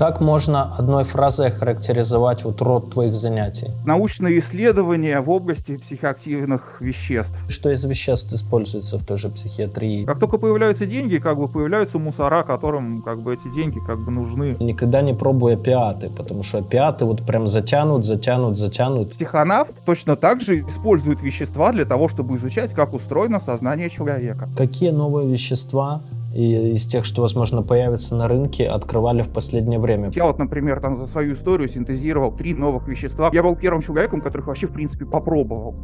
Как 0.00 0.18
можно 0.22 0.74
одной 0.78 1.04
фразой 1.04 1.48
охарактеризовать 1.48 2.42
вот 2.44 2.62
род 2.62 2.90
твоих 2.90 3.14
занятий? 3.14 3.68
Научные 3.84 4.38
исследования 4.38 5.20
в 5.20 5.28
области 5.28 5.76
психоактивных 5.76 6.80
веществ. 6.80 7.36
Что 7.50 7.70
из 7.70 7.84
веществ 7.84 8.32
используется 8.32 8.98
в 8.98 9.04
той 9.04 9.18
же 9.18 9.28
психиатрии? 9.28 10.06
Как 10.06 10.18
только 10.18 10.38
появляются 10.38 10.86
деньги, 10.86 11.18
как 11.18 11.36
бы 11.36 11.48
появляются 11.48 11.98
мусора, 11.98 12.44
которым 12.44 13.02
как 13.02 13.20
бы 13.20 13.34
эти 13.34 13.54
деньги 13.54 13.76
как 13.86 13.98
бы 13.98 14.10
нужны. 14.10 14.56
Никогда 14.58 15.02
не 15.02 15.12
пробуй 15.12 15.52
опиаты, 15.52 16.08
потому 16.08 16.44
что 16.44 16.60
опиаты 16.60 17.04
вот 17.04 17.26
прям 17.26 17.46
затянут, 17.46 18.06
затянут, 18.06 18.56
затянут. 18.56 19.12
Психонавт 19.12 19.72
точно 19.84 20.16
так 20.16 20.40
же 20.40 20.60
использует 20.60 21.20
вещества 21.20 21.72
для 21.72 21.84
того, 21.84 22.08
чтобы 22.08 22.38
изучать, 22.38 22.72
как 22.72 22.94
устроено 22.94 23.38
сознание 23.44 23.90
человека. 23.90 24.48
Какие 24.56 24.92
новые 24.92 25.30
вещества 25.30 26.00
и 26.32 26.72
из 26.74 26.86
тех, 26.86 27.04
что, 27.04 27.22
возможно, 27.22 27.62
появятся 27.62 28.14
на 28.14 28.28
рынке, 28.28 28.64
открывали 28.64 29.22
в 29.22 29.28
последнее 29.28 29.78
время. 29.78 30.10
Я 30.14 30.26
вот, 30.26 30.38
например, 30.38 30.80
там 30.80 30.98
за 30.98 31.06
свою 31.06 31.34
историю 31.34 31.68
синтезировал 31.68 32.32
три 32.32 32.54
новых 32.54 32.86
вещества. 32.86 33.30
Я 33.32 33.42
был 33.42 33.56
первым 33.56 33.82
человеком, 33.82 34.20
которых 34.20 34.46
вообще, 34.46 34.66
в 34.66 34.72
принципе, 34.72 35.06
попробовал. 35.06 35.74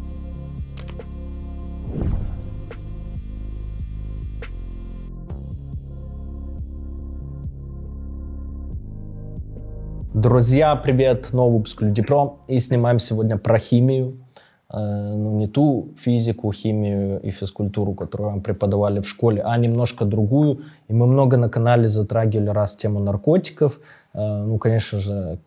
Друзья, 10.15 10.75
привет! 10.77 11.33
Новый 11.33 11.59
выпуск 11.59 11.83
Люди 11.83 12.03
Про. 12.03 12.39
И 12.49 12.59
снимаем 12.59 12.99
сегодня 12.99 13.37
про 13.37 13.59
химию. 13.59 14.26
Э, 14.77 15.15
ну, 15.17 15.39
не 15.39 15.47
ту 15.47 15.89
физику, 15.97 16.53
химию 16.53 17.21
и 17.23 17.31
физкультуру, 17.31 17.95
которую 17.95 18.31
вам 18.31 18.41
преподавали 18.43 19.01
в 19.01 19.09
школе, 19.09 19.43
а 19.43 19.57
немножко 19.57 20.05
другую. 20.05 20.59
И 20.91 20.93
мы 20.93 21.07
много 21.07 21.39
на 21.39 21.49
канале 21.49 21.89
затрагивали 21.89 22.51
раз 22.51 22.77
тему 22.77 23.01
наркотиков, 23.01 23.81
ну, 24.19 24.57
конечно 24.57 24.99
же, 24.99 25.39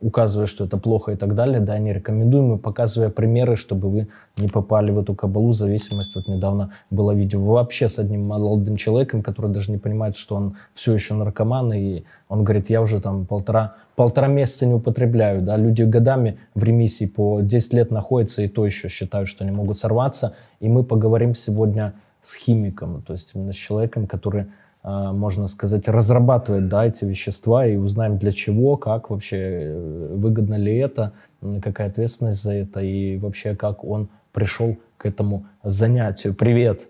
указывая, 0.00 0.46
что 0.46 0.64
это 0.64 0.78
плохо 0.78 1.12
и 1.12 1.16
так 1.16 1.36
далее, 1.36 1.60
да, 1.60 1.78
не 1.78 1.92
рекомендуем, 1.92 2.56
и 2.56 2.58
показывая 2.58 3.08
примеры, 3.08 3.54
чтобы 3.54 3.88
вы 3.88 4.08
не 4.36 4.48
попали 4.48 4.90
в 4.90 4.98
эту 4.98 5.14
кабалу, 5.14 5.52
зависимость. 5.52 6.16
Вот 6.16 6.26
недавно 6.26 6.72
было 6.90 7.12
видео 7.12 7.40
вообще 7.40 7.88
с 7.88 8.00
одним 8.00 8.26
молодым 8.26 8.76
человеком, 8.76 9.22
который 9.22 9.52
даже 9.52 9.70
не 9.70 9.78
понимает, 9.78 10.16
что 10.16 10.34
он 10.34 10.56
все 10.74 10.92
еще 10.92 11.14
наркоман, 11.14 11.72
и 11.72 12.02
он 12.28 12.42
говорит, 12.42 12.68
я 12.68 12.82
уже 12.82 13.00
там 13.00 13.26
полтора, 13.26 13.76
полтора 13.94 14.26
месяца 14.26 14.66
не 14.66 14.74
употребляю, 14.74 15.42
да, 15.42 15.56
люди 15.56 15.84
годами 15.84 16.40
в 16.56 16.64
ремиссии 16.64 17.06
по 17.06 17.42
10 17.42 17.74
лет 17.74 17.90
находятся, 17.92 18.42
и 18.42 18.48
то 18.48 18.66
еще 18.66 18.88
считают, 18.88 19.28
что 19.28 19.44
они 19.44 19.52
могут 19.52 19.78
сорваться, 19.78 20.34
и 20.58 20.68
мы 20.68 20.82
поговорим 20.82 21.36
сегодня 21.36 21.94
с 22.22 22.34
химиком, 22.34 23.02
то 23.02 23.12
есть 23.12 23.36
именно 23.36 23.52
с 23.52 23.56
человеком, 23.56 24.08
который 24.08 24.46
можно 24.86 25.48
сказать, 25.48 25.88
разрабатывает 25.88 26.68
да, 26.68 26.86
эти 26.86 27.04
вещества 27.04 27.66
и 27.66 27.76
узнаем 27.76 28.18
для 28.18 28.30
чего, 28.30 28.76
как 28.76 29.10
вообще, 29.10 29.36
э, 29.36 30.14
выгодно 30.14 30.54
ли 30.54 30.76
это, 30.76 31.12
какая 31.60 31.88
ответственность 31.88 32.40
за 32.40 32.52
это 32.52 32.80
и 32.80 33.18
вообще 33.18 33.56
как 33.56 33.82
он 33.82 34.08
пришел 34.32 34.76
к 34.96 35.06
этому 35.06 35.46
занятию. 35.64 36.34
Привет! 36.34 36.88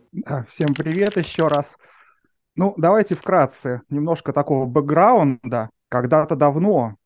Всем 0.49 0.75
привет 0.75 1.17
еще 1.17 1.49
раз. 1.49 1.77
Ну, 2.55 2.75
давайте 2.77 3.15
вкратце, 3.15 3.81
немножко 3.89 4.35
такого 4.35 4.67
бэкграунда. 4.67 5.71
Когда-то 5.89 6.37
давно, 6.37 6.97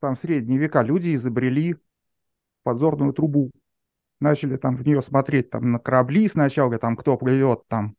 там 0.00 0.16
в 0.16 0.18
средние 0.18 0.58
века, 0.58 0.82
люди 0.82 1.14
изобрели 1.14 1.76
подзорную 2.64 3.12
трубу. 3.12 3.52
Начали 4.20 4.56
там 4.56 4.76
в 4.76 4.84
нее 4.84 5.02
смотреть 5.02 5.50
там 5.50 5.70
на 5.70 5.78
корабли 5.78 6.26
сначала, 6.28 6.78
там 6.78 6.96
кто 6.96 7.16
плывет 7.16 7.62
там 7.68 7.94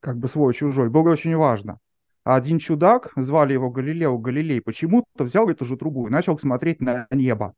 как 0.00 0.18
бы 0.18 0.28
свой-чужой, 0.28 0.90
было 0.90 1.10
очень 1.10 1.36
важно. 1.36 1.78
А 2.24 2.36
один 2.36 2.58
чудак, 2.58 3.12
звали 3.16 3.54
его 3.54 3.70
Галилео 3.70 4.18
Галилей, 4.18 4.60
почему-то 4.60 5.24
взял 5.24 5.48
эту 5.48 5.64
же 5.64 5.76
трубу 5.76 6.06
и 6.06 6.10
начал 6.10 6.38
смотреть 6.38 6.80
на 6.80 7.06
небо. 7.10 7.54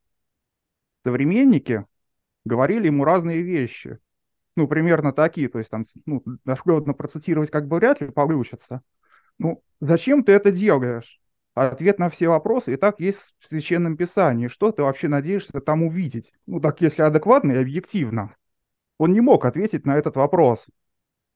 Современники 1.04 1.86
говорили 2.44 2.86
ему 2.86 3.04
разные 3.04 3.42
вещи. 3.42 3.98
Ну, 4.56 4.68
примерно 4.68 5.12
такие, 5.12 5.48
то 5.48 5.58
есть 5.58 5.70
там, 5.70 5.86
ну, 6.06 6.22
дошлетно 6.44 6.92
процитировать 6.92 7.50
как 7.50 7.66
бы 7.66 7.76
вряд 7.76 8.00
ли 8.00 8.10
получится. 8.10 8.82
Ну, 9.38 9.62
зачем 9.80 10.22
ты 10.22 10.32
это 10.32 10.52
делаешь? 10.52 11.20
Ответ 11.54 11.98
на 11.98 12.08
все 12.08 12.28
вопросы 12.28 12.74
и 12.74 12.76
так 12.76 13.00
есть 13.00 13.34
в 13.38 13.46
Священном 13.46 13.96
Писании. 13.96 14.48
Что 14.48 14.70
ты 14.70 14.82
вообще 14.82 15.08
надеешься 15.08 15.60
там 15.60 15.82
увидеть? 15.82 16.32
Ну, 16.46 16.60
так 16.60 16.80
если 16.80 17.02
адекватно 17.02 17.52
и 17.52 17.56
объективно. 17.56 18.34
Он 18.98 19.12
не 19.12 19.20
мог 19.20 19.44
ответить 19.46 19.86
на 19.86 19.96
этот 19.96 20.16
вопрос. 20.16 20.64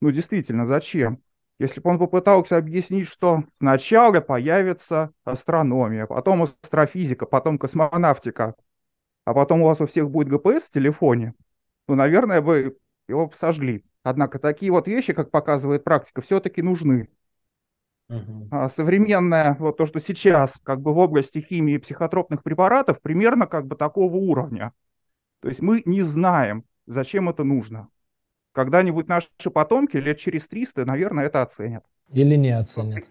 Ну, 0.04 0.10
действительно, 0.10 0.66
зачем? 0.66 1.22
Если 1.58 1.80
бы 1.80 1.88
он 1.88 1.98
попытался 1.98 2.58
объяснить, 2.58 3.08
что 3.08 3.44
сначала 3.56 4.20
появится 4.20 5.12
астрономия, 5.24 6.04
потом 6.04 6.42
астрофизика, 6.42 7.24
потом 7.24 7.56
космонавтика, 7.56 8.54
а 9.24 9.32
потом 9.32 9.62
у 9.62 9.64
вас 9.64 9.80
у 9.80 9.86
всех 9.86 10.10
будет 10.10 10.28
ГПС 10.28 10.64
в 10.64 10.70
телефоне, 10.70 11.32
ну, 11.88 11.94
наверное, 11.94 12.42
бы 12.42 12.76
его 13.08 13.32
сожгли. 13.40 13.82
Однако 14.02 14.38
такие 14.38 14.70
вот 14.70 14.88
вещи, 14.88 15.14
как 15.14 15.30
показывает 15.30 15.84
практика, 15.84 16.20
все-таки 16.20 16.60
нужны. 16.60 17.08
Uh-huh. 18.10 18.48
А 18.50 18.68
современное, 18.68 19.56
вот 19.58 19.78
то, 19.78 19.86
что 19.86 20.00
сейчас 20.00 20.60
как 20.64 20.82
бы 20.82 20.92
в 20.92 20.98
области 20.98 21.38
химии 21.38 21.76
и 21.76 21.78
психотропных 21.78 22.42
препаратов, 22.42 23.00
примерно 23.00 23.46
как 23.46 23.66
бы 23.66 23.74
такого 23.74 24.14
уровня. 24.16 24.74
То 25.40 25.48
есть 25.48 25.62
мы 25.62 25.80
не 25.86 26.02
знаем, 26.02 26.64
зачем 26.84 27.30
это 27.30 27.42
нужно. 27.42 27.88
Когда-нибудь 28.54 29.08
наши 29.08 29.28
потомки 29.52 29.96
лет 29.96 30.18
через 30.18 30.46
300, 30.46 30.84
наверное, 30.84 31.26
это 31.26 31.42
оценят. 31.42 31.84
Или 32.12 32.36
не 32.36 32.56
оценят. 32.56 33.10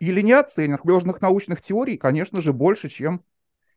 Или 0.00 0.22
не 0.22 0.32
оценят. 0.32 0.80
Ложных 0.82 1.20
научных 1.20 1.60
теорий, 1.60 1.98
конечно 1.98 2.40
же, 2.40 2.54
больше, 2.54 2.88
чем 2.88 3.20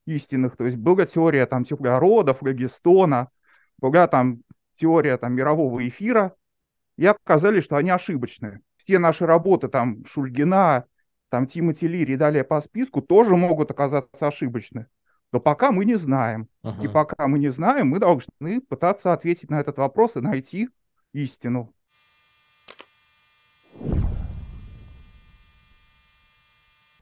истинных. 0.06 0.56
То 0.56 0.66
есть 0.66 0.78
была 0.78 1.06
теория 1.06 1.46
там 1.48 1.66
теплорода, 1.66 2.34
флогистона, 2.34 3.28
была 3.78 4.08
там 4.08 4.42
теория 4.80 5.18
там 5.18 5.34
мирового 5.34 5.86
эфира, 5.86 6.34
и 6.96 7.06
оказались, 7.06 7.66
что 7.66 7.76
они 7.76 7.90
ошибочные. 7.90 8.62
Все 8.78 9.00
наши 9.00 9.26
работы, 9.26 9.68
там, 9.68 10.06
Шульгина, 10.06 10.86
там, 11.28 11.46
Тимоти 11.46 11.88
Лири 11.88 12.14
и 12.14 12.18
далее 12.18 12.46
по 12.46 12.62
списку, 12.62 13.02
тоже 13.02 13.36
могут 13.36 13.72
оказаться 13.72 14.28
ошибочны. 14.28 14.88
Но 15.32 15.40
пока 15.40 15.72
мы 15.72 15.86
не 15.86 15.96
знаем. 15.96 16.48
Ага. 16.64 16.84
И 16.84 16.88
пока 16.88 17.28
мы 17.28 17.40
не 17.40 17.50
знаем, 17.50 17.90
мы 17.90 18.00
должны 18.00 18.62
пытаться 18.62 19.14
ответить 19.14 19.50
на 19.50 19.60
этот 19.60 19.78
вопрос 19.78 20.16
и 20.16 20.22
найти 20.22 20.70
истину. 21.14 21.74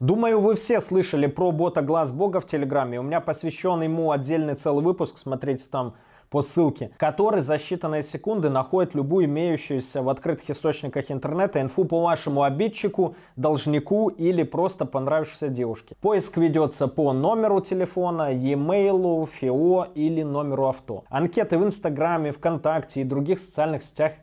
Думаю, 0.00 0.40
вы 0.40 0.54
все 0.54 0.80
слышали 0.80 1.26
про 1.26 1.50
бота 1.50 1.82
Глаз 1.82 2.12
Бога 2.12 2.40
в 2.40 2.46
Телеграме. 2.46 3.00
У 3.00 3.02
меня 3.02 3.20
посвящен 3.20 3.82
ему 3.82 4.12
отдельный 4.12 4.54
целый 4.54 4.84
выпуск. 4.84 5.18
Смотрите 5.18 5.64
там 5.68 5.96
по 6.30 6.42
ссылке, 6.42 6.90
который 6.96 7.40
за 7.40 7.54
считанные 7.54 8.02
секунды 8.02 8.50
находит 8.50 8.94
любую 8.94 9.26
имеющуюся 9.26 10.02
в 10.02 10.08
открытых 10.08 10.50
источниках 10.50 11.10
интернета 11.10 11.60
инфу 11.60 11.84
по 11.84 12.00
вашему 12.02 12.42
обидчику, 12.42 13.16
должнику 13.36 14.08
или 14.08 14.42
просто 14.42 14.84
понравившейся 14.84 15.48
девушке. 15.48 15.96
Поиск 16.00 16.36
ведется 16.36 16.88
по 16.88 17.12
номеру 17.12 17.60
телефона, 17.60 18.32
e-mail, 18.32 19.26
ФИО 19.26 19.88
или 19.94 20.22
номеру 20.22 20.68
авто. 20.68 21.04
Анкеты 21.08 21.58
в 21.58 21.64
Инстаграме, 21.64 22.32
ВКонтакте 22.32 23.00
и 23.00 23.04
других 23.04 23.38
социальных 23.38 23.82
сетях– 23.82 24.12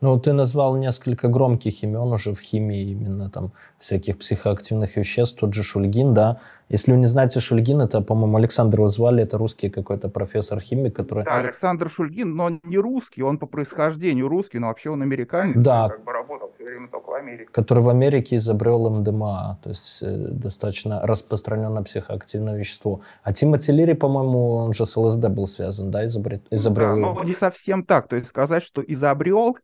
Ну, 0.00 0.18
ты 0.18 0.32
назвал 0.32 0.76
несколько 0.76 1.28
громких 1.28 1.82
имен 1.82 2.12
уже 2.12 2.34
в 2.34 2.40
химии, 2.40 2.90
именно 2.90 3.30
там 3.30 3.52
всяких 3.78 4.18
психоактивных 4.18 4.96
веществ, 4.96 5.38
тот 5.38 5.54
же 5.54 5.62
Шульгин, 5.62 6.14
да. 6.14 6.40
Если 6.70 6.92
вы 6.92 6.98
не 6.98 7.06
знаете 7.06 7.40
Шульгин, 7.40 7.82
это, 7.82 8.00
по-моему, 8.00 8.36
Александр 8.38 8.78
его 8.78 8.88
звали, 8.88 9.22
это 9.22 9.36
русский 9.36 9.68
какой-то 9.68 10.08
профессор-химик, 10.08 10.96
который... 10.96 11.24
Да, 11.24 11.36
Александр 11.36 11.90
Шульгин, 11.90 12.34
но 12.34 12.58
не 12.62 12.78
русский, 12.78 13.22
он 13.22 13.38
по 13.38 13.46
происхождению 13.46 14.28
русский, 14.28 14.58
но 14.58 14.68
вообще 14.68 14.90
он 14.90 15.02
американец. 15.02 15.60
Да. 15.62 15.90
Как 15.90 16.02
бы 16.04 16.12
работал 16.12 16.50
все 16.54 16.64
время 16.64 16.88
только 16.88 17.10
в 17.10 17.14
Америке. 17.14 17.48
Который 17.52 17.82
в 17.82 17.88
Америке 17.90 18.36
изобрел 18.36 18.90
МДМА, 18.90 19.58
то 19.62 19.70
есть 19.70 20.02
э, 20.02 20.16
достаточно 20.30 21.00
распространенное 21.02 21.82
психоактивное 21.82 22.56
вещество. 22.56 23.02
А 23.22 23.32
Тимоти 23.32 23.70
Лири, 23.70 23.92
по-моему, 23.92 24.54
он 24.56 24.72
же 24.72 24.86
с 24.86 24.96
ЛСД 24.96 25.28
был 25.28 25.46
связан, 25.46 25.90
да, 25.90 26.06
изобрел, 26.06 26.40
изобрел 26.50 26.94
да, 26.94 27.00
но 27.00 27.24
не 27.24 27.34
совсем 27.34 27.84
так, 27.84 28.08
то 28.08 28.16
есть 28.16 28.28
сказать, 28.28 28.62
что 28.62 28.82
изобрел 28.82 29.58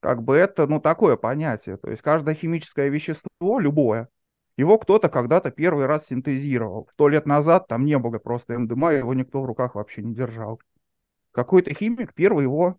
как 0.00 0.22
бы 0.22 0.36
это, 0.36 0.66
ну, 0.66 0.80
такое 0.80 1.16
понятие. 1.16 1.76
То 1.76 1.90
есть 1.90 2.02
каждое 2.02 2.34
химическое 2.34 2.88
вещество, 2.88 3.58
любое, 3.58 4.08
его 4.56 4.78
кто-то 4.78 5.08
когда-то 5.08 5.50
первый 5.50 5.86
раз 5.86 6.06
синтезировал. 6.06 6.88
Сто 6.92 7.08
лет 7.08 7.26
назад 7.26 7.68
там 7.68 7.84
не 7.84 7.98
было 7.98 8.18
просто 8.18 8.58
МДМА, 8.58 8.92
его 8.94 9.14
никто 9.14 9.40
в 9.40 9.46
руках 9.46 9.74
вообще 9.74 10.02
не 10.02 10.14
держал. 10.14 10.60
Какой-то 11.32 11.72
химик 11.74 12.12
первый 12.14 12.42
его 12.42 12.76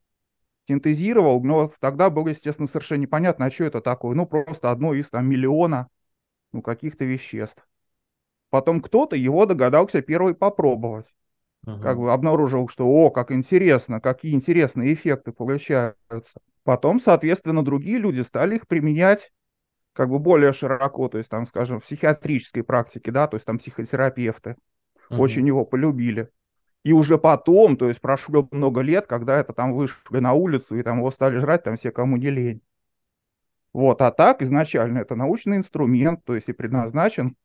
синтезировал, 0.68 1.42
но 1.44 1.72
тогда 1.80 2.10
было, 2.10 2.28
естественно, 2.30 2.68
совершенно 2.68 3.02
непонятно, 3.02 3.46
а 3.46 3.52
что 3.52 3.64
это 3.64 3.82
такое. 3.82 4.16
Ну, 4.16 4.26
просто 4.26 4.72
одно 4.72 4.94
из 4.94 5.10
там 5.10 5.28
миллиона 5.28 5.88
ну, 6.52 6.62
каких-то 6.62 7.06
веществ. 7.06 7.66
Потом 8.50 8.82
кто-то 8.82 9.16
его 9.16 9.46
догадался 9.46 10.02
первый 10.02 10.36
попробовать. 10.36 11.08
Uh-huh. 11.66 11.82
Как 11.82 11.98
бы 11.98 12.14
обнаружил, 12.14 12.68
что, 12.70 12.88
о, 12.88 13.10
как 13.12 13.32
интересно, 13.32 14.00
какие 14.00 14.34
интересные 14.34 14.94
эффекты 14.94 15.32
получаются. 15.32 16.40
Потом, 16.64 17.00
соответственно, 17.00 17.64
другие 17.64 17.98
люди 17.98 18.22
стали 18.22 18.56
их 18.56 18.68
применять 18.68 19.32
как 19.94 20.10
бы 20.10 20.20
более 20.20 20.54
широко, 20.54 21.10
то 21.10 21.18
есть 21.18 21.30
там, 21.30 21.48
скажем, 21.48 21.80
в 21.80 21.84
психиатрической 21.84 22.64
практике, 22.64 23.12
да, 23.12 23.28
то 23.28 23.36
есть 23.36 23.46
там 23.46 23.58
психотерапевты 23.58 24.56
uh-huh. 25.10 25.18
очень 25.18 25.46
его 25.46 25.66
полюбили. 25.66 26.30
И 26.84 26.94
уже 26.94 27.18
потом, 27.18 27.76
то 27.76 27.90
есть 27.90 28.00
прошло 28.00 28.48
много 28.52 28.82
лет, 28.82 29.06
когда 29.08 29.38
это 29.38 29.52
там 29.52 29.74
вышли 29.74 30.20
на 30.20 30.34
улицу 30.34 30.78
и 30.78 30.84
там 30.84 31.00
его 31.00 31.12
стали 31.12 31.38
жрать 31.38 31.64
там 31.64 31.76
все, 31.76 31.92
кому 31.92 32.16
не 32.16 32.30
лень. 32.30 32.62
Вот, 33.74 34.02
а 34.02 34.12
так 34.12 34.42
изначально 34.42 35.00
это 35.00 35.16
научный 35.16 35.58
инструмент, 35.58 36.24
то 36.24 36.36
есть 36.36 36.48
и 36.50 36.54
предназначен 36.54 37.36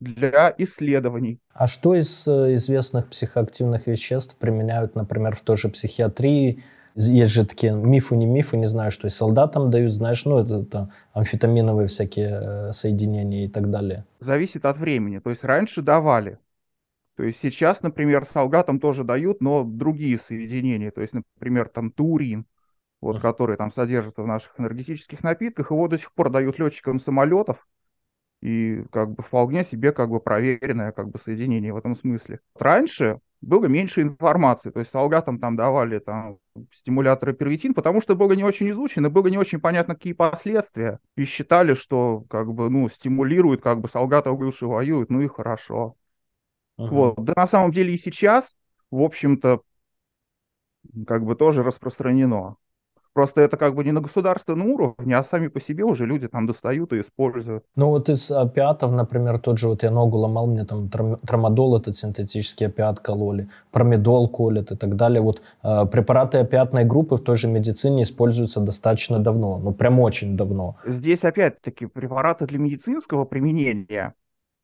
для 0.00 0.54
исследований. 0.58 1.38
А 1.52 1.66
что 1.66 1.94
из 1.94 2.26
э, 2.26 2.54
известных 2.54 3.08
психоактивных 3.08 3.86
веществ 3.86 4.36
применяют, 4.38 4.94
например, 4.94 5.34
в 5.36 5.42
той 5.42 5.56
же 5.56 5.68
психиатрии? 5.68 6.62
Есть 6.96 7.32
же 7.32 7.46
такие 7.46 7.72
мифы, 7.72 8.16
не 8.16 8.26
мифы, 8.26 8.56
не 8.56 8.66
знаю, 8.66 8.90
что 8.90 9.06
и 9.06 9.10
солдатам 9.10 9.70
дают, 9.70 9.92
знаешь, 9.92 10.24
ну, 10.24 10.38
это, 10.38 10.62
это 10.62 10.92
амфетаминовые 11.12 11.86
всякие 11.86 12.30
э, 12.30 12.72
соединения 12.72 13.44
и 13.44 13.48
так 13.48 13.70
далее. 13.70 14.04
Зависит 14.18 14.64
от 14.64 14.76
времени. 14.76 15.18
То 15.18 15.30
есть 15.30 15.44
раньше 15.44 15.82
давали. 15.82 16.38
То 17.16 17.24
есть 17.24 17.38
сейчас, 17.42 17.82
например, 17.82 18.26
солдатам 18.32 18.80
тоже 18.80 19.04
дают, 19.04 19.40
но 19.40 19.62
другие 19.62 20.18
соединения. 20.18 20.90
То 20.90 21.02
есть, 21.02 21.12
например, 21.12 21.68
там 21.68 21.92
турин, 21.92 22.46
вот, 23.00 23.16
uh-huh. 23.16 23.20
который 23.20 23.56
там 23.56 23.72
содержится 23.72 24.22
в 24.22 24.26
наших 24.26 24.58
энергетических 24.58 25.22
напитках, 25.22 25.70
его 25.70 25.86
до 25.86 25.98
сих 25.98 26.12
пор 26.12 26.30
дают 26.30 26.58
летчикам 26.58 26.98
самолетов, 26.98 27.66
и 28.40 28.84
как 28.90 29.10
бы 29.10 29.22
вполне 29.22 29.64
себе 29.64 29.92
как 29.92 30.10
бы 30.10 30.20
проверенное 30.20 30.92
как 30.92 31.08
бы 31.08 31.18
соединение 31.24 31.72
в 31.72 31.76
этом 31.76 31.96
смысле. 31.96 32.40
Раньше 32.58 33.20
было 33.40 33.66
меньше 33.66 34.02
информации, 34.02 34.70
то 34.70 34.80
есть 34.80 34.90
солдатам 34.92 35.38
там 35.38 35.56
давали 35.56 35.98
там 35.98 36.38
стимуляторы 36.72 37.32
первитин, 37.32 37.72
потому 37.74 38.00
что 38.02 38.14
было 38.14 38.32
не 38.32 38.44
очень 38.44 38.70
изучено, 38.70 39.08
было 39.08 39.28
не 39.28 39.38
очень 39.38 39.60
понятно, 39.60 39.94
какие 39.94 40.12
последствия, 40.12 40.98
и 41.16 41.24
считали, 41.24 41.74
что 41.74 42.24
как 42.28 42.52
бы, 42.52 42.68
ну, 42.68 42.88
стимулируют, 42.90 43.62
как 43.62 43.80
бы 43.80 43.88
солдаты 43.88 44.30
лучше 44.30 44.66
воюют, 44.66 45.10
ну 45.10 45.22
и 45.22 45.28
хорошо. 45.28 45.96
Uh-huh. 46.78 46.88
Вот. 46.88 47.24
Да 47.24 47.32
на 47.36 47.46
самом 47.46 47.72
деле 47.72 47.94
и 47.94 47.98
сейчас, 47.98 48.54
в 48.90 49.00
общем-то, 49.00 49.62
как 51.06 51.24
бы 51.24 51.34
тоже 51.34 51.62
распространено. 51.62 52.56
Просто 53.12 53.40
это 53.40 53.56
как 53.56 53.74
бы 53.74 53.84
не 53.84 53.92
на 53.92 54.00
государственном 54.00 54.68
уровне, 54.68 55.16
а 55.16 55.24
сами 55.24 55.48
по 55.48 55.60
себе 55.60 55.84
уже 55.84 56.06
люди 56.06 56.28
там 56.28 56.46
достают 56.46 56.92
и 56.92 57.00
используют. 57.00 57.64
Ну 57.76 57.88
вот 57.88 58.08
из 58.08 58.30
опиатов, 58.30 58.92
например, 58.92 59.38
тот 59.38 59.58
же, 59.58 59.68
вот 59.68 59.82
я 59.82 59.90
ногу 59.90 60.18
ломал, 60.18 60.46
мне 60.46 60.64
там 60.64 60.88
трамадол 60.88 61.76
этот 61.76 61.96
синтетический 61.96 62.66
опиат 62.66 63.00
кололи, 63.00 63.48
промедол 63.72 64.28
колят 64.28 64.70
и 64.72 64.76
так 64.76 64.96
далее. 64.96 65.20
Вот 65.20 65.42
э, 65.62 65.86
препараты 65.86 66.38
опиатной 66.38 66.84
группы 66.84 67.16
в 67.16 67.20
той 67.20 67.36
же 67.36 67.48
медицине 67.48 68.02
используются 68.02 68.60
достаточно 68.60 69.18
давно, 69.18 69.58
ну 69.58 69.72
прям 69.72 70.00
очень 70.00 70.36
давно. 70.36 70.76
Здесь 70.86 71.24
опять-таки 71.24 71.86
препараты 71.86 72.46
для 72.46 72.58
медицинского 72.58 73.24
применения 73.24 74.14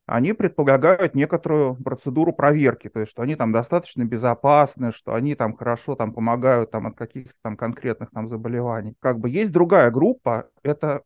они 0.07 0.33
предполагают 0.33 1.15
некоторую 1.15 1.75
процедуру 1.75 2.33
проверки, 2.33 2.89
то 2.89 3.01
есть 3.01 3.11
что 3.11 3.23
они 3.23 3.35
там 3.35 3.51
достаточно 3.51 4.05
безопасны, 4.05 4.93
что 4.93 5.15
они 5.15 5.35
там 5.35 5.57
хорошо 5.57 5.97
там 5.97 6.13
помогают 6.13 6.71
там 6.71 6.87
от 6.87 6.97
каких-то 6.97 7.35
там 7.43 7.57
конкретных 7.57 8.11
там 8.13 8.29
заболеваний. 8.29 8.95
Как 9.01 9.19
бы 9.19 9.29
есть 9.29 9.51
другая 9.51 9.91
группа, 9.91 10.49
это 10.63 11.03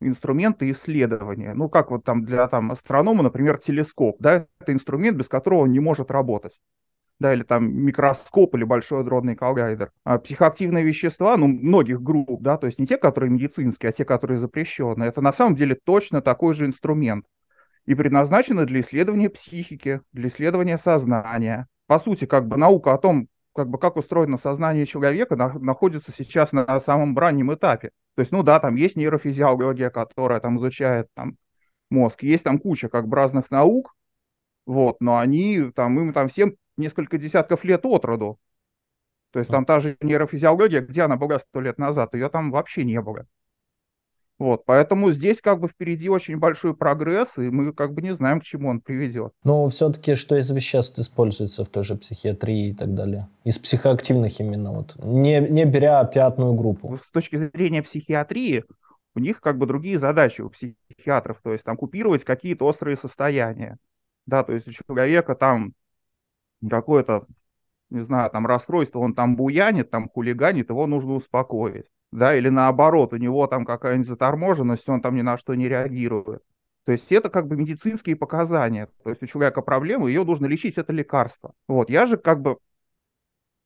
инструменты 0.00 0.70
исследования. 0.70 1.54
Ну, 1.54 1.68
как 1.68 1.90
вот 1.90 2.04
там 2.04 2.24
для 2.24 2.46
там 2.46 2.70
астронома, 2.70 3.24
например, 3.24 3.58
телескоп, 3.58 4.16
да, 4.20 4.46
это 4.60 4.72
инструмент, 4.72 5.16
без 5.16 5.26
которого 5.26 5.62
он 5.62 5.72
не 5.72 5.80
может 5.80 6.10
работать. 6.10 6.52
Да, 7.18 7.32
или 7.32 7.44
там 7.44 7.74
микроскоп 7.74 8.54
или 8.54 8.64
большой 8.64 9.02
дронный 9.02 9.36
коллайдер. 9.36 9.90
А 10.04 10.18
психоактивные 10.18 10.84
вещества, 10.84 11.38
ну, 11.38 11.46
многих 11.46 12.02
групп, 12.02 12.42
да, 12.42 12.58
то 12.58 12.66
есть 12.66 12.78
не 12.78 12.86
те, 12.86 12.98
которые 12.98 13.30
медицинские, 13.30 13.88
а 13.88 13.92
те, 13.92 14.04
которые 14.04 14.38
запрещены, 14.38 15.04
это 15.04 15.22
на 15.22 15.32
самом 15.32 15.56
деле 15.56 15.78
точно 15.82 16.20
такой 16.20 16.52
же 16.52 16.66
инструмент 16.66 17.24
и 17.86 17.94
предназначены 17.94 18.66
для 18.66 18.80
исследования 18.80 19.30
психики, 19.30 20.00
для 20.12 20.28
исследования 20.28 20.76
сознания. 20.76 21.68
По 21.86 21.98
сути, 22.00 22.26
как 22.26 22.46
бы 22.46 22.56
наука 22.56 22.92
о 22.92 22.98
том, 22.98 23.28
как 23.54 23.68
бы 23.68 23.78
как 23.78 23.96
устроено 23.96 24.38
сознание 24.38 24.86
человека, 24.86 25.36
на, 25.36 25.52
находится 25.58 26.12
сейчас 26.12 26.52
на 26.52 26.80
самом 26.80 27.16
раннем 27.16 27.54
этапе. 27.54 27.90
То 28.16 28.20
есть, 28.20 28.32
ну 28.32 28.42
да, 28.42 28.60
там 28.60 28.74
есть 28.74 28.96
нейрофизиология, 28.96 29.90
которая 29.90 30.40
там 30.40 30.58
изучает 30.58 31.06
там 31.14 31.36
мозг, 31.90 32.22
есть 32.22 32.44
там 32.44 32.58
куча 32.58 32.88
как 32.88 33.06
бы 33.06 33.16
разных 33.16 33.50
наук, 33.50 33.94
вот, 34.66 34.96
но 35.00 35.18
они 35.18 35.70
там, 35.74 35.98
им 36.00 36.12
там 36.12 36.28
всем 36.28 36.56
несколько 36.76 37.18
десятков 37.18 37.64
лет 37.64 37.86
от 37.86 38.04
роду. 38.04 38.38
То 39.30 39.38
есть 39.38 39.50
там 39.50 39.64
та 39.64 39.80
же 39.80 39.96
нейрофизиология, 40.00 40.80
где 40.80 41.02
она 41.02 41.16
была 41.16 41.38
сто 41.38 41.60
лет 41.60 41.78
назад, 41.78 42.14
ее 42.14 42.28
там 42.28 42.50
вообще 42.50 42.84
не 42.84 43.00
было. 43.00 43.26
Вот, 44.38 44.66
поэтому 44.66 45.12
здесь 45.12 45.40
как 45.40 45.60
бы 45.60 45.68
впереди 45.68 46.10
очень 46.10 46.36
большой 46.36 46.76
прогресс, 46.76 47.28
и 47.38 47.48
мы 47.48 47.72
как 47.72 47.94
бы 47.94 48.02
не 48.02 48.12
знаем, 48.14 48.40
к 48.40 48.44
чему 48.44 48.68
он 48.68 48.80
приведет. 48.82 49.32
Но 49.44 49.66
все-таки 49.70 50.14
что 50.14 50.36
из 50.36 50.50
веществ 50.50 50.98
используется 50.98 51.64
в 51.64 51.68
той 51.68 51.82
же 51.82 51.96
психиатрии 51.96 52.68
и 52.68 52.74
так 52.74 52.92
далее? 52.92 53.28
Из 53.44 53.58
психоактивных 53.58 54.38
именно, 54.38 54.72
вот, 54.72 54.94
не, 55.02 55.40
не 55.40 55.64
беря 55.64 56.04
пятную 56.04 56.52
группу. 56.52 56.98
С 56.98 57.10
точки 57.10 57.36
зрения 57.36 57.82
психиатрии, 57.82 58.64
у 59.14 59.20
них 59.20 59.40
как 59.40 59.56
бы 59.56 59.64
другие 59.64 59.98
задачи 59.98 60.42
у 60.42 60.50
психиатров, 60.50 61.40
то 61.42 61.52
есть 61.52 61.64
там 61.64 61.78
купировать 61.78 62.24
какие-то 62.24 62.66
острые 62.66 62.98
состояния. 62.98 63.78
Да, 64.26 64.44
то 64.44 64.52
есть 64.52 64.68
у 64.68 64.72
человека 64.72 65.34
там 65.34 65.72
какое-то, 66.68 67.24
не 67.88 68.04
знаю, 68.04 68.28
там 68.30 68.46
расстройство, 68.46 68.98
он 68.98 69.14
там 69.14 69.34
буянит, 69.34 69.90
там 69.90 70.10
хулиганит, 70.10 70.68
его 70.68 70.86
нужно 70.86 71.14
успокоить 71.14 71.86
да, 72.12 72.36
или 72.36 72.48
наоборот, 72.48 73.12
у 73.12 73.16
него 73.16 73.46
там 73.46 73.64
какая-нибудь 73.64 74.08
заторможенность, 74.08 74.88
он 74.88 75.00
там 75.00 75.14
ни 75.16 75.22
на 75.22 75.36
что 75.36 75.54
не 75.54 75.68
реагирует. 75.68 76.42
То 76.84 76.92
есть 76.92 77.10
это 77.10 77.30
как 77.30 77.48
бы 77.48 77.56
медицинские 77.56 78.16
показания. 78.16 78.88
То 79.02 79.10
есть 79.10 79.22
у 79.22 79.26
человека 79.26 79.60
проблема, 79.60 80.06
ее 80.06 80.24
нужно 80.24 80.46
лечить, 80.46 80.78
это 80.78 80.92
лекарство. 80.92 81.52
Вот, 81.68 81.90
я 81.90 82.06
же 82.06 82.16
как 82.16 82.40
бы 82.40 82.58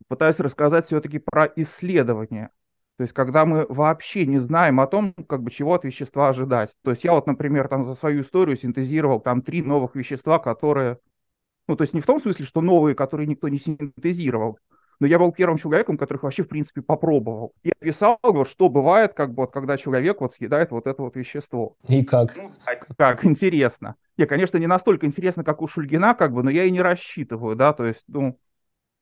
пытаюсь 0.09 0.38
рассказать 0.38 0.87
все-таки 0.87 1.19
про 1.19 1.47
исследования. 1.57 2.50
То 3.00 3.05
есть, 3.05 3.15
когда 3.15 3.47
мы 3.47 3.65
вообще 3.67 4.26
не 4.26 4.38
знаем 4.38 4.79
о 4.79 4.87
том, 4.87 5.15
как 5.26 5.43
бы, 5.43 5.50
чего 5.50 5.73
от 5.73 5.85
вещества 5.85 6.29
ожидать. 6.29 6.71
То 6.83 6.91
есть, 6.91 7.03
я 7.03 7.12
вот, 7.12 7.26
например, 7.26 7.67
там 7.67 7.87
за 7.87 7.95
свою 7.95 8.21
историю 8.21 8.59
синтезировал 8.59 9.21
там 9.21 9.41
три 9.41 9.62
новых 9.62 9.95
вещества, 9.95 10.38
которые... 10.38 10.99
Ну, 11.67 11.76
то 11.76 11.83
есть, 11.83 11.95
не 11.95 12.03
в 12.03 12.07
том 12.07 12.21
смысле, 12.21 12.45
что 12.45 12.61
новые, 12.61 12.95
которые 12.95 13.26
никто 13.26 13.49
не 13.49 13.59
синтезировал, 13.59 14.59
но 15.00 15.07
я 15.07 15.19
был 15.19 15.33
первым 15.33 15.57
человеком, 15.57 15.97
который 15.97 16.19
вообще, 16.19 16.45
в 16.45 16.49
принципе, 16.49 16.83
попробовал. 16.83 17.54
И 17.62 17.71
описал, 17.71 18.19
вот, 18.23 18.47
что 18.49 18.69
бывает, 18.69 19.14
как 19.14 19.30
бы, 19.30 19.42
вот, 19.42 19.52
когда 19.52 19.78
человек 19.78 20.21
вот 20.21 20.35
съедает 20.35 20.71
вот 20.71 20.87
это 20.87 21.02
вот 21.02 21.16
вещество. 21.16 21.76
И 21.88 22.04
как? 22.04 22.37
Ну, 22.37 22.52
как, 22.97 23.25
интересно. 23.25 23.97
Не, 24.19 24.26
конечно, 24.26 24.59
не 24.59 24.66
настолько 24.66 25.07
интересно, 25.07 25.42
как 25.42 25.62
у 25.62 25.66
Шульгина, 25.66 26.14
как 26.14 26.35
бы, 26.35 26.42
но 26.42 26.50
я 26.50 26.64
и 26.64 26.71
не 26.71 26.83
рассчитываю, 26.83 27.57
да, 27.57 27.73
то 27.73 27.87
есть, 27.87 28.04
ну, 28.09 28.38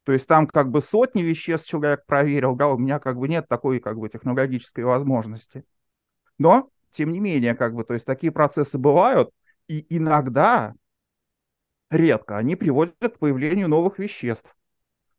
то 0.05 0.13
есть 0.13 0.27
там 0.29 0.47
как 0.47 0.71
бы 0.71 0.81
сотни 0.81 1.23
веществ 1.23 1.69
человек 1.69 2.07
проверил, 2.07 2.55
да, 2.55 2.69
у 2.69 2.79
меня 2.79 3.01
как 3.01 3.19
бы 3.19 3.29
нет 3.29 3.49
такой 3.49 3.81
как 3.81 3.99
бы 3.99 4.09
технологической 4.09 4.85
возможности. 4.85 5.65
Но, 6.39 6.71
тем 6.93 7.13
не 7.13 7.19
менее, 7.19 7.57
как 7.57 7.75
бы, 7.75 7.83
то 7.83 7.95
есть 7.95 8.07
такие 8.07 8.31
процессы 8.31 8.79
бывают, 8.79 9.31
и 9.67 9.85
иногда, 9.91 10.75
редко, 11.91 12.39
они 12.39 12.55
приводят 12.55 12.95
к 13.01 13.19
появлению 13.19 13.69
новых 13.69 13.99
веществ 13.99 14.49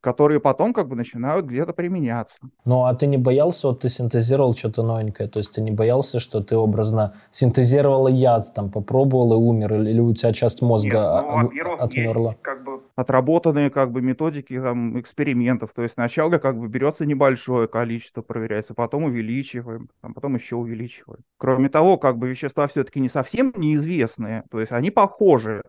которые 0.01 0.39
потом 0.39 0.74
как 0.74 0.88
бы 0.88 0.96
начинают 0.96 1.46
где-то 1.46 1.74
применяться. 1.74 2.38
Ну, 2.65 2.84
а 2.84 2.94
ты 2.94 3.08
не 3.08 3.18
боялся, 3.18 3.68
вот 3.68 3.82
ты 3.82 3.89
синтезировал 3.89 4.56
что-то 4.56 4.84
новенькое, 4.84 5.29
то 5.29 5.39
есть 5.39 5.56
ты 5.56 5.62
не 5.62 5.72
боялся, 5.72 6.20
что 6.20 6.41
ты 6.41 6.56
образно 6.56 7.15
синтезировал 7.32 8.08
яд, 8.08 8.53
там, 8.53 8.72
попробовал 8.72 9.34
и 9.34 9.36
умер, 9.36 9.75
или, 9.75 9.89
или 9.91 10.00
у 10.00 10.13
тебя 10.13 10.32
часть 10.34 10.62
мозга 10.62 11.24
Нет, 11.24 11.65
ну, 11.65 11.74
отмерла? 11.77 12.29
Есть, 12.29 12.41
как 12.41 12.63
бы 12.63 12.82
отработанные 12.96 13.70
как 13.70 13.91
бы 13.91 14.01
методики 14.01 14.60
там, 14.60 15.00
экспериментов, 15.00 15.72
то 15.74 15.84
есть 15.84 15.94
сначала 15.94 16.38
как 16.38 16.58
бы 16.58 16.68
берется 16.68 17.06
небольшое 17.06 17.68
количество, 17.68 18.22
проверяется, 18.22 18.74
потом 18.74 19.06
увеличиваем, 19.06 19.89
там, 20.01 20.13
потом 20.13 20.36
еще 20.36 20.56
увеличиваем. 20.56 21.22
Кроме 21.38 21.70
того, 21.70 21.98
как 21.98 22.18
бы 22.18 22.27
вещества 22.27 22.68
все-таки 22.68 23.00
не 23.00 23.10
совсем 23.10 23.53
неизвестные, 23.56 24.44
то 24.51 24.60
есть 24.60 24.72
они 24.72 24.91
похожи, 24.91 25.63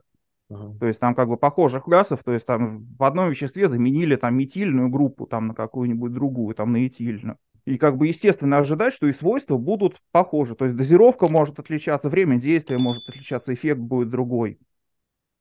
То 0.51 0.87
есть 0.87 0.99
там 0.99 1.15
как 1.15 1.29
бы 1.29 1.37
похожих 1.37 1.87
газов, 1.87 2.25
то 2.25 2.33
есть 2.33 2.45
там 2.45 2.85
в 2.99 3.05
одном 3.05 3.31
веществе 3.31 3.69
заменили 3.69 4.17
там 4.17 4.37
метильную 4.37 4.89
группу 4.89 5.27
там 5.27 5.49
на 5.49 5.55
какую-нибудь 5.55 6.13
другую, 6.13 6.57
там 6.57 6.73
на 6.73 6.87
этильную. 6.87 7.37
И 7.67 7.79
как 7.79 7.97
бы 7.97 8.09
естественно 8.09 8.59
ожидать, 8.59 8.93
что 8.93 9.07
и 9.07 9.13
свойства 9.13 9.57
будут 9.57 10.01
похожи. 10.11 10.57
То 10.57 10.65
есть 10.65 10.77
дозировка 10.77 11.29
может 11.29 11.61
отличаться, 11.61 12.09
время 12.09 12.37
действия 12.37 12.79
может 12.79 13.09
отличаться, 13.09 13.55
эффект 13.55 13.81
будет 13.81 14.11
другой. 14.11 14.59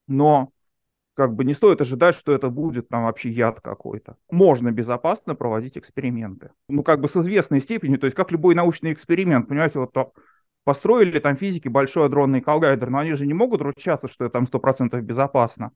Но 0.08 0.52
как 1.16 1.34
бы 1.34 1.44
не 1.44 1.54
стоит 1.54 1.82
ожидать, 1.82 2.16
что 2.16 2.32
это 2.32 2.50
будет 2.50 2.88
там 2.90 3.04
вообще 3.04 3.30
яд 3.32 3.62
какой-то. 3.62 4.16
Можно 4.30 4.72
безопасно 4.72 5.34
проводить 5.34 5.78
эксперименты. 5.78 6.52
Ну, 6.68 6.84
как 6.84 7.02
бы 7.02 7.10
с 7.10 7.18
известной 7.18 7.62
степенью, 7.62 8.00
то 8.00 8.06
есть 8.06 8.16
как 8.16 8.32
любой 8.32 8.54
научный 8.54 8.94
эксперимент, 8.94 9.48
понимаете, 9.48 9.80
вот 9.80 9.92
то, 9.92 10.14
построили 10.64 11.20
там 11.20 11.36
физики 11.38 11.68
большой 11.68 12.06
адронный 12.08 12.42
коллайдер, 12.42 12.90
но 12.90 13.00
они 13.00 13.14
же 13.14 13.26
не 13.26 13.34
могут 13.34 13.62
ручаться, 13.62 14.08
что 14.08 14.26
это 14.26 14.34
там 14.34 14.48
100% 14.48 15.02
безопасно. 15.04 15.72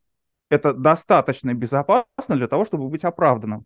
Это 0.49 0.73
достаточно 0.73 1.53
безопасно 1.53 2.05
для 2.35 2.47
того, 2.47 2.65
чтобы 2.65 2.89
быть 2.89 3.03
оправданным. 3.03 3.65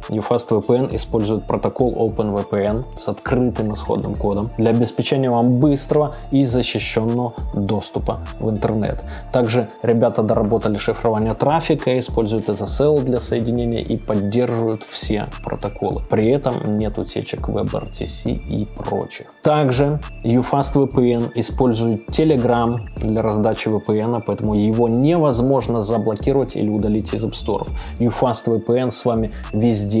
UFast 0.11 0.49
VPN 0.49 0.93
использует 0.93 1.45
протокол 1.45 1.93
OpenVPN 1.93 2.97
с 2.97 3.07
открытым 3.07 3.73
исходным 3.73 4.15
кодом 4.15 4.49
для 4.57 4.71
обеспечения 4.71 5.29
вам 5.29 5.59
быстрого 5.59 6.15
и 6.31 6.43
защищенного 6.43 7.33
доступа 7.53 8.19
в 8.39 8.49
интернет. 8.49 9.03
Также 9.31 9.69
ребята 9.81 10.21
доработали 10.21 10.75
шифрование 10.75 11.33
трафика, 11.33 11.97
используют 11.97 12.49
SSL 12.49 13.03
для 13.03 13.21
соединения 13.21 13.81
и 13.81 13.97
поддерживают 13.97 14.83
все 14.83 15.29
протоколы. 15.43 16.03
При 16.09 16.29
этом 16.29 16.77
нет 16.77 16.97
утечек 16.97 17.47
WebRTC 17.47 18.31
и 18.31 18.67
прочих. 18.77 19.27
Также 19.41 19.99
UFast 20.23 20.73
VPN 20.75 21.31
использует 21.35 22.09
Telegram 22.09 22.79
для 22.97 23.21
раздачи 23.21 23.69
VPN, 23.69 24.21
поэтому 24.25 24.55
его 24.55 24.89
невозможно 24.89 25.81
заблокировать 25.81 26.57
или 26.57 26.69
удалить 26.69 27.13
из 27.13 27.23
App 27.23 27.31
Store. 27.31 27.67
UFast 27.99 28.47
VPN 28.47 28.91
с 28.91 29.05
вами 29.05 29.31
везде 29.53 30.00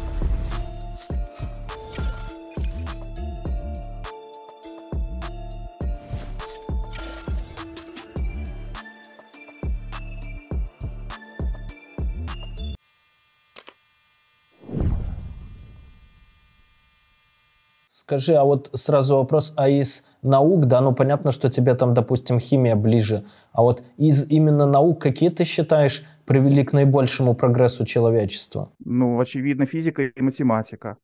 Скажи, 18.11 18.33
а 18.33 18.43
вот 18.43 18.69
сразу 18.73 19.15
вопрос, 19.15 19.53
а 19.55 19.69
из 19.69 20.05
наук, 20.21 20.65
да, 20.65 20.81
ну 20.81 20.93
понятно, 20.93 21.31
что 21.31 21.49
тебе 21.49 21.75
там, 21.75 21.93
допустим, 21.93 22.39
химия 22.39 22.75
ближе, 22.75 23.23
а 23.53 23.61
вот 23.61 23.85
из 23.95 24.29
именно 24.29 24.65
наук 24.65 25.01
какие 25.01 25.29
ты 25.29 25.45
считаешь 25.45 26.03
привели 26.25 26.65
к 26.65 26.73
наибольшему 26.73 27.35
прогрессу 27.35 27.85
человечества? 27.85 28.73
Ну, 28.83 29.17
очевидно, 29.17 29.65
физика 29.65 30.01
и 30.01 30.21
математика. 30.21 30.97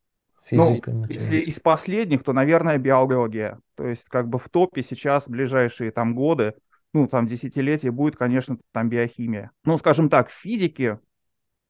Физика 0.43 0.91
ну, 0.91 1.05
Если 1.07 1.39
из 1.39 1.61
последних, 1.61 2.23
то, 2.23 2.33
наверное, 2.33 2.77
биология. 2.77 3.57
То 3.77 3.87
есть, 3.87 4.03
как 4.09 4.27
бы 4.27 4.37
в 4.37 4.49
топе 4.49 4.83
сейчас, 4.83 5.27
в 5.27 5.29
ближайшие 5.29 5.91
там 5.91 6.13
годы, 6.13 6.55
ну, 6.93 7.07
там, 7.07 7.25
десятилетия 7.25 7.91
будет, 7.91 8.17
конечно, 8.17 8.57
там 8.73 8.89
биохимия. 8.89 9.51
Ну, 9.63 9.77
скажем 9.77 10.09
так, 10.09 10.27
в 10.27 10.33
физике 10.33 10.99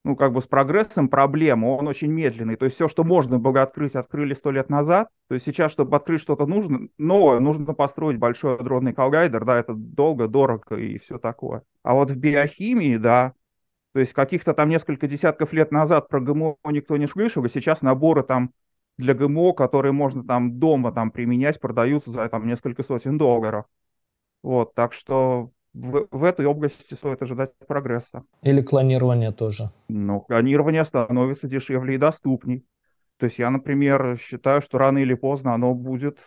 ну, 0.03 0.15
как 0.15 0.31
бы 0.31 0.41
с 0.41 0.45
прогрессом 0.45 1.09
проблема, 1.09 1.67
он 1.67 1.87
очень 1.87 2.11
медленный. 2.11 2.55
То 2.55 2.65
есть 2.65 2.75
все, 2.75 2.87
что 2.87 3.03
можно 3.03 3.39
было 3.39 3.63
открыть, 3.63 3.95
открыли 3.95 4.33
сто 4.33 4.51
лет 4.51 4.69
назад. 4.69 5.09
То 5.27 5.35
есть 5.35 5.45
сейчас, 5.45 5.71
чтобы 5.71 5.97
открыть 5.97 6.21
что-то 6.21 6.45
нужно, 6.45 6.87
новое, 6.97 7.39
нужно 7.39 7.73
построить 7.73 8.17
большой 8.17 8.55
адронный 8.55 8.93
коллайдер, 8.93 9.43
да, 9.43 9.57
это 9.57 9.73
долго, 9.73 10.27
дорого 10.27 10.75
и 10.75 10.97
все 10.99 11.17
такое. 11.17 11.63
А 11.83 11.93
вот 11.93 12.11
в 12.11 12.15
биохимии, 12.15 12.97
да, 12.97 13.33
то 13.93 13.99
есть 13.99 14.13
каких-то 14.13 14.53
там 14.53 14.69
несколько 14.69 15.07
десятков 15.07 15.53
лет 15.53 15.71
назад 15.71 16.07
про 16.07 16.19
ГМО 16.19 16.57
никто 16.69 16.97
не 16.97 17.07
слышал, 17.07 17.43
и 17.43 17.49
сейчас 17.49 17.81
наборы 17.81 18.23
там 18.23 18.51
для 18.97 19.13
ГМО, 19.13 19.53
которые 19.53 19.91
можно 19.91 20.23
там 20.23 20.59
дома 20.59 20.91
там 20.91 21.11
применять, 21.11 21.59
продаются 21.59 22.11
за 22.11 22.29
там 22.29 22.47
несколько 22.47 22.83
сотен 22.83 23.17
долларов. 23.17 23.65
Вот, 24.43 24.73
так 24.75 24.93
что 24.93 25.51
в, 25.77 26.07
в 26.11 26.23
этой 26.23 26.45
области 26.45 26.95
стоит 26.95 27.21
ожидать 27.21 27.51
прогресса. 27.67 28.23
Или 28.41 28.61
клонирование 28.61 29.31
тоже. 29.31 29.69
Ну, 29.89 30.21
клонирование 30.21 30.83
становится 30.83 31.47
дешевле 31.47 31.95
и 31.95 31.97
доступней. 31.97 32.65
То 33.17 33.25
есть 33.27 33.39
я, 33.39 33.49
например, 33.49 34.17
считаю, 34.19 34.61
что 34.61 34.77
рано 34.77 34.99
или 34.99 35.13
поздно 35.13 35.53
оно 35.53 35.73
будет 35.73 36.17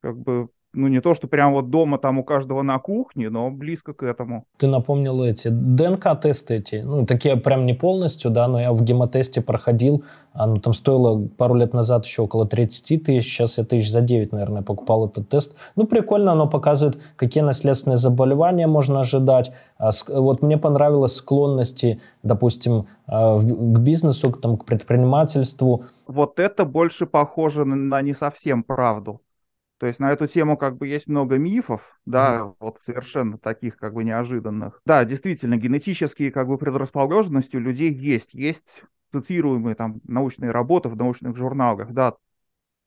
как 0.00 0.16
бы 0.18 0.48
ну, 0.74 0.88
не 0.88 1.00
то, 1.00 1.14
что 1.14 1.26
прям 1.26 1.52
вот 1.52 1.70
дома 1.70 1.98
там 1.98 2.18
у 2.18 2.24
каждого 2.24 2.62
на 2.62 2.78
кухне, 2.78 3.30
но 3.30 3.50
близко 3.50 3.92
к 3.92 4.02
этому. 4.02 4.44
Ты 4.58 4.66
напомнил 4.66 5.22
эти 5.22 5.48
ДНК-тесты 5.48 6.56
эти, 6.56 6.76
ну, 6.76 7.06
такие 7.06 7.36
прям 7.36 7.66
не 7.66 7.74
полностью, 7.74 8.30
да, 8.30 8.48
но 8.48 8.60
я 8.60 8.72
в 8.72 8.82
гемотесте 8.82 9.42
проходил, 9.42 10.04
оно 10.32 10.58
там 10.58 10.72
стоило 10.72 11.26
пару 11.26 11.54
лет 11.54 11.74
назад 11.74 12.06
еще 12.06 12.22
около 12.22 12.46
30 12.46 13.04
тысяч, 13.04 13.26
сейчас 13.26 13.58
я 13.58 13.64
тысяч 13.64 13.90
за 13.90 14.00
9, 14.00 14.32
наверное, 14.32 14.62
покупал 14.62 15.06
этот 15.06 15.28
тест. 15.28 15.54
Ну, 15.76 15.86
прикольно, 15.86 16.32
оно 16.32 16.48
показывает, 16.48 16.98
какие 17.16 17.42
наследственные 17.42 17.98
заболевания 17.98 18.66
можно 18.66 19.00
ожидать. 19.00 19.52
А 19.78 19.90
вот 20.08 20.42
мне 20.42 20.56
понравилось 20.56 21.16
склонности, 21.16 22.00
допустим, 22.22 22.86
а, 23.06 23.38
к 23.38 23.78
бизнесу, 23.78 24.32
там, 24.32 24.56
к 24.56 24.64
предпринимательству. 24.64 25.84
Вот 26.06 26.38
это 26.38 26.64
больше 26.64 27.06
похоже 27.06 27.64
на 27.64 28.00
не 28.00 28.14
совсем 28.14 28.62
правду. 28.62 29.20
То 29.82 29.88
есть 29.88 29.98
на 29.98 30.12
эту 30.12 30.28
тему 30.28 30.56
как 30.56 30.76
бы 30.76 30.86
есть 30.86 31.08
много 31.08 31.38
мифов, 31.38 31.82
да, 32.06 32.42
mm. 32.42 32.54
вот 32.60 32.78
совершенно 32.84 33.36
таких 33.36 33.76
как 33.76 33.94
бы 33.94 34.04
неожиданных. 34.04 34.80
Да, 34.86 35.04
действительно, 35.04 35.56
генетические 35.56 36.30
как 36.30 36.46
бы 36.46 36.56
предрасположенности 36.56 37.56
у 37.56 37.58
людей 37.58 37.92
есть. 37.92 38.32
Есть 38.32 38.84
цитируемые 39.10 39.74
там 39.74 40.00
научные 40.04 40.52
работы 40.52 40.88
в 40.88 40.94
научных 40.94 41.36
журналах, 41.36 41.90
да, 41.90 42.14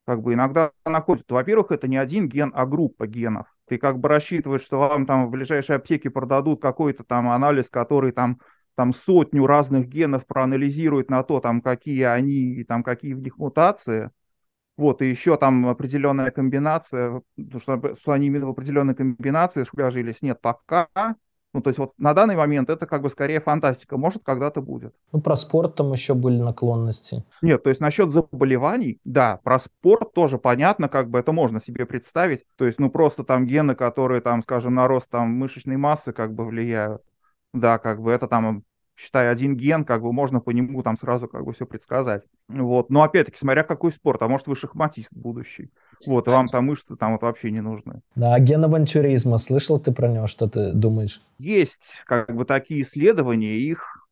как 0.05 0.21
бы 0.21 0.35
иногда 0.35 0.71
находят. 0.85 1.29
Во-первых, 1.29 1.71
это 1.71 1.89
не 1.89 1.97
один 1.97 2.29
ген, 2.29 2.53
а 2.55 2.65
группа 2.65 3.07
генов. 3.07 3.47
Ты 3.67 3.77
как 3.77 3.99
бы 3.99 4.07
рассчитываешь, 4.07 4.61
что 4.61 4.79
вам 4.79 5.05
там 5.05 5.27
в 5.27 5.31
ближайшей 5.31 5.75
аптеке 5.75 6.09
продадут 6.09 6.61
какой-то 6.61 7.03
там 7.03 7.27
анализ, 7.27 7.69
который 7.69 8.13
там 8.13 8.39
там 8.75 8.93
сотню 8.93 9.45
разных 9.45 9.89
генов 9.89 10.25
проанализирует 10.25 11.09
на 11.09 11.23
то, 11.23 11.41
там 11.41 11.59
какие 11.59 12.03
они 12.03 12.53
и 12.53 12.63
там 12.63 12.83
какие 12.83 13.15
в 13.15 13.21
них 13.21 13.37
мутации. 13.37 14.11
Вот, 14.77 15.01
и 15.01 15.09
еще 15.09 15.37
там 15.37 15.67
определенная 15.67 16.31
комбинация, 16.31 17.21
что, 17.61 17.95
что 17.95 18.11
они 18.11 18.27
именно 18.27 18.47
в 18.47 18.49
определенной 18.49 18.95
комбинации 18.95 19.63
сложились, 19.63 20.21
нет, 20.21 20.41
пока. 20.41 20.87
Ну, 21.53 21.61
то 21.61 21.69
есть 21.69 21.79
вот 21.79 21.93
на 21.97 22.13
данный 22.13 22.35
момент 22.35 22.69
это 22.69 22.85
как 22.85 23.01
бы 23.01 23.09
скорее 23.09 23.39
фантастика, 23.39 23.95
может, 23.95 24.23
когда-то 24.25 24.61
будет. 24.61 24.93
Ну, 25.13 25.21
про 25.21 25.37
спорт 25.37 25.75
там 25.75 25.93
еще 25.93 26.13
были 26.13 26.41
наклонности. 26.41 27.23
Нет, 27.41 27.63
то 27.63 27.69
есть 27.69 27.79
насчет 27.79 28.11
заболеваний, 28.11 28.99
да, 29.05 29.39
про 29.41 29.59
спорт 29.59 30.11
тоже 30.13 30.37
понятно, 30.37 30.89
как 30.89 31.09
бы 31.09 31.17
это 31.17 31.31
можно 31.31 31.61
себе 31.61 31.85
представить. 31.85 32.43
То 32.57 32.65
есть, 32.65 32.77
ну, 32.77 32.89
просто 32.89 33.23
там 33.23 33.45
гены, 33.45 33.73
которые 33.73 34.19
там, 34.19 34.41
скажем, 34.41 34.75
на 34.75 34.89
рост 34.89 35.07
там 35.09 35.29
мышечной 35.29 35.77
массы 35.77 36.11
как 36.11 36.33
бы 36.33 36.45
влияют. 36.45 37.01
Да, 37.53 37.77
как 37.77 38.01
бы 38.01 38.11
это 38.11 38.27
там 38.27 38.63
считай, 38.95 39.29
один 39.29 39.55
ген, 39.55 39.85
как 39.85 40.01
бы 40.01 40.11
можно 40.13 40.39
по 40.39 40.51
нему 40.51 40.81
там 40.83 40.97
сразу 40.97 41.27
как 41.27 41.45
бы 41.45 41.53
все 41.53 41.65
предсказать. 41.65 42.23
Вот. 42.47 42.89
Но 42.89 43.03
опять-таки, 43.03 43.37
смотря 43.37 43.63
какой 43.63 43.91
спорт, 43.91 44.21
а 44.21 44.27
может 44.27 44.47
вы 44.47 44.55
шахматист 44.55 45.09
будущий. 45.11 45.71
Вот, 46.05 46.27
вам 46.27 46.47
там 46.47 46.65
мышцы 46.65 46.95
там 46.95 47.13
вот 47.13 47.21
вообще 47.21 47.51
не 47.51 47.61
нужны. 47.61 48.01
Да, 48.15 48.37
ген 48.39 48.63
авантюризма, 48.63 49.37
слышал 49.37 49.79
ты 49.79 49.91
про 49.91 50.07
него, 50.07 50.27
что 50.27 50.47
ты 50.47 50.73
думаешь? 50.73 51.21
Есть 51.37 51.93
как 52.05 52.33
бы 52.33 52.45
такие 52.45 52.81
исследования, 52.81 53.57
их 53.57 54.05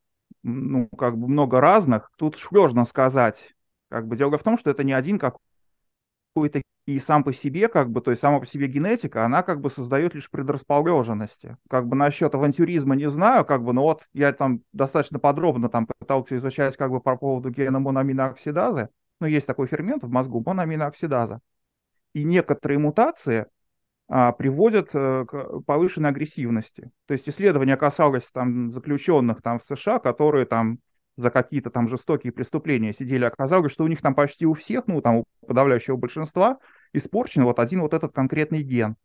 ну, 0.43 0.87
как 0.97 1.17
бы 1.17 1.27
много 1.27 1.61
разных. 1.61 2.11
Тут 2.17 2.37
сложно 2.37 2.85
сказать. 2.85 3.53
Как 3.89 4.07
бы 4.07 4.17
дело 4.17 4.37
в 4.37 4.43
том, 4.43 4.57
что 4.57 4.69
это 4.69 4.83
не 4.83 4.93
один 4.93 5.19
какой-то 6.33 6.61
и 6.85 6.99
сам 6.99 7.23
по 7.23 7.31
себе, 7.31 7.69
как 7.69 7.89
бы, 7.91 8.01
то 8.01 8.11
есть 8.11 8.21
сама 8.21 8.39
по 8.39 8.45
себе 8.45 8.67
генетика, 8.67 9.23
она 9.23 9.43
как 9.43 9.61
бы 9.61 9.69
создает 9.69 10.15
лишь 10.15 10.29
предрасположенности. 10.29 11.57
Как 11.69 11.87
бы 11.87 11.95
насчет 11.95 12.33
авантюризма 12.35 12.95
не 12.95 13.09
знаю, 13.09 13.45
как 13.45 13.63
бы, 13.63 13.73
но 13.73 13.83
вот 13.83 14.03
я 14.13 14.33
там 14.33 14.61
достаточно 14.73 15.19
подробно 15.19 15.69
там 15.69 15.87
пытался 15.87 16.37
изучать 16.37 16.75
как 16.75 16.91
бы 16.91 16.99
по 16.99 17.15
поводу 17.15 17.49
гена 17.51 17.79
мономинооксидазы. 17.79 18.89
Ну, 19.21 19.27
есть 19.27 19.47
такой 19.47 19.67
фермент 19.67 20.03
в 20.03 20.09
мозгу, 20.09 20.43
мономинооксидаза. 20.45 21.39
И 22.13 22.23
некоторые 22.23 22.79
мутации 22.79 23.47
а, 24.09 24.33
приводят 24.33 24.89
а, 24.93 25.25
к 25.25 25.61
повышенной 25.61 26.09
агрессивности. 26.09 26.91
То 27.07 27.13
есть 27.13 27.29
исследование 27.29 27.77
касалось 27.77 28.25
там 28.33 28.71
заключенных 28.71 29.41
там 29.41 29.59
в 29.59 29.63
США, 29.63 29.99
которые 29.99 30.45
там 30.45 30.79
за 31.17 31.29
какие-то 31.29 31.69
там 31.69 31.87
жестокие 31.87 32.33
преступления 32.33 32.93
сидели, 32.93 33.25
оказалось, 33.25 33.71
что 33.71 33.83
у 33.83 33.87
них 33.87 34.01
там 34.01 34.15
почти 34.15 34.45
у 34.45 34.53
всех, 34.53 34.87
ну, 34.87 35.01
там 35.01 35.17
у 35.17 35.25
подавляющего 35.45 35.95
большинства, 35.95 36.59
испорчен 36.91 37.43
вот 37.43 37.59
один 37.59 37.81
вот 37.81 37.93
этот 37.93 38.13
конкретный 38.13 38.63
ген. 38.63 38.95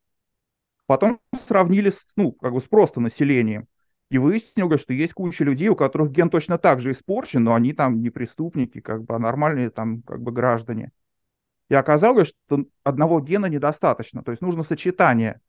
Потом 0.86 1.20
сравнили 1.46 1.90
с, 1.90 2.06
ну, 2.16 2.32
как 2.32 2.54
бы 2.54 2.60
с 2.60 2.64
просто 2.64 3.00
населением. 3.00 3.66
И 4.10 4.16
выяснилось, 4.16 4.80
что 4.80 4.94
есть 4.94 5.12
куча 5.12 5.44
людей, 5.44 5.68
у 5.68 5.76
которых 5.76 6.10
ген 6.12 6.30
точно 6.30 6.56
так 6.56 6.80
же 6.80 6.92
испорчен, 6.92 7.44
но 7.44 7.54
они 7.54 7.74
там 7.74 8.00
не 8.00 8.08
преступники, 8.08 8.80
как 8.80 9.04
бы, 9.04 9.14
а 9.14 9.18
нормальные 9.18 9.68
там 9.68 10.00
как 10.02 10.22
бы 10.22 10.32
граждане. 10.32 10.92
И 11.68 11.74
оказалось, 11.74 12.32
что 12.46 12.64
одного 12.84 13.20
гена 13.20 13.46
недостаточно, 13.46 14.22
то 14.22 14.30
есть 14.30 14.40
нужно 14.40 14.62
сочетание 14.62 15.42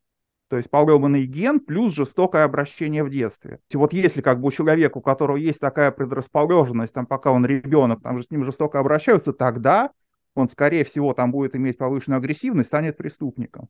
то 0.50 0.56
есть 0.56 0.68
поломанный 0.68 1.26
ген 1.26 1.60
плюс 1.60 1.94
жестокое 1.94 2.42
обращение 2.42 3.04
в 3.04 3.08
детстве. 3.08 3.60
Вот 3.72 3.92
если 3.92 4.20
как 4.20 4.40
бы 4.40 4.48
у 4.48 4.50
человека, 4.50 4.98
у 4.98 5.00
которого 5.00 5.36
есть 5.36 5.60
такая 5.60 5.92
предрасположенность, 5.92 6.92
там, 6.92 7.06
пока 7.06 7.30
он 7.30 7.46
ребенок, 7.46 8.02
там 8.02 8.18
же 8.18 8.24
с 8.24 8.30
ним 8.32 8.44
жестоко 8.44 8.80
обращаются, 8.80 9.32
тогда 9.32 9.92
он, 10.34 10.48
скорее 10.48 10.84
всего, 10.84 11.14
там 11.14 11.30
будет 11.30 11.54
иметь 11.54 11.78
повышенную 11.78 12.18
агрессивность, 12.18 12.66
станет 12.66 12.96
преступником. 12.96 13.68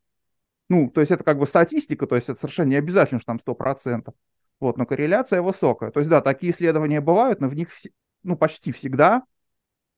Ну, 0.71 0.89
то 0.89 1.03
есть 1.03 1.13
это 1.13 1.23
как 1.23 1.39
бы 1.39 1.47
статистика, 1.47 2.07
то 2.07 2.17
есть 2.17 2.31
это 2.31 2.41
совершенно 2.41 2.71
не 2.71 2.77
обязательно, 2.77 3.21
что 3.21 3.27
там 3.27 3.41
100%. 3.41 4.15
Вот, 4.59 4.79
но 4.79 4.87
корреляция 4.87 5.43
высокая. 5.43 5.91
То 5.91 6.01
есть, 6.01 6.09
да, 6.09 6.23
такие 6.23 6.53
исследования 6.53 7.03
бывают, 7.03 7.41
но 7.41 7.49
в 7.49 7.55
них, 7.55 7.69
ну, 8.23 8.37
почти 8.37 8.73
всегда 8.73 9.25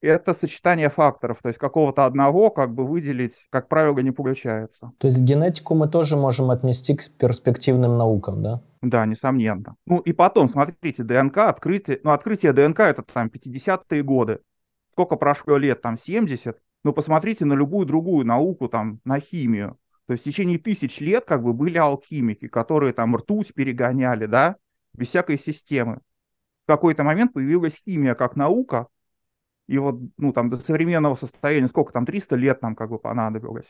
это 0.07 0.35
сочетание 0.35 0.91
факторов, 0.91 1.39
то 1.43 1.49
есть 1.49 1.59
какого-то 1.59 2.05
одного 2.05 2.51
как 2.51 2.75
бы 2.75 2.85
выделить, 2.85 3.35
как 3.51 3.69
правило, 3.69 3.99
не 4.01 4.11
получается. 4.11 4.93
То 4.99 5.07
есть 5.07 5.23
генетику 5.23 5.75
мы 5.75 5.89
тоже 5.89 6.17
можем 6.17 6.51
отнести 6.51 6.95
к 6.97 7.11
перспективным 7.19 7.97
наукам, 7.97 8.43
да? 8.43 8.61
Да, 8.83 9.07
несомненно. 9.07 9.77
Ну 9.87 9.99
и 9.99 10.13
потом, 10.13 10.49
смотрите, 10.49 11.05
ДНК, 11.05 11.39
открытие, 11.39 12.01
ну 12.03 12.11
открытие 12.11 12.53
ДНК 12.53 12.81
это 12.81 13.03
там 13.03 13.29
50-е 13.29 14.03
годы. 14.03 14.41
Сколько 14.93 15.17
прошло 15.17 15.57
лет, 15.57 15.81
там 15.81 15.97
70? 15.99 16.59
Ну 16.85 16.93
посмотрите 16.93 17.45
на 17.45 17.55
любую 17.55 17.87
другую 17.87 18.27
науку, 18.27 18.69
там, 18.69 19.01
на 19.05 19.21
химию. 19.21 19.79
То 20.07 20.15
есть 20.15 20.25
в 20.25 20.27
течение 20.27 20.59
тысяч 20.59 21.01
лет 21.01 21.25
как 21.25 21.43
бы 21.45 21.53
были 21.53 21.79
алхимики, 21.79 22.49
которые 22.49 22.93
там 22.93 23.17
ртуть 23.17 23.55
перегоняли, 23.55 24.27
да, 24.27 24.57
без 24.95 25.09
всякой 25.09 25.39
системы. 25.39 26.01
В 26.65 26.67
какой-то 26.67 27.05
момент 27.05 27.33
появилась 27.33 27.81
химия 27.85 28.15
как 28.15 28.37
наука, 28.37 28.89
и 29.73 29.79
вот, 29.79 29.99
ну, 30.19 30.35
там, 30.35 30.51
до 30.51 30.59
современного 30.59 31.15
состояния, 31.15 31.67
сколько 31.67 31.95
там, 31.95 32.05
300 32.05 32.37
лет 32.37 32.61
нам 32.61 32.77
как 32.77 32.91
бы 32.91 32.99
понадобилось. 32.99 33.65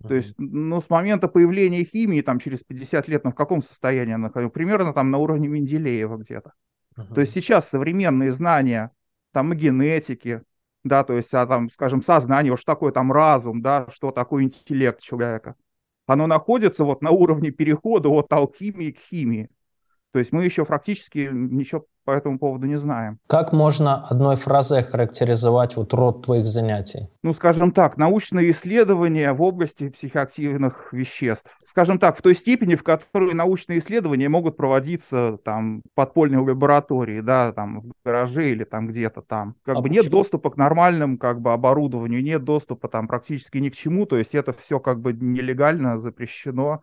Uh-huh. 0.00 0.08
То 0.08 0.14
есть, 0.14 0.34
ну, 0.38 0.80
с 0.80 0.88
момента 0.88 1.26
появления 1.26 1.82
химии, 1.82 2.20
там, 2.20 2.38
через 2.38 2.60
50 2.60 3.08
лет, 3.08 3.24
ну, 3.24 3.32
в 3.32 3.34
каком 3.34 3.60
состоянии 3.60 4.14
она 4.14 4.28
находилась? 4.28 4.52
Примерно 4.52 4.92
там 4.92 5.10
на 5.10 5.18
уровне 5.18 5.48
Менделеева 5.48 6.16
где-то. 6.16 6.52
Uh-huh. 6.96 7.12
То 7.12 7.22
есть 7.22 7.32
сейчас 7.32 7.68
современные 7.68 8.30
знания, 8.30 8.92
там, 9.32 9.52
и 9.52 9.56
генетики, 9.56 10.42
да, 10.84 11.02
то 11.02 11.14
есть, 11.14 11.34
а 11.34 11.44
там, 11.44 11.70
скажем, 11.70 12.04
сознание, 12.04 12.56
что 12.56 12.66
такое 12.66 12.92
там 12.92 13.10
разум, 13.10 13.62
да, 13.62 13.88
что 13.90 14.12
такое 14.12 14.44
интеллект 14.44 15.00
человека, 15.00 15.56
оно 16.06 16.28
находится 16.28 16.84
вот 16.84 17.02
на 17.02 17.10
уровне 17.10 17.50
перехода 17.50 18.10
от 18.10 18.32
алхимии 18.32 18.92
к 18.92 19.00
химии. 19.00 19.50
То 20.16 20.20
есть 20.20 20.32
мы 20.32 20.46
еще 20.46 20.64
практически 20.64 21.28
ничего 21.30 21.84
по 22.06 22.12
этому 22.12 22.38
поводу 22.38 22.66
не 22.66 22.76
знаем. 22.76 23.18
Как 23.26 23.52
можно 23.52 24.02
одной 24.06 24.36
фразой 24.36 24.82
характеризовать 24.82 25.76
вот 25.76 25.92
род 25.92 26.24
твоих 26.24 26.46
занятий? 26.46 27.10
Ну, 27.22 27.34
скажем 27.34 27.70
так, 27.70 27.98
научные 27.98 28.52
исследования 28.52 29.34
в 29.34 29.42
области 29.42 29.90
психоактивных 29.90 30.90
веществ. 30.94 31.50
Скажем 31.68 31.98
так, 31.98 32.16
в 32.16 32.22
той 32.22 32.34
степени, 32.34 32.76
в 32.76 32.82
которой 32.82 33.34
научные 33.34 33.80
исследования 33.80 34.30
могут 34.30 34.56
проводиться 34.56 35.36
там 35.44 35.82
в 35.82 35.94
подпольной 35.94 36.38
лаборатории, 36.38 37.20
да, 37.20 37.52
там 37.52 37.82
в 37.82 37.92
гараже 38.02 38.52
или 38.52 38.64
там 38.64 38.86
где-то 38.86 39.20
там. 39.20 39.56
Как 39.66 39.76
а 39.76 39.80
бы 39.80 39.88
почему? 39.90 40.02
нет 40.02 40.10
доступа 40.10 40.48
к 40.48 40.56
нормальным 40.56 41.18
как 41.18 41.42
бы 41.42 41.52
оборудованию, 41.52 42.22
нет 42.22 42.42
доступа 42.42 42.88
там 42.88 43.06
практически 43.06 43.58
ни 43.58 43.68
к 43.68 43.76
чему, 43.76 44.06
то 44.06 44.16
есть 44.16 44.34
это 44.34 44.54
все 44.54 44.80
как 44.80 44.98
бы 44.98 45.12
нелегально 45.12 45.98
запрещено 45.98 46.80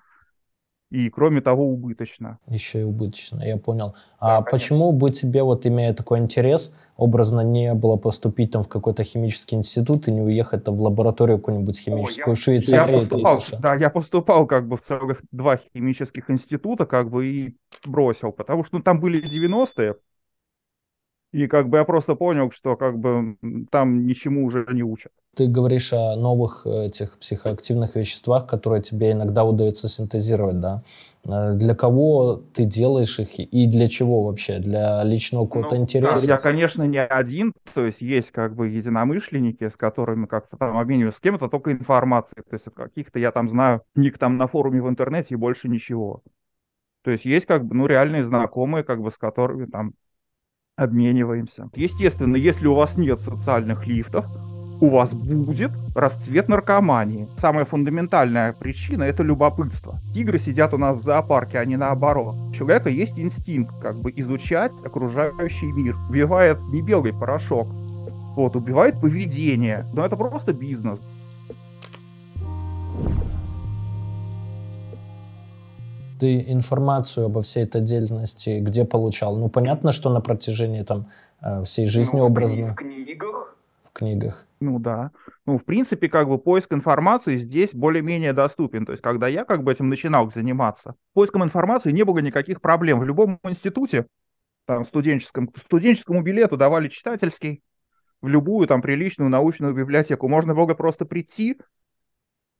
и, 0.93 1.09
кроме 1.09 1.41
того, 1.41 1.65
убыточно. 1.65 2.37
Еще 2.47 2.81
и 2.81 2.83
убыточно, 2.83 3.41
я 3.41 3.57
понял. 3.57 3.95
Да, 4.21 4.37
а 4.37 4.43
конечно. 4.43 4.51
почему 4.51 4.91
бы 4.91 5.09
тебе, 5.09 5.41
вот 5.41 5.65
имея 5.65 5.91
такой 5.91 6.19
интерес, 6.19 6.71
образно 6.97 7.41
не 7.41 7.73
было 7.73 7.97
поступить 7.97 8.51
там 8.51 8.61
в 8.61 8.67
какой-то 8.67 9.03
химический 9.03 9.57
институт 9.57 10.07
и 10.07 10.11
не 10.11 10.21
уехать 10.21 10.63
там 10.63 10.75
в 10.75 10.81
лабораторию 10.81 11.39
какую-нибудь 11.39 11.79
химическую 11.79 12.33
О, 12.33 12.35
Швейцарии? 12.35 12.93
Я 12.93 12.99
поступал, 12.99 13.43
да, 13.59 13.73
я 13.73 13.89
поступал 13.89 14.45
как 14.45 14.67
бы 14.67 14.77
в 14.77 14.81
целых 14.81 15.23
два 15.31 15.57
химических 15.57 16.29
института, 16.29 16.85
как 16.85 17.09
бы 17.09 17.25
и 17.25 17.55
бросил, 17.87 18.31
потому 18.31 18.63
что 18.63 18.77
ну, 18.77 18.83
там 18.83 18.99
были 18.99 19.19
90-е, 19.19 19.95
И 21.33 21.47
как 21.47 21.67
бы 21.67 21.79
я 21.79 21.83
просто 21.83 22.13
понял, 22.13 22.51
что 22.51 22.75
как 22.75 22.99
бы 22.99 23.37
там 23.71 24.05
ничему 24.05 24.45
уже 24.45 24.67
не 24.71 24.83
учат. 24.83 25.11
Ты 25.35 25.47
говоришь 25.47 25.91
о 25.91 26.15
новых 26.15 26.67
э, 26.67 26.85
этих 26.85 27.17
психоактивных 27.17 27.95
веществах, 27.95 28.45
которые 28.45 28.83
тебе 28.83 29.13
иногда 29.13 29.43
удается 29.43 29.89
синтезировать, 29.89 30.59
да? 30.59 30.83
Э, 31.25 31.55
для 31.55 31.73
кого 31.73 32.43
ты 32.53 32.65
делаешь 32.65 33.19
их 33.19 33.39
и 33.39 33.65
для 33.65 33.87
чего 33.87 34.25
вообще? 34.25 34.59
Для 34.59 35.03
личного 35.03 35.47
какого-то 35.47 35.75
ну, 35.75 35.81
интереса? 35.81 36.27
Я, 36.27 36.37
конечно, 36.37 36.83
не 36.83 37.03
один, 37.03 37.53
то 37.73 37.83
есть 37.83 38.01
есть 38.01 38.29
как 38.29 38.53
бы 38.53 38.67
единомышленники, 38.67 39.67
с 39.67 39.75
которыми 39.75 40.27
как-то 40.27 40.55
там 40.55 40.77
обмениваюсь 40.77 41.15
с 41.15 41.19
кем-то 41.19 41.49
только 41.49 41.71
информацией. 41.71 42.43
То 42.47 42.53
есть 42.53 42.65
каких-то 42.75 43.17
я 43.17 43.31
там 43.31 43.49
знаю 43.49 43.81
ник 43.95 44.19
там 44.19 44.37
на 44.37 44.45
форуме 44.45 44.83
в 44.83 44.87
интернете 44.87 45.29
и 45.31 45.35
больше 45.35 45.67
ничего. 45.67 46.21
То 47.01 47.09
есть 47.09 47.25
есть 47.25 47.47
как 47.47 47.65
бы, 47.65 47.75
ну, 47.75 47.87
реальные 47.87 48.23
знакомые, 48.23 48.83
как 48.83 49.01
бы, 49.01 49.09
с 49.09 49.17
которыми 49.17 49.65
там 49.65 49.93
обмениваемся. 50.75 51.69
Естественно, 51.75 52.35
если 52.35 52.67
у 52.67 52.73
вас 52.73 52.97
нет 52.97 53.21
социальных 53.21 53.85
лифтов, 53.85 54.25
у 54.81 54.89
вас 54.89 55.13
будет 55.13 55.71
расцвет 55.95 56.49
наркомании. 56.49 57.29
Самая 57.37 57.63
фундаментальная 57.63 58.53
причина– 58.53 59.03
это 59.03 59.23
любопытство. 59.23 60.01
Тигры 60.13 60.39
сидят 60.39 60.73
у 60.73 60.77
нас 60.77 60.99
в 60.99 61.03
зоопарке, 61.03 61.59
а 61.59 61.65
не 61.65 61.77
наоборот. 61.77 62.35
У 62.49 62.53
человека 62.53 62.89
есть 62.89 63.17
инстинкт 63.17 63.73
как 63.81 63.99
бы 63.99 64.11
изучать 64.15 64.73
окружающий 64.83 65.71
мир. 65.71 65.95
Убивает 66.09 66.59
не 66.71 66.81
белый 66.81 67.13
порошок, 67.13 67.67
вот, 68.35 68.55
убивает 68.55 68.99
поведение. 68.99 69.85
Но 69.93 70.05
это 70.05 70.17
просто 70.17 70.53
бизнес. 70.53 70.99
Ты 76.23 76.39
информацию 76.39 77.25
обо 77.25 77.41
всей 77.41 77.65
этой 77.65 77.81
деятельности 77.81 78.61
где 78.61 78.85
получал? 78.85 79.35
Ну, 79.35 79.49
понятно, 79.49 79.91
что 79.91 80.09
на 80.09 80.21
протяжении 80.21 80.81
там 80.81 81.07
э, 81.41 81.65
всей 81.65 81.85
жизни 81.85 82.19
ну, 82.19 82.27
образно. 82.27 82.71
В 82.71 82.75
книгах. 82.75 83.57
В 83.83 83.91
книгах. 83.91 84.45
Ну 84.61 84.79
да. 84.79 85.11
Ну, 85.45 85.57
в 85.57 85.65
принципе, 85.65 86.07
как 86.07 86.29
бы 86.29 86.37
поиск 86.37 86.71
информации 86.71 87.35
здесь 87.35 87.71
более-менее 87.73 88.31
доступен. 88.31 88.85
То 88.85 88.93
есть, 88.93 89.03
когда 89.03 89.27
я 89.27 89.43
как 89.43 89.63
бы 89.63 89.73
этим 89.73 89.89
начинал 89.89 90.31
заниматься, 90.31 90.95
поиском 91.13 91.43
информации 91.43 91.91
не 91.91 92.03
было 92.03 92.19
никаких 92.19 92.61
проблем. 92.61 93.01
В 93.01 93.03
любом 93.03 93.37
институте, 93.43 94.07
там, 94.65 94.85
студенческом, 94.85 95.51
студенческому 95.65 96.21
билету 96.21 96.55
давали 96.55 96.87
читательский, 96.87 97.63
в 98.21 98.29
любую 98.29 98.65
там 98.69 98.81
приличную 98.81 99.29
научную 99.29 99.73
библиотеку. 99.73 100.29
Можно 100.29 100.55
было 100.55 100.73
просто 100.73 101.03
прийти, 101.03 101.59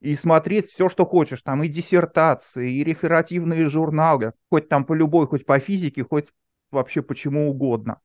и 0.03 0.15
смотреть 0.15 0.69
все, 0.69 0.89
что 0.89 1.05
хочешь. 1.05 1.41
Там 1.41 1.63
и 1.63 1.69
диссертации, 1.69 2.71
и 2.71 2.83
реферативные 2.83 3.65
журналы, 3.67 4.33
хоть 4.49 4.67
там 4.67 4.85
по 4.85 4.93
любой, 4.93 5.27
хоть 5.27 5.45
по 5.45 5.57
физике, 5.59 6.03
хоть 6.03 6.27
вообще 6.71 7.01
почему 7.01 7.49
угодно. 7.49 8.01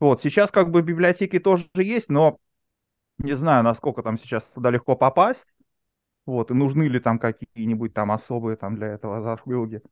Вот, 0.00 0.22
сейчас 0.22 0.50
как 0.50 0.70
бы 0.70 0.80
библиотеки 0.80 1.38
тоже 1.38 1.66
есть, 1.74 2.08
но 2.08 2.38
не 3.18 3.34
знаю, 3.34 3.62
насколько 3.62 4.02
там 4.02 4.18
сейчас 4.18 4.42
туда 4.54 4.70
легко 4.70 4.96
попасть. 4.96 5.46
Вот, 6.24 6.50
и 6.50 6.54
нужны 6.54 6.84
ли 6.84 6.98
там 6.98 7.18
какие-нибудь 7.18 7.92
там 7.92 8.10
особые 8.10 8.56
там 8.56 8.76
для 8.76 8.88
этого 8.88 9.20
заслуги. 9.20 9.82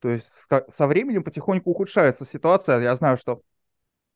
То 0.00 0.10
есть 0.10 0.28
со 0.76 0.86
временем 0.86 1.22
потихоньку 1.24 1.70
ухудшается 1.70 2.26
ситуация. 2.26 2.80
Я 2.80 2.96
знаю, 2.96 3.16
что 3.16 3.40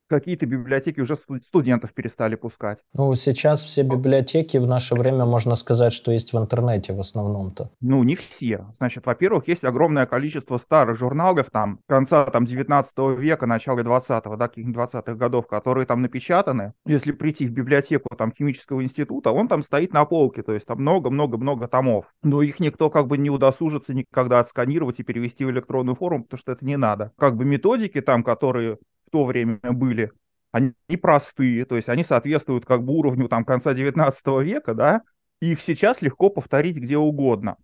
какие-то 0.09 0.47
библиотеки 0.47 1.01
уже 1.01 1.17
студентов 1.17 1.93
перестали 1.93 2.35
пускать. 2.35 2.79
Ну, 2.93 3.15
сейчас 3.15 3.65
все 3.65 3.83
библиотеки 3.83 4.57
в 4.59 4.67
наше 4.67 4.95
время, 4.95 5.25
можно 5.25 5.55
сказать, 5.55 5.93
что 5.93 6.13
есть 6.13 6.33
в 6.33 6.39
интернете 6.39 6.93
в 6.93 7.01
основном-то. 7.01 7.71
Ну, 7.81 8.03
не 8.05 8.17
все. 8.17 8.67
Значит, 8.79 9.07
во-первых, 9.07 9.49
есть 9.49 9.65
огромное 9.65 10.07
количество 10.07 10.59
старых 10.59 10.99
журналов, 10.99 11.49
там, 11.51 11.81
конца 11.89 12.25
там 12.27 12.45
19 12.45 12.93
века, 13.19 13.47
начала 13.47 13.81
20-го, 13.81 14.37
да, 14.37 14.49
каких-нибудь 14.49 14.77
20-х 14.77 15.15
годов, 15.15 15.47
которые 15.47 15.87
там 15.87 16.03
напечатаны. 16.03 16.73
Если 16.85 17.13
прийти 17.13 17.47
в 17.47 17.53
библиотеку 17.53 18.15
там 18.17 18.33
химического 18.33 18.83
института, 18.83 19.33
он 19.33 19.49
там 19.49 19.63
стоит 19.63 19.93
на 19.93 20.05
полке, 20.05 20.43
то 20.43 20.53
есть 20.53 20.67
там 20.67 20.81
много-много-много 20.81 21.69
томов. 21.69 22.07
Но 22.23 22.43
их 22.43 22.61
никто 22.61 22.91
как 22.91 23.07
бы 23.07 23.19
не 23.19 23.31
удосужится 23.31 23.95
никогда 23.95 24.41
отсканировать 24.41 25.01
и 25.01 25.03
перевести 25.03 25.45
в 25.45 25.51
электронную 25.51 25.97
форму, 25.97 26.25
потому 26.25 26.39
что 26.39 26.53
это 26.53 26.65
не 26.65 26.77
надо. 26.77 27.13
Как 27.19 27.37
бы 27.37 27.45
методики 27.45 28.01
там, 28.01 28.23
которые 28.23 28.79
то 29.17 29.25
время 29.25 29.59
были, 29.63 30.13
они 30.53 30.75
простые, 31.01 31.65
то 31.65 31.77
есть 31.77 31.89
они 31.89 32.05
соответствуют 32.05 32.67
как 32.67 32.85
бы 32.85 32.93
уровню 32.93 33.29
там 33.29 33.47
конца 33.47 33.73
19 33.73 34.27
века, 34.43 34.75
да, 34.75 35.01
и 35.41 35.53
их 35.53 35.63
сейчас 35.63 36.03
легко 36.03 36.29
повторить 36.29 36.77
где 36.77 36.99
угодно. 36.99 37.57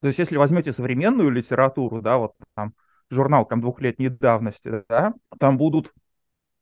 То 0.00 0.06
есть 0.06 0.18
если 0.18 0.38
возьмете 0.38 0.72
современную 0.72 1.28
литературу, 1.28 2.00
да, 2.00 2.16
вот 2.16 2.32
там 2.54 2.72
журнал 3.10 3.44
там 3.44 3.60
двухлетней 3.60 4.08
давности, 4.08 4.82
да, 4.88 5.12
там 5.38 5.58
будут 5.58 5.92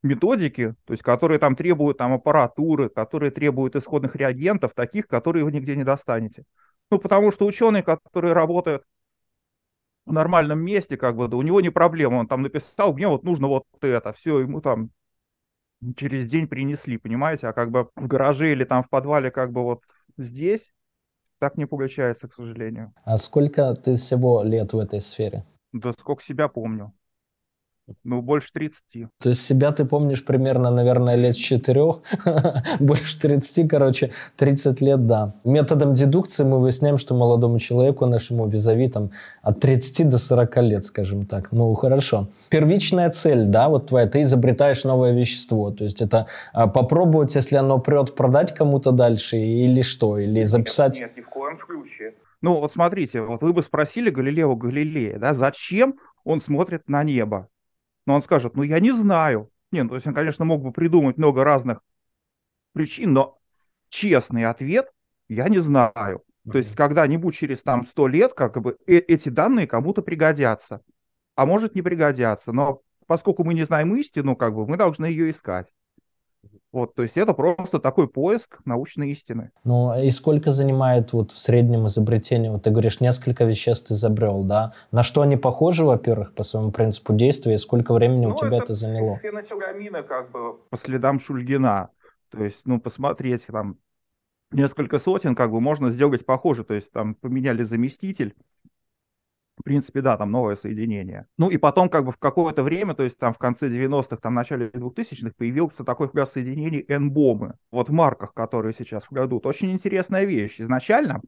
методики, 0.02 0.74
то 0.86 0.92
есть 0.92 1.04
которые 1.04 1.38
там 1.38 1.54
требуют 1.54 1.98
там 1.98 2.12
аппаратуры, 2.12 2.88
которые 2.88 3.30
требуют 3.30 3.76
исходных 3.76 4.16
реагентов, 4.16 4.72
таких, 4.74 5.06
которые 5.06 5.44
вы 5.44 5.52
нигде 5.52 5.76
не 5.76 5.84
достанете. 5.84 6.42
Ну, 6.90 6.98
потому 6.98 7.30
что 7.30 7.46
ученые, 7.46 7.84
которые 7.84 8.32
работают 8.32 8.82
в 10.06 10.12
нормальном 10.12 10.60
месте, 10.60 10.96
как 10.96 11.16
бы, 11.16 11.28
да 11.28 11.36
у 11.36 11.42
него 11.42 11.60
не 11.60 11.70
проблема, 11.70 12.16
он 12.16 12.26
там 12.28 12.42
написал, 12.42 12.92
мне 12.94 13.08
вот 13.08 13.24
нужно 13.24 13.48
вот 13.48 13.64
это, 13.80 14.12
все, 14.12 14.40
ему 14.40 14.60
там 14.60 14.90
через 15.96 16.28
день 16.28 16.48
принесли, 16.48 16.98
понимаете, 16.98 17.48
а 17.48 17.52
как 17.52 17.70
бы 17.70 17.88
в 17.96 18.06
гараже 18.06 18.52
или 18.52 18.64
там 18.64 18.82
в 18.82 18.88
подвале, 18.88 19.30
как 19.30 19.52
бы 19.52 19.62
вот 19.62 19.82
здесь, 20.16 20.72
так 21.38 21.56
не 21.56 21.66
получается, 21.66 22.28
к 22.28 22.34
сожалению. 22.34 22.92
А 23.04 23.18
сколько 23.18 23.74
ты 23.74 23.96
всего 23.96 24.42
лет 24.42 24.72
в 24.72 24.78
этой 24.78 25.00
сфере? 25.00 25.44
Да 25.72 25.92
сколько 25.92 26.22
себя 26.22 26.48
помню. 26.48 26.92
Ну, 28.02 28.22
больше 28.22 28.50
30. 28.52 29.08
То 29.20 29.28
есть 29.28 29.44
себя 29.44 29.70
ты 29.70 29.84
помнишь 29.84 30.24
примерно, 30.24 30.70
наверное, 30.70 31.16
лет 31.16 31.34
с 31.34 31.38
4, 31.38 31.82
больше 32.80 33.20
30, 33.20 33.68
короче, 33.68 34.10
30 34.36 34.80
лет, 34.80 35.06
да. 35.06 35.34
Методом 35.44 35.92
дедукции 35.92 36.44
мы 36.44 36.60
выясняем, 36.60 36.96
что 36.96 37.14
молодому 37.14 37.58
человеку, 37.58 38.06
нашему 38.06 38.48
визави, 38.48 38.88
там, 38.88 39.10
от 39.42 39.60
30 39.60 40.08
до 40.08 40.18
40 40.18 40.56
лет, 40.62 40.86
скажем 40.86 41.26
так. 41.26 41.52
Ну, 41.52 41.74
хорошо. 41.74 42.28
Первичная 42.48 43.10
цель, 43.10 43.48
да, 43.48 43.68
вот 43.68 43.88
твоя, 43.88 44.06
ты 44.06 44.22
изобретаешь 44.22 44.84
новое 44.84 45.12
вещество. 45.12 45.70
То 45.70 45.84
есть 45.84 46.00
это 46.00 46.26
а, 46.54 46.66
попробовать, 46.66 47.34
если 47.34 47.56
оно 47.56 47.78
прет, 47.78 48.14
продать 48.14 48.54
кому-то 48.54 48.92
дальше 48.92 49.36
или 49.36 49.82
что? 49.82 50.18
Или 50.18 50.44
записать... 50.44 50.98
Нет, 50.98 51.08
нет, 51.08 51.16
ни 51.18 51.22
в 51.22 51.28
коем 51.28 51.58
случае. 51.58 52.14
Ну, 52.40 52.60
вот 52.60 52.72
смотрите, 52.72 53.20
вот 53.20 53.42
вы 53.42 53.52
бы 53.52 53.62
спросили 53.62 54.10
Галилео 54.10 54.54
Галилея, 54.56 55.18
да, 55.18 55.34
зачем 55.34 55.96
он 56.24 56.40
смотрит 56.40 56.88
на 56.88 57.02
небо? 57.02 57.48
Но 58.06 58.14
он 58.14 58.22
скажет, 58.22 58.56
ну 58.56 58.62
я 58.62 58.80
не 58.80 58.92
знаю. 58.92 59.50
Не, 59.72 59.82
ну, 59.82 59.90
то 59.90 59.94
есть 59.96 60.06
он, 60.06 60.14
конечно, 60.14 60.44
мог 60.44 60.62
бы 60.62 60.72
придумать 60.72 61.16
много 61.16 61.42
разных 61.42 61.80
причин, 62.72 63.12
но 63.12 63.38
честный 63.88 64.44
ответ 64.44 64.92
я 65.28 65.48
не 65.48 65.58
знаю. 65.58 66.22
То 66.50 66.58
есть 66.58 66.76
когда-нибудь 66.76 67.34
через 67.34 67.62
там 67.62 67.84
сто 67.84 68.06
лет 68.06 68.34
как 68.34 68.60
бы 68.60 68.76
э 68.86 68.98
эти 68.98 69.30
данные 69.30 69.66
кому-то 69.66 70.02
пригодятся, 70.02 70.82
а 71.34 71.46
может 71.46 71.74
не 71.74 71.82
пригодятся. 71.82 72.52
Но 72.52 72.82
поскольку 73.06 73.44
мы 73.44 73.54
не 73.54 73.64
знаем 73.64 73.96
истину, 73.96 74.36
как 74.36 74.54
бы 74.54 74.66
мы 74.66 74.76
должны 74.76 75.06
ее 75.06 75.30
искать. 75.30 75.68
Вот, 76.74 76.92
то 76.96 77.04
есть 77.04 77.16
это 77.16 77.34
просто 77.34 77.78
такой 77.78 78.08
поиск 78.08 78.58
научной 78.64 79.12
истины. 79.12 79.52
Ну, 79.62 79.96
и 79.96 80.10
сколько 80.10 80.50
занимает 80.50 81.12
вот 81.12 81.30
в 81.30 81.38
среднем 81.38 81.86
изобретение? 81.86 82.50
Вот 82.50 82.64
ты 82.64 82.70
говоришь, 82.70 82.98
несколько 82.98 83.44
веществ 83.44 83.92
изобрел, 83.92 84.42
да? 84.42 84.72
На 84.90 85.04
что 85.04 85.22
они 85.22 85.36
похожи, 85.36 85.84
во-первых, 85.84 86.34
по 86.34 86.42
своему 86.42 86.72
принципу 86.72 87.14
действия, 87.14 87.54
и 87.54 87.58
сколько 87.58 87.94
времени 87.94 88.26
ну, 88.26 88.32
у 88.32 88.36
тебя 88.36 88.56
это, 88.56 88.64
это 88.64 88.74
заняло? 88.74 89.18
Фенотиламина 89.18 90.02
как 90.02 90.32
бы 90.32 90.54
по 90.68 90.76
следам 90.76 91.20
Шульгина. 91.20 91.90
То 92.30 92.42
есть, 92.42 92.62
ну, 92.64 92.80
посмотреть 92.80 93.46
там 93.46 93.78
несколько 94.50 94.98
сотен, 94.98 95.36
как 95.36 95.52
бы 95.52 95.60
можно 95.60 95.90
сделать 95.90 96.26
похоже. 96.26 96.64
То 96.64 96.74
есть 96.74 96.90
там 96.90 97.14
поменяли 97.14 97.62
заместитель, 97.62 98.34
в 99.56 99.62
принципе, 99.62 100.00
да, 100.00 100.16
там 100.16 100.30
новое 100.30 100.56
соединение. 100.56 101.26
Ну 101.38 101.48
и 101.48 101.56
потом 101.56 101.88
как 101.88 102.04
бы 102.04 102.12
в 102.12 102.18
какое-то 102.18 102.62
время, 102.62 102.94
то 102.94 103.02
есть 103.02 103.18
там 103.18 103.32
в 103.32 103.38
конце 103.38 103.68
90-х, 103.68 104.16
там 104.16 104.32
в 104.32 104.36
начале 104.36 104.68
2000-х 104.68 105.34
появился 105.36 105.84
такой 105.84 106.08
класс 106.08 106.32
соединений 106.32 106.84
N-бомы. 106.88 107.54
Вот 107.70 107.88
в 107.88 107.92
марках, 107.92 108.34
которые 108.34 108.74
сейчас 108.76 109.04
продают. 109.04 109.46
Очень 109.46 109.72
интересная 109.72 110.24
вещь. 110.24 110.60
Изначально 110.60 111.22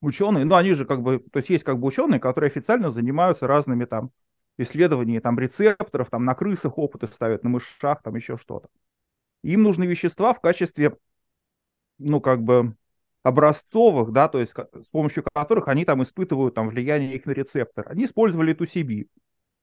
ученые, 0.00 0.44
ну 0.44 0.54
они 0.54 0.72
же 0.72 0.84
как 0.84 1.02
бы, 1.02 1.18
то 1.18 1.38
есть 1.38 1.50
есть 1.50 1.64
как 1.64 1.78
бы 1.78 1.86
ученые, 1.88 2.20
которые 2.20 2.48
официально 2.48 2.90
занимаются 2.90 3.46
разными 3.46 3.84
там 3.84 4.10
исследованиями 4.58 5.20
там 5.20 5.38
рецепторов, 5.38 6.08
там 6.10 6.24
на 6.24 6.34
крысах 6.34 6.78
опыты 6.78 7.06
ставят, 7.08 7.44
на 7.44 7.50
мышах, 7.50 8.02
там 8.02 8.14
еще 8.16 8.38
что-то. 8.38 8.68
Им 9.42 9.62
нужны 9.62 9.84
вещества 9.84 10.32
в 10.32 10.40
качестве, 10.40 10.96
ну 11.98 12.20
как 12.20 12.42
бы 12.42 12.74
образцовых, 13.26 14.12
да, 14.12 14.28
то 14.28 14.38
есть 14.38 14.52
с 14.52 14.88
помощью 14.92 15.24
которых 15.34 15.66
они 15.66 15.84
там 15.84 16.00
испытывают 16.04 16.54
там 16.54 16.68
влияние 16.68 17.16
их 17.16 17.26
на 17.26 17.32
рецептор. 17.32 17.84
Они 17.88 18.04
использовали 18.04 18.54
тусиби, 18.54 19.08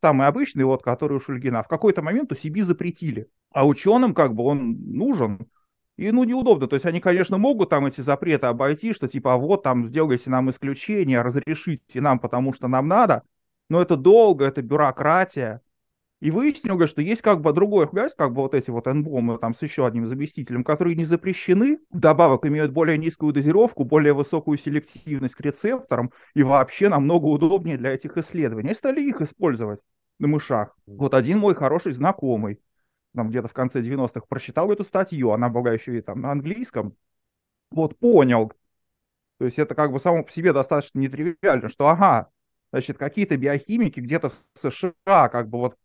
самый 0.01 0.27
обычный, 0.27 0.65
вот, 0.65 0.83
который 0.83 1.15
у 1.15 1.21
Шульгина. 1.21 1.63
В 1.63 1.69
какой-то 1.69 2.01
момент 2.01 2.27
тусиби 2.27 2.61
запретили, 2.61 3.29
а 3.53 3.65
ученым 3.65 4.13
как 4.13 4.35
бы 4.35 4.43
он 4.43 4.73
нужен, 4.91 5.47
и 5.95 6.11
ну 6.11 6.25
неудобно. 6.25 6.67
То 6.67 6.75
есть 6.75 6.85
они, 6.85 6.99
конечно, 6.99 7.37
могут 7.37 7.69
там 7.69 7.85
эти 7.85 8.01
запреты 8.01 8.47
обойти, 8.47 8.91
что 8.91 9.07
типа 9.07 9.35
а 9.35 9.37
вот 9.37 9.63
там 9.63 9.87
сделайте 9.87 10.29
нам 10.29 10.49
исключение, 10.49 11.21
разрешите 11.21 12.01
нам, 12.01 12.19
потому 12.19 12.51
что 12.53 12.67
нам 12.67 12.89
надо, 12.89 13.23
но 13.69 13.81
это 13.81 13.95
долго, 13.95 14.43
это 14.43 14.61
бюрократия. 14.61 15.61
И 16.23 16.31
выяснил, 16.31 16.87
что 16.87 17.01
есть 17.01 17.21
как 17.21 17.41
бы 17.41 17.51
другой 17.51 17.85
газ, 17.91 18.15
как 18.17 18.31
бы 18.31 18.43
вот 18.43 18.53
эти 18.53 18.69
вот 18.69 18.87
энбомы 18.87 19.37
там 19.39 19.53
с 19.53 19.61
еще 19.61 19.85
одним 19.85 20.07
заместителем, 20.07 20.63
которые 20.63 20.95
не 20.95 21.03
запрещены, 21.03 21.79
вдобавок 21.91 22.45
имеют 22.45 22.71
более 22.71 22.97
низкую 22.97 23.33
дозировку, 23.33 23.83
более 23.83 24.13
высокую 24.13 24.57
селективность 24.57 25.35
к 25.35 25.41
рецепторам 25.41 26.13
и 26.33 26.43
вообще 26.43 26.87
намного 26.87 27.25
удобнее 27.25 27.77
для 27.77 27.91
этих 27.93 28.15
исследований. 28.15 28.71
И 28.71 28.73
стали 28.73 29.01
их 29.01 29.19
использовать 29.19 29.81
на 30.17 30.29
мышах. 30.29 30.73
Вот 30.85 31.13
один 31.13 31.39
мой 31.39 31.55
хороший 31.55 31.91
знакомый, 31.91 32.61
там 33.13 33.29
где-то 33.29 33.49
в 33.49 33.53
конце 33.53 33.81
90-х, 33.81 34.25
прочитал 34.29 34.71
эту 34.71 34.85
статью, 34.85 35.31
она 35.31 35.49
была 35.49 35.73
еще 35.73 35.97
и 35.97 36.01
там 36.01 36.21
на 36.21 36.31
английском, 36.31 36.95
вот 37.69 37.99
понял, 37.99 38.53
то 39.39 39.45
есть 39.45 39.59
это 39.59 39.75
как 39.75 39.91
бы 39.91 39.99
само 39.99 40.23
по 40.23 40.31
себе 40.31 40.53
достаточно 40.53 40.99
нетривиально, 40.99 41.67
что 41.67 41.89
ага, 41.89 42.29
значит, 42.71 42.97
какие-то 42.97 43.35
биохимики 43.35 43.99
где-то 43.99 44.29
в 44.29 44.71
США 44.71 45.27
как 45.27 45.49
бы 45.49 45.57
вот 45.57 45.75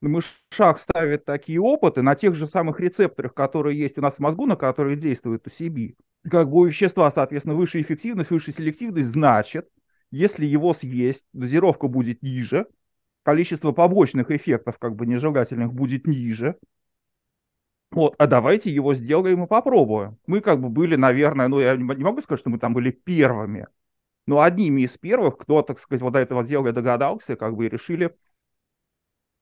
на 0.00 0.08
мышах 0.08 0.78
ставят 0.78 1.24
такие 1.24 1.60
опыты 1.60 2.02
на 2.02 2.14
тех 2.14 2.34
же 2.34 2.46
самых 2.46 2.80
рецепторах, 2.80 3.34
которые 3.34 3.78
есть 3.78 3.98
у 3.98 4.00
нас 4.00 4.14
в 4.14 4.18
мозгу, 4.20 4.46
на 4.46 4.56
которые 4.56 4.96
действует 4.96 5.46
у 5.46 5.50
UCB. 5.50 5.96
Как 6.30 6.48
бы 6.48 6.58
у 6.58 6.64
вещества, 6.64 7.10
соответственно, 7.12 7.54
высшая 7.54 7.82
эффективность, 7.82 8.30
высшая 8.30 8.52
селективность, 8.52 9.08
значит, 9.08 9.68
если 10.10 10.46
его 10.46 10.74
съесть, 10.74 11.24
дозировка 11.32 11.88
будет 11.88 12.22
ниже, 12.22 12.66
количество 13.22 13.72
побочных 13.72 14.30
эффектов, 14.30 14.78
как 14.78 14.94
бы 14.94 15.06
нежелательных, 15.06 15.72
будет 15.72 16.06
ниже. 16.06 16.56
Вот, 17.90 18.14
а 18.18 18.26
давайте 18.26 18.70
его 18.70 18.94
сделаем 18.94 19.44
и 19.44 19.46
попробуем. 19.46 20.18
Мы 20.26 20.40
как 20.40 20.60
бы 20.60 20.68
были, 20.68 20.96
наверное, 20.96 21.48
ну 21.48 21.58
я 21.58 21.74
не 21.76 21.82
могу 21.82 22.20
сказать, 22.20 22.40
что 22.40 22.50
мы 22.50 22.58
там 22.58 22.74
были 22.74 22.90
первыми, 22.90 23.66
но 24.26 24.42
одними 24.42 24.82
из 24.82 24.96
первых, 24.98 25.38
кто, 25.38 25.62
так 25.62 25.80
сказать, 25.80 26.02
вот 26.02 26.12
до 26.12 26.18
этого 26.18 26.44
дела 26.44 26.70
догадался, 26.72 27.34
как 27.34 27.56
бы 27.56 27.66
и 27.66 27.68
решили 27.70 28.14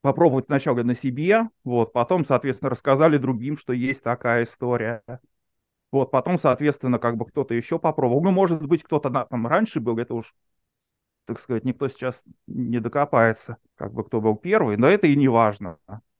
попробовать 0.07 0.45
сначала 0.45 0.83
на 0.83 0.95
себе, 0.95 1.49
вот, 1.65 1.91
потом, 1.91 2.23
соответственно, 2.23 2.69
рассказали 2.69 3.17
другим, 3.17 3.57
что 3.57 3.73
есть 3.73 4.01
такая 4.01 4.45
история. 4.45 5.03
Вот, 5.91 6.11
потом, 6.11 6.39
соответственно, 6.39 6.97
как 6.97 7.17
бы 7.17 7.25
кто-то 7.25 7.53
еще 7.53 7.77
попробовал. 7.77 8.23
Ну, 8.23 8.31
может 8.31 8.65
быть, 8.65 8.83
кто-то 8.83 9.09
там 9.09 9.47
раньше 9.47 9.81
был, 9.81 9.97
это 9.97 10.13
уж, 10.13 10.33
так 11.25 11.41
сказать, 11.41 11.65
никто 11.65 11.89
сейчас 11.89 12.23
не 12.47 12.79
докопается, 12.79 13.57
как 13.75 13.91
бы 13.91 14.05
кто 14.05 14.21
был 14.21 14.37
первый, 14.37 14.77
но 14.77 14.87
это 14.87 15.07
и 15.07 15.15
не 15.17 15.27
важно. 15.27 15.77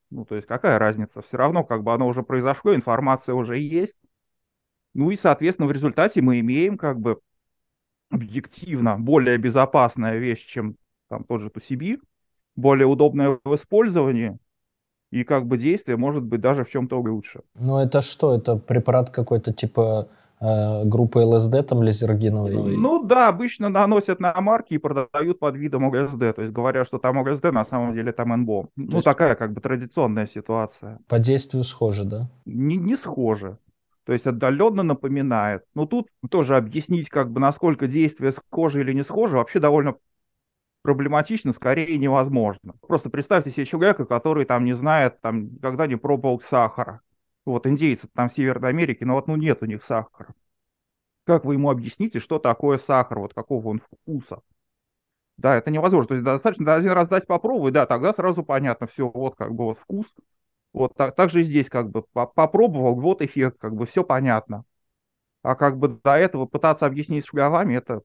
Ну, 0.10 0.26
то 0.26 0.36
есть 0.36 0.50
какая 0.50 0.78
разница? 0.80 1.22
Все 1.22 1.38
равно, 1.38 1.64
как 1.64 1.84
бы 1.84 1.94
оно 1.94 2.08
уже 2.08 2.24
произошло, 2.24 2.76
информация 2.76 3.36
уже 3.36 3.58
есть. 3.58 3.98
Ну 4.96 5.12
и, 5.12 5.16
соответственно, 5.16 5.70
в 5.70 5.72
результате 5.72 6.22
мы 6.22 6.42
имеем 6.42 6.78
как 6.78 7.00
бы 7.00 7.22
объективно 8.10 8.98
более 8.98 9.38
безопасная 9.38 10.18
вещь, 10.18 10.46
чем 10.46 10.76
там 11.08 11.24
тот 11.24 11.40
же 11.40 11.50
Тусиби, 11.50 12.02
более 12.58 12.88
удобное 12.88 13.40
в 13.46 13.56
использовании, 13.56 14.38
и 15.12 15.24
как 15.24 15.46
бы 15.46 15.58
действие 15.58 15.96
может 15.96 16.24
быть 16.24 16.42
даже 16.42 16.66
в 16.66 16.70
чем-то 16.70 17.00
лучше. 17.00 17.42
Ну 17.56 17.78
это 17.78 18.02
что? 18.02 18.36
Это 18.36 18.58
препарат 18.58 19.10
какой-то 19.10 19.54
типа 19.54 20.10
э, 20.42 20.84
группы 20.84 21.20
ЛСД, 21.20 21.66
там 21.66 21.82
лизергиновый? 21.82 22.76
Ну 22.76 23.04
да, 23.04 23.30
обычно 23.30 23.70
наносят 23.70 24.20
на 24.20 24.34
марки 24.42 24.74
и 24.74 24.78
продают 24.78 25.40
под 25.40 25.56
видом 25.56 25.88
ЛСД. 25.88 26.36
То 26.36 26.42
есть 26.42 26.52
говорят, 26.52 26.88
что 26.88 26.98
там 26.98 27.22
ЛСД, 27.22 27.46
на 27.54 27.66
самом 27.66 27.94
деле 27.94 28.12
там 28.12 28.30
НБО. 28.30 28.68
Ну 28.76 28.92
есть... 28.92 29.06
такая 29.06 29.36
как 29.36 29.54
бы 29.54 29.62
традиционная 29.62 30.28
ситуация. 30.28 31.00
По 31.08 31.20
действию 31.20 31.64
схоже, 31.64 32.04
да? 32.04 32.30
Не, 32.46 32.76
не 32.76 32.98
схоже. 32.98 33.60
То 34.06 34.14
есть 34.14 34.26
отдаленно 34.26 34.84
напоминает. 34.84 35.64
Но 35.76 35.86
тут 35.86 36.08
тоже 36.30 36.56
объяснить, 36.56 37.10
как 37.10 37.30
бы, 37.30 37.42
насколько 37.42 37.88
действие 37.88 38.32
схоже 38.32 38.80
или 38.80 38.94
не 38.94 39.04
схоже, 39.04 39.36
вообще 39.36 39.60
довольно 39.60 39.96
проблематично, 40.88 41.52
скорее 41.52 41.98
невозможно. 41.98 42.74
Просто 42.88 43.10
представьте 43.10 43.52
себе 43.52 43.66
человека, 43.66 44.06
который 44.06 44.46
там 44.46 44.64
не 44.64 44.72
знает, 44.72 45.20
там 45.20 45.56
никогда 45.56 45.86
не 45.86 45.98
пробовал 45.98 46.42
сахара. 46.50 47.02
Вот 47.44 47.68
индейцы 47.68 48.08
там 48.14 48.30
в 48.30 48.34
Северной 48.34 48.70
Америке, 48.70 49.04
но 49.06 49.16
вот 49.16 49.28
ну 49.28 49.36
нет 49.36 49.62
у 49.62 49.66
них 49.66 49.84
сахара. 49.84 50.34
Как 51.26 51.44
вы 51.44 51.56
ему 51.56 51.70
объясните, 51.70 52.20
что 52.20 52.40
такое 52.40 52.78
сахар, 52.78 53.20
вот 53.20 53.34
какого 53.34 53.68
он 53.68 53.82
вкуса? 53.82 54.40
Да, 55.36 55.58
это 55.58 55.72
невозможно. 55.72 56.08
То 56.08 56.14
есть 56.14 56.24
достаточно 56.24 56.74
один 56.74 56.92
раз 56.92 57.10
дать 57.10 57.28
попробовать, 57.28 57.74
да, 57.74 57.86
тогда 57.86 58.14
сразу 58.14 58.42
понятно, 58.44 58.88
все, 58.88 59.10
вот 59.10 59.36
как 59.36 59.54
бы 59.54 59.66
вот 59.66 59.80
вкус. 59.80 60.06
Вот 60.72 60.94
так, 60.96 61.16
так 61.16 61.32
же 61.32 61.42
и 61.42 61.44
здесь 61.44 61.68
как 61.68 61.90
бы 61.90 62.04
попробовал, 62.14 62.96
вот 62.96 63.22
эффект, 63.22 63.58
как 63.60 63.76
бы 63.76 63.86
все 63.88 64.06
понятно. 64.06 64.64
А 65.44 65.56
как 65.56 65.80
бы 65.80 66.00
до 66.02 66.16
этого 66.16 66.46
пытаться 66.46 66.86
объяснить 66.86 67.26
шаговами, 67.26 67.74
это 67.76 68.04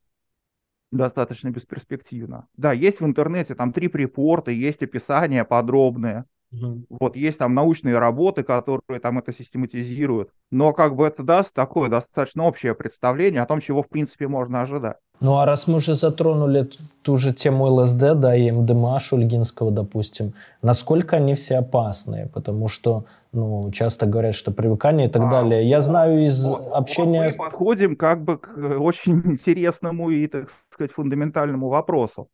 достаточно 0.93 1.51
бесперспективно. 1.51 2.47
Да, 2.57 2.73
есть 2.73 3.01
в 3.01 3.07
интернете 3.07 3.55
там 3.55 3.73
три 3.73 3.89
припорта, 3.89 4.51
есть 4.51 4.83
описания 4.83 5.45
подробные. 5.45 6.27
Угу. 6.53 6.87
Вот 7.01 7.17
есть 7.17 7.39
там 7.39 7.55
научные 7.55 7.99
работы, 7.99 8.43
которые 8.43 9.01
там 9.01 9.19
это 9.19 9.33
систематизируют. 9.33 10.31
Но 10.51 10.73
как 10.73 10.95
бы 10.97 11.07
это 11.07 11.23
даст 11.23 11.53
такое 11.53 11.89
достаточно 11.89 12.45
общее 12.45 12.75
представление 12.75 13.43
о 13.43 13.47
том, 13.47 13.61
чего 13.61 13.83
в 13.83 13.89
принципе 13.89 14.29
можно 14.29 14.63
ожидать. 14.63 14.97
Ну 15.21 15.39
а 15.39 15.47
раз 15.47 15.69
мы 15.69 15.77
уже 15.77 15.95
затронули 15.95 16.69
ту 17.03 17.17
же 17.17 17.33
тему 17.33 17.67
ЛСД, 17.67 18.15
да, 18.17 18.35
и 18.37 18.51
МДМА 18.51 18.99
Шульгинского, 18.99 19.71
допустим, 19.71 20.35
насколько 20.63 21.17
они 21.17 21.35
все 21.35 21.59
опасные? 21.59 22.27
Потому 22.27 22.67
что, 22.67 23.05
ну, 23.33 23.71
часто 23.71 24.07
говорят, 24.07 24.35
что 24.35 24.51
привыкание 24.51 25.07
и 25.07 25.11
так 25.11 25.23
а, 25.23 25.31
далее. 25.31 25.69
Я 25.69 25.81
знаю 25.81 26.25
из 26.27 26.45
вот, 26.45 26.73
общения... 26.73 27.27
Вот 27.27 27.39
мы 27.39 27.45
подходим 27.45 27.95
как 27.97 28.25
бы 28.25 28.39
к 28.39 28.49
очень 28.81 29.23
интересному 29.25 30.11
и, 30.11 30.27
так 30.27 30.51
сказать, 30.71 30.91
фундаментальному 30.91 31.69
вопросу. 31.69 32.29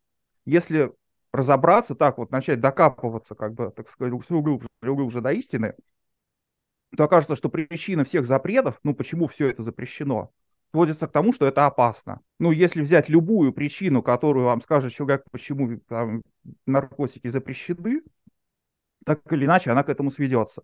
Если 0.47 0.91
разобраться, 1.33 1.95
так 1.95 2.19
вот 2.19 2.31
начать 2.31 2.61
докапываться, 2.61 3.35
как 3.35 3.55
бы, 3.55 3.71
так 3.71 3.89
сказать, 3.91 4.13
глубже, 4.13 4.69
глубже 4.83 5.21
до 5.21 5.33
истины, 5.33 5.75
то 6.97 7.05
окажется, 7.05 7.37
что 7.37 7.49
причина 7.49 8.05
всех 8.05 8.27
запретов, 8.27 8.79
ну, 8.83 8.95
почему 8.95 9.29
все 9.29 9.49
это 9.49 9.63
запрещено, 9.63 10.31
сводится 10.71 11.07
к 11.07 11.13
тому, 11.13 11.33
что 11.33 11.47
это 11.47 11.67
опасно. 11.67 12.21
Ну, 12.39 12.51
если 12.51 12.83
взять 12.83 13.09
любую 13.09 13.53
причину, 13.53 14.03
которую 14.03 14.47
вам 14.47 14.61
скажет 14.63 14.93
человек, 14.93 15.25
почему 15.31 15.79
там, 15.89 16.23
наркотики 16.67 17.29
запрещены, 17.29 18.03
так 19.05 19.21
или 19.33 19.45
иначе 19.45 19.71
она 19.71 19.83
к 19.83 19.89
этому 19.89 20.11
сведется. 20.11 20.63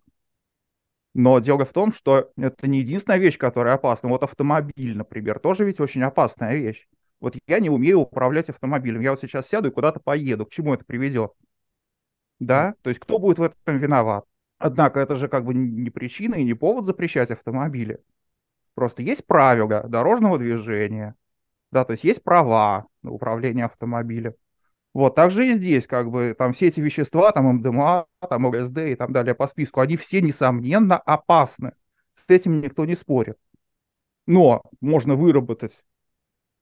Но 1.13 1.39
дело 1.39 1.65
в 1.65 1.71
том, 1.71 1.93
что 1.93 2.31
это 2.35 2.67
не 2.67 2.79
единственная 2.79 3.19
вещь, 3.19 3.37
которая 3.37 3.75
опасна. 3.75 4.09
Вот 4.09 4.23
автомобиль, 4.23 4.97
например, 4.97 5.39
тоже 5.39 5.63
ведь 5.63 5.79
очень 5.79 6.03
опасная 6.03 6.55
вещь. 6.55 6.87
Вот 7.25 7.35
я 7.47 7.59
не 7.59 7.71
умею 7.71 8.01
управлять 8.01 8.49
автомобилем. 8.49 9.01
Я 9.01 9.09
вот 9.09 9.19
сейчас 9.19 9.47
сяду 9.47 9.69
и 9.69 9.71
куда-то 9.71 9.99
поеду. 9.99 10.45
К 10.45 10.51
чему 10.51 10.75
это 10.75 10.85
приведет? 10.85 11.31
Да? 12.37 12.75
То 12.83 12.91
есть 12.91 12.99
кто 12.99 13.17
будет 13.17 13.39
в 13.39 13.41
этом 13.41 13.79
виноват? 13.79 14.25
Однако 14.59 14.99
это 14.99 15.15
же 15.15 15.27
как 15.27 15.43
бы 15.43 15.55
не 15.55 15.89
причина 15.89 16.35
и 16.35 16.43
не 16.43 16.53
повод 16.53 16.85
запрещать 16.85 17.31
автомобили. 17.31 17.97
Просто 18.75 19.01
есть 19.01 19.25
правила 19.25 19.85
дорожного 19.87 20.37
движения, 20.37 21.15
да, 21.71 21.83
то 21.83 21.93
есть 21.93 22.03
есть 22.03 22.21
права 22.21 22.85
на 23.01 23.09
управление 23.09 23.65
автомобилем. 23.65 24.35
Вот, 24.93 25.15
также 25.15 25.47
и 25.47 25.53
здесь, 25.53 25.87
как 25.87 26.11
бы, 26.11 26.35
там 26.37 26.53
все 26.53 26.67
эти 26.67 26.79
вещества, 26.79 27.31
там 27.31 27.47
МДМА, 27.47 28.05
там 28.29 28.45
ЛСД 28.45 28.77
и 28.77 28.95
так 28.95 29.11
далее 29.11 29.33
по 29.33 29.47
списку, 29.47 29.79
они 29.79 29.97
все, 29.97 30.21
несомненно, 30.21 30.97
опасны. 30.97 31.71
С 32.13 32.29
этим 32.29 32.61
никто 32.61 32.85
не 32.85 32.93
спорит. 32.93 33.39
Но 34.27 34.61
можно 34.79 35.15
выработать 35.15 35.73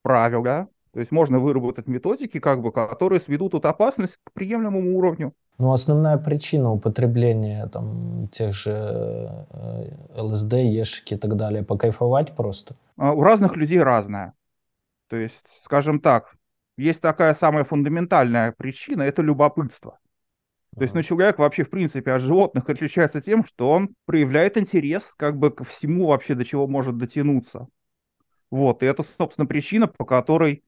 правила, 0.04 0.68
то 0.92 1.00
есть 1.00 1.10
можно 1.10 1.40
выработать 1.40 1.88
методики, 1.88 2.38
как 2.38 2.60
бы, 2.60 2.70
которые 2.70 3.20
сведут 3.20 3.54
эту 3.54 3.68
опасность 3.68 4.16
к 4.22 4.32
приемлемому 4.32 4.96
уровню. 4.96 5.32
Ну, 5.58 5.72
основная 5.72 6.18
причина 6.18 6.70
употребления 6.70 7.66
там, 7.66 8.28
тех 8.28 8.54
же 8.54 8.70
э, 8.70 10.20
ЛСД, 10.20 10.52
ешки 10.52 11.14
и 11.14 11.16
так 11.16 11.36
далее, 11.36 11.64
покайфовать 11.64 12.36
просто? 12.36 12.76
А, 12.96 13.12
у 13.12 13.22
разных 13.22 13.56
людей 13.56 13.82
разная. 13.82 14.34
То 15.08 15.16
есть, 15.16 15.42
скажем 15.62 16.00
так, 16.00 16.34
есть 16.76 17.00
такая 17.00 17.34
самая 17.34 17.64
фундаментальная 17.64 18.52
причина, 18.52 19.02
это 19.02 19.22
любопытство. 19.22 19.98
То 20.76 20.82
есть, 20.82 20.94
ну, 20.94 21.02
человек 21.02 21.38
вообще, 21.38 21.64
в 21.64 21.70
принципе, 21.70 22.12
от 22.12 22.22
животных 22.22 22.68
отличается 22.68 23.20
тем, 23.20 23.44
что 23.44 23.70
он 23.70 23.94
проявляет 24.06 24.56
интерес 24.58 25.02
как 25.16 25.38
бы 25.38 25.50
ко 25.50 25.64
всему 25.64 26.06
вообще, 26.06 26.34
до 26.34 26.44
чего 26.44 26.66
может 26.66 26.98
дотянуться. 26.98 27.68
Вот, 28.54 28.84
и 28.84 28.86
это, 28.86 29.04
собственно, 29.18 29.48
причина, 29.48 29.88
по 29.88 30.04
которой 30.04 30.62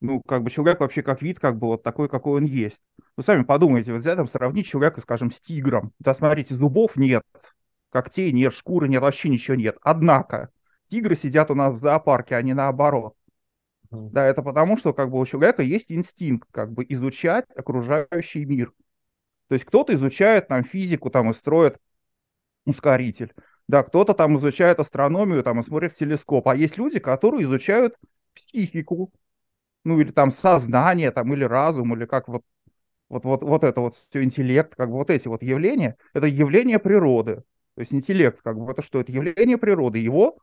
ну, 0.00 0.22
как 0.22 0.42
бы 0.42 0.48
человек 0.48 0.80
вообще 0.80 1.02
как 1.02 1.20
вид, 1.20 1.38
как 1.38 1.58
бы 1.58 1.66
вот 1.66 1.82
такой, 1.82 2.08
какой 2.08 2.40
он 2.40 2.46
есть. 2.46 2.80
Вы 3.14 3.22
сами 3.22 3.42
подумайте, 3.42 3.92
вот 3.92 4.00
взять 4.00 4.16
там 4.16 4.26
сравнить 4.26 4.66
человека, 4.66 5.02
скажем, 5.02 5.30
с 5.30 5.38
тигром. 5.38 5.92
Да, 5.98 6.14
смотрите, 6.14 6.54
зубов 6.54 6.96
нет, 6.96 7.22
когтей 7.90 8.32
нет, 8.32 8.54
шкуры 8.54 8.88
нет, 8.88 9.02
вообще 9.02 9.28
ничего 9.28 9.54
нет. 9.54 9.76
Однако, 9.82 10.48
тигры 10.88 11.14
сидят 11.14 11.50
у 11.50 11.54
нас 11.54 11.74
в 11.74 11.78
зоопарке, 11.78 12.36
а 12.36 12.40
не 12.40 12.54
наоборот. 12.54 13.14
Mm. 13.90 14.08
Да, 14.12 14.24
это 14.24 14.40
потому, 14.40 14.78
что 14.78 14.94
как 14.94 15.10
бы 15.10 15.20
у 15.20 15.26
человека 15.26 15.62
есть 15.62 15.92
инстинкт 15.92 16.48
как 16.50 16.72
бы 16.72 16.86
изучать 16.88 17.44
окружающий 17.54 18.46
мир. 18.46 18.72
То 19.48 19.54
есть 19.56 19.66
кто-то 19.66 19.92
изучает 19.92 20.48
там 20.48 20.64
физику 20.64 21.10
там 21.10 21.32
и 21.32 21.34
строит 21.34 21.76
ускоритель. 22.64 23.34
Да, 23.70 23.84
кто-то 23.84 24.14
там 24.14 24.36
изучает 24.36 24.80
астрономию 24.80 25.44
там 25.44 25.60
и 25.60 25.62
смотрит 25.62 25.92
в 25.92 25.96
телескоп. 25.96 26.48
А 26.48 26.56
есть 26.56 26.76
люди, 26.76 26.98
которые 26.98 27.44
изучают 27.44 27.94
психику, 28.34 29.12
ну 29.84 30.00
или 30.00 30.10
там 30.10 30.32
сознание, 30.32 31.12
там, 31.12 31.32
или 31.32 31.44
разум, 31.44 31.94
или 31.94 32.04
как 32.04 32.26
вот 32.26 32.42
вот, 33.08 33.24
вот, 33.24 33.42
вот 33.42 33.62
это 33.62 33.80
вот 33.80 33.96
все 34.10 34.24
интеллект, 34.24 34.74
как 34.74 34.88
бы 34.88 34.96
вот 34.96 35.10
эти 35.10 35.28
вот 35.28 35.42
явления, 35.42 35.96
это 36.14 36.26
явление 36.26 36.80
природы. 36.80 37.36
То 37.76 37.80
есть 37.80 37.92
интеллект, 37.92 38.40
как 38.42 38.58
бы 38.58 38.72
это 38.72 38.82
что? 38.82 39.00
Это 39.00 39.12
явление 39.12 39.56
природы. 39.56 39.98
Его 39.98 40.38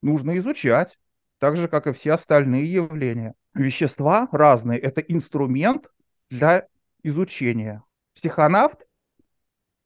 нужно 0.00 0.38
изучать, 0.38 0.98
так 1.40 1.58
же, 1.58 1.68
как 1.68 1.86
и 1.86 1.92
все 1.92 2.12
остальные 2.12 2.72
явления. 2.72 3.34
Вещества 3.52 4.28
разные– 4.32 4.78
это 4.80 5.02
инструмент 5.02 5.88
для 6.30 6.68
изучения. 7.02 7.82
Психонавт 8.14 8.86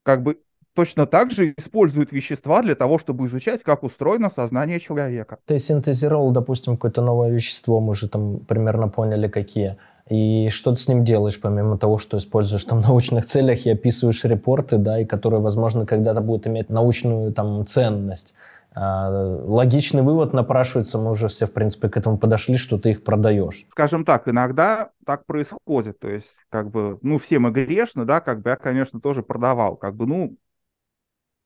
как 0.04 0.22
бы 0.22 0.40
точно 0.76 1.06
так 1.06 1.32
же 1.32 1.54
использует 1.56 2.12
вещества 2.12 2.62
для 2.62 2.74
того, 2.74 2.98
чтобы 2.98 3.26
изучать, 3.26 3.62
как 3.62 3.82
устроено 3.82 4.30
сознание 4.30 4.78
человека. 4.78 5.38
Ты 5.46 5.58
синтезировал, 5.58 6.30
допустим, 6.30 6.76
какое-то 6.76 7.02
новое 7.02 7.30
вещество, 7.30 7.80
мы 7.80 7.94
же 7.94 8.08
там 8.08 8.40
примерно 8.40 8.88
поняли, 8.88 9.26
какие. 9.26 9.78
И 10.08 10.48
что 10.50 10.70
ты 10.70 10.76
с 10.76 10.86
ним 10.86 11.04
делаешь, 11.04 11.40
помимо 11.40 11.78
того, 11.78 11.98
что 11.98 12.18
используешь 12.18 12.64
там 12.64 12.82
в 12.82 12.86
научных 12.86 13.26
целях 13.26 13.66
и 13.66 13.70
описываешь 13.70 14.22
репорты, 14.24 14.76
да, 14.76 15.00
и 15.00 15.04
которые, 15.04 15.40
возможно, 15.40 15.84
когда-то 15.84 16.20
будут 16.20 16.46
иметь 16.46 16.70
научную 16.70 17.32
там 17.32 17.66
ценность. 17.66 18.34
А, 18.78 19.08
логичный 19.10 20.02
вывод 20.02 20.34
напрашивается, 20.34 20.98
мы 20.98 21.10
уже 21.10 21.28
все, 21.28 21.46
в 21.46 21.52
принципе, 21.52 21.88
к 21.88 21.96
этому 21.96 22.18
подошли, 22.18 22.56
что 22.56 22.78
ты 22.78 22.90
их 22.90 23.02
продаешь. 23.02 23.64
Скажем 23.70 24.04
так, 24.04 24.28
иногда 24.28 24.90
так 25.06 25.24
происходит, 25.24 25.98
то 25.98 26.08
есть, 26.08 26.28
как 26.50 26.70
бы, 26.70 26.98
ну, 27.00 27.18
все 27.18 27.38
мы 27.38 27.50
грешны, 27.50 28.04
да, 28.04 28.20
как 28.20 28.42
бы 28.42 28.50
я, 28.50 28.56
конечно, 28.56 29.00
тоже 29.00 29.22
продавал, 29.22 29.76
как 29.76 29.96
бы, 29.96 30.06
ну, 30.06 30.36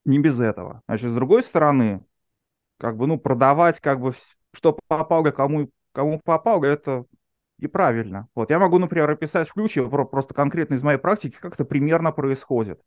не 0.05 0.19
без 0.19 0.39
этого. 0.39 0.81
Значит, 0.87 1.11
с 1.11 1.15
другой 1.15 1.43
стороны, 1.43 2.03
как 2.77 2.97
бы, 2.97 3.07
ну, 3.07 3.19
продавать, 3.19 3.79
как 3.79 3.99
бы, 3.99 4.13
что 4.53 4.77
попал, 4.87 5.23
кому, 5.31 5.69
кому 5.91 6.19
попал, 6.23 6.63
это 6.63 7.05
и 7.59 7.67
правильно. 7.67 8.27
Вот 8.35 8.49
я 8.49 8.59
могу, 8.59 8.79
например, 8.79 9.09
описать 9.09 9.49
в 9.49 9.53
ключе 9.53 9.87
просто 9.87 10.33
конкретно 10.33 10.75
из 10.75 10.83
моей 10.83 10.97
практики, 10.97 11.37
как 11.39 11.53
это 11.53 11.63
примерно 11.63 12.11
происходит. 12.11 12.81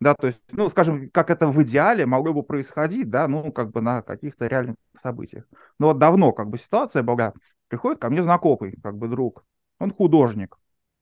Да, 0.00 0.14
то 0.14 0.26
есть, 0.26 0.40
ну, 0.52 0.68
скажем, 0.68 1.08
как 1.10 1.30
это 1.30 1.48
в 1.48 1.62
идеале 1.62 2.04
могло 2.04 2.32
бы 2.32 2.42
происходить, 2.42 3.10
да, 3.10 3.26
ну, 3.26 3.52
как 3.52 3.70
бы 3.70 3.80
на 3.80 4.02
каких-то 4.02 4.46
реальных 4.46 4.76
событиях. 5.02 5.44
Но 5.78 5.88
вот 5.88 5.98
давно, 5.98 6.32
как 6.32 6.48
бы, 6.48 6.58
ситуация 6.58 7.02
была, 7.02 7.32
приходит 7.68 8.00
ко 8.00 8.10
мне 8.10 8.22
знакомый, 8.22 8.76
как 8.82 8.96
бы, 8.96 9.08
друг, 9.08 9.44
он 9.78 9.92
художник, 9.92 10.58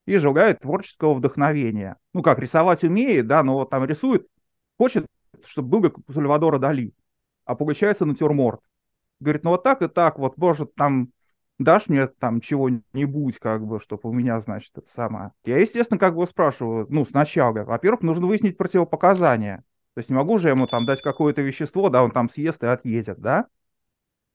и 0.07 0.17
желает 0.17 0.61
творческого 0.61 1.15
вдохновения. 1.15 1.97
Ну, 2.15 2.23
как, 2.23 2.39
рисовать 2.39 2.85
умеет, 2.85 3.27
да, 3.27 3.43
но 3.43 3.55
вот 3.55 3.71
там 3.71 3.85
рисует, 3.85 4.27
хочет, 4.79 5.07
чтобы 5.45 5.69
был 5.69 5.83
как 5.83 5.99
у 6.09 6.13
Сальвадора 6.13 6.59
Дали, 6.59 6.93
а 7.45 7.55
получается 7.55 8.05
натюрморт. 8.05 8.61
Говорит, 9.21 9.45
ну, 9.45 9.51
вот 9.51 9.63
так 9.63 9.83
и 9.83 9.89
так, 9.89 10.19
вот, 10.19 10.37
может, 10.37 10.75
там 10.75 11.11
дашь 11.59 11.89
мне 11.89 12.07
там 12.07 12.41
чего-нибудь, 12.41 13.39
как 13.39 13.65
бы, 13.65 13.81
чтобы 13.81 14.09
у 14.11 14.13
меня, 14.13 14.41
значит, 14.41 14.77
это 14.77 14.91
самое. 14.91 15.33
Я, 15.45 15.59
естественно, 15.59 15.99
как 15.99 16.15
бы 16.15 16.27
спрашиваю, 16.27 16.87
ну, 16.89 17.05
сначала, 17.05 17.65
во-первых, 17.65 18.03
нужно 18.03 18.27
выяснить 18.27 18.57
противопоказания. 18.57 19.65
То 19.95 19.99
есть 19.99 20.09
не 20.09 20.17
могу 20.17 20.39
же 20.39 20.49
ему 20.49 20.67
там 20.67 20.87
дать 20.87 21.03
какое-то 21.03 21.43
вещество, 21.43 21.91
да, 21.91 22.03
он 22.03 22.11
там 22.11 22.31
съест 22.31 22.63
и 22.63 22.67
отъедет, 22.67 23.21
да? 23.21 23.47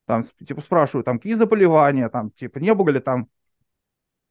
Там, 0.05 0.25
типа, 0.45 0.61
спрашиваю, 0.61 1.03
там, 1.03 1.17
какие 1.17 1.33
заболевания, 1.33 2.09
там, 2.09 2.31
типа, 2.31 2.59
не 2.59 2.73
было 2.73 2.89
ли 2.89 2.99
там 2.99 3.27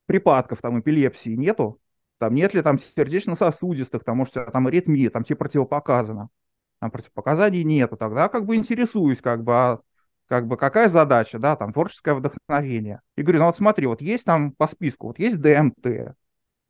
припадков, 0.06 0.60
там, 0.62 0.80
эпилепсии 0.80 1.30
нету? 1.30 1.80
Там, 2.18 2.34
нет 2.34 2.54
ли 2.54 2.62
там 2.62 2.78
сердечно-сосудистых, 2.78 4.04
там, 4.04 4.18
может, 4.18 4.34
там 4.34 4.66
аритмия, 4.68 5.10
там, 5.10 5.24
типа, 5.24 5.40
противопоказано. 5.40 6.30
Там 6.80 6.90
противопоказаний 6.90 7.64
нету, 7.64 7.96
тогда 7.96 8.28
как 8.28 8.44
бы 8.44 8.56
интересуюсь, 8.56 9.20
как 9.20 9.42
бы, 9.42 9.52
а 9.54 9.80
как 10.28 10.46
бы 10.46 10.56
какая 10.56 10.88
задача, 10.88 11.38
да, 11.38 11.56
там 11.56 11.72
творческое 11.72 12.14
вдохновение. 12.14 13.00
И 13.16 13.22
говорю, 13.22 13.40
ну 13.40 13.46
вот 13.46 13.56
смотри, 13.56 13.86
вот 13.86 14.02
есть 14.02 14.24
там 14.24 14.52
по 14.52 14.66
списку, 14.66 15.08
вот 15.08 15.18
есть 15.18 15.40
ДМТ, 15.40 16.14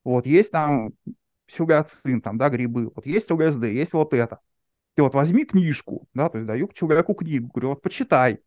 вот 0.05 0.27
есть 0.27 0.51
там 0.51 0.92
сюгацин, 1.49 2.21
там, 2.21 2.38
да, 2.38 2.49
грибы, 2.51 2.90
вот 2.95 3.07
есть 3.07 3.31
ЛСД, 3.31 3.64
есть 3.64 3.92
вот 3.92 4.12
это. 4.12 4.40
Ты 4.95 5.03
вот 5.03 5.14
возьми 5.14 5.45
книжку, 5.45 6.09
да, 6.14 6.29
то 6.29 6.38
есть 6.38 6.47
даю 6.47 6.69
человеку 6.73 7.14
книгу, 7.14 7.49
говорю, 7.53 7.71
вот 7.71 7.83
почитай, 7.83 8.40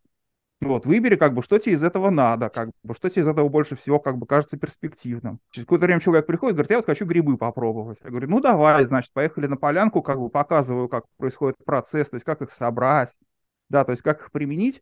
вот, 0.62 0.86
выбери, 0.86 1.16
как 1.16 1.34
бы, 1.34 1.42
что 1.42 1.58
тебе 1.58 1.76
из 1.76 1.84
этого 1.84 2.10
надо, 2.10 2.50
как 2.50 2.72
бы, 2.84 2.94
что 2.94 3.10
тебе 3.10 3.22
из 3.24 3.28
этого 3.28 3.48
больше 3.48 3.76
всего, 3.78 4.00
как 4.00 4.18
бы, 4.18 4.26
кажется 4.26 4.58
перспективным. 4.58 5.40
Через 5.52 5.66
какое-то 5.66 5.86
время 5.86 6.02
человек 6.02 6.26
приходит, 6.26 6.56
говорит, 6.56 6.72
я 6.72 6.78
вот 6.78 6.86
хочу 6.86 7.06
грибы 7.06 7.38
попробовать. 7.38 7.98
Я 8.04 8.10
говорю, 8.10 8.30
ну, 8.30 8.42
давай, 8.42 8.86
значит, 8.86 9.14
поехали 9.14 9.48
на 9.48 9.56
полянку, 9.56 10.02
как 10.02 10.20
бы, 10.20 10.30
показываю, 10.30 10.90
как 10.90 11.06
происходит 11.18 11.56
процесс, 11.66 12.10
то 12.10 12.16
есть, 12.16 12.26
как 12.26 12.42
их 12.42 12.52
собрать, 12.52 13.10
да, 13.70 13.86
то 13.86 13.92
есть, 13.92 14.04
как 14.04 14.22
их 14.22 14.32
применить. 14.32 14.82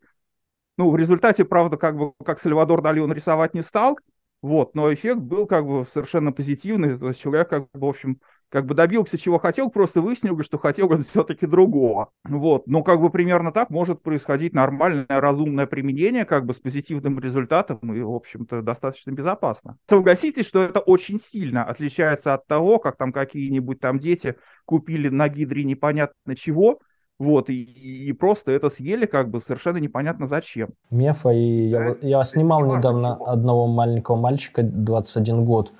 Ну, 0.76 0.90
в 0.90 0.96
результате, 0.96 1.44
правда, 1.44 1.76
как 1.76 1.96
бы, 1.96 2.12
как 2.24 2.40
Сальвадор 2.40 2.82
Дали 2.82 3.00
он 3.00 3.12
рисовать 3.12 3.54
не 3.54 3.62
стал, 3.62 3.98
вот, 4.42 4.74
но 4.74 4.92
эффект 4.92 5.20
был 5.20 5.46
как 5.46 5.66
бы 5.66 5.86
совершенно 5.92 6.32
позитивный, 6.32 6.98
то 6.98 7.08
есть 7.08 7.20
человек 7.20 7.48
как 7.48 7.62
бы, 7.62 7.68
в 7.80 7.84
общем, 7.84 8.20
как 8.50 8.66
бы 8.66 8.74
добился 8.74 9.18
чего 9.18 9.38
хотел, 9.38 9.70
просто 9.70 10.00
выяснил, 10.00 10.40
что 10.42 10.58
хотел 10.58 10.90
он 10.92 11.04
все-таки 11.04 11.46
другого. 11.46 12.10
Вот. 12.24 12.66
Но 12.66 12.82
как 12.82 13.00
бы 13.00 13.10
примерно 13.10 13.52
так 13.52 13.70
может 13.70 14.02
происходить 14.02 14.54
нормальное, 14.54 15.06
разумное 15.08 15.66
применение 15.66 16.24
как 16.24 16.46
бы 16.46 16.54
с 16.54 16.58
позитивным 16.58 17.18
результатом 17.18 17.78
и, 17.94 18.00
в 18.00 18.14
общем-то, 18.14 18.62
достаточно 18.62 19.10
безопасно. 19.10 19.76
Согласитесь, 19.88 20.46
что 20.46 20.62
это 20.62 20.80
очень 20.80 21.20
сильно 21.20 21.64
отличается 21.64 22.34
от 22.34 22.46
того, 22.46 22.78
как 22.78 22.96
там 22.96 23.12
какие-нибудь 23.12 23.80
там 23.80 23.98
дети 23.98 24.36
купили 24.64 25.08
на 25.08 25.28
гидре 25.28 25.64
непонятно 25.64 26.36
чего, 26.36 26.78
вот, 27.18 27.50
и, 27.50 27.62
и 27.64 28.12
просто 28.12 28.52
это 28.52 28.70
съели 28.70 29.04
как 29.04 29.28
бы 29.28 29.40
совершенно 29.40 29.78
непонятно 29.78 30.26
зачем. 30.26 30.68
Мефа, 30.90 31.30
и 31.30 31.68
я, 31.68 31.96
я 32.00 32.22
снимал 32.22 32.64
недавно 32.64 33.14
одного 33.14 33.66
маленького 33.66 34.16
мальчика, 34.16 34.62
21 34.62 35.44
год, 35.44 35.72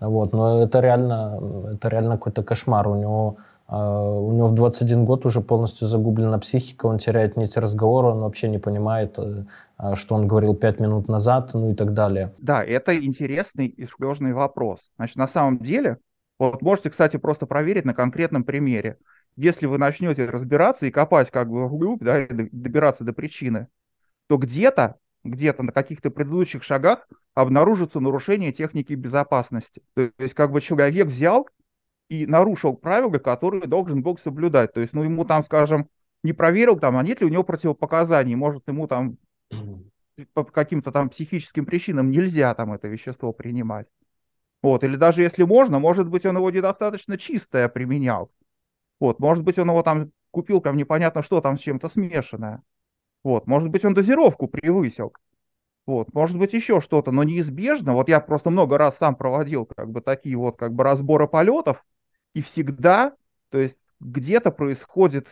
вот, 0.00 0.32
но 0.32 0.62
это 0.62 0.80
реально, 0.80 1.72
это 1.74 1.88
реально 1.88 2.16
какой-то 2.16 2.42
кошмар. 2.42 2.88
У 2.88 2.96
него, 2.96 3.36
э, 3.68 3.74
у 3.74 4.32
него 4.32 4.48
в 4.48 4.54
21 4.54 5.04
год 5.04 5.26
уже 5.26 5.40
полностью 5.40 5.86
загублена 5.88 6.38
психика, 6.38 6.86
он 6.86 6.98
теряет 6.98 7.36
нить 7.36 7.56
разговора, 7.56 8.08
он 8.08 8.20
вообще 8.20 8.48
не 8.48 8.58
понимает, 8.58 9.18
э, 9.18 9.94
что 9.94 10.14
он 10.14 10.26
говорил 10.26 10.54
5 10.54 10.80
минут 10.80 11.08
назад, 11.08 11.50
ну 11.54 11.70
и 11.70 11.74
так 11.74 11.92
далее. 11.92 12.32
Да, 12.38 12.64
это 12.64 12.96
интересный 12.96 13.66
и 13.66 13.86
сложный 13.86 14.32
вопрос. 14.32 14.80
Значит, 14.96 15.16
на 15.16 15.28
самом 15.28 15.58
деле, 15.58 15.98
вот 16.38 16.62
можете, 16.62 16.90
кстати, 16.90 17.16
просто 17.16 17.46
проверить 17.46 17.84
на 17.84 17.94
конкретном 17.94 18.44
примере 18.44 18.96
если 19.36 19.66
вы 19.66 19.78
начнете 19.78 20.26
разбираться 20.26 20.86
и 20.86 20.90
копать 20.90 21.30
как 21.30 21.48
бы 21.48 21.68
вглубь, 21.68 22.02
да, 22.02 22.24
и 22.24 22.48
добираться 22.52 23.04
до 23.04 23.12
причины, 23.12 23.68
то 24.26 24.36
где-то, 24.36 24.96
где-то 25.24 25.62
на 25.62 25.72
каких-то 25.72 26.10
предыдущих 26.10 26.62
шагах 26.62 27.08
обнаружится 27.34 28.00
нарушение 28.00 28.52
техники 28.52 28.92
безопасности. 28.92 29.82
То 29.94 30.10
есть 30.18 30.34
как 30.34 30.52
бы 30.52 30.60
человек 30.60 31.06
взял 31.06 31.48
и 32.08 32.26
нарушил 32.26 32.74
правила, 32.74 33.18
которые 33.18 33.66
должен 33.66 34.02
был 34.02 34.18
соблюдать. 34.18 34.72
То 34.74 34.80
есть, 34.80 34.92
ну, 34.92 35.02
ему 35.02 35.24
там, 35.24 35.44
скажем, 35.44 35.88
не 36.22 36.32
проверил, 36.32 36.78
там, 36.78 36.96
а 36.96 37.02
нет 37.02 37.20
ли 37.20 37.26
у 37.26 37.30
него 37.30 37.42
противопоказаний, 37.42 38.34
может, 38.34 38.68
ему 38.68 38.86
там 38.86 39.16
по 40.34 40.44
каким-то 40.44 40.92
там 40.92 41.08
психическим 41.08 41.64
причинам 41.64 42.10
нельзя 42.10 42.54
там 42.54 42.72
это 42.72 42.88
вещество 42.88 43.32
принимать. 43.32 43.86
Вот, 44.62 44.84
или 44.84 44.96
даже 44.96 45.22
если 45.22 45.42
можно, 45.42 45.78
может 45.78 46.08
быть, 46.08 46.24
он 46.24 46.36
его 46.36 46.50
недостаточно 46.50 47.18
чистое 47.18 47.68
применял. 47.68 48.30
Вот, 49.00 49.18
может 49.18 49.42
быть, 49.42 49.58
он 49.58 49.68
его 49.68 49.82
там 49.82 50.12
купил, 50.30 50.60
там 50.60 50.76
непонятно 50.76 51.22
что, 51.22 51.40
там 51.40 51.58
с 51.58 51.60
чем-то 51.62 51.88
смешанное. 51.88 52.62
Вот, 53.24 53.46
может 53.46 53.70
быть, 53.70 53.84
он 53.84 53.94
дозировку 53.94 54.46
превысил. 54.46 55.12
Вот, 55.84 56.14
может 56.14 56.38
быть, 56.38 56.52
еще 56.52 56.80
что-то, 56.80 57.10
но 57.10 57.24
неизбежно. 57.24 57.94
Вот 57.94 58.08
я 58.08 58.20
просто 58.20 58.50
много 58.50 58.78
раз 58.78 58.96
сам 58.98 59.16
проводил 59.16 59.66
как 59.66 59.90
бы 59.90 60.00
такие 60.00 60.36
вот 60.36 60.56
как 60.56 60.72
бы 60.72 60.84
разборы 60.84 61.26
полетов, 61.26 61.84
и 62.34 62.42
всегда, 62.42 63.14
то 63.50 63.58
есть 63.58 63.76
где-то 64.00 64.52
происходит 64.52 65.28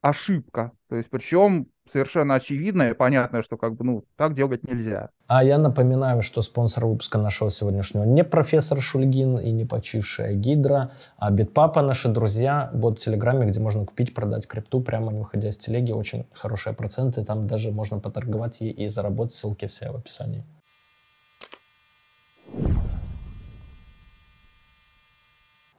ошибка. 0.00 0.72
То 0.88 0.96
есть 0.96 1.08
причем 1.10 1.68
совершенно 1.92 2.34
очевидное 2.34 2.90
и 2.90 2.94
понятное, 2.94 3.42
что 3.42 3.56
как 3.56 3.74
бы, 3.74 3.84
ну, 3.84 4.04
так 4.16 4.34
делать 4.34 4.64
нельзя. 4.64 5.10
А 5.26 5.44
я 5.44 5.58
напоминаю, 5.58 6.22
что 6.22 6.42
спонсор 6.42 6.86
выпуска 6.86 7.18
нашего 7.18 7.50
сегодняшнего 7.50 8.04
не 8.04 8.24
профессор 8.24 8.80
Шульгин 8.80 9.38
и 9.38 9.50
не 9.50 9.64
почившая 9.64 10.34
Гидра, 10.34 10.92
а 11.16 11.30
Битпапа, 11.30 11.82
наши 11.82 12.08
друзья, 12.08 12.70
бот 12.72 12.98
в 12.98 13.04
Телеграме, 13.04 13.46
где 13.46 13.60
можно 13.60 13.84
купить, 13.84 14.14
продать 14.14 14.46
крипту 14.46 14.80
прямо 14.80 15.12
не 15.12 15.20
выходя 15.20 15.50
с 15.50 15.58
телеги. 15.58 15.92
Очень 15.92 16.26
хорошие 16.32 16.74
проценты, 16.74 17.24
там 17.24 17.46
даже 17.46 17.70
можно 17.72 17.98
поторговать 17.98 18.62
и, 18.62 18.70
и 18.70 18.88
заработать. 18.88 19.34
Ссылки 19.34 19.66
все 19.66 19.90
в 19.90 19.96
описании. 19.96 20.44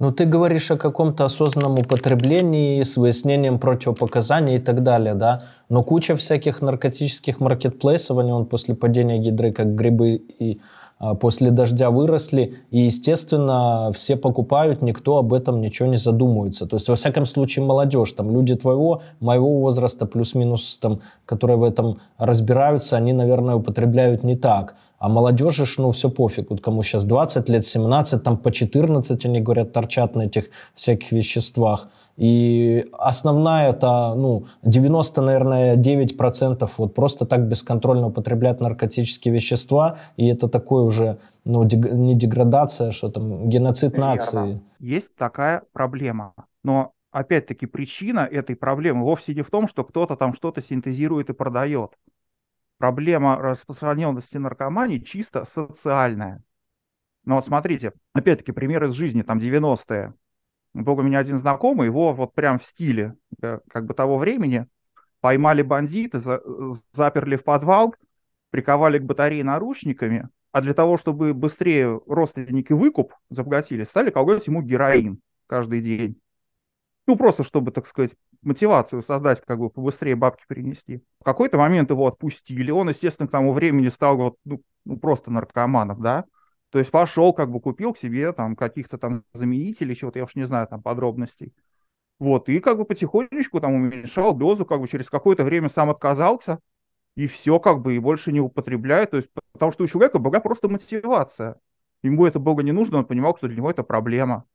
Ну, 0.02 0.14
ты 0.14 0.26
говоришь 0.26 0.72
о 0.72 0.78
каком-то 0.78 1.26
осознанном 1.26 1.74
употреблении 1.74 2.82
с 2.82 2.96
выяснением 2.96 3.60
противопоказаний 3.60 4.56
и 4.56 4.60
так 4.60 4.82
далее, 4.82 5.14
да? 5.14 5.44
Но 5.68 5.84
куча 5.84 6.16
всяких 6.16 6.62
наркотических 6.62 7.42
маркетплейсов, 7.42 8.18
они 8.18 8.32
он 8.32 8.46
после 8.46 8.76
падения 8.76 9.18
гидры, 9.18 9.52
как 9.52 9.76
грибы 9.76 10.16
и 10.16 10.62
а, 11.00 11.16
после 11.16 11.52
дождя 11.52 11.90
выросли, 11.92 12.56
и, 12.72 12.80
естественно, 12.80 13.92
все 13.94 14.16
покупают, 14.16 14.82
никто 14.82 15.18
об 15.18 15.34
этом 15.34 15.60
ничего 15.60 15.90
не 15.90 15.98
задумывается. 15.98 16.66
То 16.66 16.78
есть, 16.78 16.88
во 16.88 16.96
всяком 16.96 17.26
случае, 17.26 17.66
молодежь, 17.66 18.14
там, 18.14 18.32
люди 18.32 18.56
твоего, 18.56 19.02
моего 19.20 19.60
возраста, 19.60 20.06
плюс-минус, 20.06 20.78
там, 20.78 21.02
которые 21.26 21.58
в 21.58 21.64
этом 21.64 22.00
разбираются, 22.18 22.96
они, 22.96 23.12
наверное, 23.12 23.56
употребляют 23.56 24.24
не 24.24 24.36
так. 24.36 24.76
А 25.00 25.08
молодежи, 25.08 25.64
ну, 25.78 25.92
все 25.92 26.10
пофиг. 26.10 26.50
Вот 26.50 26.62
кому 26.62 26.84
сейчас 26.84 27.06
20 27.06 27.50
лет, 27.50 27.66
17, 27.66 28.22
там 28.22 28.38
по 28.38 28.52
14, 28.52 29.26
они 29.26 29.40
говорят, 29.40 29.72
торчат 29.72 30.16
на 30.16 30.24
этих 30.24 30.50
всяких 30.76 31.14
веществах. 31.14 31.88
И 32.18 32.86
основная 32.92 33.70
это, 33.70 34.14
ну, 34.14 34.48
90, 34.64 35.22
наверное, 35.22 35.78
9% 35.78 36.70
вот 36.78 36.94
просто 36.94 37.26
так 37.26 37.48
бесконтрольно 37.48 38.08
употребляют 38.08 38.60
наркотические 38.60 39.34
вещества, 39.34 39.98
и 40.18 40.28
это 40.28 40.50
такое 40.50 40.84
уже, 40.84 41.18
ну, 41.46 41.64
дег, 41.64 41.94
не 41.94 42.16
деградация, 42.16 42.92
что 42.92 43.10
там, 43.10 43.48
геноцид 43.48 43.94
Верно. 43.94 44.06
нации. 44.08 44.62
Есть 44.80 45.16
такая 45.16 45.64
проблема. 45.72 46.34
Но, 46.62 46.92
опять-таки, 47.12 47.68
причина 47.68 48.28
этой 48.30 48.58
проблемы 48.58 49.06
вовсе 49.06 49.34
не 49.34 49.42
в 49.42 49.50
том, 49.50 49.70
что 49.70 49.86
кто-то 49.86 50.18
там 50.18 50.34
что-то 50.34 50.62
синтезирует 50.62 51.30
и 51.30 51.34
продает 51.34 51.92
проблема 52.80 53.36
распространенности 53.36 54.38
наркомании 54.38 54.98
чисто 54.98 55.46
социальная. 55.46 56.42
Но 57.26 57.36
вот 57.36 57.46
смотрите, 57.46 57.94
опять-таки, 58.14 58.52
пример 58.52 58.86
из 58.86 58.94
жизни, 58.94 59.22
там, 59.22 59.38
90-е. 59.38 60.16
Был 60.74 60.98
у 60.98 61.04
меня 61.04 61.20
один 61.20 61.38
знакомый, 61.38 61.88
его 61.88 62.14
вот 62.14 62.34
прям 62.34 62.58
в 62.58 62.64
стиле 62.64 63.16
э, 63.42 63.60
как 63.70 63.86
бы 63.86 63.94
того 63.94 64.18
времени 64.18 64.68
поймали 65.20 65.62
бандиты, 65.62 66.20
за, 66.20 66.42
заперли 66.94 67.36
в 67.36 67.44
подвал, 67.44 67.96
приковали 68.50 68.98
к 69.00 69.04
батарее 69.04 69.44
наручниками, 69.44 70.30
а 70.52 70.62
для 70.62 70.74
того, 70.74 70.98
чтобы 70.98 71.34
быстрее 71.34 72.00
родственники 72.08 72.72
выкуп 72.72 73.14
заплатили, 73.30 73.84
стали 73.84 74.10
колоть 74.10 74.48
ему 74.48 74.62
героин 74.62 75.20
каждый 75.48 75.82
день. 75.82 76.20
Ну, 77.08 77.18
просто 77.18 77.44
чтобы, 77.44 77.72
так 77.72 77.88
сказать, 77.88 78.12
мотивацию 78.42 79.02
создать, 79.02 79.42
как 79.42 79.60
бы 79.60 79.70
побыстрее 79.70 80.16
бабки 80.16 80.44
принести. 80.48 81.04
В 81.20 81.24
какой-то 81.24 81.58
момент 81.58 81.90
его 81.90 82.08
отпустили, 82.08 82.72
он, 82.72 82.90
естественно, 82.90 83.28
к 83.28 83.32
тому 83.32 83.54
времени 83.54 83.90
стал 83.90 84.18
вот, 84.18 84.38
ну, 84.46 84.62
ну 84.86 84.98
просто 84.98 85.32
наркоманом, 85.32 86.02
да, 86.02 86.26
то 86.72 86.80
есть 86.80 86.92
пошел, 86.92 87.34
как 87.34 87.52
бы 87.52 87.60
купил 87.60 87.94
к 87.94 87.98
себе 87.98 88.32
там 88.32 88.56
каких-то 88.56 88.98
там 88.98 89.24
заменителей, 89.34 89.96
чего-то, 89.96 90.20
я 90.20 90.26
уж 90.26 90.36
не 90.36 90.46
знаю 90.46 90.68
там 90.68 90.82
подробностей. 90.82 91.54
Вот, 92.20 92.50
и 92.50 92.60
как 92.60 92.78
бы 92.78 92.86
потихонечку 92.86 93.62
там 93.62 93.74
уменьшал 93.74 94.36
дозу, 94.36 94.66
как 94.66 94.82
бы 94.82 94.88
через 94.88 95.10
какое-то 95.10 95.44
время 95.44 95.70
сам 95.70 95.90
отказался, 95.90 96.60
и 97.16 97.28
все, 97.28 97.60
как 97.60 97.82
бы, 97.82 97.96
и 97.96 98.00
больше 98.00 98.32
не 98.32 98.42
употребляет, 98.42 99.12
то 99.12 99.18
есть, 99.18 99.30
потому 99.54 99.72
что 99.72 99.84
у 99.84 99.88
человека 99.88 100.20
была 100.20 100.40
просто 100.40 100.68
мотивация. 100.70 101.56
Ему 102.04 102.26
это 102.26 102.40
было 102.40 102.62
не 102.62 102.72
нужно, 102.72 103.00
он 103.00 103.06
понимал, 103.06 103.36
что 103.38 103.48
для 103.48 103.58
него 103.58 103.72
это 103.72 103.84
проблема. 103.84 104.46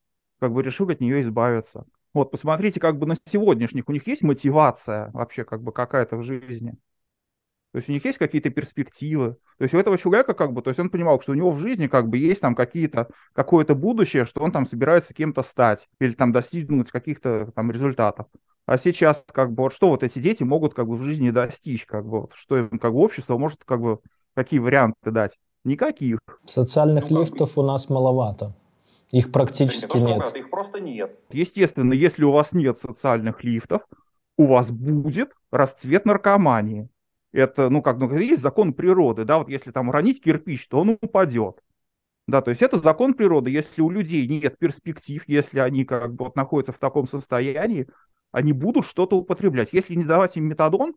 Как 0.40 0.52
бы 0.52 0.62
решил 0.62 0.88
от 0.88 1.00
нее 1.00 1.20
избавиться. 1.22 1.86
Вот, 2.14 2.30
посмотрите, 2.30 2.80
как 2.80 2.98
бы 2.98 3.06
на 3.06 3.16
сегодняшних, 3.30 3.88
у 3.88 3.92
них 3.92 4.06
есть 4.06 4.22
мотивация 4.22 5.10
вообще 5.12 5.44
как 5.44 5.62
бы 5.62 5.72
какая-то 5.72 6.16
в 6.16 6.22
жизни. 6.22 6.76
То 7.72 7.78
есть 7.78 7.88
у 7.88 7.92
них 7.92 8.04
есть 8.04 8.18
какие-то 8.18 8.50
перспективы. 8.50 9.36
То 9.58 9.64
есть 9.64 9.74
у 9.74 9.78
этого 9.78 9.98
человека 9.98 10.32
как 10.32 10.52
бы, 10.52 10.62
то 10.62 10.70
есть 10.70 10.78
он 10.78 10.90
понимал, 10.90 11.20
что 11.20 11.32
у 11.32 11.34
него 11.34 11.50
в 11.50 11.58
жизни 11.58 11.88
как 11.88 12.08
бы 12.08 12.18
есть 12.18 12.40
там 12.40 12.54
какие-то, 12.54 13.08
какое-то 13.32 13.74
будущее, 13.74 14.26
что 14.26 14.42
он 14.42 14.52
там 14.52 14.64
собирается 14.64 15.12
кем-то 15.12 15.42
стать 15.42 15.88
или 15.98 16.12
там 16.12 16.30
достигнуть 16.30 16.92
каких-то 16.92 17.50
там 17.52 17.72
результатов. 17.72 18.26
А 18.64 18.78
сейчас 18.78 19.24
как 19.32 19.52
бы 19.52 19.64
вот 19.64 19.72
что 19.72 19.88
вот 19.88 20.04
эти 20.04 20.20
дети 20.20 20.44
могут 20.44 20.72
как 20.72 20.86
бы 20.86 20.94
в 20.94 21.02
жизни 21.02 21.30
достичь, 21.30 21.84
как 21.84 22.06
бы 22.06 22.20
вот, 22.20 22.32
что 22.36 22.58
им 22.58 22.78
как 22.78 22.92
бы 22.92 23.00
общество 23.00 23.36
может 23.36 23.64
как 23.64 23.80
бы 23.80 23.98
какие 24.34 24.60
варианты 24.60 25.10
дать? 25.10 25.36
Никаких. 25.64 26.20
Социальных 26.44 27.10
ну, 27.10 27.20
лифтов 27.20 27.58
у 27.58 27.62
нас 27.62 27.90
маловато. 27.90 28.54
Их 29.14 29.30
практически 29.30 29.96
нет. 29.96 30.16
Говорят, 30.16 30.36
их 30.36 30.50
просто 30.50 30.80
нет. 30.80 31.16
Естественно, 31.30 31.92
если 31.92 32.24
у 32.24 32.32
вас 32.32 32.50
нет 32.50 32.80
социальных 32.80 33.44
лифтов, 33.44 33.82
у 34.36 34.46
вас 34.46 34.72
будет 34.72 35.32
расцвет 35.52 36.04
наркомании. 36.04 36.88
Это, 37.30 37.70
ну, 37.70 37.80
как 37.80 37.98
ну, 37.98 38.12
есть 38.18 38.42
закон 38.42 38.72
природы, 38.72 39.24
да, 39.24 39.38
вот 39.38 39.48
если 39.48 39.70
там 39.70 39.88
уронить 39.88 40.20
кирпич, 40.20 40.66
то 40.66 40.80
он 40.80 40.98
упадет. 41.00 41.60
Да, 42.26 42.42
то 42.42 42.50
есть 42.50 42.60
это 42.60 42.80
закон 42.80 43.14
природы. 43.14 43.52
Если 43.52 43.82
у 43.82 43.90
людей 43.90 44.26
нет 44.26 44.58
перспектив, 44.58 45.22
если 45.28 45.60
они 45.60 45.84
как 45.84 46.12
бы 46.14 46.24
вот 46.24 46.34
находятся 46.34 46.72
в 46.72 46.80
таком 46.80 47.06
состоянии, 47.06 47.86
они 48.32 48.52
будут 48.52 48.84
что-то 48.84 49.16
употреблять. 49.16 49.68
Если 49.70 49.94
не 49.94 50.04
давать 50.04 50.36
им 50.36 50.46
метадон, 50.46 50.96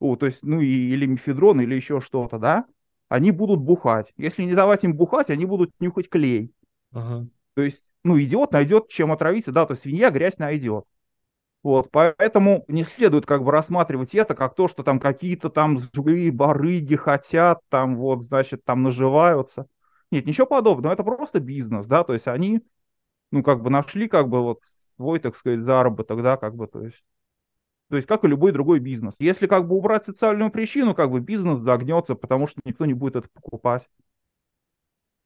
о, 0.00 0.16
то 0.16 0.26
есть, 0.26 0.40
ну, 0.42 0.60
и, 0.60 0.66
или 0.66 1.06
мефедрон, 1.06 1.62
или 1.62 1.74
еще 1.74 2.02
что-то, 2.02 2.38
да, 2.38 2.66
они 3.08 3.30
будут 3.30 3.60
бухать. 3.60 4.12
Если 4.18 4.42
не 4.42 4.54
давать 4.54 4.84
им 4.84 4.94
бухать, 4.94 5.30
они 5.30 5.46
будут 5.46 5.70
нюхать 5.80 6.10
клей. 6.10 6.52
Ага. 6.92 7.26
То 7.54 7.62
есть, 7.62 7.82
ну, 8.02 8.20
идиот 8.20 8.52
найдет, 8.52 8.88
чем 8.88 9.12
отравиться, 9.12 9.52
да, 9.52 9.66
то 9.66 9.72
есть 9.72 9.82
свинья 9.82 10.10
грязь 10.10 10.38
найдет. 10.38 10.84
Вот, 11.62 11.90
поэтому 11.90 12.64
не 12.68 12.84
следует 12.84 13.24
как 13.24 13.42
бы 13.42 13.50
рассматривать 13.50 14.14
это 14.14 14.34
как 14.34 14.54
то, 14.54 14.68
что 14.68 14.82
там 14.82 15.00
какие-то 15.00 15.48
там 15.48 15.78
злые 15.78 16.30
барыги 16.30 16.94
хотят, 16.94 17.60
там 17.70 17.96
вот, 17.96 18.24
значит, 18.24 18.64
там 18.64 18.82
наживаются. 18.82 19.66
Нет, 20.10 20.26
ничего 20.26 20.46
подобного, 20.46 20.92
это 20.92 21.02
просто 21.02 21.40
бизнес, 21.40 21.86
да, 21.86 22.04
то 22.04 22.12
есть 22.12 22.28
они, 22.28 22.60
ну, 23.30 23.42
как 23.42 23.62
бы 23.62 23.70
нашли 23.70 24.08
как 24.08 24.28
бы 24.28 24.42
вот 24.42 24.60
свой, 24.96 25.20
так 25.20 25.36
сказать, 25.36 25.62
заработок, 25.62 26.22
да, 26.22 26.36
как 26.36 26.54
бы, 26.54 26.66
то 26.66 26.82
есть, 26.82 27.02
то 27.88 27.96
есть 27.96 28.06
как 28.08 28.24
и 28.24 28.28
любой 28.28 28.52
другой 28.52 28.78
бизнес. 28.78 29.14
Если 29.18 29.46
как 29.46 29.66
бы 29.66 29.76
убрать 29.76 30.04
социальную 30.06 30.50
причину, 30.50 30.94
как 30.94 31.10
бы 31.10 31.20
бизнес 31.20 31.60
загнется, 31.60 32.14
потому 32.14 32.46
что 32.46 32.60
никто 32.64 32.84
не 32.86 32.94
будет 32.94 33.16
это 33.16 33.28
покупать. 33.32 33.88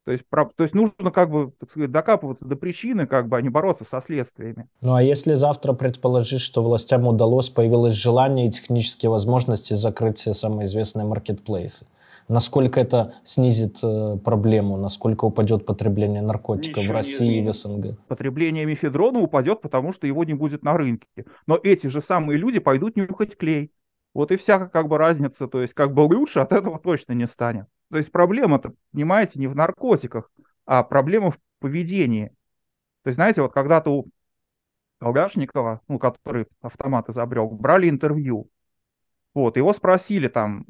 То 0.09 0.13
есть, 0.13 0.25
про, 0.27 0.45
то 0.45 0.63
есть 0.63 0.73
нужно 0.73 1.11
как 1.11 1.29
бы 1.29 1.51
так 1.59 1.69
сказать, 1.69 1.91
докапываться 1.91 2.43
до 2.43 2.55
причины, 2.55 3.05
как 3.05 3.27
бы, 3.27 3.37
а 3.37 3.43
не 3.43 3.49
бороться 3.49 3.85
со 3.87 4.01
следствиями. 4.01 4.67
Ну 4.81 4.95
а 4.95 5.03
если 5.03 5.35
завтра 5.35 5.73
предположить, 5.73 6.41
что 6.41 6.63
властям 6.63 7.05
удалось, 7.05 7.49
появилось 7.49 7.93
желание 7.93 8.47
и 8.47 8.49
технические 8.49 9.11
возможности 9.11 9.75
закрыть 9.75 10.17
все 10.17 10.33
самые 10.33 10.65
известные 10.65 11.05
маркетплейсы, 11.05 11.85
насколько 12.27 12.79
это 12.79 13.13
снизит 13.23 13.77
э, 13.83 14.17
проблему, 14.17 14.77
насколько 14.77 15.25
упадет 15.25 15.67
потребление 15.67 16.23
наркотиков 16.23 16.81
Ничего 16.81 16.91
в 16.91 16.95
России 16.95 17.43
и 17.43 17.47
в 17.47 17.53
СНГ? 17.53 17.99
Потребление 18.07 18.65
мефедрона 18.65 19.19
упадет, 19.19 19.61
потому 19.61 19.93
что 19.93 20.07
его 20.07 20.23
не 20.23 20.33
будет 20.33 20.63
на 20.63 20.75
рынке. 20.75 21.05
Но 21.45 21.59
эти 21.61 21.85
же 21.85 22.01
самые 22.01 22.39
люди 22.39 22.57
пойдут 22.57 22.95
нюхать 22.95 23.37
клей. 23.37 23.71
Вот 24.15 24.31
и 24.31 24.37
вся 24.37 24.65
как 24.65 24.87
бы 24.87 24.97
разница, 24.97 25.47
то 25.47 25.61
есть 25.61 25.75
как 25.75 25.93
бы 25.93 26.01
лучше 26.01 26.39
от 26.39 26.51
этого 26.51 26.79
точно 26.79 27.13
не 27.13 27.27
станет. 27.27 27.67
То 27.91 27.97
есть 27.97 28.11
проблема-то, 28.11 28.73
понимаете, 28.91 29.39
не 29.39 29.47
в 29.47 29.55
наркотиках, 29.55 30.31
а 30.65 30.83
проблема 30.83 31.31
в 31.31 31.39
поведении. 31.59 32.27
То 33.03 33.09
есть, 33.09 33.15
знаете, 33.15 33.41
вот 33.41 33.53
когда-то 33.53 33.91
у 33.91 34.09
Колгашникова, 34.99 35.81
ну, 35.87 35.97
который 35.97 36.47
автомат 36.61 37.09
изобрел, 37.09 37.49
брали 37.49 37.89
интервью. 37.89 38.49
Вот, 39.33 39.57
его 39.57 39.73
спросили 39.73 40.27
там, 40.27 40.65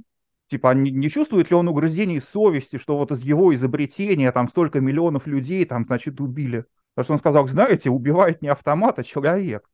типа, 0.47 0.73
не, 0.73 0.91
не 0.91 1.09
чувствует 1.09 1.49
ли 1.49 1.55
он 1.55 1.67
угрызений 1.67 2.19
совести, 2.21 2.77
что 2.77 2.97
вот 2.97 3.11
из 3.11 3.19
его 3.21 3.53
изобретения 3.53 4.31
там 4.31 4.49
столько 4.49 4.79
миллионов 4.79 5.27
людей 5.27 5.65
там, 5.65 5.85
значит, 5.85 6.21
убили. 6.21 6.65
Потому 6.93 7.03
что 7.03 7.13
он 7.13 7.19
сказал, 7.19 7.47
знаете, 7.47 7.89
убивает 7.89 8.41
не 8.41 8.49
автомат, 8.49 8.99
а 8.99 9.03
человек. 9.03 9.67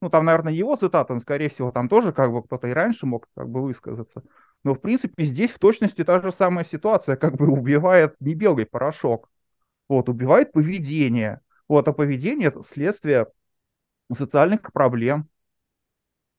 Ну, 0.00 0.08
там, 0.08 0.24
наверное, 0.24 0.52
его 0.52 0.76
цитата, 0.76 1.12
но, 1.14 1.20
скорее 1.20 1.48
всего, 1.48 1.70
там 1.72 1.88
тоже 1.88 2.12
как 2.12 2.32
бы 2.32 2.42
кто-то 2.42 2.68
и 2.68 2.72
раньше 2.72 3.06
мог 3.06 3.28
как 3.34 3.48
бы 3.50 3.62
высказаться. 3.62 4.22
Но, 4.62 4.74
в 4.74 4.80
принципе, 4.80 5.24
здесь 5.24 5.50
в 5.50 5.58
точности 5.58 6.04
та 6.04 6.20
же 6.20 6.32
самая 6.32 6.64
ситуация, 6.64 7.16
как 7.16 7.36
бы 7.36 7.48
убивает 7.48 8.14
не 8.20 8.34
белый 8.34 8.66
порошок, 8.66 9.30
вот, 9.88 10.08
убивает 10.08 10.52
поведение. 10.52 11.40
Вот, 11.68 11.88
а 11.88 11.92
поведение– 11.92 12.48
это 12.48 12.62
следствие 12.62 13.26
социальных 14.14 14.72
проблем. 14.72 15.28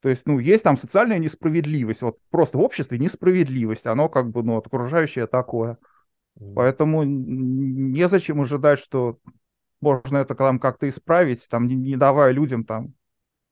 То 0.01 0.09
есть, 0.09 0.23
ну, 0.25 0.39
есть 0.39 0.63
там 0.63 0.77
социальная 0.77 1.19
несправедливость, 1.19 2.01
вот 2.01 2.19
просто 2.29 2.57
в 2.57 2.61
обществе 2.61 2.97
несправедливость, 2.97 3.85
оно 3.85 4.09
как 4.09 4.29
бы, 4.29 4.43
ну, 4.43 4.57
окружающее 4.57 5.27
такое. 5.27 5.77
Поэтому 6.55 7.03
незачем 7.03 8.41
ожидать, 8.41 8.79
что 8.79 9.19
можно 9.79 10.17
это 10.17 10.33
там 10.33 10.59
как-то 10.59 10.87
исправить, 10.89 11.47
там, 11.49 11.67
не, 11.67 11.75
не 11.75 11.97
давая 11.97 12.31
людям 12.31 12.63
там 12.63 12.93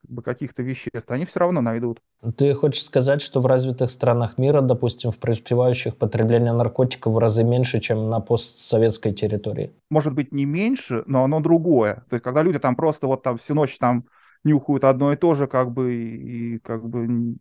бы 0.09 0.21
каких-то 0.21 0.61
веществ, 0.61 1.09
они 1.09 1.25
все 1.25 1.39
равно 1.39 1.61
найдут. 1.61 1.99
Ты 2.37 2.53
хочешь 2.53 2.83
сказать, 2.83 3.21
что 3.21 3.39
в 3.39 3.45
развитых 3.45 3.89
странах 3.89 4.37
мира, 4.37 4.61
допустим, 4.61 5.11
в 5.11 5.17
преуспевающих 5.17 5.97
потребление 5.97 6.53
наркотиков 6.53 7.13
в 7.13 7.17
разы 7.17 7.43
меньше, 7.43 7.79
чем 7.79 8.09
на 8.09 8.19
постсоветской 8.19 9.13
территории? 9.13 9.71
Может 9.89 10.13
быть, 10.13 10.31
не 10.31 10.45
меньше, 10.45 11.03
но 11.05 11.23
оно 11.23 11.39
другое. 11.39 12.03
То 12.09 12.15
есть, 12.15 12.23
когда 12.23 12.43
люди 12.43 12.59
там 12.59 12.75
просто 12.75 13.07
вот 13.07 13.23
там 13.23 13.37
всю 13.37 13.53
ночь 13.53 13.77
там 13.77 14.05
нюхают 14.43 14.83
одно 14.83 15.13
и 15.13 15.17
то 15.17 15.35
же, 15.35 15.47
как 15.47 15.71
бы, 15.71 15.93
и 15.93 16.59
как 16.59 16.87
бы 16.87 17.37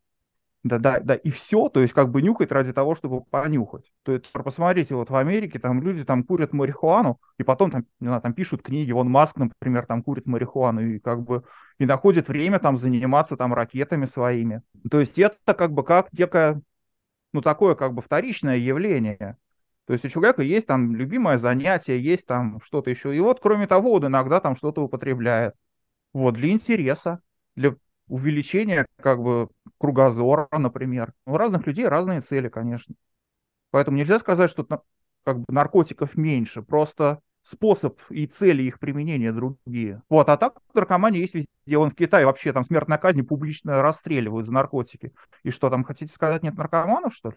да, 0.69 0.79
да, 0.79 1.01
да, 1.01 1.15
и 1.15 1.31
все, 1.31 1.69
то 1.69 1.81
есть 1.81 1.93
как 1.93 2.11
бы 2.11 2.23
нюхать 2.23 2.53
ради 2.53 2.73
того, 2.73 2.95
чтобы 2.95 3.23
понюхать. 3.23 3.91
То 4.03 4.13
есть 4.13 4.31
посмотрите, 4.31 4.95
вот 4.95 5.11
в 5.11 5.17
Америке 5.17 5.59
там 5.59 5.83
люди 5.83 6.05
там 6.05 6.23
курят 6.23 6.53
марихуану, 6.53 7.19
и 7.39 7.43
потом 7.43 7.71
там, 7.71 7.87
не 8.01 8.07
знаю, 8.07 8.23
там 8.23 8.35
пишут 8.35 8.63
книги, 8.63 8.93
вон 8.93 9.11
Маск, 9.11 9.37
например, 9.37 9.87
там 9.87 10.03
курит 10.03 10.27
марихуану, 10.27 10.81
и 10.83 10.99
как 10.99 11.23
бы 11.23 11.45
и 11.79 11.87
находит 11.87 12.29
время 12.29 12.59
там 12.59 12.77
заниматься 12.77 13.37
там 13.37 13.55
ракетами 13.55 14.07
своими. 14.07 14.63
То 14.91 15.01
есть 15.01 15.19
это 15.19 15.55
как 15.55 15.73
бы 15.73 15.83
как 15.85 16.13
некое, 16.13 16.61
ну 17.33 17.41
такое 17.41 17.75
как 17.75 17.95
бы 17.95 18.03
вторичное 18.03 18.57
явление. 18.57 19.37
То 19.87 19.95
есть 19.95 20.05
у 20.05 20.09
человека 20.09 20.43
есть 20.43 20.67
там 20.67 20.95
любимое 20.95 21.39
занятие, 21.39 21.99
есть 21.99 22.27
там 22.27 22.61
что-то 22.63 22.91
еще. 22.91 23.17
И 23.17 23.21
вот, 23.21 23.41
кроме 23.41 23.67
того, 23.67 23.95
он 23.95 24.07
иногда 24.07 24.39
там 24.39 24.55
что-то 24.55 24.83
употребляет. 24.83 25.55
Вот, 26.13 26.35
для 26.35 26.51
интереса, 26.51 27.21
для 27.57 27.75
увеличение 28.09 28.87
как 29.01 29.23
бы 29.23 29.49
кругозора, 29.79 30.49
например. 30.53 31.13
У 31.27 31.37
разных 31.37 31.67
людей 31.67 31.87
разные 31.87 32.21
цели, 32.21 32.49
конечно. 32.49 32.95
Поэтому 33.71 33.97
нельзя 33.97 34.19
сказать, 34.19 34.51
что 34.51 34.67
как 35.25 35.39
бы 35.39 35.45
наркотиков 35.49 36.17
меньше, 36.17 36.63
просто 36.63 37.21
способ 37.43 38.01
и 38.11 38.27
цели 38.27 38.63
их 38.63 38.79
применения 38.79 39.33
другие. 39.33 40.03
Вот, 40.09 40.29
а 40.29 40.37
так 40.37 40.59
наркомания 40.75 41.21
есть 41.21 41.35
везде. 41.35 41.79
Он 41.79 41.91
в 41.91 41.95
Китае 41.95 42.27
вообще 42.27 42.53
там 42.53 42.65
смертная 42.65 42.99
казнь 42.99 43.23
публично 43.23 43.83
расстреливают 43.83 44.47
за 44.47 44.53
наркотики. 44.53 45.13
И 45.45 45.51
что, 45.51 45.71
там 45.71 45.85
хотите 45.85 46.13
сказать, 46.13 46.43
нет 46.43 46.57
наркоманов, 46.57 47.15
что 47.15 47.31
ли? 47.31 47.37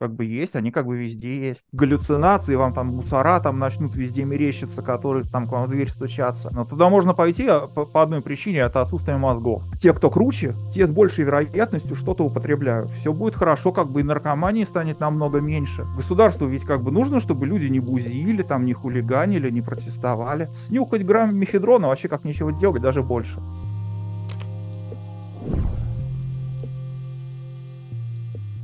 Как 0.00 0.14
бы 0.14 0.24
есть, 0.24 0.56
они 0.56 0.70
как 0.70 0.86
бы 0.86 0.96
везде 0.96 1.48
есть. 1.48 1.60
Галлюцинации, 1.72 2.54
вам 2.56 2.74
там 2.74 2.88
мусора 2.88 3.40
там 3.40 3.58
начнут 3.58 3.94
везде 3.94 4.24
мерещиться, 4.24 4.82
которые 4.82 5.24
там 5.24 5.46
к 5.46 5.52
вам 5.52 5.66
в 5.66 5.70
дверь 5.70 5.90
стучатся. 5.90 6.50
Но 6.52 6.64
туда 6.64 6.88
можно 6.88 7.14
пойти 7.14 7.46
а, 7.46 7.66
по, 7.66 7.84
по 7.84 8.02
одной 8.02 8.20
причине, 8.20 8.58
это 8.58 8.80
отсутствие 8.80 9.16
мозгов. 9.16 9.62
Те, 9.80 9.92
кто 9.92 10.10
круче, 10.10 10.54
те 10.72 10.86
с 10.86 10.90
большей 10.90 11.24
вероятностью 11.24 11.96
что-то 11.96 12.24
употребляют. 12.24 12.90
Все 12.90 13.12
будет 13.12 13.34
хорошо, 13.34 13.72
как 13.72 13.90
бы 13.90 14.00
и 14.00 14.04
наркомании 14.04 14.64
станет 14.64 15.00
намного 15.00 15.40
меньше. 15.40 15.86
Государству 15.96 16.46
ведь 16.46 16.64
как 16.64 16.82
бы 16.82 16.90
нужно, 16.90 17.20
чтобы 17.20 17.46
люди 17.46 17.66
не 17.66 17.80
бузили, 17.80 18.42
там 18.42 18.66
не 18.66 18.72
хулиганили, 18.72 19.50
не 19.50 19.62
протестовали. 19.62 20.48
Снюхать 20.66 21.04
грамм 21.04 21.36
мефедрона 21.36 21.88
вообще 21.88 22.08
как 22.08 22.24
ничего 22.24 22.50
делать, 22.50 22.82
даже 22.82 23.02
больше. 23.02 23.40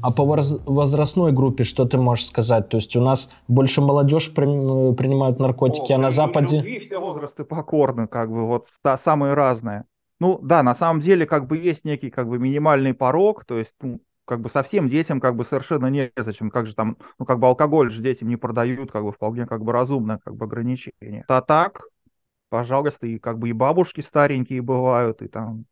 А 0.02 0.10
по 0.10 0.24
возрастной 0.24 1.32
группе 1.32 1.64
что 1.64 1.84
ты 1.84 1.98
можешь 1.98 2.26
сказать? 2.26 2.68
То 2.68 2.76
есть 2.78 2.96
у 2.96 3.00
нас 3.00 3.30
больше 3.48 3.80
молодежь 3.80 4.32
при, 4.32 4.44
принимают 4.94 5.38
наркотики, 5.38 5.92
О, 5.92 5.96
а 5.96 5.98
на 5.98 6.10
Западе... 6.10 6.58
Любви 6.58 6.78
все 6.80 6.98
возрасты 6.98 7.44
покорны, 7.44 8.06
как 8.06 8.30
бы, 8.30 8.46
вот 8.46 8.68
да, 8.84 8.96
самые 8.96 9.34
разные. 9.34 9.84
Ну 10.20 10.38
да, 10.42 10.62
на 10.62 10.74
самом 10.74 11.00
деле 11.00 11.26
как 11.26 11.46
бы 11.46 11.56
есть 11.56 11.84
некий 11.84 12.10
как 12.10 12.28
бы 12.28 12.38
минимальный 12.38 12.92
порог, 12.92 13.44
то 13.44 13.58
есть 13.58 13.72
ну, 13.80 14.00
как 14.26 14.40
бы 14.40 14.50
совсем 14.50 14.88
детям 14.88 15.18
как 15.18 15.34
бы 15.34 15.44
совершенно 15.44 15.86
незачем, 15.86 16.50
как 16.50 16.66
же 16.66 16.74
там, 16.74 16.98
ну 17.18 17.24
как 17.24 17.38
бы 17.38 17.46
алкоголь 17.46 17.90
же 17.90 18.02
детям 18.02 18.28
не 18.28 18.36
продают, 18.36 18.92
как 18.92 19.02
бы 19.02 19.12
вполне 19.12 19.46
как 19.46 19.64
бы 19.64 19.72
разумное 19.72 20.18
как 20.22 20.36
бы 20.36 20.44
ограничение. 20.44 21.24
А 21.26 21.40
так, 21.40 21.82
пожалуйста, 22.50 23.06
и 23.06 23.18
как 23.18 23.38
бы 23.38 23.48
и 23.48 23.52
бабушки 23.52 24.02
старенькие 24.02 24.60
бывают, 24.60 25.22
и 25.22 25.28
там 25.28 25.64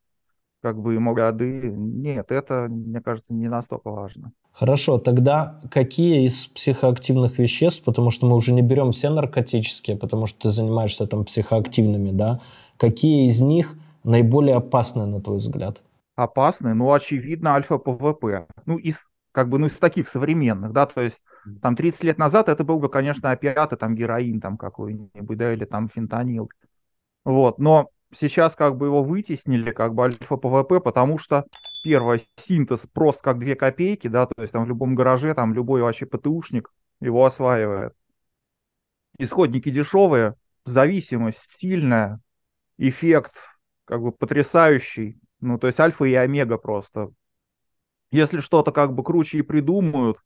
как 0.61 0.81
бы 0.81 0.95
ему 0.95 1.15
годы. 1.15 1.71
Нет, 1.71 2.31
это, 2.31 2.67
мне 2.69 3.01
кажется, 3.01 3.33
не 3.33 3.49
настолько 3.49 3.91
важно. 3.91 4.33
Хорошо, 4.53 4.99
тогда 4.99 5.61
какие 5.71 6.27
из 6.27 6.47
психоактивных 6.47 7.39
веществ, 7.39 7.85
потому 7.85 8.11
что 8.11 8.27
мы 8.27 8.35
уже 8.35 8.53
не 8.53 8.63
берем 8.63 8.91
все 8.91 9.11
наркотические, 9.11 9.97
потому 9.97 10.27
что 10.27 10.41
ты 10.41 10.51
занимаешься 10.51 11.07
там 11.07 11.25
психоактивными, 11.25 12.11
да, 12.11 12.41
какие 12.77 13.29
из 13.29 13.41
них 13.41 13.75
наиболее 14.03 14.57
опасные, 14.57 15.07
на 15.07 15.21
твой 15.21 15.39
взгляд? 15.39 15.81
Опасные? 16.17 16.75
Ну, 16.75 16.93
очевидно, 16.93 17.55
альфа-ПВП. 17.55 18.47
Ну, 18.67 18.79
из 18.79 18.97
как 19.31 19.49
бы, 19.49 19.59
ну, 19.59 19.67
из 19.67 19.75
таких 19.75 20.09
современных, 20.09 20.73
да, 20.73 20.87
то 20.87 21.01
есть 21.01 21.21
там 21.63 21.77
30 21.77 22.03
лет 22.03 22.19
назад 22.19 22.49
это 22.49 22.65
был 22.65 22.81
бы, 22.81 22.89
конечно, 22.89 23.31
опиаты, 23.31 23.77
там 23.77 23.95
героин 23.95 24.41
там 24.41 24.57
какой-нибудь, 24.57 25.39
да, 25.39 25.53
или 25.53 25.65
там 25.65 25.89
фентанил. 25.89 26.51
Вот, 27.25 27.61
но 27.61 27.91
сейчас 28.15 28.55
как 28.55 28.77
бы 28.77 28.87
его 28.87 29.03
вытеснили, 29.03 29.71
как 29.71 29.95
бы 29.95 30.05
альфа-ПВП, 30.05 30.81
потому 30.81 31.19
что 31.19 31.45
первое, 31.83 32.21
синтез 32.37 32.81
просто 32.93 33.23
как 33.23 33.39
две 33.39 33.55
копейки, 33.55 34.09
да, 34.09 34.27
то 34.27 34.43
есть 34.43 34.53
там 34.53 34.65
в 34.65 34.69
любом 34.69 34.95
гараже, 34.95 35.35
там 35.35 35.55
любой 35.55 35.83
вообще 35.83 36.07
ПТУшник 36.07 36.73
его 37.01 37.25
осваивает. 37.25 37.95
Исходники 39.19 39.71
дешевые, 39.71 40.35
зависимость 40.65 41.41
сильная, 41.59 42.21
эффект 42.79 43.35
как 43.85 44.03
бы 44.03 44.13
потрясающий, 44.13 45.19
ну, 45.41 45.59
то 45.59 45.67
есть 45.67 45.81
альфа 45.81 46.05
и 46.05 46.15
омега 46.15 46.59
просто. 46.59 47.11
Если 48.11 48.41
что-то 48.41 48.73
как 48.73 48.95
бы 48.95 49.03
круче 49.03 49.39
и 49.39 49.43
придумают, 49.43 50.19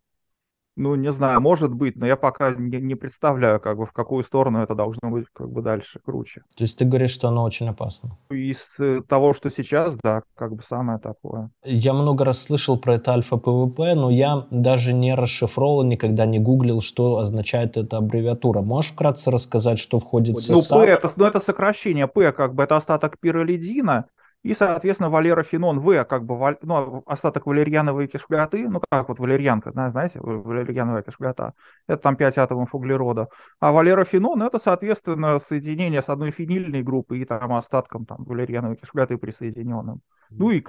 ну, 0.76 0.94
не 0.94 1.12
знаю, 1.12 1.40
может 1.40 1.72
быть, 1.72 1.96
но 1.96 2.06
я 2.06 2.16
пока 2.16 2.52
не, 2.52 2.80
не 2.80 2.94
представляю, 2.94 3.60
как 3.60 3.76
бы, 3.76 3.86
в 3.86 3.92
какую 3.92 4.24
сторону 4.24 4.62
это 4.62 4.74
должно 4.74 5.10
быть, 5.10 5.26
как 5.32 5.50
бы, 5.50 5.62
дальше, 5.62 6.00
круче. 6.04 6.42
То 6.56 6.64
есть 6.64 6.78
ты 6.78 6.84
говоришь, 6.84 7.10
что 7.10 7.28
оно 7.28 7.44
очень 7.44 7.68
опасно? 7.68 8.16
Из 8.30 8.58
э, 8.78 9.00
того, 9.06 9.34
что 9.34 9.50
сейчас, 9.50 9.94
да, 10.02 10.22
как 10.34 10.54
бы 10.54 10.62
самое 10.62 10.98
такое. 10.98 11.50
Я 11.64 11.92
много 11.92 12.24
раз 12.24 12.42
слышал 12.42 12.78
про 12.78 12.94
это 12.94 13.12
альфа-ПВП, 13.12 13.94
но 13.94 14.10
я 14.10 14.46
даже 14.50 14.92
не 14.92 15.14
расшифровал, 15.14 15.84
никогда 15.84 16.24
не 16.26 16.38
гуглил, 16.38 16.80
что 16.80 17.18
означает 17.18 17.76
эта 17.76 17.98
аббревиатура. 17.98 18.62
Можешь 18.62 18.92
вкратце 18.92 19.30
рассказать, 19.30 19.78
что 19.78 19.98
входит 19.98 20.38
в 20.38 20.42
состав? 20.42 20.78
Ну, 20.78 20.84
П 20.84 20.90
это, 20.90 21.12
ну, 21.16 21.24
это 21.26 21.40
сокращение. 21.40 22.06
П 22.06 22.32
как 22.32 22.54
бы 22.54 22.62
это 22.62 22.76
остаток 22.76 23.18
пирролидина, 23.20 24.06
и, 24.42 24.54
соответственно, 24.54 25.08
валерофенон 25.08 25.80
В, 25.80 26.04
как 26.04 26.24
бы, 26.24 26.58
ну, 26.62 27.02
остаток 27.06 27.46
валерьяновой 27.46 28.08
кислоты, 28.08 28.68
ну, 28.68 28.82
как 28.90 29.08
вот 29.08 29.20
валерьянка, 29.20 29.70
знаете, 29.72 30.18
валерьяновая 30.20 31.02
кислота, 31.02 31.54
это 31.86 32.02
там 32.02 32.16
5 32.16 32.38
атомов 32.38 32.74
углерода. 32.74 33.28
А 33.60 33.70
валерофенон 33.70 34.42
это, 34.42 34.58
соответственно, 34.58 35.40
соединение 35.40 36.02
с 36.02 36.08
одной 36.08 36.32
фенильной 36.32 36.82
группой 36.82 37.20
и 37.20 37.24
там 37.24 37.52
остатком 37.52 38.04
там 38.04 38.24
валерьяновой 38.24 38.76
кислоты 38.76 39.16
присоединенным. 39.16 40.00
Ну 40.30 40.50
и, 40.50 40.62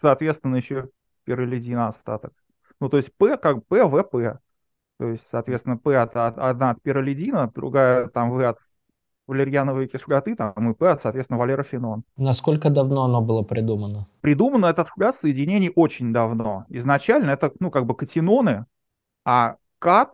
соответственно, 0.00 0.56
еще 0.56 0.88
пирролидин 1.24 1.78
остаток. 1.78 2.32
Ну, 2.80 2.88
то 2.88 2.96
есть 2.96 3.14
П 3.16 3.36
как 3.36 3.66
П, 3.66 3.84
В, 3.84 4.02
П. 4.02 4.38
То 4.98 5.08
есть, 5.08 5.24
соответственно, 5.30 5.76
П 5.76 5.96
от, 5.96 6.16
одна 6.16 6.70
от 6.70 6.82
пирролидина, 6.82 7.50
другая 7.54 8.08
там 8.08 8.30
В 8.30 8.48
от 8.48 8.58
валерьяновой 9.26 9.88
кислоты, 9.88 10.34
там 10.34 10.72
и 10.72 10.81
П, 10.81 11.00
соответственно, 11.02 11.38
валерофенон. 11.38 12.04
Насколько 12.16 12.70
давно 12.70 13.04
оно 13.04 13.20
было 13.20 13.42
придумано? 13.42 14.06
Придумано 14.20 14.66
этот 14.66 14.88
ряд 14.98 15.16
соединений 15.16 15.72
очень 15.74 16.12
давно. 16.12 16.66
Изначально 16.68 17.30
это, 17.30 17.52
ну, 17.60 17.70
как 17.70 17.86
бы 17.86 17.94
катиноны, 17.94 18.66
а 19.24 19.56
кат, 19.78 20.12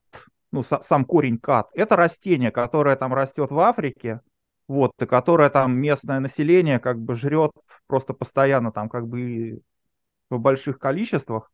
ну, 0.52 0.62
сам 0.62 1.04
корень 1.04 1.38
кат, 1.38 1.68
это 1.74 1.96
растение, 1.96 2.50
которое 2.50 2.96
там 2.96 3.14
растет 3.14 3.50
в 3.50 3.58
Африке, 3.58 4.20
вот, 4.66 4.92
и 5.00 5.06
которое 5.06 5.48
там 5.48 5.78
местное 5.78 6.20
население 6.20 6.78
как 6.78 7.00
бы 7.00 7.14
жрет 7.14 7.52
просто 7.86 8.12
постоянно 8.12 8.70
там 8.70 8.88
как 8.88 9.08
бы 9.08 9.60
в 10.30 10.38
больших 10.38 10.78
количествах. 10.78 11.50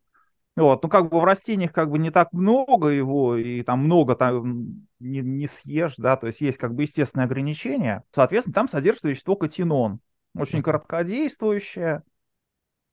Вот, 0.55 0.83
ну 0.83 0.89
как 0.89 1.09
бы 1.09 1.19
в 1.19 1.23
растениях 1.25 1.73
как 1.73 1.89
бы 1.89 1.99
не 1.99 2.11
так 2.11 2.31
много 2.31 2.87
его, 2.87 3.35
и 3.35 3.61
там 3.63 3.79
много 3.79 4.15
там 4.15 4.87
не, 4.99 5.19
не 5.19 5.47
съешь, 5.47 5.95
да, 5.97 6.15
то 6.15 6.27
есть 6.27 6.39
есть 6.39 6.57
как 6.57 6.73
бы 6.73 6.83
естественные 6.83 7.25
ограничения. 7.25 8.03
Соответственно, 8.13 8.53
там 8.53 8.69
содержится 8.69 9.09
вещество 9.09 9.35
катинон, 9.35 9.99
очень 10.33 10.63
короткодействующее, 10.63 12.03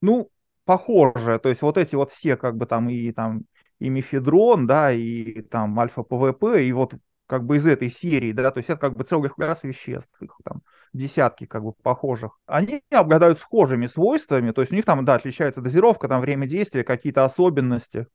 ну, 0.01 0.31
похожее, 0.65 1.39
то 1.39 1.49
есть 1.49 1.63
вот 1.63 1.79
эти 1.79 1.95
вот 1.95 2.13
все 2.13 2.37
как 2.37 2.57
бы 2.57 2.67
там 2.67 2.89
и 2.89 3.13
там 3.13 3.43
и 3.79 3.89
мефедрон, 3.89 4.67
да, 4.67 4.93
и 4.93 5.43
там 5.43 5.79
альфа-ПВП, 5.79 6.65
и 6.65 6.73
вот 6.73 6.95
как 7.27 7.45
бы 7.45 7.57
из 7.57 7.67
этой 7.67 7.91
серии, 7.91 8.33
да, 8.33 8.51
то 8.51 8.59
есть 8.59 8.71
это 8.71 8.81
как 8.81 8.97
бы 8.97 9.05
целый 9.05 9.31
класс 9.31 9.63
веществ, 9.63 10.11
их 10.21 10.37
там 10.45 10.63
десятки 10.93 11.47
как 11.47 11.65
бы 11.65 11.73
похожих. 11.73 12.39
Они 12.47 12.83
обладают 12.91 13.39
схожими 13.39 13.87
свойствами, 13.87 14.51
то 14.51 14.61
есть 14.61 14.73
у 14.73 14.77
них 14.77 14.85
там, 14.85 15.05
да, 15.05 15.15
отличается 15.15 15.61
дозировка, 15.61 16.09
там 16.09 16.21
время 16.21 16.47
действия, 16.47 16.85
какие-то 16.85 17.25
особенности. 17.25 18.07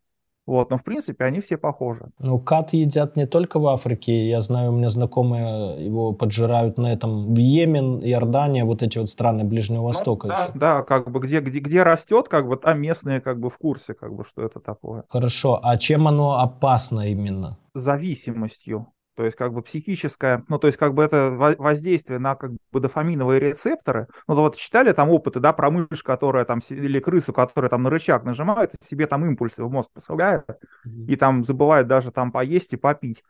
Вот, 0.47 0.71
но 0.71 0.77
в 0.77 0.83
принципе 0.83 1.25
они 1.25 1.41
все 1.41 1.57
похожи. 1.57 2.09
Ну, 2.19 2.39
кат 2.39 2.71
едят 2.71 3.17
не 3.17 3.27
только 3.27 3.59
в 3.59 3.67
Африке. 3.67 4.29
Я 4.29 4.39
знаю, 4.39 4.71
у 4.71 4.77
меня 4.77 4.87
знакомые 4.87 5.85
его 5.85 6.13
поджирают 6.13 6.77
на 6.77 6.93
этом 6.93 7.33
в 7.33 7.37
Йемен, 7.37 7.99
Иордания, 8.01 8.63
вот 8.63 8.81
эти 8.81 8.97
вот 8.97 9.09
страны 9.09 9.43
Ближнего 9.43 9.81
ну, 9.81 9.87
Востока. 9.87 10.29
Да, 10.29 10.43
еще. 10.43 10.51
да, 10.55 10.83
как 10.83 11.11
бы 11.11 11.19
где, 11.19 11.41
где, 11.41 11.59
где 11.59 11.83
растет, 11.83 12.29
как 12.29 12.47
бы 12.47 12.55
там 12.55 12.79
местные 12.81 13.19
как 13.19 13.41
бы 13.41 13.49
в 13.49 13.57
курсе, 13.57 13.93
как 13.93 14.15
бы, 14.15 14.23
что 14.23 14.41
это 14.41 14.61
такое. 14.61 15.03
Хорошо, 15.09 15.59
а 15.61 15.77
чем 15.77 16.07
оно 16.07 16.39
опасно 16.39 17.11
именно? 17.11 17.57
Зависимостью. 17.73 18.87
То 19.17 19.25
есть 19.25 19.35
как 19.35 19.51
бы 19.51 19.63
психическое, 19.63 20.43
ну 20.47 20.59
то 20.59 20.67
есть 20.67 20.77
как 20.77 20.93
бы 20.93 21.03
это 21.03 21.31
воздействие 21.31 22.19
на 22.19 22.35
как 22.35 22.51
бы 22.71 22.79
дофаминовые 22.79 23.39
рецепторы. 23.39 24.07
Ну 24.27 24.35
вот 24.35 24.57
читали 24.57 24.93
там 24.93 25.09
опыты, 25.09 25.39
да, 25.39 25.53
про 25.53 25.71
мышь, 25.71 26.03
которая 26.03 26.45
там, 26.45 26.59
или 26.69 26.99
крысу, 26.99 27.33
которая 27.33 27.69
там 27.69 27.81
на 27.81 27.89
рычаг 27.89 28.23
нажимает, 28.23 28.75
себе 28.87 29.07
там 29.07 29.25
импульсы 29.25 29.63
в 29.63 29.71
мозг 29.71 29.89
посылает, 29.91 30.45
и 30.85 31.15
там 31.15 31.43
забывает 31.43 31.87
даже 31.87 32.11
там 32.11 32.31
поесть 32.31 32.73
и 32.73 32.77
попить. 32.77 33.23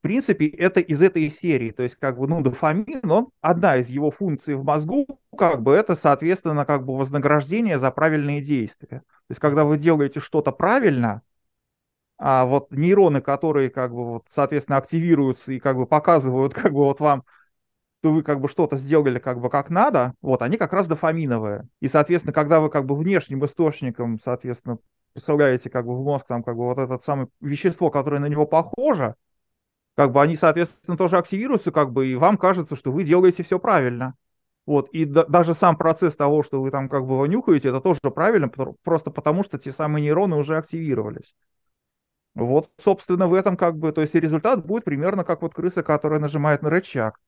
В 0.00 0.02
принципе, 0.02 0.48
это 0.48 0.80
из 0.80 1.00
этой 1.00 1.30
серии. 1.30 1.72
То 1.72 1.82
есть, 1.82 1.94
как 1.96 2.18
бы, 2.18 2.26
ну, 2.26 2.40
дофамин, 2.40 3.08
он 3.08 3.28
одна 3.42 3.76
из 3.76 3.90
его 3.90 4.10
функций 4.10 4.54
в 4.54 4.64
мозгу, 4.64 5.06
как 5.36 5.62
бы, 5.62 5.74
это, 5.74 5.94
соответственно, 5.94 6.64
как 6.64 6.86
бы 6.86 6.96
вознаграждение 6.96 7.78
за 7.78 7.90
правильные 7.90 8.40
действия. 8.40 9.00
То 9.00 9.32
есть, 9.32 9.40
когда 9.40 9.64
вы 9.64 9.76
делаете 9.76 10.20
что-то 10.20 10.52
правильно, 10.52 11.20
а 12.22 12.44
вот 12.44 12.70
нейроны, 12.70 13.22
которые, 13.22 13.70
как 13.70 13.92
бы, 13.92 14.04
вот, 14.04 14.26
соответственно, 14.30 14.76
активируются 14.78 15.52
и 15.52 15.58
как 15.58 15.76
бы 15.76 15.86
показывают, 15.86 16.54
как 16.54 16.72
бы, 16.72 16.80
вот 16.80 17.00
вам, 17.00 17.24
что 18.00 18.12
вы 18.12 18.22
как 18.22 18.40
бы 18.40 18.48
что-то 18.48 18.76
сделали 18.76 19.18
как 19.18 19.40
бы 19.40 19.50
как 19.50 19.70
надо, 19.70 20.14
вот, 20.22 20.42
они 20.42 20.56
как 20.56 20.72
раз 20.72 20.86
дофаминовые. 20.86 21.68
И, 21.80 21.88
соответственно, 21.88 22.32
когда 22.32 22.60
вы 22.60 22.70
как 22.70 22.86
бы 22.86 22.96
внешним 22.96 23.44
источником, 23.44 24.18
соответственно, 24.22 24.78
представляете 25.14 25.70
как 25.70 25.86
бы 25.86 25.96
в 25.96 26.04
мозг 26.04 26.26
там 26.26 26.42
как 26.42 26.56
бы 26.56 26.64
вот 26.64 26.78
это 26.78 27.00
самое 27.04 27.28
вещество, 27.40 27.90
которое 27.90 28.20
на 28.20 28.26
него 28.26 28.46
похоже, 28.46 29.16
как 29.96 30.12
бы 30.12 30.22
они, 30.22 30.36
соответственно, 30.36 30.96
тоже 30.96 31.18
активируются, 31.18 31.72
как 31.72 31.92
бы, 31.92 32.06
и 32.08 32.16
вам 32.16 32.38
кажется, 32.38 32.76
что 32.76 32.92
вы 32.92 33.04
делаете 33.04 33.42
все 33.42 33.58
правильно. 33.58 34.14
Вот, 34.66 34.88
и 34.90 35.04
да, 35.04 35.24
даже 35.24 35.54
сам 35.54 35.76
процесс 35.76 36.14
того, 36.14 36.42
что 36.42 36.62
вы 36.62 36.70
там 36.70 36.88
как 36.88 37.06
бы 37.06 37.26
нюхаете, 37.26 37.70
это 37.70 37.80
тоже 37.80 38.00
правильно, 38.14 38.48
просто 38.82 39.10
потому 39.10 39.42
что 39.42 39.58
те 39.58 39.72
самые 39.72 40.02
нейроны 40.02 40.36
уже 40.36 40.56
активировались. 40.58 41.34
Вот, 42.34 42.70
собственно, 42.82 43.26
в 43.26 43.34
этом 43.34 43.56
как 43.56 43.76
бы, 43.76 43.92
то 43.92 44.00
есть 44.00 44.14
результат 44.14 44.64
будет 44.64 44.84
примерно 44.84 45.24
как 45.24 45.42
вот 45.42 45.54
крыса, 45.54 45.82
которая 45.82 46.20
нажимает 46.20 46.62
на 46.62 46.70
рычаг. 46.70 47.18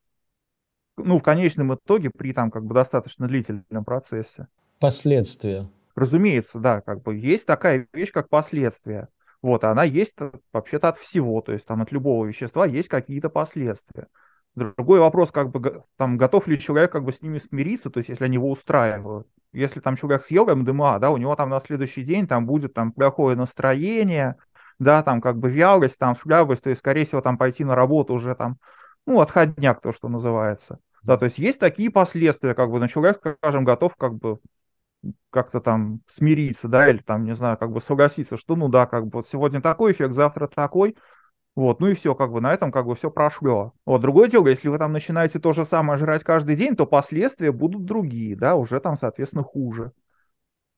Ну, 0.97 1.19
в 1.19 1.23
конечном 1.23 1.75
итоге, 1.75 2.11
при 2.11 2.33
там 2.33 2.51
как 2.51 2.65
бы 2.65 2.75
достаточно 2.75 3.27
длительном 3.27 3.85
процессе. 3.85 4.47
Последствия. 4.79 5.69
Разумеется, 5.95 6.59
да, 6.59 6.81
как 6.81 7.03
бы 7.03 7.17
есть 7.17 7.47
такая 7.47 7.87
вещь, 7.93 8.13
как 8.13 8.29
последствия. 8.29 9.09
Вот, 9.43 9.65
она 9.65 9.83
есть 9.83 10.15
вообще-то 10.53 10.89
от 10.89 10.99
всего, 10.99 11.41
то 11.41 11.53
есть 11.53 11.67
там 11.67 11.83
от 11.83 11.91
любого 11.91 12.25
вещества 12.25 12.65
есть 12.65 12.89
какие-то 12.89 13.29
последствия. 13.29 14.07
Другой 14.55 15.01
вопрос, 15.01 15.31
как 15.31 15.51
бы, 15.51 15.83
там, 15.97 16.17
готов 16.17 16.47
ли 16.47 16.61
человек 16.61 16.93
как 16.93 17.05
бы 17.05 17.13
с 17.13 17.23
ними 17.23 17.39
смириться, 17.39 17.91
то 17.91 17.99
есть 17.99 18.09
если 18.09 18.25
они 18.25 18.35
его 18.35 18.51
устраивают. 18.51 19.27
Если 19.53 19.81
там 19.81 19.97
человек 19.97 20.25
съел 20.25 20.47
МДМА, 20.47 20.99
да, 20.99 21.11
у 21.11 21.17
него 21.17 21.35
там 21.37 21.51
на 21.51 21.61
следующий 21.61 22.03
день 22.03 22.27
там 22.27 22.47
будет 22.47 22.73
там 22.73 22.93
плохое 22.93 23.37
настроение, 23.37 24.37
да, 24.83 25.03
там 25.03 25.21
как 25.21 25.39
бы 25.39 25.51
вялость, 25.51 25.99
там 25.99 26.17
слабость, 26.17 26.63
то 26.63 26.71
есть, 26.71 26.81
скорее 26.81 27.07
всего, 27.07 27.21
там 27.21 27.39
пойти 27.39 27.65
на 27.65 27.75
работу 27.75 28.15
уже 28.15 28.35
там, 28.35 28.59
ну, 29.07 29.21
отходняк, 29.21 29.81
то, 29.81 29.93
что 29.93 30.09
называется. 30.09 30.79
Да, 31.03 31.17
то 31.17 31.25
есть 31.25 31.39
есть 31.39 31.59
такие 31.59 31.91
последствия, 31.91 32.55
как 32.55 32.71
бы, 32.71 32.79
но 32.79 32.87
человек, 32.87 33.21
скажем, 33.39 33.65
готов 33.65 33.97
как 33.97 34.15
бы 34.15 34.39
как-то 35.31 35.61
там 35.61 36.01
смириться, 36.09 36.69
да, 36.69 36.89
или 36.89 36.99
там, 36.99 37.25
не 37.25 37.35
знаю, 37.35 37.57
как 37.59 37.73
бы 37.73 37.81
согласиться, 37.81 38.37
что, 38.37 38.55
ну 38.55 38.69
да, 38.69 38.87
как 38.87 39.07
бы 39.07 39.19
вот 39.19 39.29
сегодня 39.29 39.61
такой 39.61 39.93
эффект, 39.93 40.15
завтра 40.15 40.47
такой, 40.47 40.97
вот, 41.55 41.81
ну 41.81 41.89
и 41.89 41.95
все, 41.95 42.15
как 42.15 42.33
бы 42.33 42.41
на 42.41 42.55
этом 42.55 42.73
как 42.73 42.87
бы 42.87 42.95
все 42.95 43.11
прошло. 43.11 43.73
Вот, 43.85 44.01
другое 44.01 44.29
дело, 44.29 44.47
если 44.47 44.69
вы 44.69 44.79
там 44.79 44.93
начинаете 44.93 45.39
то 45.39 45.53
же 45.53 45.67
самое 45.67 45.99
жрать 45.99 46.25
каждый 46.25 46.57
день, 46.57 46.77
то 46.77 46.87
последствия 46.87 47.53
будут 47.53 47.85
другие, 47.85 48.37
да, 48.37 48.55
уже 48.55 48.81
там, 48.81 48.97
соответственно, 48.97 49.43
хуже. 49.43 49.93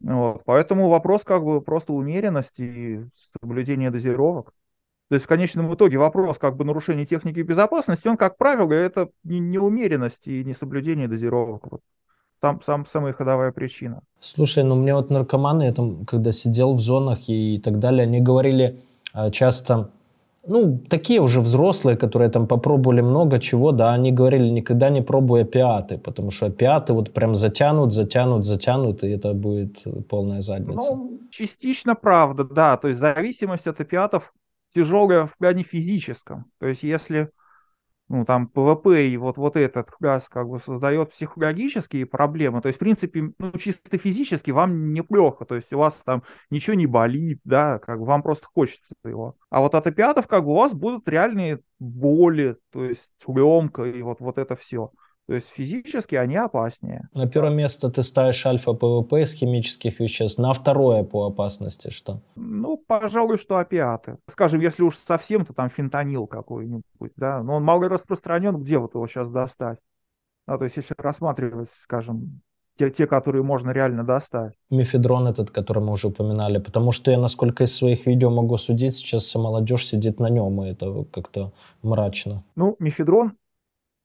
Вот, 0.00 0.42
поэтому 0.44 0.88
вопрос 0.88 1.22
как 1.24 1.44
бы 1.44 1.60
просто 1.60 1.92
умеренности 1.92 2.62
и 2.62 3.04
соблюдения 3.40 3.90
дозировок. 3.90 4.52
То 5.08 5.16
есть 5.16 5.26
в 5.26 5.28
конечном 5.28 5.72
итоге 5.74 5.98
вопрос 5.98 6.38
как 6.38 6.56
бы 6.56 6.64
нарушения 6.64 7.06
техники 7.06 7.40
безопасности, 7.40 8.08
он, 8.08 8.16
как 8.16 8.36
правило, 8.36 8.72
это 8.72 9.10
не 9.22 9.38
неумеренность 9.38 10.26
и 10.26 10.44
не 10.44 10.54
соблюдение 10.54 11.08
дозировок. 11.08 11.70
Вот. 11.70 11.80
Там 12.40 12.60
сам, 12.66 12.86
самая 12.86 13.12
ходовая 13.12 13.52
причина. 13.52 14.00
Слушай, 14.20 14.64
ну 14.64 14.74
мне 14.74 14.94
вот 14.94 15.10
наркоманы, 15.10 15.64
я 15.64 15.72
там, 15.72 16.04
когда 16.04 16.32
сидел 16.32 16.74
в 16.74 16.80
зонах 16.80 17.28
и 17.28 17.60
так 17.62 17.78
далее, 17.78 18.02
они 18.04 18.20
говорили 18.20 18.80
а, 19.12 19.30
часто, 19.30 19.90
ну, 20.46 20.78
такие 20.88 21.20
уже 21.20 21.40
взрослые, 21.40 21.96
которые 21.96 22.30
там 22.30 22.46
попробовали 22.46 23.00
много 23.00 23.38
чего, 23.38 23.72
да, 23.72 23.92
они 23.92 24.12
говорили, 24.12 24.48
никогда 24.48 24.90
не 24.90 25.02
пробуй 25.02 25.42
опиаты, 25.42 25.98
потому 25.98 26.30
что 26.30 26.46
опиаты 26.46 26.92
вот 26.92 27.12
прям 27.12 27.34
затянут, 27.34 27.92
затянут, 27.92 28.44
затянут, 28.44 29.04
и 29.04 29.10
это 29.10 29.34
будет 29.34 29.84
полная 30.08 30.40
задница. 30.40 30.94
Ну, 30.94 31.20
частично 31.30 31.94
правда, 31.94 32.44
да, 32.44 32.76
то 32.76 32.88
есть 32.88 33.00
зависимость 33.00 33.66
от 33.66 33.80
опиатов 33.80 34.32
тяжелая 34.74 35.26
в 35.26 35.36
плане 35.38 35.62
физическом, 35.62 36.44
то 36.58 36.66
есть 36.66 36.82
если 36.82 37.30
ну, 38.14 38.24
там, 38.24 38.46
ПВП 38.46 39.08
и 39.08 39.16
вот, 39.16 39.36
вот 39.36 39.56
этот 39.56 39.88
газ 39.98 40.24
как 40.28 40.48
бы 40.48 40.60
создает 40.60 41.10
психологические 41.10 42.06
проблемы, 42.06 42.60
то 42.60 42.68
есть, 42.68 42.76
в 42.76 42.80
принципе, 42.80 43.32
ну, 43.38 43.52
чисто 43.58 43.98
физически 43.98 44.52
вам 44.52 44.92
неплохо, 44.92 45.44
то 45.44 45.56
есть 45.56 45.72
у 45.72 45.78
вас 45.78 45.94
там 46.04 46.22
ничего 46.48 46.74
не 46.74 46.86
болит, 46.86 47.40
да, 47.44 47.80
как 47.80 47.98
бы 47.98 48.04
вам 48.06 48.22
просто 48.22 48.46
хочется 48.46 48.94
его. 49.04 49.36
А 49.50 49.60
вот 49.60 49.74
от 49.74 49.86
опиатов 49.86 50.28
как 50.28 50.44
бы 50.44 50.52
у 50.52 50.54
вас 50.54 50.72
будут 50.72 51.08
реальные 51.08 51.60
боли, 51.80 52.56
то 52.70 52.84
есть 52.84 53.10
лемка 53.26 53.82
и 53.84 54.00
вот, 54.02 54.20
вот 54.20 54.38
это 54.38 54.54
все. 54.54 54.92
То 55.26 55.34
есть 55.34 55.48
физически 55.48 56.16
они 56.16 56.36
опаснее. 56.36 57.08
На 57.14 57.26
первое 57.26 57.50
место 57.50 57.90
ты 57.90 58.02
ставишь 58.02 58.44
альфа-ПВП 58.44 59.22
из 59.22 59.32
химических 59.32 59.98
веществ. 59.98 60.38
На 60.38 60.52
второе 60.52 61.02
по 61.02 61.26
опасности 61.26 61.88
что? 61.90 62.20
Ну, 62.36 62.76
пожалуй, 62.76 63.38
что 63.38 63.56
опиаты. 63.56 64.18
Скажем, 64.30 64.60
если 64.60 64.82
уж 64.82 64.98
совсем, 64.98 65.46
то 65.46 65.54
там 65.54 65.70
фентанил 65.70 66.26
какой-нибудь, 66.26 67.12
да. 67.16 67.42
Но 67.42 67.54
он 67.56 67.64
мало 67.64 67.88
распространен, 67.88 68.56
где 68.56 68.76
вот 68.76 68.94
его 68.94 69.06
сейчас 69.06 69.30
достать? 69.30 69.78
А, 70.46 70.58
то 70.58 70.64
есть 70.64 70.76
если 70.76 70.94
рассматривать, 70.98 71.70
скажем, 71.82 72.42
те, 72.78 72.90
те, 72.90 73.06
которые 73.06 73.42
можно 73.42 73.70
реально 73.70 74.04
достать. 74.04 74.52
Мефедрон 74.68 75.28
этот, 75.28 75.50
который 75.50 75.82
мы 75.82 75.92
уже 75.92 76.08
упоминали, 76.08 76.58
потому 76.58 76.90
что 76.90 77.10
я, 77.10 77.18
насколько 77.18 77.64
из 77.64 77.74
своих 77.74 78.04
видео 78.04 78.30
могу 78.30 78.56
судить, 78.56 78.96
сейчас 78.96 79.34
молодежь 79.34 79.86
сидит 79.86 80.18
на 80.18 80.28
нем, 80.28 80.62
и 80.62 80.70
это 80.70 81.04
как-то 81.12 81.52
мрачно. 81.82 82.42
Ну, 82.56 82.76
мефедрон 82.78 83.34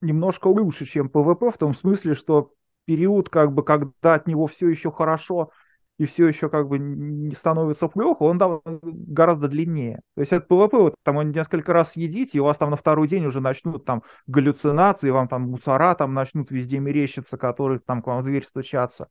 немножко 0.01 0.47
лучше, 0.47 0.85
чем 0.85 1.09
ПВП, 1.09 1.51
в 1.51 1.57
том 1.57 1.73
смысле, 1.73 2.13
что 2.13 2.53
период, 2.85 3.29
как 3.29 3.53
бы, 3.53 3.63
когда 3.63 4.15
от 4.15 4.27
него 4.27 4.47
все 4.47 4.69
еще 4.69 4.91
хорошо 4.91 5.51
и 5.97 6.05
все 6.05 6.27
еще 6.27 6.49
как 6.49 6.69
бы 6.69 6.79
не 6.79 7.35
становится 7.35 7.89
плохо, 7.89 8.23
он 8.23 8.39
там 8.39 8.61
гораздо 8.63 9.49
длиннее. 9.49 10.01
То 10.15 10.21
есть 10.21 10.31
это 10.31 10.45
ПВП, 10.45 10.77
вот 10.77 10.95
там 11.03 11.17
он 11.17 11.31
несколько 11.31 11.73
раз 11.73 11.91
съедите, 11.91 12.37
и 12.37 12.41
у 12.41 12.45
вас 12.45 12.57
там 12.57 12.71
на 12.71 12.77
второй 12.77 13.07
день 13.09 13.25
уже 13.25 13.41
начнут 13.41 13.83
там 13.83 14.03
галлюцинации, 14.25 15.09
вам 15.09 15.27
там 15.27 15.43
мусора 15.43 15.93
там 15.95 16.13
начнут 16.13 16.51
везде 16.51 16.79
мерещиться, 16.79 17.37
которые 17.37 17.79
там 17.79 18.01
к 18.01 18.07
вам 18.07 18.21
в 18.21 18.25
дверь 18.25 18.45
стучаться. 18.45 19.09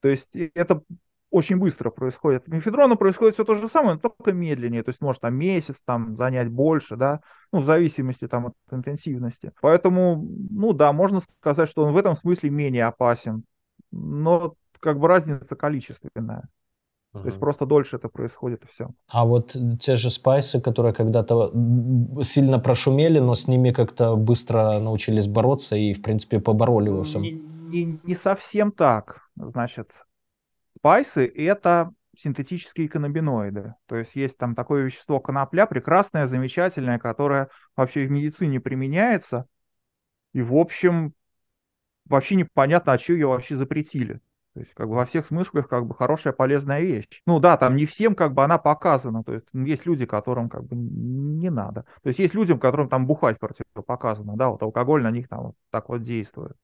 То 0.00 0.08
есть 0.08 0.36
это 0.54 0.82
очень 1.30 1.56
быстро 1.56 1.90
происходит. 1.90 2.48
Мефедрона 2.48 2.96
происходит 2.96 3.34
все 3.34 3.44
то 3.44 3.54
же 3.54 3.68
самое, 3.68 3.94
но 3.94 4.00
только 4.00 4.32
медленнее. 4.32 4.82
То 4.82 4.90
есть 4.90 5.00
может 5.00 5.22
там 5.22 5.34
месяц 5.34 5.76
там 5.84 6.16
занять 6.16 6.48
больше, 6.48 6.96
да, 6.96 7.20
ну 7.52 7.60
в 7.60 7.66
зависимости 7.66 8.26
там 8.26 8.46
от 8.46 8.54
интенсивности. 8.70 9.52
Поэтому, 9.60 10.26
ну 10.50 10.72
да, 10.72 10.92
можно 10.92 11.20
сказать, 11.40 11.68
что 11.68 11.84
он 11.84 11.92
в 11.92 11.96
этом 11.96 12.16
смысле 12.16 12.50
менее 12.50 12.86
опасен. 12.86 13.44
Но 13.92 14.54
как 14.80 14.98
бы 14.98 15.08
разница 15.08 15.56
количественная. 15.56 16.48
Uh-huh. 17.12 17.22
То 17.22 17.26
есть 17.28 17.40
просто 17.40 17.66
дольше 17.66 17.96
это 17.96 18.08
происходит 18.08 18.62
и 18.64 18.66
все. 18.68 18.90
А 19.08 19.24
вот 19.24 19.56
те 19.80 19.96
же 19.96 20.10
спайсы, 20.10 20.60
которые 20.60 20.94
когда-то 20.94 21.52
сильно 22.22 22.60
прошумели, 22.60 23.18
но 23.18 23.34
с 23.34 23.48
ними 23.48 23.72
как-то 23.72 24.16
быстро 24.16 24.78
научились 24.78 25.26
бороться 25.26 25.76
и, 25.76 25.92
в 25.92 26.02
принципе, 26.02 26.40
побороли 26.40 26.88
во 26.88 27.02
всем. 27.02 27.22
Не, 27.22 27.32
не, 27.32 28.00
не 28.04 28.14
совсем 28.14 28.70
так. 28.70 29.22
Значит, 29.36 29.88
Спайсы– 30.80 31.26
это 31.36 31.92
синтетические 32.16 32.88
каннабиноиды. 32.88 33.74
То 33.86 33.96
есть 33.96 34.14
есть 34.14 34.38
там 34.38 34.54
такое 34.54 34.82
вещество 34.84 35.20
конопля, 35.20 35.66
прекрасное, 35.66 36.26
замечательное, 36.26 36.98
которое 36.98 37.48
вообще 37.76 38.06
в 38.06 38.10
медицине 38.10 38.60
применяется. 38.60 39.46
И, 40.32 40.40
в 40.40 40.54
общем, 40.54 41.12
вообще 42.06 42.36
непонятно, 42.36 42.94
а 42.94 42.98
что 42.98 43.12
ее 43.12 43.26
вообще 43.26 43.56
запретили. 43.56 44.20
То 44.54 44.60
есть, 44.60 44.72
как 44.74 44.88
бы 44.88 44.94
во 44.94 45.04
всех 45.04 45.26
смыслах, 45.26 45.68
как 45.68 45.86
бы 45.86 45.94
хорошая, 45.94 46.32
полезная 46.32 46.80
вещь. 46.80 47.22
Ну 47.26 47.40
да, 47.40 47.58
там 47.58 47.76
не 47.76 47.84
всем, 47.84 48.14
как 48.14 48.32
бы 48.32 48.42
она 48.42 48.56
показана. 48.56 49.22
То 49.22 49.34
есть, 49.34 49.46
есть 49.52 49.84
люди, 49.84 50.06
которым, 50.06 50.48
как 50.48 50.64
бы, 50.64 50.74
не 50.76 51.50
надо. 51.50 51.84
То 52.02 52.08
есть, 52.08 52.18
есть 52.18 52.34
людям, 52.34 52.58
которым 52.58 52.88
там 52.88 53.06
бухать 53.06 53.38
противопоказано, 53.38 54.36
да, 54.36 54.48
вот 54.48 54.62
алкоголь 54.62 55.02
на 55.02 55.10
них 55.10 55.28
там 55.28 55.42
вот 55.42 55.54
так 55.70 55.88
вот 55.90 56.02
действует. 56.02 56.56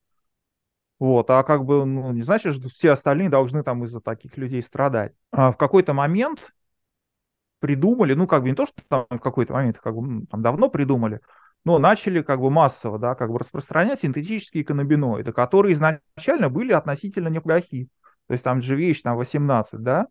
Вот, 0.98 1.28
а 1.30 1.42
как 1.42 1.64
бы, 1.64 1.84
ну, 1.84 2.12
не 2.12 2.22
значит, 2.22 2.54
что 2.54 2.68
все 2.70 2.92
остальные 2.92 3.28
должны 3.28 3.62
там 3.62 3.84
из-за 3.84 4.00
таких 4.00 4.36
людей 4.38 4.62
страдать. 4.62 5.12
А 5.30 5.52
в 5.52 5.56
какой-то 5.56 5.92
момент 5.92 6.54
придумали, 7.60 8.14
ну, 8.14 8.26
как 8.26 8.42
бы 8.42 8.48
не 8.48 8.54
то, 8.54 8.66
что 8.66 8.82
там 8.88 9.06
в 9.10 9.18
какой-то 9.18 9.52
момент, 9.52 9.78
как 9.78 9.94
бы 9.94 10.26
там 10.26 10.42
давно 10.42 10.70
придумали, 10.70 11.20
но 11.64 11.78
начали 11.78 12.22
как 12.22 12.40
бы 12.40 12.50
массово, 12.50 12.98
да, 12.98 13.14
как 13.14 13.30
бы 13.30 13.38
распространять 13.38 14.00
синтетические 14.00 14.64
каннабиноиды, 14.64 15.32
которые 15.32 15.74
изначально 15.74 16.48
были 16.48 16.72
относительно 16.72 17.28
неплохи. 17.28 17.88
То 18.28 18.32
есть 18.32 18.44
там 18.44 18.60
GVH 18.60 19.02
там 19.02 19.16
18, 19.16 19.80
да, 19.82 20.06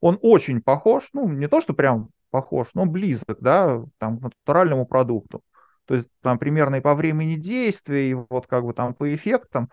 он 0.00 0.18
очень 0.22 0.62
похож, 0.62 1.08
ну, 1.12 1.28
не 1.28 1.48
то, 1.48 1.60
что 1.60 1.74
прям 1.74 2.08
похож, 2.30 2.68
но 2.74 2.86
близок, 2.86 3.38
да, 3.40 3.82
там, 3.98 4.18
к 4.18 4.22
натуральному 4.22 4.86
продукту. 4.86 5.42
То 5.84 5.96
есть 5.96 6.08
там 6.22 6.38
примерно 6.38 6.76
и 6.76 6.80
по 6.80 6.94
времени 6.94 7.34
действия, 7.34 8.10
и 8.10 8.14
вот 8.14 8.46
как 8.46 8.64
бы 8.64 8.72
там 8.72 8.94
по 8.94 9.12
эффектам, 9.12 9.68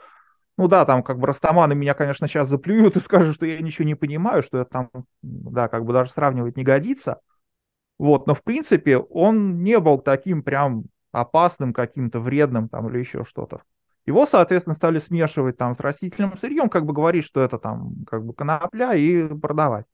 ну 0.58 0.68
да, 0.68 0.86
там 0.86 1.04
как 1.04 1.20
бы 1.20 1.28
растаманы 1.28 1.76
меня, 1.76 1.94
конечно, 1.94 2.28
сейчас 2.28 2.50
заплюют 2.50 2.98
и 2.98 3.00
скажут, 3.00 3.36
что 3.36 3.46
я 3.46 3.62
ничего 3.62 3.86
не 3.86 3.96
понимаю, 3.96 4.42
что 4.42 4.60
это 4.60 4.70
там, 4.72 4.90
да, 5.22 5.68
как 5.68 5.86
бы 5.86 5.94
даже 5.94 6.12
сравнивать 6.12 6.58
не 6.58 6.64
годится. 6.64 7.20
Вот, 8.00 8.28
но 8.28 8.34
в 8.34 8.44
принципе 8.44 8.98
он 8.98 9.64
не 9.64 9.80
был 9.80 10.00
таким 10.00 10.44
прям 10.44 10.86
опасным, 11.12 11.74
каким-то 11.74 12.20
вредным 12.20 12.70
там 12.70 12.90
или 12.90 13.00
еще 13.00 13.24
что-то. 13.24 13.62
Его, 14.06 14.26
соответственно, 14.26 14.76
стали 14.76 15.00
смешивать 15.00 15.58
там 15.58 15.76
с 15.76 15.80
растительным 15.80 16.38
сырьем, 16.38 16.70
как 16.70 16.86
бы 16.86 16.94
говорить, 16.94 17.26
что 17.26 17.42
это 17.42 17.58
там 17.58 18.06
как 18.10 18.26
бы 18.26 18.34
конопля 18.34 18.94
и 18.94 19.28
продавать. 19.28 19.86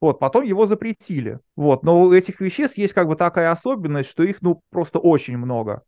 Вот, 0.00 0.20
потом 0.20 0.44
его 0.44 0.66
запретили. 0.66 1.40
Вот, 1.56 1.82
но 1.82 2.02
у 2.02 2.12
этих 2.12 2.40
веществ 2.40 2.78
есть 2.78 2.92
как 2.92 3.08
бы 3.08 3.16
такая 3.16 3.50
особенность, 3.50 4.08
что 4.08 4.22
их, 4.22 4.40
ну, 4.42 4.62
просто 4.70 5.00
очень 5.00 5.36
много. 5.36 5.82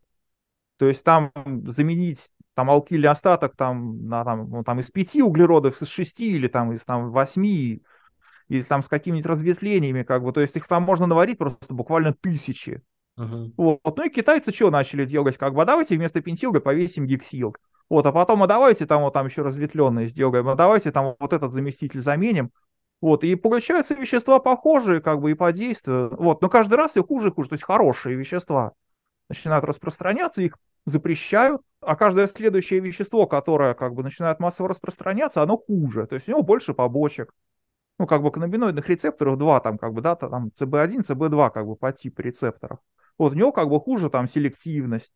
То 0.78 0.88
есть 0.88 1.04
там 1.04 1.30
заменить 1.66 2.28
там 2.61 2.68
алкиль 2.68 3.06
остаток 3.08 3.56
там, 3.56 4.06
на, 4.06 4.22
там, 4.22 4.50
ну, 4.50 4.62
там 4.62 4.80
из 4.80 4.90
пяти 4.90 5.22
углеродов, 5.22 5.80
из 5.80 5.88
шести 5.88 6.32
или 6.32 6.46
там 6.46 6.74
из 6.74 6.84
там, 6.84 7.11
восьми, 7.11 7.82
или 8.48 8.62
там 8.64 8.82
с 8.82 8.88
какими-нибудь 8.88 9.24
разветвлениями, 9.24 10.02
как 10.02 10.22
бы, 10.22 10.30
то 10.34 10.42
есть 10.42 10.54
их 10.56 10.68
там 10.68 10.82
можно 10.82 11.06
наварить 11.06 11.38
просто 11.38 11.72
буквально 11.72 12.12
тысячи. 12.12 12.82
Uh-huh. 13.18 13.50
Вот. 13.56 13.96
Ну 13.96 14.04
и 14.04 14.11
китайцы 14.11 14.52
что 14.52 14.70
начали 14.70 15.06
делать? 15.06 15.38
Как 15.38 15.54
бы, 15.54 15.62
а 15.62 15.64
давайте 15.64 15.96
вместо 15.96 16.20
пентилга 16.20 16.61
повесим 16.61 17.06
гексил. 17.06 17.56
Вот, 17.88 18.04
а 18.04 18.12
потом, 18.12 18.42
а 18.42 18.46
давайте 18.46 18.84
там 18.84 19.04
вот 19.04 19.14
там 19.14 19.24
еще 19.24 19.40
разветвленные 19.40 20.08
сделаем, 20.08 20.46
а 20.50 20.54
давайте 20.54 20.92
там 20.92 21.16
вот 21.18 21.32
этот 21.32 21.54
заместитель 21.54 22.00
заменим. 22.00 22.50
Вот, 23.00 23.24
и 23.24 23.36
получаются 23.36 23.94
вещества 23.94 24.38
похожие, 24.38 25.00
как 25.00 25.22
бы, 25.22 25.30
и 25.30 25.34
по 25.34 25.50
действию. 25.50 26.14
Вот, 26.14 26.42
но 26.42 26.50
каждый 26.50 26.74
раз 26.74 26.94
их 26.94 27.06
хуже 27.06 27.28
и 27.28 27.32
хуже. 27.32 27.48
То 27.48 27.54
есть 27.54 27.64
хорошие 27.64 28.16
вещества 28.16 28.72
начинают 29.30 29.64
распространяться, 29.64 30.42
их 30.42 30.58
запрещают, 30.87 31.62
а 31.81 31.97
каждое 31.97 32.26
следующее 32.28 32.81
вещество, 32.81 33.26
которое 33.26 33.74
как 33.74 33.95
бы 33.95 34.03
начинает 34.03 34.41
массово 34.41 34.70
распространяться, 34.70 35.43
оно 35.43 35.57
хуже. 35.57 36.07
То 36.07 36.14
есть 36.16 36.28
у 36.28 36.33
него 36.33 36.43
больше 36.43 36.74
побочек. 36.74 37.33
Ну, 37.99 38.07
как 38.07 38.22
бы 38.22 38.31
каннабиноидных 38.31 38.89
рецепторов 38.89 39.39
два, 39.39 39.61
там, 39.61 39.76
как 39.76 39.93
бы, 39.93 40.01
да, 40.01 40.16
там, 40.16 40.51
CB1, 40.59 41.05
CB2, 41.07 41.51
как 41.51 41.66
бы, 41.66 41.76
по 41.76 41.93
типу 41.93 42.22
рецепторов. 42.22 42.78
Вот, 43.18 43.33
у 43.33 43.37
него, 43.37 43.53
как 43.53 43.68
бы, 43.68 43.78
хуже, 43.78 44.09
там, 44.09 44.26
селективность. 44.26 45.12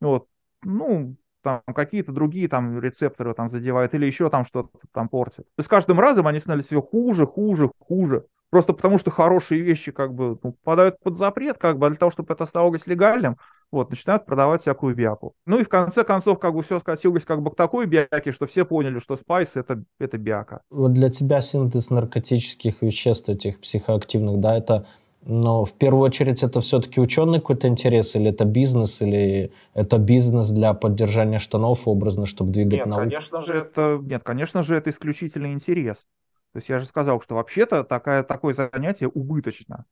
Вот, 0.00 0.28
ну, 0.62 1.16
там 1.46 1.62
какие-то 1.74 2.10
другие 2.10 2.48
там 2.48 2.80
рецепторы 2.80 3.32
там 3.32 3.48
задевают 3.48 3.94
или 3.94 4.04
еще 4.04 4.28
там 4.30 4.44
что-то 4.44 4.70
там 4.92 5.08
портят. 5.08 5.46
И 5.56 5.62
с 5.62 5.68
каждым 5.68 6.00
разом 6.00 6.26
они 6.26 6.40
становились 6.40 6.66
все 6.66 6.82
хуже, 6.82 7.24
хуже, 7.24 7.70
хуже. 7.78 8.26
Просто 8.50 8.72
потому 8.72 8.98
что 8.98 9.12
хорошие 9.12 9.60
вещи 9.60 9.92
как 9.92 10.12
бы 10.12 10.38
ну, 10.42 10.52
попадают 10.52 10.98
под 10.98 11.16
запрет, 11.18 11.56
как 11.56 11.78
бы, 11.78 11.86
а 11.86 11.90
для 11.90 11.98
того, 11.98 12.10
чтобы 12.10 12.34
это 12.34 12.42
оставалось 12.42 12.88
легальным, 12.88 13.36
вот, 13.76 13.90
начинают 13.90 14.26
продавать 14.26 14.62
всякую 14.62 14.94
бяку. 14.94 15.34
Ну 15.46 15.58
и 15.58 15.64
в 15.64 15.68
конце 15.68 16.04
концов, 16.04 16.38
как 16.38 16.54
бы 16.54 16.62
все 16.62 16.80
скатилось 16.80 17.24
как 17.24 17.42
бы 17.42 17.50
к 17.50 17.56
такой 17.56 17.86
бяке, 17.86 18.32
что 18.32 18.46
все 18.46 18.64
поняли, 18.64 18.98
что 18.98 19.16
спайс 19.16 19.50
это, 19.54 19.82
это 19.98 20.18
бяка. 20.18 20.60
Вот 20.70 20.92
для 20.92 21.08
тебя 21.08 21.40
синтез 21.40 21.90
наркотических 21.90 22.82
веществ, 22.82 23.28
этих 23.28 23.60
психоактивных, 23.60 24.40
да, 24.40 24.56
это 24.56 24.86
но 25.28 25.64
в 25.64 25.72
первую 25.72 26.04
очередь 26.04 26.44
это 26.44 26.60
все-таки 26.60 27.00
ученый 27.00 27.40
какой-то 27.40 27.66
интерес, 27.66 28.14
или 28.14 28.30
это 28.30 28.44
бизнес, 28.44 29.02
или 29.02 29.52
это 29.74 29.98
бизнес 29.98 30.50
для 30.50 30.72
поддержания 30.72 31.40
штанов 31.40 31.88
образно, 31.88 32.26
чтобы 32.26 32.52
двигать 32.52 32.78
нет, 32.78 32.86
науку? 32.86 33.02
Конечно 33.02 33.42
же, 33.42 33.54
это, 33.54 34.00
нет, 34.00 34.22
конечно 34.22 34.62
же, 34.62 34.76
это 34.76 34.90
исключительный 34.90 35.52
интерес. 35.52 36.06
То 36.52 36.58
есть 36.58 36.68
я 36.68 36.78
же 36.78 36.86
сказал, 36.86 37.20
что 37.20 37.34
вообще-то 37.34 37.82
такая, 37.82 38.22
такое 38.22 38.54
занятие 38.54 39.08
убыточно. 39.08 39.84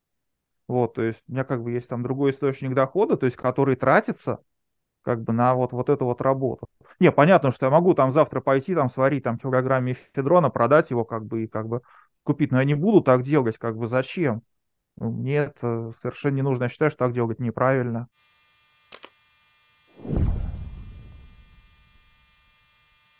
Вот, 0.67 0.95
то 0.95 1.03
есть 1.03 1.21
у 1.27 1.31
меня 1.31 1.43
как 1.43 1.61
бы 1.63 1.71
есть 1.71 1.87
там 1.87 2.01
другой 2.01 2.31
источник 2.31 2.73
дохода, 2.73 3.17
то 3.17 3.25
есть 3.25 3.37
который 3.37 3.75
тратится 3.75 4.39
как 5.03 5.21
бы 5.23 5.33
на 5.33 5.53
вот, 5.53 5.71
вот 5.71 5.89
эту 5.89 6.05
вот 6.05 6.21
работу. 6.21 6.67
Не, 6.99 7.11
понятно, 7.11 7.51
что 7.51 7.67
я 7.67 7.71
могу 7.71 7.93
там 7.93 8.11
завтра 8.11 8.41
пойти, 8.41 8.73
там 8.73 8.89
сварить 8.89 9.23
там 9.23 9.37
килограмм 9.37 9.85
мефедрона, 9.85 10.49
продать 10.49 10.89
его 10.89 11.05
как 11.05 11.25
бы 11.25 11.43
и 11.43 11.47
как 11.47 11.67
бы 11.67 11.81
купить, 12.23 12.51
но 12.51 12.59
я 12.59 12.65
не 12.65 12.73
буду 12.73 13.01
так 13.01 13.21
делать, 13.21 13.57
как 13.59 13.77
бы 13.77 13.87
зачем? 13.87 14.41
Мне 14.97 15.37
это 15.37 15.93
совершенно 16.01 16.35
не 16.35 16.41
нужно. 16.41 16.63
Я 16.63 16.69
считаю, 16.69 16.89
что 16.89 17.05
так 17.05 17.13
делать 17.13 17.39
неправильно. 17.39 18.07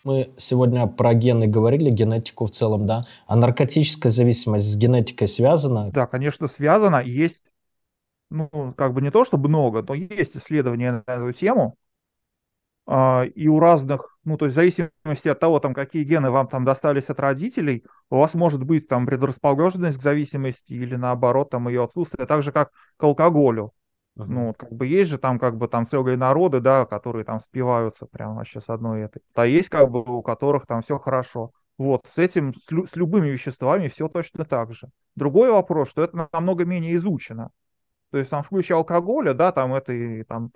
Мы 0.06 0.30
сегодня 0.38 0.86
про 0.86 1.16
гены 1.16 1.48
говорили, 1.48 1.90
генетику 1.90 2.46
в 2.46 2.52
целом, 2.52 2.86
да? 2.86 3.08
А 3.26 3.36
наркотическая 3.36 4.12
зависимость 4.12 4.72
с 4.72 4.78
генетикой 4.78 5.28
связана? 5.28 5.90
Да, 5.90 6.06
конечно, 6.06 6.48
связана. 6.48 7.02
Есть, 7.02 7.42
ну, 8.30 8.48
как 8.78 8.94
бы 8.94 9.02
не 9.02 9.10
то, 9.10 9.26
чтобы 9.26 9.50
много, 9.50 9.82
но 9.82 9.96
есть 9.96 10.38
исследования 10.38 11.04
на 11.08 11.12
эту 11.12 11.32
тему. 11.34 11.76
А, 12.86 13.24
и 13.24 13.48
у 13.48 13.60
разных, 13.60 14.20
ну, 14.26 14.38
то 14.38 14.46
есть 14.46 14.56
в 14.56 14.60
зависимости 14.60 15.28
от 15.28 15.40
того, 15.40 15.60
там, 15.60 15.74
какие 15.74 16.04
гены 16.04 16.30
вам 16.30 16.48
там 16.48 16.66
достались 16.66 17.06
от 17.10 17.20
родителей, 17.20 17.84
у 18.12 18.18
вас 18.18 18.36
может 18.36 18.64
быть 18.64 18.88
там 18.88 19.08
предрасположенность 19.08 19.98
к 19.98 20.04
зависимости 20.04 20.74
или 20.74 20.96
наоборот 20.96 21.50
там 21.50 21.68
ее 21.68 21.84
отсутствие, 21.84 22.28
так 22.28 22.44
же 22.44 22.52
как 22.52 22.70
к 22.98 23.04
алкоголю. 23.04 23.74
Ну, 24.16 24.54
как 24.54 24.72
бы 24.72 24.88
есть 24.88 25.10
же 25.10 25.18
там 25.18 25.40
как 25.40 25.58
бы 25.58 25.68
там 25.68 25.88
целые 25.90 26.16
народы, 26.18 26.62
да, 26.62 26.86
которые 26.86 27.26
там 27.26 27.42
спиваются 27.42 28.06
прямо 28.06 28.36
вообще 28.36 28.62
с 28.62 28.70
одной 28.70 29.02
этой. 29.04 29.22
А 29.34 29.46
есть 29.46 29.70
как 29.70 29.90
бы 29.92 30.02
у 30.02 30.22
которых 30.22 30.66
там 30.66 30.82
все 30.82 30.98
хорошо. 30.98 31.52
Вот, 31.78 32.06
с 32.16 32.18
этим, 32.18 32.54
с, 32.54 32.72
лю- 32.72 32.88
с 32.88 32.96
любыми 32.96 33.28
веществами 33.28 33.90
все 33.90 34.08
точно 34.08 34.46
так 34.46 34.74
же. 34.74 34.88
Другой 35.16 35.52
вопрос, 35.52 35.90
что 35.90 36.04
это 36.04 36.30
намного 36.32 36.64
менее 36.64 36.96
изучено. 36.96 37.50
То 38.12 38.18
есть 38.18 38.30
там 38.30 38.44
в 38.44 38.48
случае 38.48 38.78
алкоголя, 38.78 39.34
да, 39.34 39.52
там 39.52 39.74
это 39.74 39.94
и 39.94 40.24
там 40.24 40.52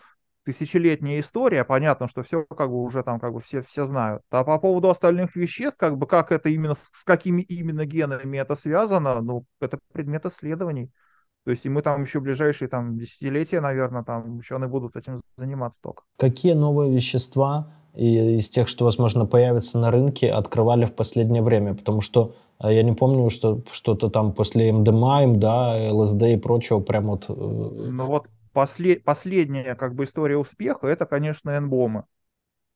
тысячелетняя 0.45 1.19
история, 1.19 1.63
понятно, 1.65 2.07
что 2.07 2.23
все 2.23 2.43
как 2.45 2.69
бы 2.69 2.81
уже 2.81 3.03
там 3.03 3.19
как 3.19 3.33
бы 3.33 3.41
все, 3.41 3.61
все 3.63 3.85
знают. 3.85 4.23
А 4.31 4.43
по 4.43 4.57
поводу 4.59 4.89
остальных 4.89 5.35
веществ, 5.35 5.77
как 5.77 5.97
бы 5.97 6.07
как 6.07 6.31
это 6.31 6.49
именно, 6.49 6.75
с 6.75 7.03
какими 7.03 7.41
именно 7.41 7.85
генами 7.85 8.37
это 8.37 8.55
связано, 8.55 9.21
ну, 9.21 9.45
это 9.59 9.79
предмет 9.91 10.25
исследований. 10.25 10.89
То 11.49 11.53
есть 11.53 11.65
и 11.65 11.69
мы 11.69 11.81
там 11.81 12.03
еще 12.03 12.19
ближайшие 12.19 12.67
там 12.67 12.95
десятилетия, 12.95 13.59
наверное, 13.59 14.03
там 14.03 14.37
ученые 14.37 14.67
будут 14.67 14.95
этим 14.95 15.19
заниматься 15.35 15.79
только. 15.81 16.03
Какие 16.15 16.53
новые 16.53 16.93
вещества 16.93 17.73
из 17.95 18.49
тех, 18.49 18.67
что, 18.67 18.85
возможно, 18.85 19.25
появятся 19.25 19.79
на 19.79 19.89
рынке, 19.89 20.27
открывали 20.27 20.85
в 20.85 20.93
последнее 20.93 21.41
время? 21.41 21.73
Потому 21.73 22.01
что 22.01 22.35
а, 22.59 22.71
я 22.71 22.83
не 22.83 22.93
помню, 22.93 23.31
что 23.31 23.63
что-то 23.71 24.11
там 24.11 24.33
после 24.33 24.71
МДМА, 24.71 25.25
МДА, 25.25 25.91
ЛСД 25.91 26.21
и 26.21 26.37
прочего 26.37 26.81
прям 26.81 27.07
вот... 27.07 27.25
Э, 27.29 27.33
ну 27.33 28.05
вот 28.05 28.27
послед, 28.53 29.03
последняя 29.03 29.73
как 29.73 29.95
бы 29.95 30.03
история 30.03 30.37
успеха 30.37 30.85
это, 30.85 31.07
конечно, 31.07 31.57
энбомы. 31.57 32.03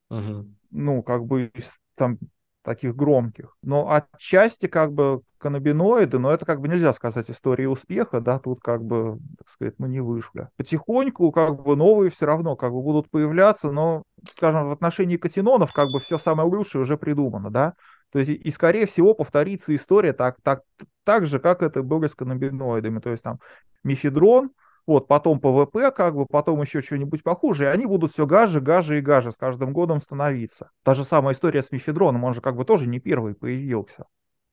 Угу. 0.09 0.45
Ну, 0.71 1.03
как 1.03 1.27
бы 1.27 1.51
там 1.93 2.17
таких 2.63 2.95
громких. 2.95 3.55
Но 3.61 3.91
отчасти 3.91 4.67
как 4.67 4.93
бы 4.93 5.21
каннабиноиды, 5.37 6.19
но 6.19 6.31
это 6.31 6.45
как 6.45 6.61
бы 6.61 6.67
нельзя 6.67 6.93
сказать 6.93 7.29
история 7.29 7.67
успеха, 7.67 8.21
да, 8.21 8.39
тут 8.39 8.61
как 8.61 8.83
бы, 8.83 9.19
так 9.37 9.49
сказать, 9.49 9.75
мы 9.77 9.89
не 9.89 9.99
вышли. 9.99 10.47
Потихоньку 10.55 11.31
как 11.31 11.61
бы 11.61 11.75
новые 11.75 12.09
все 12.11 12.25
равно 12.25 12.55
как 12.55 12.71
бы 12.71 12.81
будут 12.81 13.09
появляться, 13.09 13.71
но, 13.71 14.03
скажем, 14.35 14.69
в 14.69 14.71
отношении 14.71 15.17
катинонов 15.17 15.73
как 15.73 15.89
бы 15.89 15.99
все 15.99 16.17
самое 16.17 16.47
лучшее 16.49 16.81
уже 16.83 16.97
придумано, 16.97 17.51
да. 17.51 17.73
То 18.11 18.19
есть 18.19 18.29
и, 18.29 18.51
скорее 18.51 18.85
всего, 18.85 19.13
повторится 19.13 19.75
история 19.75 20.13
так, 20.13 20.37
так, 20.43 20.61
так 21.03 21.25
же, 21.25 21.39
как 21.39 21.61
это 21.61 21.83
было 21.83 22.07
с 22.07 22.15
каннабиноидами. 22.15 22.99
То 22.99 23.09
есть 23.09 23.23
там 23.23 23.39
мефедрон, 23.83 24.51
вот, 24.85 25.07
потом 25.07 25.39
ПВП, 25.39 25.91
как 25.91 26.15
бы, 26.15 26.25
потом 26.25 26.61
еще 26.61 26.81
что-нибудь 26.81 27.23
похуже, 27.23 27.63
и 27.63 27.67
они 27.67 27.85
будут 27.85 28.11
все 28.11 28.25
гаже, 28.25 28.59
гаже 28.59 28.99
и 28.99 29.01
гаже 29.01 29.31
с 29.31 29.35
каждым 29.35 29.71
годом 29.71 30.01
становиться. 30.01 30.71
Та 30.83 30.93
же 30.93 31.03
самая 31.05 31.33
история 31.33 31.61
с 31.61 31.71
мефедроном, 31.71 32.23
он 32.23 32.33
же 32.33 32.41
как 32.41 32.55
бы 32.55 32.65
тоже 32.65 32.87
не 32.87 32.99
первый 32.99 33.33
появился. 33.33 34.05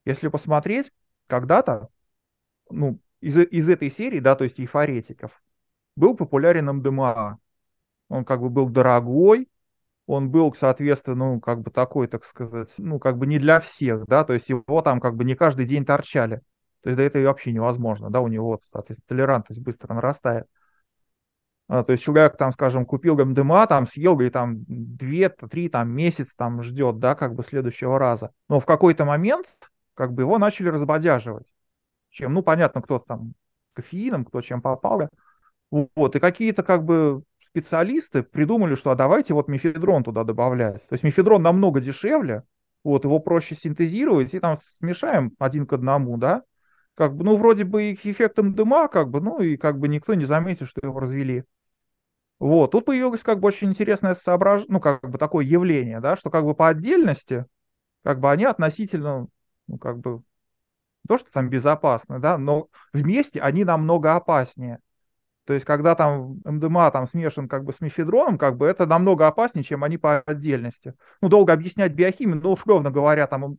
Если 0.04 0.28
посмотреть, 0.28 0.92
когда-то, 1.26 1.88
ну, 2.70 3.00
из, 3.20 3.36
из 3.36 3.68
этой 3.68 3.90
серии, 3.90 4.20
да, 4.20 4.36
то 4.36 4.44
есть 4.44 4.60
эйфоретиков, 4.60 5.42
был 5.96 6.16
популярен 6.16 6.66
МДМА. 6.66 7.38
Он 8.08 8.24
как 8.24 8.40
бы 8.40 8.50
был 8.50 8.68
дорогой, 8.68 9.48
он 10.06 10.30
был, 10.30 10.54
соответственно, 10.54 11.34
ну, 11.34 11.40
как 11.40 11.60
бы 11.60 11.70
такой, 11.70 12.08
так 12.08 12.24
сказать, 12.24 12.70
ну, 12.78 12.98
как 12.98 13.18
бы 13.18 13.26
не 13.26 13.38
для 13.38 13.60
всех, 13.60 14.06
да, 14.06 14.24
то 14.24 14.32
есть 14.32 14.48
его 14.48 14.82
там 14.82 15.00
как 15.00 15.14
бы 15.16 15.24
не 15.24 15.34
каждый 15.36 15.66
день 15.66 15.84
торчали. 15.84 16.40
То 16.82 16.90
есть 16.90 16.96
до 16.96 17.02
этого 17.02 17.24
вообще 17.24 17.52
невозможно, 17.52 18.10
да, 18.10 18.20
у 18.20 18.28
него, 18.28 18.60
соответственно, 18.72 19.06
толерантность 19.08 19.60
быстро 19.60 19.94
нарастает. 19.94 20.46
А, 21.68 21.84
то 21.84 21.92
есть 21.92 22.02
человек, 22.02 22.36
там, 22.36 22.52
скажем, 22.52 22.84
купил 22.84 23.16
МДМА, 23.16 23.66
там, 23.68 23.86
съел, 23.86 24.18
и 24.20 24.28
там, 24.30 24.64
две, 24.66 25.28
три, 25.28 25.68
там, 25.68 25.90
месяц, 25.90 26.28
там, 26.36 26.62
ждет, 26.62 26.98
да, 26.98 27.14
как 27.14 27.34
бы 27.34 27.44
следующего 27.44 27.98
раза. 27.98 28.32
Но 28.48 28.58
в 28.58 28.66
какой-то 28.66 29.04
момент, 29.04 29.46
как 29.94 30.12
бы, 30.12 30.22
его 30.22 30.38
начали 30.38 30.68
разбодяживать. 30.68 31.46
Чем, 32.08 32.34
ну, 32.34 32.42
понятно, 32.42 32.82
кто 32.82 32.98
там 32.98 33.34
кофеином, 33.74 34.24
кто 34.24 34.40
чем 34.40 34.60
попал. 34.60 35.08
Вот, 35.70 36.16
и 36.16 36.18
какие-то, 36.18 36.64
как 36.64 36.84
бы, 36.84 37.22
специалисты 37.50 38.24
придумали, 38.24 38.74
что 38.74 38.90
а 38.90 38.96
давайте 38.96 39.34
вот 39.34 39.46
мефедрон 39.46 40.02
туда 40.02 40.24
добавлять. 40.24 40.86
То 40.88 40.94
есть 40.94 41.04
мефедрон 41.04 41.42
намного 41.42 41.80
дешевле, 41.80 42.42
вот, 42.82 43.04
его 43.04 43.20
проще 43.20 43.54
синтезировать, 43.54 44.34
и 44.34 44.40
там 44.40 44.58
смешаем 44.78 45.32
один 45.38 45.66
к 45.66 45.72
одному, 45.72 46.16
да, 46.16 46.42
как 46.94 47.14
бы, 47.16 47.24
ну, 47.24 47.36
вроде 47.36 47.64
бы 47.64 47.90
и 47.90 47.96
к 47.96 48.32
дыма, 48.54 48.88
как 48.88 49.08
бы, 49.08 49.20
ну, 49.20 49.40
и 49.40 49.56
как 49.56 49.78
бы 49.78 49.88
никто 49.88 50.14
не 50.14 50.24
заметил, 50.24 50.66
что 50.66 50.80
его 50.82 51.00
развели. 51.00 51.44
Вот, 52.38 52.72
тут 52.72 52.86
появилось 52.86 53.22
как 53.22 53.40
бы 53.40 53.48
очень 53.48 53.68
интересное 53.68 54.14
соображ... 54.14 54.64
ну, 54.68 54.80
как 54.80 55.08
бы 55.08 55.18
такое 55.18 55.44
явление, 55.44 56.00
да, 56.00 56.16
что 56.16 56.30
как 56.30 56.44
бы 56.44 56.54
по 56.54 56.68
отдельности, 56.68 57.44
как 58.02 58.18
бы 58.20 58.30
они 58.30 58.44
относительно, 58.44 59.26
ну, 59.66 59.78
как 59.78 59.98
бы, 59.98 60.22
то, 61.06 61.18
что 61.18 61.30
там 61.30 61.48
безопасны, 61.48 62.18
да, 62.18 62.38
но 62.38 62.68
вместе 62.92 63.40
они 63.40 63.64
намного 63.64 64.14
опаснее. 64.14 64.78
То 65.44 65.54
есть, 65.54 65.66
когда 65.66 65.94
там 65.94 66.40
МДМА 66.44 66.90
там 66.92 67.08
смешан 67.08 67.48
как 67.48 67.64
бы 67.64 67.72
с 67.72 67.80
мефедроном, 67.80 68.38
как 68.38 68.56
бы 68.56 68.66
это 68.66 68.86
намного 68.86 69.26
опаснее, 69.26 69.64
чем 69.64 69.82
они 69.82 69.98
по 69.98 70.20
отдельности. 70.20 70.94
Ну, 71.20 71.28
долго 71.28 71.52
объяснять 71.52 71.92
биохимию, 71.92 72.40
но, 72.40 72.52
условно 72.52 72.90
говоря, 72.90 73.26
там 73.26 73.56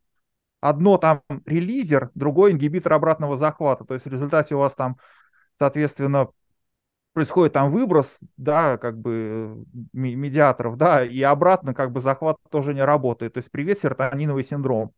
одно 0.61 0.97
там 0.97 1.21
релизер, 1.45 2.11
другой 2.15 2.53
ингибитор 2.53 2.93
обратного 2.93 3.35
захвата. 3.35 3.83
То 3.83 3.95
есть 3.95 4.05
в 4.05 4.09
результате 4.09 4.55
у 4.55 4.59
вас 4.59 4.73
там, 4.75 4.97
соответственно, 5.59 6.29
происходит 7.13 7.53
там 7.53 7.71
выброс, 7.71 8.07
да, 8.37 8.77
как 8.77 8.97
бы 8.97 9.65
медиаторов, 9.91 10.77
да, 10.77 11.03
и 11.03 11.21
обратно 11.21 11.73
как 11.73 11.91
бы 11.91 11.99
захват 11.99 12.37
тоже 12.49 12.73
не 12.73 12.85
работает. 12.85 13.33
То 13.33 13.39
есть 13.39 13.51
привет 13.51 13.79
серотониновый 13.79 14.43
синдром. 14.43 14.93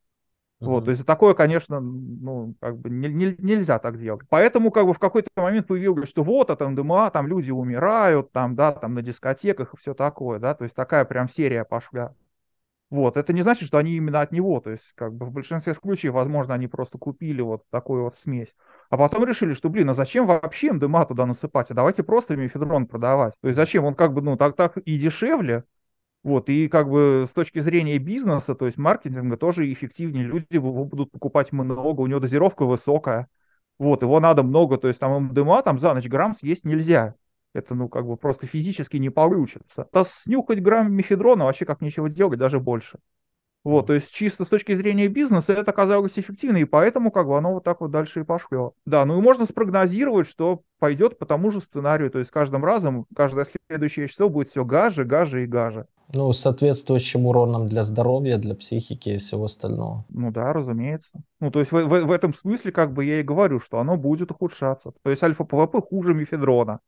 Uh-huh. 0.62 0.68
Вот, 0.68 0.86
то 0.86 0.92
есть 0.92 1.06
такое, 1.06 1.34
конечно, 1.34 1.80
ну, 1.80 2.54
как 2.62 2.78
бы 2.78 2.90
не, 2.90 3.10
не, 3.10 3.36
нельзя 3.40 3.80
так 3.80 4.00
делать. 4.00 4.22
Поэтому, 4.30 4.70
как 4.70 4.86
бы, 4.86 4.94
в 4.94 5.00
какой-то 5.00 5.30
момент 5.36 5.68
появилось, 5.68 6.08
что 6.08 6.24
вот 6.24 6.52
от 6.52 6.62
МДМА 6.62 7.10
там 7.12 7.28
люди 7.28 7.52
умирают, 7.52 8.32
там, 8.32 8.56
да, 8.56 8.72
там 8.72 8.94
на 8.94 9.02
дискотеках 9.02 9.74
и 9.74 9.78
все 9.78 9.94
такое, 9.94 10.40
да, 10.40 10.54
то 10.54 10.64
есть 10.64 10.76
такая 10.76 11.06
прям 11.06 11.28
серия 11.28 11.66
пошла. 11.66 12.14
Вот, 12.94 13.18
это 13.18 13.34
не 13.34 13.42
значит, 13.42 13.68
что 13.68 13.80
они 13.80 13.94
именно 13.94 14.22
от 14.22 14.32
него, 14.32 14.60
то 14.60 14.70
есть, 14.70 14.84
как 14.94 15.16
бы 15.16 15.26
в 15.26 15.32
большинстве 15.32 15.74
случаев, 15.74 16.14
возможно, 16.14 16.54
они 16.54 16.68
просто 16.68 17.00
купили 17.00 17.42
вот 17.42 17.64
такую 17.72 18.04
вот 18.04 18.16
смесь. 18.18 18.54
А 18.92 18.98
потом 18.98 19.26
решили, 19.26 19.54
что, 19.54 19.70
блин, 19.70 19.90
а 19.90 19.96
зачем 19.96 20.28
вообще 20.28 20.72
МДМА 20.72 21.08
туда 21.08 21.26
насыпать? 21.26 21.72
А 21.72 21.74
давайте 21.74 22.04
просто 22.04 22.36
мифедрон 22.36 22.86
продавать. 22.86 23.34
То 23.42 23.48
есть 23.48 23.56
зачем? 23.56 23.86
Он 23.86 23.96
как 23.96 24.14
бы, 24.14 24.22
ну, 24.22 24.38
так, 24.38 24.56
так 24.56 24.78
и 24.78 25.00
дешевле, 25.00 25.64
вот, 26.22 26.50
и 26.50 26.68
как 26.68 26.88
бы 26.88 27.26
с 27.28 27.34
точки 27.34 27.62
зрения 27.62 27.98
бизнеса, 27.98 28.54
то 28.54 28.68
есть 28.68 28.78
маркетинга, 28.78 29.38
тоже 29.38 29.74
эффективнее. 29.74 30.26
Люди 30.26 30.46
его 30.52 30.86
будут 30.86 31.10
покупать 31.12 31.52
много, 31.52 32.02
у 32.02 32.06
него 32.06 32.20
дозировка 32.20 32.64
высокая. 32.64 33.28
Вот, 33.80 34.04
его 34.04 34.20
надо 34.20 34.44
много, 34.44 34.78
то 34.78 34.88
есть 34.88 35.00
там 35.00 35.30
МДМА 35.30 35.64
там 35.64 35.80
за 35.80 35.96
ночь 35.96 36.08
грамм 36.08 36.36
съесть 36.36 36.64
нельзя. 36.64 37.16
Это, 37.54 37.76
ну, 37.76 37.88
как 37.88 38.06
бы 38.06 38.18
просто 38.18 38.48
физически 38.48 38.98
не 38.98 39.10
получится. 39.10 39.88
А 39.92 40.06
снюхать 40.06 40.62
грамм 40.62 40.92
мефедрона 40.94 41.46
вообще 41.46 41.66
как 41.66 41.82
ничего 41.82 42.08
делать, 42.08 42.40
даже 42.40 42.60
больше. 42.60 43.00
Вот, 43.64 43.88
то 43.88 43.94
есть 43.94 44.12
чисто 44.12 44.44
с 44.44 44.50
точки 44.50 44.76
зрения 44.76 45.08
бизнеса 45.08 45.54
это 45.54 45.72
оказалось 45.72 46.20
эффективно, 46.20 46.58
и 46.58 46.66
поэтому 46.66 47.12
как 47.12 47.28
бы 47.28 47.38
оно 47.38 47.54
вот 47.54 47.64
так 47.64 47.80
вот 47.80 47.92
дальше 47.92 48.20
и 48.20 48.24
пошло. 48.24 48.74
Да, 48.86 49.06
ну 49.06 49.18
и 49.18 49.22
можно 49.22 49.46
спрогнозировать, 49.46 50.28
что 50.28 50.64
пойдет 50.80 51.18
по 51.18 51.26
тому 51.26 51.50
же 51.50 51.62
сценарию, 51.62 52.12
то 52.12 52.20
есть 52.20 52.30
каждым 52.30 52.66
разом, 52.66 53.06
каждое 53.16 53.48
следующее 53.70 54.10
число 54.10 54.28
будет 54.28 54.50
все 54.50 54.66
гаже, 54.66 55.06
гаже 55.06 55.44
и 55.44 55.48
гаже. 55.48 55.86
Ну, 56.14 56.32
соответствующим 56.34 57.26
уроном 57.26 57.68
для 57.68 57.84
здоровья, 57.84 58.38
для 58.38 58.54
психики 58.54 59.12
и 59.12 59.18
всего 59.18 59.46
остального. 59.46 60.04
Ну 60.10 60.32
да, 60.32 60.52
разумеется. 60.52 61.10
Ну, 61.40 61.50
то 61.50 61.60
есть 61.60 61.72
в, 61.72 61.76
в, 61.76 62.06
в 62.06 62.12
этом 62.12 62.34
смысле 62.34 62.74
как 62.74 62.92
бы 62.92 63.06
я 63.06 63.22
и 63.22 63.24
говорю, 63.24 63.62
что 63.62 63.80
оно 63.80 63.96
будет 63.96 64.30
ухудшаться. 64.30 64.92
То 65.02 65.10
есть 65.10 65.24
альфа-ПВП 65.24 65.82
хуже 65.82 66.14
мефедрона. 66.14 66.82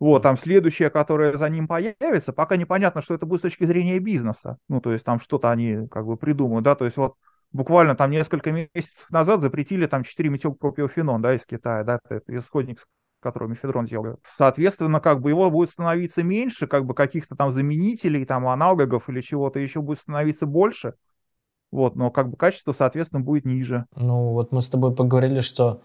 Вот, 0.00 0.22
там 0.22 0.38
следующее, 0.38 0.90
которое 0.90 1.36
за 1.36 1.48
ним 1.48 1.66
появится, 1.66 2.32
пока 2.32 2.56
непонятно, 2.56 3.02
что 3.02 3.14
это 3.14 3.26
будет 3.26 3.40
с 3.40 3.42
точки 3.42 3.64
зрения 3.64 3.98
бизнеса. 3.98 4.58
Ну, 4.68 4.80
то 4.80 4.92
есть 4.92 5.04
там 5.04 5.18
что-то 5.18 5.50
они 5.50 5.88
как 5.90 6.06
бы 6.06 6.16
придумают, 6.16 6.64
да, 6.64 6.76
то 6.76 6.84
есть 6.84 6.96
вот 6.96 7.14
буквально 7.52 7.96
там 7.96 8.10
несколько 8.12 8.52
месяцев 8.52 9.10
назад 9.10 9.42
запретили 9.42 9.86
там 9.86 10.04
4 10.04 10.28
метилпропиофенон, 10.28 11.20
да, 11.20 11.34
из 11.34 11.44
Китая, 11.44 11.82
да, 11.82 11.98
это 12.08 12.38
исходник, 12.38 12.86
который 13.20 13.48
мефедрон 13.48 13.86
делает. 13.86 14.20
Соответственно, 14.36 15.00
как 15.00 15.20
бы 15.20 15.30
его 15.30 15.50
будет 15.50 15.70
становиться 15.70 16.22
меньше, 16.22 16.68
как 16.68 16.84
бы 16.84 16.94
каких-то 16.94 17.34
там 17.34 17.50
заменителей, 17.50 18.24
там 18.24 18.46
аналогов 18.46 19.08
или 19.08 19.20
чего-то 19.20 19.58
еще 19.58 19.80
будет 19.80 19.98
становиться 19.98 20.46
больше, 20.46 20.94
вот, 21.72 21.96
но 21.96 22.12
как 22.12 22.30
бы 22.30 22.36
качество, 22.36 22.72
соответственно, 22.72 23.20
будет 23.20 23.44
ниже. 23.44 23.86
Ну, 23.96 24.32
вот 24.32 24.52
мы 24.52 24.62
с 24.62 24.68
тобой 24.68 24.94
поговорили, 24.94 25.40
что 25.40 25.82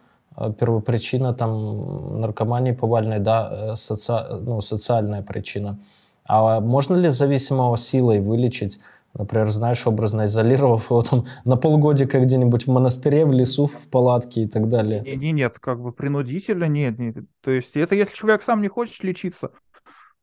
первопричина 0.60 1.34
там 1.34 2.22
наркомании 2.22 2.72
повальной, 2.72 3.20
да, 3.20 3.50
э, 3.52 3.76
соци... 3.76 4.14
ну, 4.42 4.62
социальная 4.62 5.22
причина. 5.22 5.80
А 6.26 6.60
можно 6.60 6.96
ли 6.96 7.10
зависимого 7.10 7.78
силой 7.78 8.20
вылечить? 8.20 8.80
Например, 9.14 9.50
знаешь, 9.50 9.86
образно 9.86 10.26
изолировав 10.26 10.90
его 10.90 11.02
там 11.04 11.26
на 11.46 11.56
полгодика 11.56 12.20
где-нибудь 12.20 12.66
в 12.66 12.72
монастыре, 12.72 13.26
в 13.26 13.32
лесу, 13.32 13.68
в 13.68 13.88
палатке 13.90 14.44
и 14.44 14.48
так 14.48 14.70
далее. 14.70 15.02
Не, 15.02 15.32
нет, 15.32 15.60
как 15.60 15.80
бы 15.80 15.92
принудительно 15.92 16.66
нет, 16.66 16.98
нет. 16.98 17.18
То 17.42 17.52
есть 17.52 17.76
это 17.76 17.94
если 17.96 18.16
человек 18.16 18.42
сам 18.42 18.62
не 18.62 18.70
хочет 18.70 19.04
лечиться, 19.04 19.52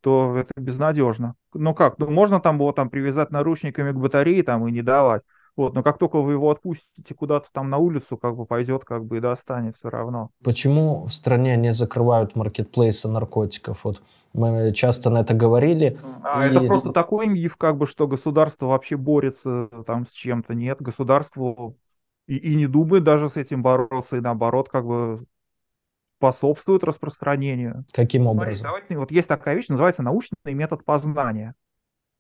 то 0.01 0.37
это 0.37 0.53
безнадежно. 0.57 1.35
Ну 1.55 1.73
как, 1.75 1.99
ну 1.99 2.11
можно 2.11 2.41
там 2.41 2.59
было 2.59 2.73
там 2.73 2.91
привязать 2.91 3.31
наручниками 3.31 3.93
к 3.93 3.97
батарее 3.97 4.43
там 4.43 4.67
и 4.67 4.73
не 4.73 4.83
давать. 4.83 5.23
Вот, 5.57 5.75
но 5.75 5.83
как 5.83 5.99
только 5.99 6.21
вы 6.21 6.33
его 6.33 6.51
отпустите 6.51 7.15
куда-то 7.15 7.49
там 7.53 7.71
на 7.71 7.79
улицу, 7.79 8.17
как 8.17 8.37
бы 8.37 8.47
пойдет, 8.47 8.85
как 8.85 9.05
бы 9.05 9.19
и 9.19 9.21
достанет 9.21 9.77
все 9.77 9.91
равно. 9.91 10.31
Почему 10.43 11.05
в 11.05 11.13
стране 11.13 11.57
не 11.57 11.73
закрывают 11.73 12.37
маркетплейсы 12.37 13.09
наркотиков? 13.09 13.85
Вот 13.85 14.03
мы 14.33 14.73
часто 14.73 15.11
на 15.11 15.21
это 15.21 15.35
говорили. 15.35 15.99
А 16.23 16.47
и... 16.47 16.51
это 16.51 16.61
просто 16.63 16.93
такой 16.93 17.27
миф, 17.27 17.57
как 17.57 17.77
бы, 17.77 17.87
что 17.87 18.07
государство 18.07 18.67
вообще 18.67 18.97
борется 18.97 19.69
там 19.87 20.07
с 20.07 20.13
чем-то. 20.13 20.55
Нет, 20.55 20.81
государство 20.81 21.75
и, 22.27 22.37
и 22.37 22.55
не 22.55 22.67
думает 22.67 23.05
даже 23.05 23.29
с 23.29 23.37
этим 23.37 23.63
бороться, 23.63 24.17
и 24.17 24.21
наоборот, 24.21 24.69
как 24.69 24.87
бы 24.87 25.25
способствует 26.19 26.85
распространению. 26.85 27.85
Каким 27.93 28.27
образом? 28.27 28.55
Смотрите, 28.55 28.63
давайте, 28.63 28.99
вот 28.99 29.11
есть 29.11 29.27
такая 29.27 29.57
вещь, 29.57 29.69
называется 29.69 30.03
научный 30.03 30.55
метод 30.55 30.85
познания. 30.85 31.55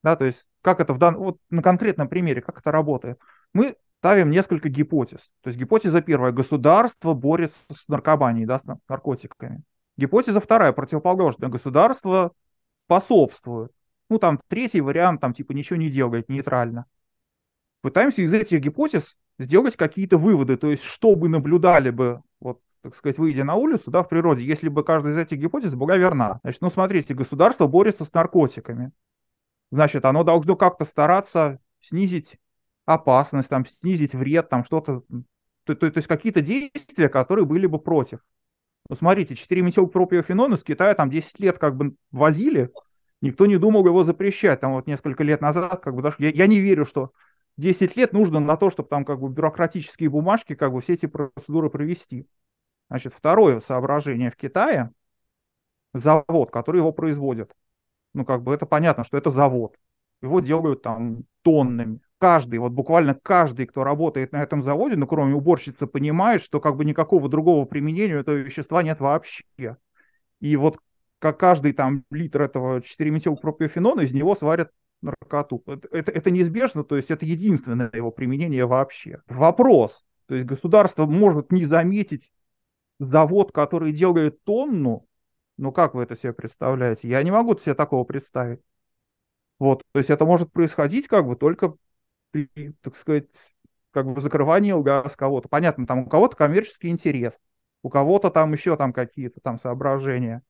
Да, 0.02 0.16
то 0.16 0.24
есть 0.24 0.46
как 0.62 0.80
это 0.80 0.92
в 0.94 0.98
дан... 0.98 1.16
вот 1.16 1.38
на 1.50 1.62
конкретном 1.62 2.08
примере, 2.08 2.40
как 2.40 2.58
это 2.58 2.70
работает. 2.70 3.18
Мы 3.52 3.76
ставим 3.98 4.30
несколько 4.30 4.68
гипотез. 4.68 5.20
То 5.42 5.48
есть 5.48 5.58
гипотеза 5.58 6.00
первая, 6.00 6.32
государство 6.32 7.12
борется 7.12 7.58
с 7.72 7.86
наркоманией, 7.88 8.46
да, 8.46 8.58
с 8.58 8.62
наркотиками. 8.88 9.62
Гипотеза 9.96 10.40
вторая, 10.40 10.72
противоположная, 10.72 11.50
государство 11.50 12.32
способствует. 12.86 13.72
Ну, 14.08 14.18
там 14.18 14.40
третий 14.48 14.80
вариант, 14.80 15.20
там 15.20 15.34
типа 15.34 15.52
ничего 15.52 15.76
не 15.76 15.90
делает, 15.90 16.28
нейтрально. 16.28 16.86
Пытаемся 17.82 18.22
из 18.22 18.32
этих 18.32 18.60
гипотез 18.60 19.16
сделать 19.38 19.76
какие-то 19.76 20.18
выводы, 20.18 20.56
то 20.56 20.70
есть 20.70 20.82
что 20.82 21.14
бы 21.14 21.28
наблюдали 21.28 21.90
бы, 21.90 22.22
вот, 22.40 22.60
так 22.82 22.96
сказать, 22.96 23.18
выйдя 23.18 23.44
на 23.44 23.54
улицу, 23.54 23.90
да, 23.90 24.02
в 24.02 24.08
природе, 24.08 24.44
если 24.44 24.68
бы 24.68 24.82
каждая 24.84 25.14
из 25.14 25.18
этих 25.18 25.38
гипотез 25.38 25.74
была 25.74 25.96
верна. 25.96 26.40
Значит, 26.42 26.60
ну, 26.60 26.70
смотрите, 26.70 27.14
государство 27.14 27.66
борется 27.66 28.04
с 28.04 28.12
наркотиками 28.12 28.92
значит, 29.70 30.04
оно 30.04 30.24
должно 30.24 30.56
как-то 30.56 30.84
стараться 30.84 31.58
снизить 31.80 32.38
опасность, 32.84 33.48
там, 33.48 33.64
снизить 33.66 34.14
вред, 34.14 34.48
там 34.48 34.64
что-то, 34.64 35.02
то, 35.64 35.74
то, 35.74 35.90
то 35.90 35.98
есть 35.98 36.08
какие-то 36.08 36.40
действия, 36.40 37.08
которые 37.08 37.46
были 37.46 37.66
бы 37.66 37.78
против. 37.78 38.20
Ну, 38.88 38.96
смотрите, 38.96 39.34
4-метилпропиофенон 39.34 40.54
из 40.54 40.62
Китая 40.62 40.94
там 40.94 41.10
10 41.10 41.38
лет 41.38 41.58
как 41.58 41.76
бы 41.76 41.94
возили, 42.10 42.72
никто 43.20 43.46
не 43.46 43.56
думал 43.56 43.86
его 43.86 44.02
запрещать, 44.04 44.60
там 44.60 44.72
вот 44.72 44.86
несколько 44.86 45.22
лет 45.22 45.40
назад, 45.40 45.80
как 45.80 45.94
бы 45.94 46.02
даже, 46.02 46.16
я, 46.18 46.30
я 46.30 46.46
не 46.46 46.58
верю, 46.58 46.84
что 46.84 47.12
10 47.56 47.96
лет 47.96 48.12
нужно 48.12 48.40
на 48.40 48.56
то, 48.56 48.70
чтобы 48.70 48.88
там 48.88 49.04
как 49.04 49.20
бы 49.20 49.28
бюрократические 49.28 50.08
бумажки, 50.10 50.54
как 50.54 50.72
бы 50.72 50.80
все 50.80 50.94
эти 50.94 51.06
процедуры 51.06 51.70
провести. 51.70 52.26
Значит, 52.88 53.14
второе 53.14 53.60
соображение 53.60 54.30
в 54.30 54.36
Китае, 54.36 54.90
завод, 55.94 56.50
который 56.50 56.78
его 56.78 56.92
производит, 56.92 57.52
ну, 58.14 58.24
как 58.24 58.42
бы 58.42 58.54
это 58.54 58.66
понятно, 58.66 59.04
что 59.04 59.16
это 59.16 59.30
завод. 59.30 59.76
Его 60.22 60.40
делают 60.40 60.82
там 60.82 61.24
тоннами. 61.42 62.00
Каждый, 62.18 62.58
вот 62.58 62.72
буквально 62.72 63.14
каждый, 63.14 63.66
кто 63.66 63.82
работает 63.82 64.32
на 64.32 64.42
этом 64.42 64.62
заводе, 64.62 64.96
ну, 64.96 65.06
кроме 65.06 65.34
уборщицы, 65.34 65.86
понимает, 65.86 66.42
что 66.42 66.60
как 66.60 66.76
бы 66.76 66.84
никакого 66.84 67.28
другого 67.28 67.64
применения 67.64 68.18
этого 68.18 68.36
вещества 68.36 68.82
нет 68.82 69.00
вообще. 69.00 69.44
И 70.40 70.56
вот 70.56 70.78
как 71.18 71.38
каждый 71.38 71.72
там 71.72 72.04
литр 72.10 72.42
этого 72.42 72.80
4-метилпропиофенона, 72.80 74.00
из 74.00 74.12
него 74.12 74.34
сварят 74.34 74.70
наркоту. 75.02 75.62
Это, 75.66 75.88
это, 75.92 76.12
это 76.12 76.30
неизбежно, 76.30 76.84
то 76.84 76.96
есть 76.96 77.10
это 77.10 77.24
единственное 77.24 77.90
его 77.92 78.10
применение 78.10 78.66
вообще. 78.66 79.20
Вопрос, 79.28 80.04
то 80.26 80.34
есть 80.34 80.46
государство 80.46 81.06
может 81.06 81.52
не 81.52 81.64
заметить 81.64 82.30
завод, 82.98 83.52
который 83.52 83.92
делает 83.92 84.42
тонну, 84.44 85.06
ну 85.60 85.72
как 85.72 85.94
вы 85.94 86.02
это 86.02 86.16
себе 86.16 86.32
представляете? 86.32 87.08
Я 87.08 87.22
не 87.22 87.30
могу 87.30 87.56
себе 87.58 87.74
такого 87.74 88.04
представить. 88.04 88.60
Вот, 89.58 89.82
то 89.92 89.98
есть 89.98 90.10
это 90.10 90.24
может 90.24 90.50
происходить 90.50 91.06
как 91.06 91.26
бы 91.26 91.36
только 91.36 91.74
при, 92.30 92.48
так 92.80 92.96
сказать, 92.96 93.26
как 93.90 94.10
бы 94.10 94.20
закрывании 94.20 94.72
ЛГАС 94.72 95.16
кого-то. 95.16 95.48
Понятно, 95.48 95.86
там 95.86 96.00
у 96.00 96.06
кого-то 96.06 96.34
коммерческий 96.34 96.88
интерес, 96.88 97.34
у 97.82 97.90
кого-то 97.90 98.30
там 98.30 98.52
еще 98.52 98.76
там 98.76 98.92
какие-то 98.92 99.40
там 99.42 99.58
соображения. 99.58 100.42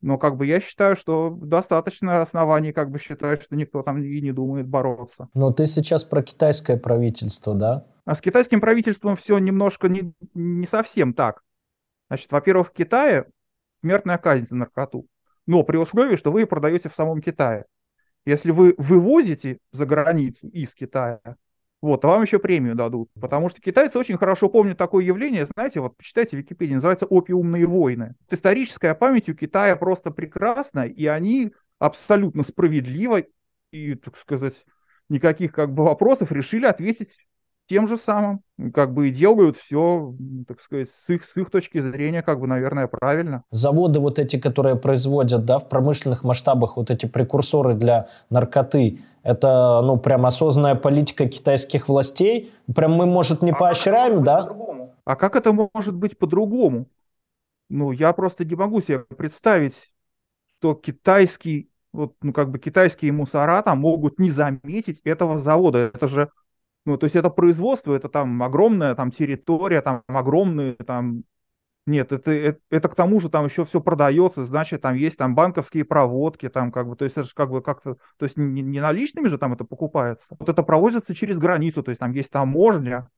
Но 0.00 0.18
как 0.18 0.36
бы 0.36 0.46
я 0.46 0.60
считаю, 0.60 0.96
что 0.96 1.30
достаточно 1.30 2.22
оснований 2.22 2.72
как 2.72 2.90
бы 2.90 2.98
считать, 2.98 3.42
что 3.42 3.56
никто 3.56 3.82
там 3.82 4.02
и 4.02 4.20
не 4.20 4.32
думает 4.32 4.66
бороться. 4.66 5.28
Но 5.34 5.52
ты 5.52 5.66
сейчас 5.66 6.04
про 6.04 6.22
китайское 6.22 6.78
правительство, 6.78 7.54
да? 7.54 7.86
А 8.04 8.14
с 8.14 8.20
китайским 8.20 8.60
правительством 8.60 9.16
все 9.16 9.38
немножко 9.38 9.88
не, 9.88 10.12
не 10.34 10.66
совсем 10.66 11.14
так. 11.14 11.42
Значит, 12.08 12.32
во-первых, 12.32 12.68
в 12.68 12.72
Китае 12.72 13.26
смертная 13.84 14.16
казнь 14.16 14.46
за 14.46 14.56
наркоту. 14.56 15.06
Но 15.46 15.62
при 15.62 15.76
условии, 15.76 16.16
что 16.16 16.32
вы 16.32 16.40
ее 16.40 16.46
продаете 16.46 16.88
в 16.88 16.94
самом 16.94 17.20
Китае. 17.20 17.66
Если 18.24 18.50
вы 18.50 18.74
вывозите 18.78 19.58
за 19.72 19.84
границу 19.84 20.48
из 20.48 20.74
Китая, 20.74 21.20
вот, 21.82 22.00
то 22.00 22.08
вам 22.08 22.22
еще 22.22 22.38
премию 22.38 22.74
дадут. 22.74 23.10
Потому 23.20 23.50
что 23.50 23.60
китайцы 23.60 23.98
очень 23.98 24.16
хорошо 24.16 24.48
помнят 24.48 24.78
такое 24.78 25.04
явление, 25.04 25.46
знаете, 25.54 25.80
вот 25.80 25.98
почитайте 25.98 26.38
Википедии, 26.38 26.72
называется 26.72 27.04
«Опиумные 27.04 27.66
войны». 27.66 28.14
Историческая 28.30 28.94
память 28.94 29.28
у 29.28 29.34
Китая 29.34 29.76
просто 29.76 30.10
прекрасна, 30.10 30.86
и 30.86 31.04
они 31.04 31.52
абсолютно 31.78 32.42
справедливо 32.42 33.24
и, 33.70 33.96
так 33.96 34.16
сказать, 34.16 34.54
никаких 35.10 35.52
как 35.52 35.74
бы 35.74 35.84
вопросов 35.84 36.32
решили 36.32 36.64
ответить 36.64 37.14
тем 37.66 37.88
же 37.88 37.96
самым, 37.96 38.40
как 38.72 38.92
бы 38.92 39.08
и 39.08 39.12
делают 39.12 39.56
все, 39.56 40.14
так 40.46 40.60
сказать, 40.60 40.88
с 41.06 41.10
их, 41.10 41.24
с 41.24 41.36
их 41.36 41.50
точки 41.50 41.80
зрения, 41.80 42.22
как 42.22 42.40
бы, 42.40 42.46
наверное, 42.46 42.86
правильно. 42.86 43.42
Заводы 43.50 44.00
вот 44.00 44.18
эти, 44.18 44.38
которые 44.38 44.76
производят, 44.76 45.44
да, 45.44 45.58
в 45.58 45.68
промышленных 45.68 46.24
масштабах 46.24 46.76
вот 46.76 46.90
эти 46.90 47.06
прекурсоры 47.06 47.74
для 47.74 48.08
наркоты, 48.30 49.00
это, 49.22 49.80
ну, 49.82 49.96
прям 49.96 50.26
осознанная 50.26 50.74
политика 50.74 51.26
китайских 51.26 51.88
властей? 51.88 52.52
Прям 52.74 52.92
мы, 52.92 53.06
может, 53.06 53.40
не 53.42 53.52
а 53.52 53.54
поощряем, 53.54 54.22
да? 54.22 54.48
А 55.04 55.16
как 55.16 55.36
это 55.36 55.52
может 55.52 55.94
быть 55.94 56.18
по-другому? 56.18 56.86
Ну, 57.70 57.92
я 57.92 58.12
просто 58.12 58.44
не 58.44 58.54
могу 58.54 58.82
себе 58.82 59.00
представить, 59.00 59.74
что 60.58 60.74
китайский 60.74 61.70
вот, 61.94 62.16
ну, 62.22 62.32
как 62.32 62.50
бы 62.50 62.58
китайские 62.58 63.12
мусора 63.12 63.62
там 63.62 63.78
могут 63.78 64.18
не 64.18 64.30
заметить 64.30 65.00
этого 65.04 65.38
завода. 65.38 65.92
Это 65.94 66.08
же, 66.08 66.28
ну, 66.84 66.96
то 66.98 67.04
есть 67.04 67.16
это 67.16 67.30
производство, 67.30 67.94
это 67.94 68.08
там 68.08 68.42
огромная 68.42 68.94
там 68.94 69.10
территория, 69.10 69.80
там 69.80 70.02
огромные 70.08 70.74
там 70.74 71.24
нет, 71.86 72.12
это, 72.12 72.30
это, 72.30 72.60
это 72.70 72.88
к 72.88 72.94
тому 72.94 73.20
же 73.20 73.28
там 73.28 73.44
еще 73.44 73.66
все 73.66 73.78
продается, 73.80 74.46
значит, 74.46 74.80
там 74.80 74.94
есть 74.94 75.18
там 75.18 75.34
банковские 75.34 75.84
проводки, 75.84 76.48
там 76.48 76.72
как 76.72 76.88
бы, 76.88 76.96
то 76.96 77.04
есть 77.04 77.16
это 77.16 77.26
же 77.26 77.34
как 77.34 77.50
бы 77.50 77.60
как-то, 77.60 77.98
то 78.16 78.24
есть 78.24 78.38
не, 78.38 78.62
не 78.62 78.80
наличными 78.80 79.28
же 79.28 79.36
там 79.36 79.52
это 79.52 79.64
покупается. 79.64 80.34
Вот 80.38 80.48
это 80.48 80.62
провозится 80.62 81.14
через 81.14 81.36
границу, 81.36 81.82
то 81.82 81.90
есть 81.90 81.98
там 81.98 82.12
есть 82.12 82.30
таможня. 82.30 83.10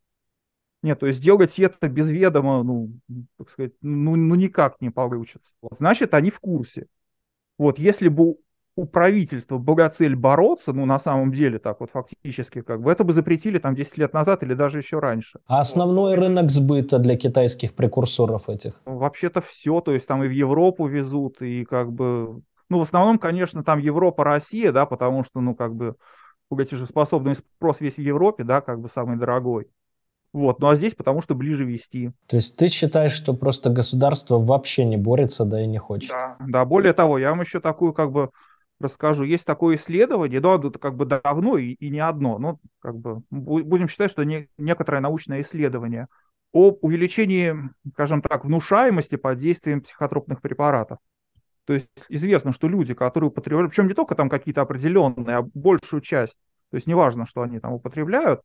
Нет, 0.83 0.99
то 0.99 1.07
есть 1.07 1.21
делать 1.21 1.59
это 1.59 1.89
без 1.89 2.09
ведома, 2.09 2.63
ну, 2.65 2.91
так 3.39 3.51
сказать, 3.51 3.73
ну, 3.83 4.17
ну 4.17 4.35
никак 4.35 4.81
не 4.81 4.91
получится. 4.91 5.51
Значит, 5.79 6.13
они 6.15 6.31
в 6.31 6.41
курсе. 6.41 6.87
Вот, 7.59 7.79
если 7.79 8.09
бы 8.09 8.37
у 8.77 8.85
правительства 8.85 9.57
была 9.57 9.89
цель 9.89 10.15
бороться, 10.15 10.75
ну, 10.75 10.85
на 10.85 11.01
самом 11.01 11.33
деле, 11.33 11.59
так 11.59 11.81
вот 11.81 11.91
фактически, 11.91 12.61
как 12.61 12.83
бы, 12.83 12.93
это 12.93 13.05
бы 13.05 13.15
запретили 13.15 13.59
там 13.59 13.75
10 13.75 13.97
лет 13.97 14.13
назад 14.13 14.43
или 14.43 14.53
даже 14.53 14.79
еще 14.79 14.99
раньше. 14.99 15.41
А 15.47 15.61
основной 15.61 16.15
вот. 16.15 16.23
рынок 16.23 16.51
сбыта 16.51 16.99
для 16.99 17.17
китайских 17.17 17.75
прекурсоров 17.75 18.51
этих? 18.51 18.79
Ну, 18.85 18.99
вообще-то 18.99 19.41
все, 19.41 19.81
то 19.81 19.93
есть 19.93 20.07
там 20.07 20.23
и 20.23 20.29
в 20.29 20.31
Европу 20.31 20.87
везут, 20.87 21.41
и 21.41 21.65
как 21.65 21.91
бы, 21.91 22.43
ну, 22.69 22.79
в 22.79 22.83
основном, 22.83 23.19
конечно, 23.19 23.65
там 23.65 23.79
Европа, 23.79 24.25
Россия, 24.25 24.73
да, 24.73 24.85
потому 24.85 25.25
что, 25.25 25.41
ну, 25.41 25.55
как 25.55 25.75
бы, 25.75 25.97
платежеспособный 26.51 27.35
спрос 27.35 27.81
весь 27.81 27.97
в 27.97 28.03
Европе, 28.03 28.45
да, 28.45 28.61
как 28.61 28.81
бы 28.81 28.91
самый 28.95 29.17
дорогой. 29.17 29.69
Вот, 30.33 30.61
ну 30.61 30.69
а 30.69 30.77
здесь 30.77 30.95
потому 30.95 31.23
что 31.23 31.35
ближе 31.35 31.65
вести. 31.65 32.11
То 32.27 32.37
есть 32.37 32.59
ты 32.59 32.69
считаешь, 32.69 33.13
что 33.13 33.33
просто 33.33 33.71
государство 33.71 34.39
вообще 34.39 34.85
не 34.85 34.99
борется, 34.99 35.47
да 35.47 35.63
и 35.63 35.67
не 35.67 35.79
хочет? 35.79 36.11
Да, 36.11 36.37
да, 36.47 36.65
более 36.67 36.93
того, 36.93 37.17
я 37.17 37.31
вам 37.31 37.41
еще 37.41 37.59
такую 37.59 37.95
как 37.95 38.13
бы 38.13 38.29
расскажу. 38.81 39.25
Есть 39.25 39.45
такое 39.45 39.77
исследование, 39.77 40.41
да, 40.41 40.57
это 40.57 40.79
как 40.79 40.97
бы 40.97 41.07
давно 41.07 41.59
и, 41.59 41.73
и 41.73 41.91
не 41.91 42.01
одно, 42.01 42.39
но 42.39 42.59
как 42.81 42.97
бы 42.97 43.23
будем 43.31 43.89
считать, 43.89 44.11
что 44.11 44.25
не, 44.25 44.49
некоторое 44.59 45.01
научное 45.01 45.43
исследование 45.43 46.09
о 46.53 46.71
увеличении, 46.81 47.55
скажем 47.93 48.23
так, 48.23 48.45
внушаемости 48.45 49.17
под 49.17 49.39
действием 49.39 49.83
психотропных 49.83 50.41
препаратов. 50.41 50.99
То 51.65 51.75
есть 51.75 51.89
известно, 52.09 52.53
что 52.53 52.69
люди, 52.69 52.95
которые 52.95 53.29
употребляют, 53.29 53.71
причем 53.71 53.89
не 53.89 53.95
только 53.95 54.15
там 54.15 54.29
какие-то 54.29 54.63
определенные, 54.63 55.37
а 55.37 55.43
большую 55.43 56.01
часть, 56.01 56.37
то 56.71 56.77
есть 56.77 56.87
неважно, 56.87 57.27
что 57.27 57.43
они 57.43 57.59
там 57.59 57.73
употребляют, 57.73 58.41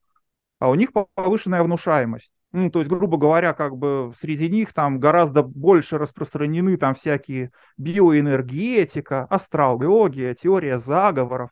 а 0.59 0.69
у 0.69 0.75
них 0.75 0.91
повышенная 1.15 1.63
внушаемость. 1.63 2.31
Ну, 2.53 2.69
то 2.69 2.79
есть, 2.79 2.91
грубо 2.91 3.17
говоря, 3.17 3.53
как 3.53 3.77
бы 3.77 4.13
среди 4.19 4.49
них 4.49 4.73
там 4.73 4.99
гораздо 4.99 5.41
больше 5.41 5.97
распространены 5.97 6.75
там 6.75 6.95
всякие 6.95 7.51
биоэнергетика, 7.77 9.25
астрология, 9.25 10.33
теория 10.35 10.77
заговоров. 10.77 11.51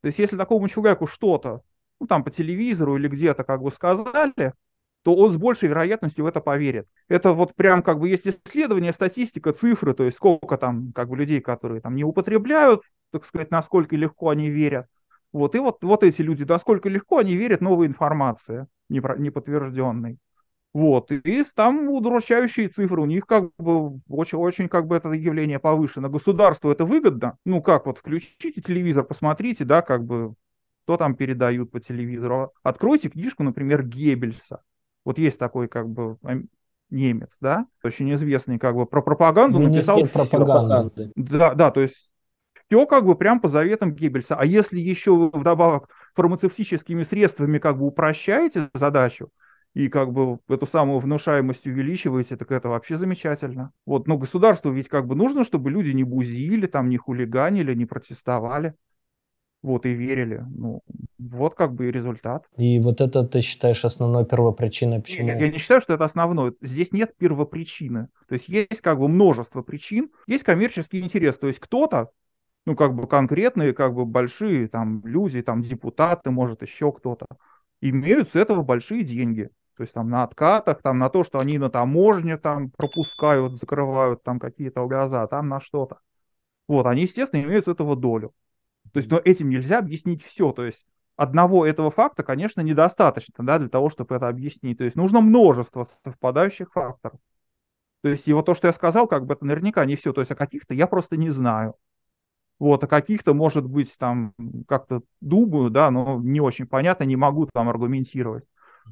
То 0.00 0.06
есть, 0.06 0.18
если 0.18 0.36
такому 0.36 0.68
человеку 0.68 1.06
что-то, 1.06 1.62
ну, 2.00 2.06
там 2.06 2.24
по 2.24 2.30
телевизору 2.30 2.96
или 2.96 3.06
где-то 3.06 3.44
как 3.44 3.62
бы 3.62 3.70
сказали, 3.70 4.54
то 5.02 5.14
он 5.14 5.32
с 5.32 5.36
большей 5.36 5.68
вероятностью 5.68 6.24
в 6.24 6.28
это 6.28 6.40
поверит. 6.40 6.86
Это 7.08 7.32
вот 7.32 7.54
прям 7.54 7.82
как 7.82 7.98
бы 8.00 8.08
есть 8.08 8.26
исследование, 8.26 8.92
статистика, 8.92 9.52
цифры, 9.52 9.94
то 9.94 10.04
есть 10.04 10.16
сколько 10.16 10.58
там 10.58 10.92
как 10.92 11.08
бы 11.08 11.16
людей, 11.16 11.40
которые 11.40 11.80
там 11.80 11.94
не 11.94 12.04
употребляют, 12.04 12.82
так 13.10 13.24
сказать, 13.24 13.50
насколько 13.50 13.96
легко 13.96 14.30
они 14.30 14.50
верят. 14.50 14.86
Вот, 15.32 15.54
и 15.54 15.58
вот, 15.58 15.82
вот 15.84 16.02
эти 16.02 16.22
люди, 16.22 16.42
насколько 16.42 16.88
легко 16.88 17.18
они 17.18 17.36
верят 17.36 17.60
новой 17.60 17.86
информации, 17.86 18.66
неподтвержденной. 18.88 20.18
Вот, 20.72 21.10
и 21.10 21.44
там 21.56 21.88
удручающие 21.88 22.68
цифры, 22.68 23.02
у 23.02 23.06
них 23.06 23.26
как 23.26 23.50
бы 23.58 23.98
очень-очень 24.08 24.68
как 24.68 24.86
бы 24.86 24.96
это 24.96 25.10
явление 25.10 25.58
повышено. 25.58 26.08
Государству 26.08 26.70
это 26.70 26.84
выгодно. 26.84 27.36
Ну 27.44 27.60
как, 27.60 27.86
вот 27.86 27.98
включите 27.98 28.60
телевизор, 28.60 29.02
посмотрите, 29.02 29.64
да, 29.64 29.82
как 29.82 30.04
бы, 30.04 30.34
что 30.84 30.96
там 30.96 31.16
передают 31.16 31.72
по 31.72 31.80
телевизору. 31.80 32.52
Откройте 32.62 33.08
книжку, 33.08 33.42
например, 33.42 33.82
Геббельса. 33.82 34.62
Вот 35.04 35.18
есть 35.18 35.38
такой 35.38 35.66
как 35.66 35.88
бы 35.88 36.18
немец, 36.88 37.30
да, 37.40 37.66
очень 37.82 38.12
известный 38.14 38.58
как 38.58 38.76
бы 38.76 38.86
про 38.86 39.02
пропаганду 39.02 39.58
Министр 39.58 39.96
написал. 39.96 40.26
пропаганды. 40.28 41.10
Да, 41.16 41.54
да, 41.54 41.72
то 41.72 41.80
есть 41.80 42.10
все 42.68 42.86
как 42.86 43.04
бы 43.04 43.16
прям 43.16 43.40
по 43.40 43.48
заветам 43.48 43.92
Геббельса. 43.92 44.36
А 44.36 44.44
если 44.44 44.78
еще 44.78 45.16
вы 45.16 45.30
вдобавок 45.30 45.88
фармацевтическими 46.14 47.02
средствами 47.02 47.58
как 47.58 47.78
бы 47.78 47.86
упрощаете 47.86 48.70
задачу, 48.74 49.30
и 49.74 49.88
как 49.88 50.12
бы 50.12 50.38
эту 50.48 50.66
самую 50.66 50.98
внушаемость 50.98 51.66
увеличиваете, 51.66 52.36
так 52.36 52.50
это 52.50 52.68
вообще 52.68 52.96
замечательно. 52.96 53.72
Вот, 53.86 54.08
но 54.08 54.18
государству 54.18 54.70
ведь 54.70 54.88
как 54.88 55.06
бы 55.06 55.14
нужно, 55.14 55.44
чтобы 55.44 55.70
люди 55.70 55.90
не 55.90 56.04
бузили, 56.04 56.66
там, 56.66 56.88
не 56.88 56.96
хулиганили, 56.96 57.74
не 57.74 57.86
протестовали. 57.86 58.74
Вот, 59.62 59.84
и 59.84 59.92
верили. 59.92 60.42
Ну, 60.56 60.80
вот 61.18 61.54
как 61.54 61.74
бы 61.74 61.88
и 61.88 61.92
результат. 61.92 62.46
И 62.56 62.80
вот 62.80 63.02
это 63.02 63.24
ты 63.24 63.40
считаешь 63.40 63.84
основной 63.84 64.24
первопричиной, 64.24 65.02
почему? 65.02 65.26
Нет, 65.26 65.40
я 65.40 65.48
не 65.52 65.58
считаю, 65.58 65.82
что 65.82 65.92
это 65.92 66.06
основной. 66.06 66.56
Здесь 66.62 66.92
нет 66.92 67.14
первопричины. 67.18 68.08
То 68.26 68.34
есть 68.34 68.48
есть 68.48 68.80
как 68.80 68.98
бы 68.98 69.06
множество 69.06 69.60
причин. 69.60 70.10
Есть 70.26 70.44
коммерческий 70.44 71.00
интерес. 71.00 71.36
То 71.36 71.46
есть 71.46 71.60
кто-то, 71.60 72.10
ну, 72.64 72.74
как 72.74 72.94
бы 72.94 73.06
конкретные, 73.06 73.74
как 73.74 73.94
бы 73.94 74.06
большие 74.06 74.66
там 74.66 75.02
люди, 75.04 75.42
там 75.42 75.60
депутаты, 75.60 76.30
может, 76.30 76.62
еще 76.62 76.90
кто-то, 76.90 77.26
имеют 77.82 78.30
с 78.30 78.36
этого 78.36 78.62
большие 78.62 79.04
деньги. 79.04 79.50
То 79.80 79.84
есть 79.84 79.94
там 79.94 80.10
на 80.10 80.24
откатах, 80.24 80.82
там 80.82 80.98
на 80.98 81.08
то, 81.08 81.24
что 81.24 81.38
они 81.38 81.56
на 81.56 81.70
таможне 81.70 82.36
там 82.36 82.70
пропускают, 82.70 83.58
закрывают 83.58 84.22
там 84.22 84.38
какие-то 84.38 84.86
глаза, 84.86 85.26
там 85.26 85.48
на 85.48 85.62
что-то. 85.62 86.00
Вот, 86.68 86.84
они, 86.84 87.04
естественно, 87.04 87.40
имеют 87.40 87.64
с 87.64 87.68
этого 87.68 87.96
долю. 87.96 88.34
То 88.92 88.98
есть, 88.98 89.10
но 89.10 89.18
этим 89.24 89.48
нельзя 89.48 89.78
объяснить 89.78 90.22
все. 90.22 90.52
То 90.52 90.66
есть 90.66 90.86
одного 91.16 91.64
этого 91.64 91.90
факта, 91.90 92.22
конечно, 92.22 92.60
недостаточно, 92.60 93.42
да, 93.42 93.58
для 93.58 93.70
того, 93.70 93.88
чтобы 93.88 94.14
это 94.14 94.28
объяснить. 94.28 94.76
То 94.76 94.84
есть 94.84 94.96
нужно 94.96 95.22
множество 95.22 95.88
совпадающих 96.04 96.70
факторов. 96.74 97.18
То 98.02 98.10
есть 98.10 98.28
и 98.28 98.34
вот 98.34 98.44
то, 98.44 98.54
что 98.54 98.66
я 98.66 98.74
сказал, 98.74 99.06
как 99.06 99.24
бы 99.24 99.32
это 99.32 99.46
наверняка 99.46 99.86
не 99.86 99.96
все. 99.96 100.12
То 100.12 100.20
есть 100.20 100.30
о 100.30 100.36
каких-то 100.36 100.74
я 100.74 100.88
просто 100.88 101.16
не 101.16 101.30
знаю. 101.30 101.74
Вот, 102.58 102.84
о 102.84 102.86
каких-то, 102.86 103.32
может 103.32 103.64
быть, 103.64 103.96
там 103.96 104.34
как-то 104.68 105.00
думаю, 105.22 105.70
да, 105.70 105.90
но 105.90 106.20
не 106.20 106.42
очень 106.42 106.66
понятно, 106.66 107.04
не 107.04 107.16
могу 107.16 107.46
там 107.46 107.70
аргументировать. 107.70 108.44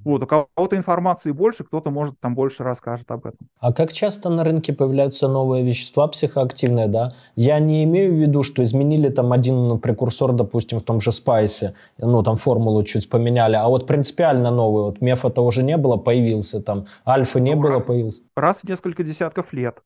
Вот, 0.04 0.22
у 0.22 0.26
кого-то 0.26 0.76
информации 0.76 1.32
больше, 1.32 1.64
кто-то, 1.64 1.90
может, 1.90 2.18
там 2.20 2.34
больше 2.34 2.62
расскажет 2.62 3.10
об 3.10 3.26
этом. 3.26 3.48
А 3.58 3.72
как 3.72 3.92
часто 3.92 4.30
на 4.30 4.44
рынке 4.44 4.72
появляются 4.72 5.28
новые 5.28 5.64
вещества 5.64 6.06
психоактивные, 6.06 6.86
да? 6.86 7.12
Я 7.36 7.58
не 7.58 7.84
имею 7.84 8.12
в 8.12 8.16
виду, 8.16 8.42
что 8.42 8.62
изменили 8.62 9.08
там 9.08 9.32
один 9.32 9.78
прекурсор, 9.80 10.32
допустим, 10.32 10.78
в 10.78 10.82
том 10.82 11.00
же 11.00 11.12
спайсе, 11.12 11.74
ну, 11.98 12.22
там 12.22 12.36
формулу 12.36 12.84
чуть 12.84 13.10
поменяли, 13.10 13.56
а 13.56 13.68
вот 13.68 13.86
принципиально 13.86 14.50
новый, 14.50 14.84
вот 14.84 15.00
мефа-то 15.00 15.44
уже 15.44 15.62
не 15.62 15.76
было, 15.76 15.96
появился 15.96 16.62
там, 16.62 16.86
альфа 17.06 17.40
не 17.40 17.54
ну, 17.54 17.62
было, 17.62 17.72
раз, 17.72 17.84
появился. 17.84 18.22
Раз 18.36 18.58
в 18.58 18.68
несколько 18.68 19.02
десятков 19.02 19.52
лет. 19.52 19.82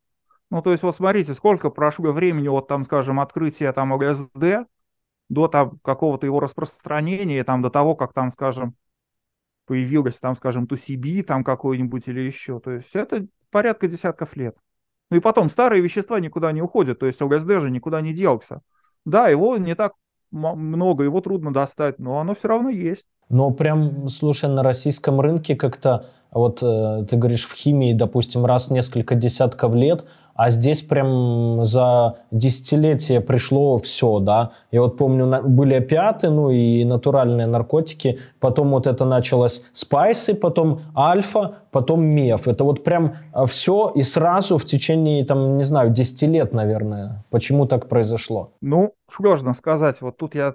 Ну, 0.50 0.60
то 0.60 0.70
есть, 0.70 0.82
вот 0.82 0.94
смотрите, 0.94 1.32
сколько 1.32 1.70
прошло 1.70 2.12
времени 2.12 2.48
от, 2.48 2.68
там, 2.68 2.84
скажем, 2.84 3.18
открытия 3.20 3.72
там 3.72 3.94
ЛСД 3.94 4.68
до 5.30 5.48
там, 5.48 5.78
какого-то 5.82 6.26
его 6.26 6.40
распространения, 6.40 7.42
там, 7.42 7.62
до 7.62 7.70
того, 7.70 7.96
как 7.96 8.12
там, 8.12 8.32
скажем, 8.32 8.74
появилась 9.66 10.16
там, 10.16 10.36
скажем, 10.36 10.66
Тусиби 10.66 11.22
там 11.22 11.44
какой-нибудь 11.44 12.08
или 12.08 12.20
еще. 12.20 12.60
То 12.60 12.72
есть 12.72 12.94
это 12.94 13.26
порядка 13.50 13.88
десятков 13.88 14.36
лет. 14.36 14.56
Ну 15.10 15.18
и 15.18 15.20
потом, 15.20 15.50
старые 15.50 15.82
вещества 15.82 16.20
никуда 16.20 16.52
не 16.52 16.62
уходят, 16.62 16.98
то 16.98 17.06
есть 17.06 17.20
ЛСД 17.20 17.60
же 17.60 17.70
никуда 17.70 18.00
не 18.00 18.14
делся. 18.14 18.62
Да, 19.04 19.28
его 19.28 19.56
не 19.58 19.74
так 19.74 19.92
много, 20.30 21.04
его 21.04 21.20
трудно 21.20 21.52
достать, 21.52 21.98
но 21.98 22.18
оно 22.18 22.34
все 22.34 22.48
равно 22.48 22.70
есть. 22.70 23.06
Но 23.28 23.50
прям, 23.50 24.08
слушай, 24.08 24.48
на 24.48 24.62
российском 24.62 25.20
рынке 25.20 25.54
как-то, 25.54 26.06
вот 26.32 26.62
э, 26.62 27.04
ты 27.08 27.16
говоришь, 27.16 27.46
в 27.46 27.54
химии, 27.54 27.92
допустим, 27.92 28.44
раз 28.44 28.68
в 28.68 28.70
несколько 28.72 29.14
десятков 29.14 29.74
лет– 29.74 30.04
а 30.34 30.50
здесь 30.50 30.82
прям 30.82 31.64
за 31.64 32.16
десятилетие 32.30 33.20
пришло 33.20 33.78
все, 33.78 34.18
да. 34.18 34.52
Я 34.70 34.82
вот 34.82 34.96
помню, 34.96 35.42
были 35.42 35.74
опиаты, 35.74 36.30
ну 36.30 36.50
и 36.50 36.84
натуральные 36.84 37.46
наркотики, 37.46 38.18
потом 38.40 38.70
вот 38.70 38.86
это 38.86 39.04
началось 39.04 39.64
спайсы, 39.72 40.34
потом 40.34 40.80
альфа, 40.96 41.56
потом 41.70 42.04
меф. 42.04 42.48
Это 42.48 42.64
вот 42.64 42.82
прям 42.82 43.16
а, 43.32 43.46
все 43.46 43.92
и 43.94 44.02
сразу 44.02 44.56
в 44.58 44.64
течение, 44.64 45.24
там, 45.24 45.58
не 45.58 45.64
знаю, 45.64 45.90
10 45.90 46.22
лет, 46.22 46.52
наверное. 46.52 47.24
Почему 47.30 47.66
так 47.66 47.88
произошло? 47.88 48.52
Ну, 48.60 48.94
сложно 49.10 49.54
сказать. 49.54 50.00
Вот 50.00 50.16
тут 50.16 50.34
я 50.34 50.54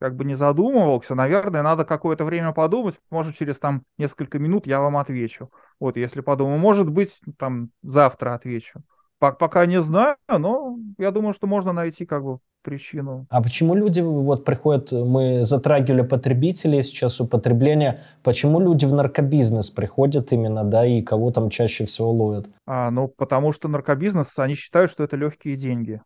как 0.00 0.16
бы 0.16 0.24
не 0.24 0.34
задумывался, 0.34 1.14
наверное, 1.14 1.62
надо 1.62 1.84
какое-то 1.84 2.24
время 2.24 2.52
подумать, 2.52 2.96
может, 3.10 3.36
через 3.36 3.58
там 3.58 3.82
несколько 3.98 4.38
минут 4.38 4.66
я 4.66 4.80
вам 4.80 4.96
отвечу. 4.96 5.50
Вот, 5.80 5.96
если 5.96 6.20
подумаю, 6.20 6.58
может 6.58 6.90
быть, 6.90 7.18
там 7.38 7.70
завтра 7.82 8.34
отвечу. 8.34 8.82
Пока 9.18 9.64
не 9.64 9.80
знаю, 9.80 10.16
но 10.28 10.76
я 10.98 11.10
думаю, 11.10 11.32
что 11.32 11.46
можно 11.46 11.72
найти 11.72 12.04
как 12.04 12.24
бы 12.24 12.38
причину. 12.64 13.26
А 13.30 13.42
почему 13.42 13.74
люди 13.74 14.00
вот 14.00 14.44
приходят, 14.44 14.90
мы 14.90 15.44
затрагивали 15.44 16.02
потребителей 16.02 16.82
сейчас 16.82 17.20
употребление, 17.20 18.02
почему 18.22 18.58
люди 18.58 18.86
в 18.86 18.92
наркобизнес 18.92 19.70
приходят 19.70 20.32
именно, 20.32 20.64
да, 20.64 20.84
и 20.84 21.02
кого 21.02 21.30
там 21.30 21.50
чаще 21.50 21.84
всего 21.84 22.10
ловят? 22.10 22.48
А, 22.66 22.90
ну, 22.90 23.08
потому 23.08 23.52
что 23.52 23.68
наркобизнес, 23.68 24.26
они 24.36 24.54
считают, 24.54 24.90
что 24.90 25.04
это 25.04 25.16
легкие 25.16 25.56
деньги. 25.56 26.00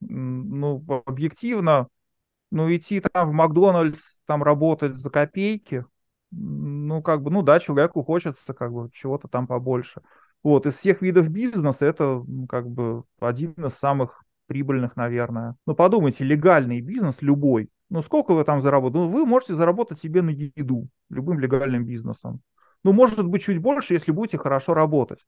ну, 0.00 0.82
объективно, 1.06 1.86
ну, 2.50 2.74
идти 2.74 3.00
там 3.00 3.30
в 3.30 3.32
Макдональдс, 3.32 4.00
там 4.26 4.42
работать 4.42 4.96
за 4.96 5.10
копейки, 5.10 5.84
ну, 6.30 7.02
как 7.02 7.22
бы, 7.22 7.30
ну 7.30 7.42
да, 7.42 7.60
человеку 7.60 8.02
хочется 8.02 8.54
как 8.54 8.72
бы 8.72 8.90
чего-то 8.92 9.28
там 9.28 9.46
побольше. 9.46 10.02
Вот, 10.42 10.66
из 10.66 10.74
всех 10.74 11.02
видов 11.02 11.28
бизнеса 11.28 11.84
это 11.84 12.24
как 12.48 12.68
бы 12.68 13.04
один 13.20 13.52
из 13.52 13.74
самых 13.74 14.22
прибыльных, 14.46 14.96
наверное. 14.96 15.56
Ну, 15.66 15.74
подумайте, 15.74 16.24
легальный 16.24 16.80
бизнес 16.80 17.16
любой, 17.20 17.70
ну, 17.90 18.02
сколько 18.02 18.34
вы 18.34 18.44
там 18.44 18.60
заработаете? 18.60 19.08
Ну, 19.08 19.12
вы 19.12 19.26
можете 19.26 19.54
заработать 19.54 20.00
себе 20.00 20.22
на 20.22 20.30
еду 20.30 20.88
любым 21.10 21.40
легальным 21.40 21.84
бизнесом. 21.84 22.40
Ну, 22.84 22.92
может 22.92 23.26
быть, 23.26 23.42
чуть 23.42 23.58
больше, 23.58 23.94
если 23.94 24.12
будете 24.12 24.38
хорошо 24.38 24.72
работать. 24.74 25.20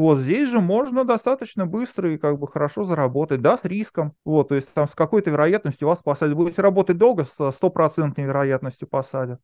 Вот 0.00 0.20
здесь 0.20 0.48
же 0.48 0.60
можно 0.60 1.04
достаточно 1.04 1.66
быстро 1.66 2.14
и 2.14 2.16
как 2.16 2.38
бы 2.38 2.48
хорошо 2.48 2.84
заработать, 2.84 3.42
да, 3.42 3.58
с 3.58 3.64
риском. 3.66 4.14
Вот, 4.24 4.48
то 4.48 4.54
есть 4.54 4.66
там 4.72 4.88
с 4.88 4.94
какой-то 4.94 5.28
вероятностью 5.28 5.86
вас 5.86 5.98
посадят. 5.98 6.38
Будете 6.38 6.62
работать 6.62 6.96
долго, 6.96 7.26
с 7.26 7.52
стопроцентной 7.52 8.24
вероятностью 8.24 8.88
посадят. 8.88 9.42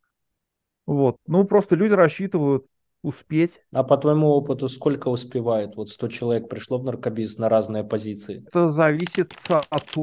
Вот, 0.87 1.17
ну 1.27 1.43
просто 1.43 1.75
люди 1.75 1.93
рассчитывают 1.93 2.65
успеть. 3.03 3.61
А 3.71 3.83
по 3.83 3.97
твоему 3.97 4.29
опыту 4.29 4.67
сколько 4.67 5.09
успевает? 5.09 5.75
Вот 5.75 5.89
100 5.89 6.07
человек 6.07 6.49
пришло 6.49 6.79
в 6.79 6.83
наркобизнес 6.85 7.37
на 7.37 7.49
разные 7.49 7.83
позиции. 7.83 8.43
Это 8.47 8.67
зависит 8.67 9.35
от 9.47 9.95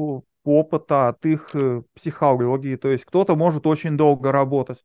опыта, 0.45 1.09
от 1.09 1.25
их 1.25 1.49
э, 1.53 1.81
психологии. 1.95 2.77
То 2.77 2.91
есть 2.91 3.03
кто-то 3.03 3.35
может 3.35 3.67
очень 3.67 3.97
долго 3.97 4.31
работать. 4.31 4.81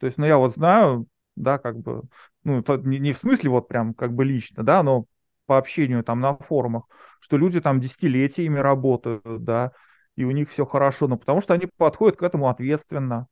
То 0.00 0.06
есть, 0.06 0.18
ну 0.18 0.26
я 0.26 0.36
вот 0.36 0.54
знаю, 0.54 1.06
да, 1.36 1.58
как 1.58 1.78
бы, 1.78 2.02
ну 2.42 2.64
не, 2.82 2.98
не 2.98 3.12
в 3.12 3.18
смысле 3.18 3.50
вот 3.50 3.68
прям 3.68 3.94
как 3.94 4.14
бы 4.14 4.24
лично, 4.24 4.64
да, 4.64 4.82
но 4.82 5.06
по 5.46 5.58
общению 5.58 6.04
там 6.04 6.20
на 6.20 6.36
форумах, 6.36 6.84
что 7.20 7.36
люди 7.36 7.60
там 7.60 7.80
десятилетиями 7.80 8.58
работают, 8.58 9.44
да, 9.44 9.72
и 10.16 10.24
у 10.24 10.30
них 10.30 10.50
все 10.50 10.66
хорошо, 10.66 11.08
но 11.08 11.16
потому 11.16 11.40
что 11.40 11.54
они 11.54 11.66
подходят 11.76 12.18
к 12.18 12.22
этому 12.22 12.48
ответственно. 12.48 13.26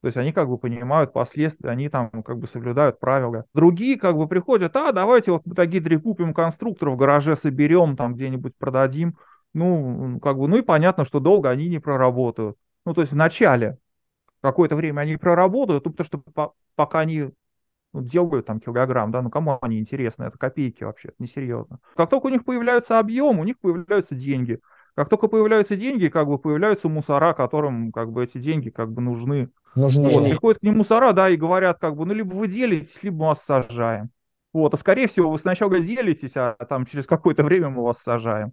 То 0.00 0.08
есть 0.08 0.18
они 0.18 0.32
как 0.32 0.50
бы 0.50 0.58
понимают 0.58 1.14
последствия, 1.14 1.70
они 1.70 1.88
там 1.88 2.10
как 2.10 2.38
бы 2.38 2.46
соблюдают 2.46 3.00
правила. 3.00 3.46
Другие 3.54 3.98
как 3.98 4.16
бы 4.16 4.28
приходят, 4.28 4.76
а 4.76 4.92
давайте 4.92 5.32
вот 5.32 5.46
мы 5.46 5.54
такие 5.54 5.98
купим 5.98 6.34
конструктор 6.34 6.90
в 6.90 6.96
гараже 6.96 7.36
соберем, 7.36 7.96
там 7.96 8.14
где-нибудь 8.14 8.54
продадим. 8.58 9.16
Ну, 9.54 10.20
как 10.20 10.36
бы, 10.36 10.46
ну 10.46 10.56
и 10.56 10.62
понятно, 10.62 11.06
что 11.06 11.20
долго 11.20 11.48
они 11.48 11.68
не 11.68 11.78
проработают. 11.78 12.58
Ну, 12.84 12.92
то 12.92 13.00
есть 13.00 13.12
в 13.14 13.16
начале 13.16 13.78
какое-то 14.42 14.76
время 14.76 15.00
они 15.00 15.16
проработают, 15.16 15.86
ну, 15.86 15.92
потому 15.92 16.06
что 16.06 16.18
по, 16.18 16.52
пока 16.74 17.00
они 17.00 17.30
ну, 17.94 18.02
делают 18.02 18.46
там 18.46 18.58
килограмм, 18.60 19.12
да, 19.12 19.22
ну 19.22 19.30
кому 19.30 19.56
они 19.62 19.78
интересны, 19.78 20.24
это 20.24 20.36
копейки 20.36 20.82
вообще, 20.82 21.08
это 21.08 21.16
несерьезно. 21.20 21.78
Как 21.96 22.10
только 22.10 22.26
у 22.26 22.28
них 22.28 22.44
появляется 22.44 22.98
объем, 22.98 23.38
у 23.38 23.44
них 23.44 23.58
появляются 23.60 24.16
деньги. 24.16 24.60
Как 24.96 25.08
только 25.08 25.28
появляются 25.28 25.76
деньги, 25.76 26.08
как 26.08 26.26
бы 26.26 26.38
появляются 26.38 26.88
мусора, 26.88 27.32
которым 27.34 27.92
как 27.92 28.10
бы 28.10 28.24
эти 28.24 28.38
деньги 28.38 28.70
как 28.70 28.92
бы 28.92 29.00
нужны. 29.00 29.48
Нужны. 29.76 30.08
Вот, 30.08 30.24
приходят 30.24 30.60
к 30.60 30.62
ним 30.64 30.78
мусора, 30.78 31.12
да, 31.12 31.30
и 31.30 31.36
говорят, 31.36 31.78
как 31.78 31.96
бы, 31.96 32.04
ну, 32.04 32.14
либо 32.14 32.34
вы 32.34 32.48
делитесь, 32.48 33.02
либо 33.02 33.16
мы 33.16 33.26
вас 33.26 33.42
сажаем. 33.44 34.10
Вот, 34.52 34.74
а 34.74 34.76
скорее 34.76 35.08
всего, 35.08 35.30
вы 35.30 35.38
сначала 35.38 35.78
делитесь, 35.80 36.36
а 36.36 36.54
там 36.68 36.86
через 36.86 37.06
какое-то 37.06 37.42
время 37.44 37.70
мы 37.70 37.82
вас 37.82 37.98
сажаем. 38.04 38.52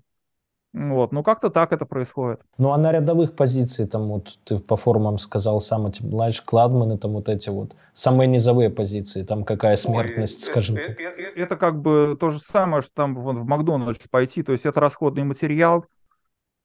Вот, 0.74 1.12
ну 1.12 1.22
как-то 1.22 1.50
так 1.50 1.74
это 1.74 1.86
происходит. 1.86 2.42
Ну 2.58 2.72
а 2.72 2.78
на 2.78 2.94
рядовых 2.94 3.36
позициях, 3.36 3.90
там 3.90 4.08
вот 4.08 4.40
ты 4.46 4.60
по 4.60 4.78
форумам 4.78 5.18
сказал, 5.18 5.60
сам 5.60 5.88
эти 5.88 6.02
младшие 6.02 6.46
кладманы, 6.46 6.98
там 6.98 7.12
вот 7.12 7.28
эти 7.28 7.50
вот 7.50 7.76
самые 7.92 8.28
низовые 8.28 8.70
позиции, 8.70 9.24
там 9.24 9.44
какая 9.44 9.76
смертность, 9.76 10.48
Ой, 10.48 10.52
скажем 10.52 10.78
это, 10.78 10.88
так. 10.88 11.00
Это, 11.00 11.22
это, 11.22 11.40
это 11.42 11.56
как 11.58 11.82
бы 11.82 12.16
то 12.18 12.32
же 12.32 12.40
самое, 12.40 12.84
что 12.84 12.92
там 12.94 13.16
вон, 13.16 13.42
в 13.42 13.46
Макдональдс 13.46 14.08
пойти, 14.10 14.44
то 14.44 14.54
есть 14.54 14.66
это 14.66 14.80
расходный 14.80 15.26
материал, 15.26 15.86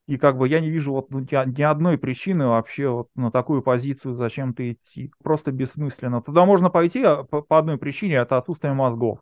и 0.07 0.18
как 0.18 0.38
бы 0.38 0.48
я 0.48 0.61
не 0.61 0.70
вижу 0.70 0.92
вот 0.92 1.11
ну, 1.11 1.18
ни 1.20 1.62
одной 1.62 1.98
причины 1.98 2.46
вообще 2.46 2.88
вот 2.88 3.09
на 3.16 3.32
такую 3.32 3.61
позицию 3.62 4.14
зачем-то 4.14 4.70
идти. 4.70 5.12
Просто 5.22 5.50
бессмысленно. 5.50 6.22
Туда 6.22 6.44
можно 6.44 6.70
пойти 6.70 7.02
а, 7.02 7.24
по, 7.24 7.59
одной 7.59 7.76
причине, 7.76 8.14
это 8.14 8.36
отсутствие 8.36 8.72
мозгов. 8.72 9.18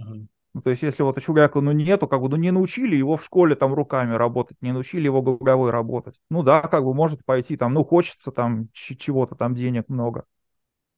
Uh-huh. 0.00 0.26
Ну, 0.54 0.60
то 0.60 0.70
есть, 0.70 0.82
если 0.82 1.02
вот 1.02 1.20
человека 1.22 1.60
ну, 1.60 1.72
нету, 1.72 2.06
как 2.06 2.20
бы, 2.20 2.28
ну, 2.28 2.36
не 2.36 2.50
научили 2.50 2.94
его 2.94 3.16
в 3.16 3.24
школе 3.24 3.54
там 3.54 3.72
руками 3.72 4.14
работать, 4.14 4.58
не 4.60 4.72
научили 4.72 5.04
его 5.04 5.22
головой 5.22 5.70
работать. 5.70 6.14
Ну, 6.30 6.42
да, 6.42 6.60
как 6.60 6.84
бы, 6.84 6.92
может 6.92 7.24
пойти 7.24 7.56
там, 7.56 7.72
ну, 7.72 7.84
хочется 7.84 8.30
там 8.32 8.68
чего-то, 8.72 9.34
там 9.34 9.54
денег 9.54 9.88
много. 9.88 10.24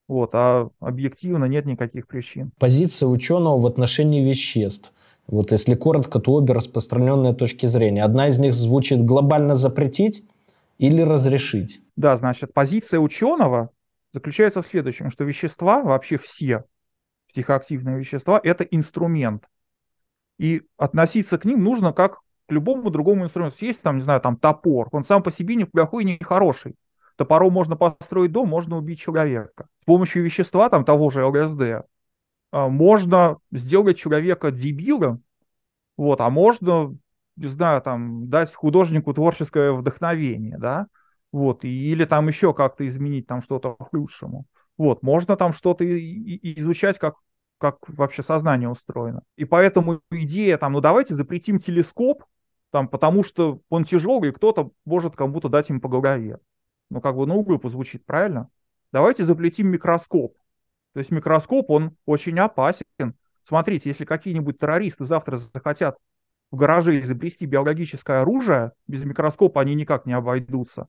Вот, 0.07 0.31
а 0.33 0.69
объективно 0.81 1.45
нет 1.45 1.65
никаких 1.65 2.07
причин. 2.07 2.51
Позиция 2.59 3.07
ученого 3.07 3.59
в 3.59 3.65
отношении 3.65 4.27
веществ. 4.27 4.93
Вот 5.25 5.51
если 5.51 5.73
коротко, 5.73 6.19
то 6.19 6.33
обе 6.33 6.53
распространенные 6.53 7.33
точки 7.33 7.65
зрения. 7.65 8.03
Одна 8.03 8.27
из 8.27 8.37
них 8.37 8.53
звучит 8.53 9.03
глобально 9.03 9.55
запретить 9.55 10.23
или 10.77 11.01
разрешить. 11.01 11.81
Да, 11.95 12.17
значит, 12.17 12.53
позиция 12.53 12.99
ученого 12.99 13.69
заключается 14.13 14.61
в 14.61 14.67
следующем, 14.67 15.09
что 15.09 15.23
вещества, 15.23 15.81
вообще 15.81 16.17
все 16.17 16.65
психоактивные 17.35 17.99
вещества, 17.99 18.39
это 18.41 18.63
инструмент. 18.63 19.43
И 20.37 20.63
относиться 20.77 21.37
к 21.37 21.43
ним 21.43 21.63
нужно 21.63 21.91
как 21.91 22.19
к 22.47 22.51
любому 22.51 22.89
другому 22.89 23.25
инструменту. 23.25 23.57
Есть 23.65 23.81
там, 23.81 23.97
не 23.97 24.03
знаю, 24.03 24.21
там 24.21 24.37
топор, 24.37 24.87
он 24.93 25.03
сам 25.03 25.21
по 25.21 25.31
себе 25.31 25.55
неплохой, 25.55 26.05
не 26.05 26.17
хороший. 26.23 26.75
Топором 27.17 27.51
можно 27.51 27.75
построить 27.75 28.31
дом, 28.31 28.47
можно 28.47 28.77
убить 28.77 28.99
человека. 28.99 29.67
С 29.81 29.85
помощью 29.85 30.23
вещества, 30.23 30.69
там 30.69 30.85
того 30.85 31.09
же 31.09 31.25
ЛСД, 31.25 31.85
а, 32.51 32.69
можно 32.69 33.37
сделать 33.51 33.97
человека 33.97 34.51
дебилом, 34.51 35.21
вот, 35.97 36.21
а 36.21 36.29
можно, 36.29 36.97
не 37.35 37.47
знаю, 37.47 37.81
там, 37.81 38.29
дать 38.29 38.53
художнику 38.53 39.13
творческое 39.13 39.71
вдохновение, 39.73 40.57
да, 40.57 40.87
вот, 41.33 41.65
или 41.65 42.05
там 42.05 42.27
еще 42.29 42.53
как-то 42.53 42.87
изменить 42.87 43.27
там 43.27 43.41
что-то 43.41 43.75
к 43.75 43.93
лучшему. 43.93 44.45
Вот, 44.77 45.03
можно 45.03 45.37
там 45.37 45.53
что-то 45.53 45.85
изучать, 45.85 46.99
как, 46.99 47.15
как 47.57 47.77
вообще 47.87 48.23
сознание 48.23 48.69
устроено. 48.69 49.23
И 49.37 49.45
поэтому 49.45 50.01
идея 50.11 50.57
там, 50.57 50.73
ну 50.73 50.81
давайте 50.81 51.13
запретим 51.13 51.59
телескоп, 51.59 52.23
там, 52.71 52.89
потому 52.89 53.23
что 53.23 53.61
он 53.69 53.85
тяжелый, 53.85 54.29
и 54.29 54.33
кто-то 54.33 54.71
может 54.83 55.15
кому-то 55.15 55.47
дать 55.47 55.69
им 55.69 55.79
по 55.79 55.87
голове. 55.87 56.39
Ну, 56.89 56.99
как 57.01 57.15
бы, 57.15 57.25
ну, 57.25 57.41
глупо 57.41 57.69
звучит, 57.69 58.05
правильно? 58.05 58.49
Давайте 58.91 59.25
запретим 59.25 59.67
микроскоп. 59.69 60.35
То 60.93 60.99
есть 60.99 61.11
микроскоп, 61.11 61.69
он 61.69 61.95
очень 62.05 62.39
опасен. 62.39 62.83
Смотрите, 63.47 63.89
если 63.89 64.05
какие-нибудь 64.05 64.59
террористы 64.59 65.05
завтра 65.05 65.37
захотят 65.37 65.97
в 66.51 66.55
гараже 66.55 66.99
изобрести 66.99 67.45
биологическое 67.45 68.21
оружие, 68.21 68.71
без 68.87 69.03
микроскопа 69.03 69.61
они 69.61 69.75
никак 69.75 70.05
не 70.05 70.13
обойдутся. 70.13 70.87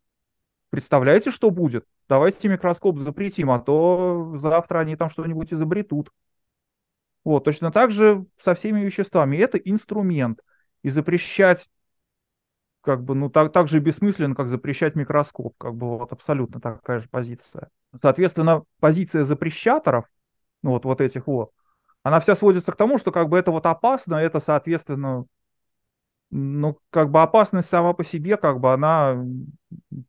Представляете, 0.71 1.31
что 1.31 1.51
будет? 1.51 1.87
Давайте 2.09 2.49
микроскоп 2.49 2.99
запретим, 2.99 3.51
а 3.51 3.59
то 3.59 4.35
завтра 4.39 4.81
они 4.81 4.97
там 4.97 5.11
что-нибудь 5.11 5.53
изобретут. 5.53 6.11
Вот, 7.25 7.45
точно 7.45 7.73
так 7.73 7.91
же 7.91 8.25
со 8.43 8.55
всеми 8.55 8.81
веществами. 8.81 9.37
Это 9.37 9.59
инструмент. 9.59 10.41
И 10.83 10.91
запрещать 10.91 11.69
как 12.83 13.03
бы, 13.03 13.17
ну, 13.17 13.29
так, 13.29 13.53
так 13.53 13.67
же 13.67 13.81
бессмысленно, 13.81 14.37
как 14.37 14.49
запрещать 14.49 14.95
микроскоп. 14.95 15.55
Как 15.59 15.75
бы 15.75 15.99
вот 15.99 16.13
абсолютно 16.13 16.61
такая 16.61 17.01
же 17.01 17.09
позиция. 17.09 17.69
Соответственно, 18.01 18.63
позиция 18.79 19.25
запрещаторов, 19.25 20.05
ну, 20.63 20.71
вот, 20.71 20.85
вот 20.85 21.01
этих 21.01 21.27
вот, 21.27 21.51
она 22.05 22.21
вся 22.21 22.37
сводится 22.37 22.71
к 22.71 22.77
тому, 22.77 22.99
что 22.99 23.11
как 23.11 23.29
бы 23.29 23.37
это 23.37 23.51
вот 23.51 23.67
опасно, 23.67 24.15
это, 24.15 24.39
соответственно, 24.39 25.25
ну, 26.31 26.79
как 26.91 27.11
бы 27.11 27.23
опасность 27.23 27.69
сама 27.69 27.93
по 27.93 28.05
себе, 28.05 28.37
как 28.37 28.61
бы 28.61 28.73
она 28.73 29.25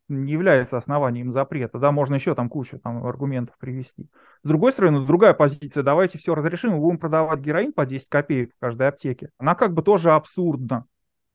не 0.09 0.31
является 0.33 0.77
основанием 0.77 1.31
запрета, 1.31 1.79
да, 1.79 1.91
можно 1.91 2.15
еще 2.15 2.35
там 2.35 2.49
кучу 2.49 2.79
там 2.79 3.05
аргументов 3.05 3.57
привести. 3.57 4.09
С 4.43 4.47
другой 4.47 4.71
стороны, 4.71 5.05
другая 5.05 5.33
позиция, 5.33 5.83
давайте 5.83 6.17
все 6.17 6.35
разрешим, 6.35 6.71
мы 6.71 6.79
будем 6.79 6.97
продавать 6.97 7.39
героин 7.39 7.73
по 7.73 7.85
10 7.85 8.07
копеек 8.07 8.51
в 8.55 8.59
каждой 8.59 8.87
аптеке. 8.87 9.29
Она 9.37 9.55
как 9.55 9.73
бы 9.73 9.81
тоже 9.81 10.11
абсурдна. 10.11 10.85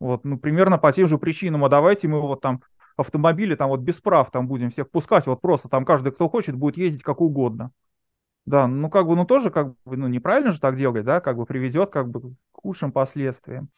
Вот, 0.00 0.24
ну, 0.24 0.38
примерно 0.38 0.78
по 0.78 0.92
тем 0.92 1.06
же 1.06 1.18
причинам, 1.18 1.64
а 1.64 1.68
давайте 1.68 2.08
мы 2.08 2.20
вот 2.20 2.40
там 2.40 2.62
автомобили 2.96 3.54
там 3.54 3.68
вот 3.68 3.80
без 3.80 3.96
прав 3.96 4.30
там 4.30 4.48
будем 4.48 4.70
всех 4.70 4.90
пускать, 4.90 5.26
вот 5.26 5.40
просто 5.40 5.68
там 5.68 5.84
каждый, 5.84 6.12
кто 6.12 6.28
хочет, 6.28 6.56
будет 6.56 6.76
ездить 6.76 7.02
как 7.02 7.20
угодно. 7.20 7.70
Да, 8.44 8.66
ну 8.66 8.90
как 8.90 9.06
бы, 9.06 9.14
ну 9.14 9.24
тоже 9.24 9.50
как 9.50 9.74
бы, 9.84 9.96
ну 9.96 10.08
неправильно 10.08 10.50
же 10.50 10.60
так 10.60 10.76
делать, 10.76 11.04
да, 11.04 11.20
как 11.20 11.36
бы 11.36 11.46
приведет 11.46 11.90
как 11.90 12.08
бы 12.08 12.20
к 12.52 12.60
худшим 12.60 12.90
последствиям. 12.90 13.68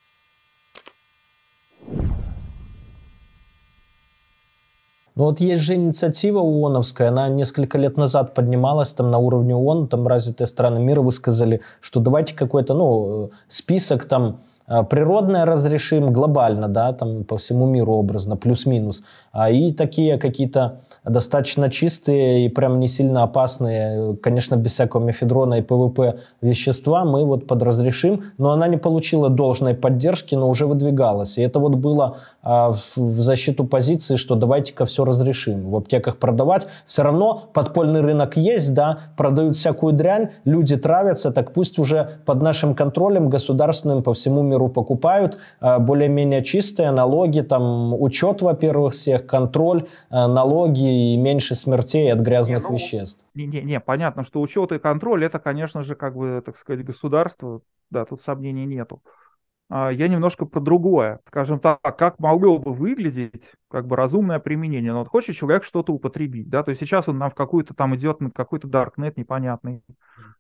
Ну 5.17 5.25
вот 5.25 5.41
есть 5.41 5.63
же 5.63 5.75
инициатива 5.75 6.41
ООНовская, 6.41 7.09
она 7.09 7.29
несколько 7.29 7.79
лет 7.79 7.97
назад 7.97 8.35
поднималась 8.35 8.93
там 8.93 9.11
на 9.13 9.19
уровне 9.19 9.55
ООН, 9.55 9.87
там 9.87 10.09
развитые 10.09 10.49
страны 10.49 10.81
мира 10.81 11.03
высказали, 11.03 11.61
что 11.81 12.01
давайте 12.01 12.35
какой-то, 12.35 12.75
ну, 12.75 13.31
список 13.49 14.07
там 14.07 14.41
Э, 14.67 14.83
природное 14.83 15.45
разрешим 15.45 16.13
глобально, 16.13 16.69
да, 16.69 16.93
там 16.93 17.25
по 17.25 17.37
всему 17.37 17.67
миру 17.67 17.93
образно, 17.93 18.37
плюс-минус. 18.37 19.03
А 19.35 19.51
и 19.51 19.73
такие 19.73 20.17
какие-то 20.17 20.81
достаточно 21.05 21.69
чистые 21.69 22.47
и 22.47 22.49
прям 22.49 22.79
не 22.79 22.87
сильно 22.87 23.25
опасные, 23.25 24.17
конечно, 24.17 24.55
без 24.55 24.73
всякого 24.73 25.05
мефедрона 25.05 25.55
и 25.55 25.63
ПВП 25.63 26.21
вещества 26.41 27.05
мы 27.05 27.25
вот 27.25 27.49
подразрешим, 27.49 28.23
но 28.39 28.53
она 28.53 28.69
не 28.69 28.77
получила 28.77 29.29
должной 29.29 29.75
поддержки, 29.75 30.37
но 30.37 30.49
уже 30.49 30.67
выдвигалась. 30.67 31.37
И 31.37 31.43
это 31.43 31.59
вот 31.59 31.75
было 31.75 32.19
а, 32.43 32.75
в, 32.95 33.21
защиту 33.21 33.65
позиции, 33.65 34.17
что 34.17 34.37
давайте-ка 34.37 34.85
все 34.85 35.05
разрешим. 35.05 35.71
В 35.71 35.77
аптеках 35.77 36.19
продавать. 36.19 36.69
Все 36.87 37.03
равно 37.03 37.49
подпольный 37.53 38.03
рынок 38.03 38.37
есть, 38.37 38.73
да, 38.73 38.99
продают 39.17 39.57
всякую 39.57 39.95
дрянь, 39.95 40.29
люди 40.45 40.77
травятся, 40.77 41.33
так 41.33 41.53
пусть 41.53 41.79
уже 41.79 42.19
под 42.25 42.41
нашим 42.41 42.75
контролем 42.75 43.31
государственным 43.31 44.03
по 44.03 44.15
всему 44.15 44.43
миру 44.43 44.69
покупают 44.69 45.39
а, 45.61 45.79
более-менее 45.81 46.45
чистые 46.45 46.93
налоги, 46.93 47.41
там 47.41 48.01
учет, 48.01 48.43
во-первых, 48.43 48.93
всех, 48.93 49.24
контроль, 49.27 49.87
а, 50.11 50.29
налоги 50.29 51.13
и 51.15 51.17
меньше 51.17 51.55
смертей 51.55 52.13
от 52.13 52.21
грязных 52.21 52.65
не, 52.65 52.69
ну, 52.69 52.75
веществ. 52.75 53.21
Не, 53.35 53.47
не, 53.47 53.63
не, 53.63 53.81
понятно, 53.81 54.25
что 54.25 54.41
учет 54.41 54.73
и 54.73 54.79
контроль 54.79 55.25
это, 55.25 55.39
конечно 55.39 55.83
же, 55.83 55.95
как 55.95 56.17
бы, 56.17 56.43
так 56.45 56.57
сказать, 56.57 56.85
государство, 56.85 57.61
да, 57.91 58.05
тут 58.05 58.23
сомнений 58.23 58.67
нету. 58.67 59.03
А, 59.71 59.91
я 59.91 60.09
немножко 60.09 60.45
про 60.45 60.61
другое. 60.61 61.21
Скажем 61.27 61.59
так, 61.59 61.81
как 61.81 62.19
могло 62.19 62.59
бы 62.59 62.73
выглядеть 62.73 63.51
как 63.69 63.87
бы 63.87 63.97
разумное 63.97 64.39
применение. 64.39 64.93
Но 64.93 65.01
вот 65.01 65.09
хочет 65.09 65.37
человек 65.37 65.65
что-то 65.65 65.93
употребить, 65.93 66.49
да, 66.49 66.63
то 66.63 66.71
есть 66.71 66.81
сейчас 66.81 67.09
он 67.09 67.19
нам 67.19 67.31
в 67.31 67.35
какую-то 67.35 67.75
там 67.75 67.97
идет 67.97 68.21
на 68.21 68.31
какой-то 68.31 68.69
даркнет 68.69 69.17
непонятный. 69.17 69.83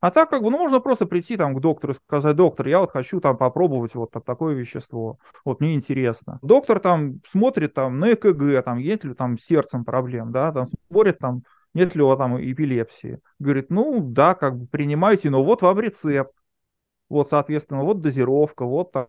А 0.00 0.10
так 0.10 0.30
как 0.30 0.42
бы, 0.42 0.50
ну, 0.50 0.58
можно 0.58 0.80
просто 0.80 1.06
прийти 1.06 1.36
там 1.36 1.54
к 1.54 1.60
доктору 1.60 1.94
и 1.94 1.96
сказать, 1.96 2.36
доктор, 2.36 2.68
я 2.68 2.80
вот 2.80 2.92
хочу 2.92 3.20
там 3.20 3.36
попробовать 3.36 3.94
вот 3.94 4.10
такое 4.24 4.54
вещество, 4.54 5.18
вот 5.44 5.60
мне 5.60 5.74
интересно. 5.74 6.38
Доктор 6.42 6.78
там 6.78 7.20
смотрит 7.30 7.74
там 7.74 7.98
на 7.98 8.12
ЭКГ, 8.12 8.62
там 8.62 8.78
есть 8.78 9.04
ли 9.04 9.14
там 9.14 9.38
с 9.38 9.44
сердцем 9.44 9.84
проблем, 9.84 10.30
да, 10.30 10.52
там 10.52 10.68
смотрит 10.88 11.18
там 11.18 11.42
нет 11.72 11.96
ли 11.96 12.02
у 12.02 12.06
вас 12.06 12.18
там 12.18 12.40
эпилепсии. 12.40 13.18
Говорит, 13.40 13.68
ну 13.70 14.00
да, 14.00 14.34
как 14.34 14.56
бы 14.56 14.66
принимайте, 14.68 15.28
но 15.30 15.42
вот 15.42 15.62
вам 15.62 15.80
рецепт. 15.80 16.32
Вот, 17.08 17.30
соответственно, 17.30 17.82
вот 17.82 18.00
дозировка, 18.00 18.64
вот 18.64 18.92
там 18.92 19.08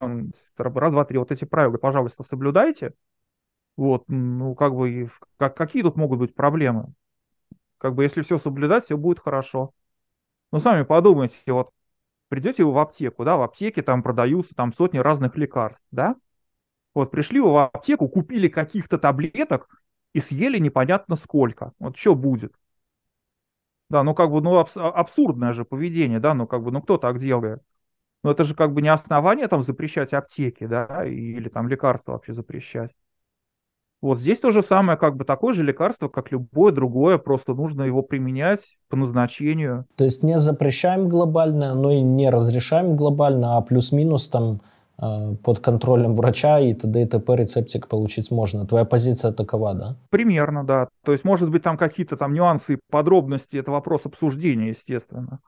раз, 0.00 0.90
два, 0.92 1.04
три, 1.04 1.18
вот 1.18 1.32
эти 1.32 1.44
правила, 1.44 1.76
пожалуйста, 1.78 2.22
соблюдайте. 2.22 2.94
Вот, 3.76 4.04
ну, 4.08 4.54
как 4.56 4.74
бы, 4.74 5.10
как, 5.38 5.56
какие 5.56 5.82
тут 5.82 5.96
могут 5.96 6.18
быть 6.20 6.34
проблемы? 6.34 6.94
Как 7.78 7.94
бы, 7.94 8.04
если 8.04 8.22
все 8.22 8.38
соблюдать, 8.38 8.84
все 8.86 8.96
будет 8.98 9.20
хорошо. 9.20 9.72
Ну, 10.52 10.60
сами 10.60 10.84
подумайте, 10.84 11.36
вот, 11.48 11.70
придете 12.28 12.64
вы 12.64 12.72
в 12.72 12.78
аптеку, 12.78 13.24
да, 13.24 13.36
в 13.36 13.42
аптеке 13.42 13.82
там 13.82 14.02
продаются 14.02 14.54
там 14.54 14.74
сотни 14.74 14.98
разных 14.98 15.36
лекарств, 15.36 15.84
да? 15.92 16.16
Вот, 16.94 17.10
пришли 17.10 17.40
вы 17.40 17.52
в 17.52 17.58
аптеку, 17.58 18.08
купили 18.08 18.48
каких-то 18.48 18.98
таблеток 18.98 19.82
и 20.14 20.20
съели 20.20 20.58
непонятно 20.58 21.16
сколько. 21.16 21.72
Вот 21.80 21.96
что 21.96 22.14
будет? 22.14 22.54
Да, 23.90 24.02
ну 24.02 24.14
как 24.14 24.30
бы, 24.30 24.40
ну 24.42 24.58
абс- 24.58 24.76
абсурдное 24.76 25.52
же 25.52 25.64
поведение, 25.64 26.20
да, 26.20 26.34
ну 26.34 26.46
как 26.46 26.62
бы, 26.62 26.70
ну 26.70 26.82
кто 26.82 26.98
так 26.98 27.18
делает? 27.18 27.62
Но 28.22 28.32
это 28.32 28.44
же 28.44 28.54
как 28.54 28.72
бы 28.72 28.82
не 28.82 28.88
основание 28.88 29.48
там 29.48 29.62
запрещать 29.62 30.12
аптеки, 30.12 30.66
да, 30.66 31.04
или 31.04 31.48
там 31.48 31.68
лекарства 31.68 32.12
вообще 32.12 32.32
запрещать. 32.32 32.90
Вот 34.00 34.20
здесь 34.20 34.38
то 34.38 34.52
же 34.52 34.62
самое, 34.62 34.96
как 34.96 35.16
бы 35.16 35.24
такое 35.24 35.54
же 35.54 35.64
лекарство, 35.64 36.08
как 36.08 36.30
любое 36.30 36.72
другое, 36.72 37.18
просто 37.18 37.52
нужно 37.52 37.82
его 37.82 38.02
применять 38.02 38.60
по 38.88 38.96
назначению. 38.96 39.86
То 39.96 40.04
есть 40.04 40.22
не 40.22 40.38
запрещаем 40.38 41.08
глобально, 41.08 41.74
но 41.74 41.90
и 41.90 42.00
не 42.00 42.30
разрешаем 42.30 42.96
глобально, 42.96 43.56
а 43.56 43.60
плюс-минус 43.60 44.28
там 44.28 44.60
э, 45.02 45.34
под 45.42 45.58
контролем 45.58 46.14
врача 46.14 46.60
и 46.60 46.74
т.д. 46.74 47.02
и 47.02 47.06
т.п. 47.06 47.36
рецептик 47.36 47.88
получить 47.88 48.30
можно. 48.30 48.66
Твоя 48.66 48.84
позиция 48.84 49.32
такова, 49.32 49.74
да? 49.74 49.96
Примерно, 50.10 50.64
да. 50.64 50.86
То 51.04 51.10
есть, 51.10 51.24
может 51.24 51.50
быть, 51.50 51.64
там 51.64 51.76
какие-то 51.76 52.16
там 52.16 52.34
нюансы 52.34 52.74
и 52.74 52.80
подробности, 52.90 53.56
это 53.56 53.72
вопрос 53.72 54.02
обсуждения, 54.06 54.68
естественно. 54.68 55.40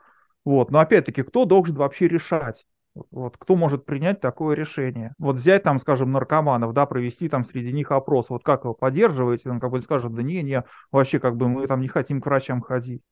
Вот. 0.45 0.71
Но 0.71 0.81
опять-таки, 0.81 1.23
кто 1.23 1.45
должен 1.45 1.77
вообще 1.77 2.09
решать? 2.09 2.67
Вот 3.11 3.37
кто 3.39 3.55
может 3.55 3.85
принять 3.85 4.21
такое 4.21 4.57
решение? 4.57 5.15
Вот 5.19 5.37
взять 5.37 5.63
там, 5.63 5.79
скажем, 5.79 6.11
наркоманов, 6.11 6.73
да, 6.73 6.87
провести 6.87 7.29
там 7.29 7.45
среди 7.45 7.73
них 7.73 7.93
опрос, 7.93 8.31
вот 8.31 8.43
как 8.43 8.65
вы 8.65 8.75
поддерживаете, 8.75 9.49
он 9.51 9.61
как 9.61 9.71
бы 9.71 9.81
скажет, 9.81 10.13
да 10.13 10.23
не, 10.23 10.43
не, 10.43 10.65
вообще 10.91 11.21
как 11.21 11.37
бы 11.37 11.49
мы 11.49 11.67
там 11.69 11.81
не 11.81 11.89
хотим 11.89 12.21
к 12.21 12.27
врачам 12.27 12.61
ходить. 12.61 13.03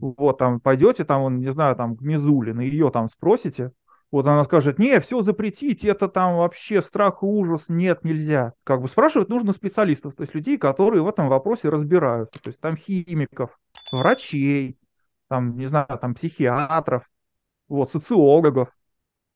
Вот 0.00 0.38
там 0.38 0.60
пойдете 0.60 1.04
там, 1.04 1.22
он, 1.22 1.38
не 1.38 1.52
знаю, 1.52 1.76
там 1.76 1.96
к 1.96 2.00
Мизуле, 2.00 2.54
на 2.54 2.62
ее 2.62 2.90
там 2.90 3.08
спросите, 3.08 3.70
вот 4.10 4.26
она 4.26 4.44
скажет, 4.44 4.78
не, 4.78 5.00
все 5.00 5.22
запретить, 5.22 5.84
это 5.84 6.08
там 6.08 6.36
вообще 6.36 6.80
страх 6.82 7.22
и 7.22 7.26
ужас, 7.26 7.64
нет, 7.68 8.04
нельзя. 8.04 8.52
Как 8.64 8.80
бы 8.80 8.88
спрашивать 8.88 9.28
нужно 9.28 9.52
специалистов, 9.52 10.14
то 10.14 10.22
есть 10.22 10.34
людей, 10.34 10.56
которые 10.56 11.02
в 11.02 11.08
этом 11.08 11.28
вопросе 11.28 11.68
разбираются, 11.68 12.40
то 12.40 12.48
есть 12.48 12.60
там 12.60 12.76
химиков, 12.76 13.58
врачей, 13.92 14.78
там, 15.34 15.56
не 15.56 15.66
знаю, 15.66 15.88
там, 16.00 16.14
психиатров, 16.14 17.10
вот, 17.66 17.90
социологов, 17.90 18.68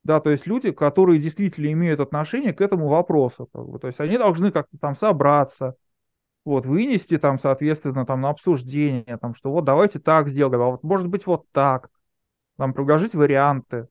да, 0.05 0.21
то 0.21 0.31
есть 0.31 0.47
люди, 0.47 0.71
которые 0.71 1.19
действительно 1.19 1.73
имеют 1.73 1.99
отношение 1.99 2.53
к 2.53 2.61
этому 2.61 2.87
вопросу, 2.87 3.49
как 3.53 3.67
бы, 3.67 3.81
то 3.81 3.89
есть 3.89 3.99
они 3.99 4.17
должны 4.17 4.53
как-то 4.53 4.79
там 4.79 4.95
собраться, 4.95 5.75
вот, 6.45 6.67
вынести 6.67 7.19
там, 7.19 7.41
соответственно, 7.41 8.07
там 8.07 8.21
на 8.21 8.31
обсуждение, 8.31 9.19
там, 9.21 9.35
что 9.35 9.51
вот 9.51 9.65
давайте 9.65 9.99
так 9.99 10.29
сделаем, 10.29 10.63
а 10.63 10.71
вот 10.71 10.85
может 10.85 11.09
быть 11.09 11.27
вот 11.27 11.47
так, 11.51 11.91
там 12.57 12.73
предложить 12.73 13.17
варианты, 13.17 13.89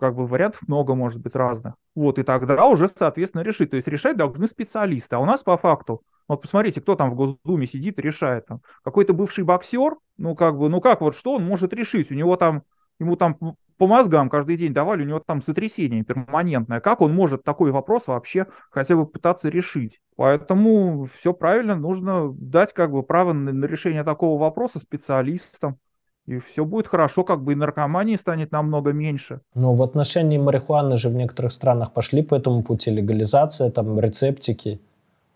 как 0.00 0.14
бы 0.14 0.26
вариантов 0.26 0.62
много 0.66 0.94
может 0.94 1.20
быть 1.20 1.34
разных, 1.34 1.74
вот, 1.94 2.18
и 2.18 2.22
тогда 2.22 2.64
уже, 2.64 2.88
соответственно, 2.88 3.42
решить, 3.42 3.72
то 3.72 3.76
есть 3.76 3.88
решать 3.88 4.16
должны 4.16 4.46
специалисты, 4.46 5.16
а 5.16 5.18
у 5.18 5.26
нас 5.26 5.42
по 5.42 5.58
факту 5.58 6.02
вот 6.28 6.42
посмотрите, 6.42 6.80
кто 6.80 6.96
там 6.96 7.10
в 7.10 7.14
Госдуме 7.14 7.66
сидит 7.66 7.98
и 7.98 8.02
решает. 8.02 8.46
Там. 8.46 8.60
Какой-то 8.82 9.12
бывший 9.12 9.44
боксер, 9.44 9.96
ну 10.16 10.34
как 10.34 10.58
бы, 10.58 10.68
ну 10.68 10.80
как 10.80 11.00
вот, 11.00 11.14
что 11.14 11.34
он 11.34 11.44
может 11.44 11.72
решить? 11.72 12.10
У 12.10 12.14
него 12.14 12.36
там, 12.36 12.62
ему 12.98 13.16
там 13.16 13.38
по 13.76 13.86
мозгам 13.86 14.30
каждый 14.30 14.56
день 14.56 14.72
давали, 14.72 15.02
у 15.02 15.06
него 15.06 15.20
там 15.24 15.42
сотрясение 15.42 16.04
перманентное. 16.04 16.80
Как 16.80 17.00
он 17.00 17.12
может 17.12 17.42
такой 17.42 17.72
вопрос 17.72 18.06
вообще 18.06 18.46
хотя 18.70 18.96
бы 18.96 19.06
пытаться 19.06 19.48
решить? 19.48 20.00
Поэтому 20.16 21.08
все 21.18 21.32
правильно, 21.32 21.74
нужно 21.74 22.32
дать 22.32 22.72
как 22.72 22.92
бы 22.92 23.02
право 23.02 23.32
на 23.32 23.66
решение 23.66 24.04
такого 24.04 24.40
вопроса 24.40 24.78
специалистам. 24.78 25.78
И 26.26 26.38
все 26.38 26.64
будет 26.64 26.86
хорошо, 26.86 27.22
как 27.22 27.42
бы 27.42 27.52
и 27.52 27.56
наркомании 27.56 28.16
станет 28.16 28.50
намного 28.50 28.92
меньше. 28.92 29.40
Но 29.54 29.74
в 29.74 29.82
отношении 29.82 30.38
марихуаны 30.38 30.96
же 30.96 31.10
в 31.10 31.14
некоторых 31.14 31.52
странах 31.52 31.92
пошли 31.92 32.22
по 32.22 32.34
этому 32.34 32.62
пути 32.62 32.90
легализация, 32.90 33.70
там 33.70 34.00
рецептики. 34.00 34.80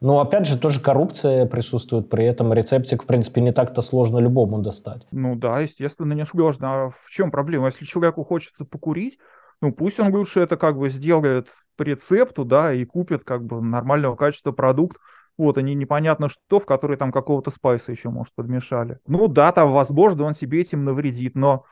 Но 0.01 0.21
опять 0.21 0.47
же, 0.47 0.59
тоже 0.59 0.81
коррупция 0.81 1.47
присутствует, 1.47 2.09
при 2.09 2.25
этом 2.25 2.53
рецептик, 2.53 3.03
в 3.03 3.07
принципе, 3.07 3.41
не 3.41 3.53
так-то 3.53 3.83
сложно 3.83 4.19
любому 4.19 4.61
достать. 4.61 5.07
Ну 5.11 5.35
да, 5.35 5.61
естественно, 5.61 6.13
не 6.13 6.25
сложно. 6.25 6.69
А 6.69 6.91
в 6.91 7.11
чем 7.11 7.31
проблема? 7.31 7.67
Если 7.67 7.85
человеку 7.85 8.25
хочется 8.25 8.65
покурить, 8.65 9.19
ну 9.61 9.73
пусть 9.73 9.99
он 9.99 10.15
лучше 10.15 10.41
это 10.41 10.57
как 10.57 10.79
бы 10.79 10.91
сделает 10.91 11.49
по 11.77 11.83
рецепту, 11.83 12.45
да, 12.45 12.73
и 12.73 12.85
купит 12.85 13.25
как 13.25 13.45
бы 13.45 13.61
нормального 13.61 14.17
качества 14.17 14.53
продукт, 14.53 14.99
вот, 15.37 15.57
они 15.57 15.75
непонятно 15.77 16.29
что, 16.29 16.59
в 16.59 16.67
который 16.67 16.97
там 16.97 17.13
какого-то 17.13 17.53
спайса 17.53 17.93
еще, 17.93 18.11
может, 18.11 18.35
подмешали. 18.35 18.99
Ну 19.07 19.29
да, 19.29 19.53
там, 19.53 19.73
возможно, 19.73 20.25
он 20.25 20.35
себе 20.35 20.61
этим 20.61 20.85
навредит, 20.85 21.37
но 21.37 21.65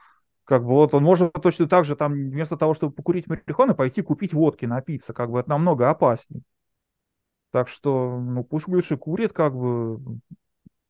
как 0.44 0.62
бы 0.62 0.68
вот 0.68 0.94
он 0.94 1.02
может 1.02 1.32
точно 1.32 1.66
так 1.66 1.84
же 1.84 1.96
там 1.96 2.12
вместо 2.12 2.56
того, 2.56 2.74
чтобы 2.74 2.92
покурить 2.92 3.26
марихуану, 3.26 3.74
пойти 3.74 4.02
купить 4.02 4.32
водки, 4.32 4.64
напиться, 4.64 5.12
как 5.12 5.30
бы 5.32 5.40
это 5.40 5.50
намного 5.50 5.90
опаснее. 5.90 6.42
Так 7.56 7.68
что, 7.68 8.20
ну, 8.20 8.44
пусть 8.44 8.68
лучше 8.68 8.98
курит, 8.98 9.32
как 9.32 9.56
бы, 9.56 9.98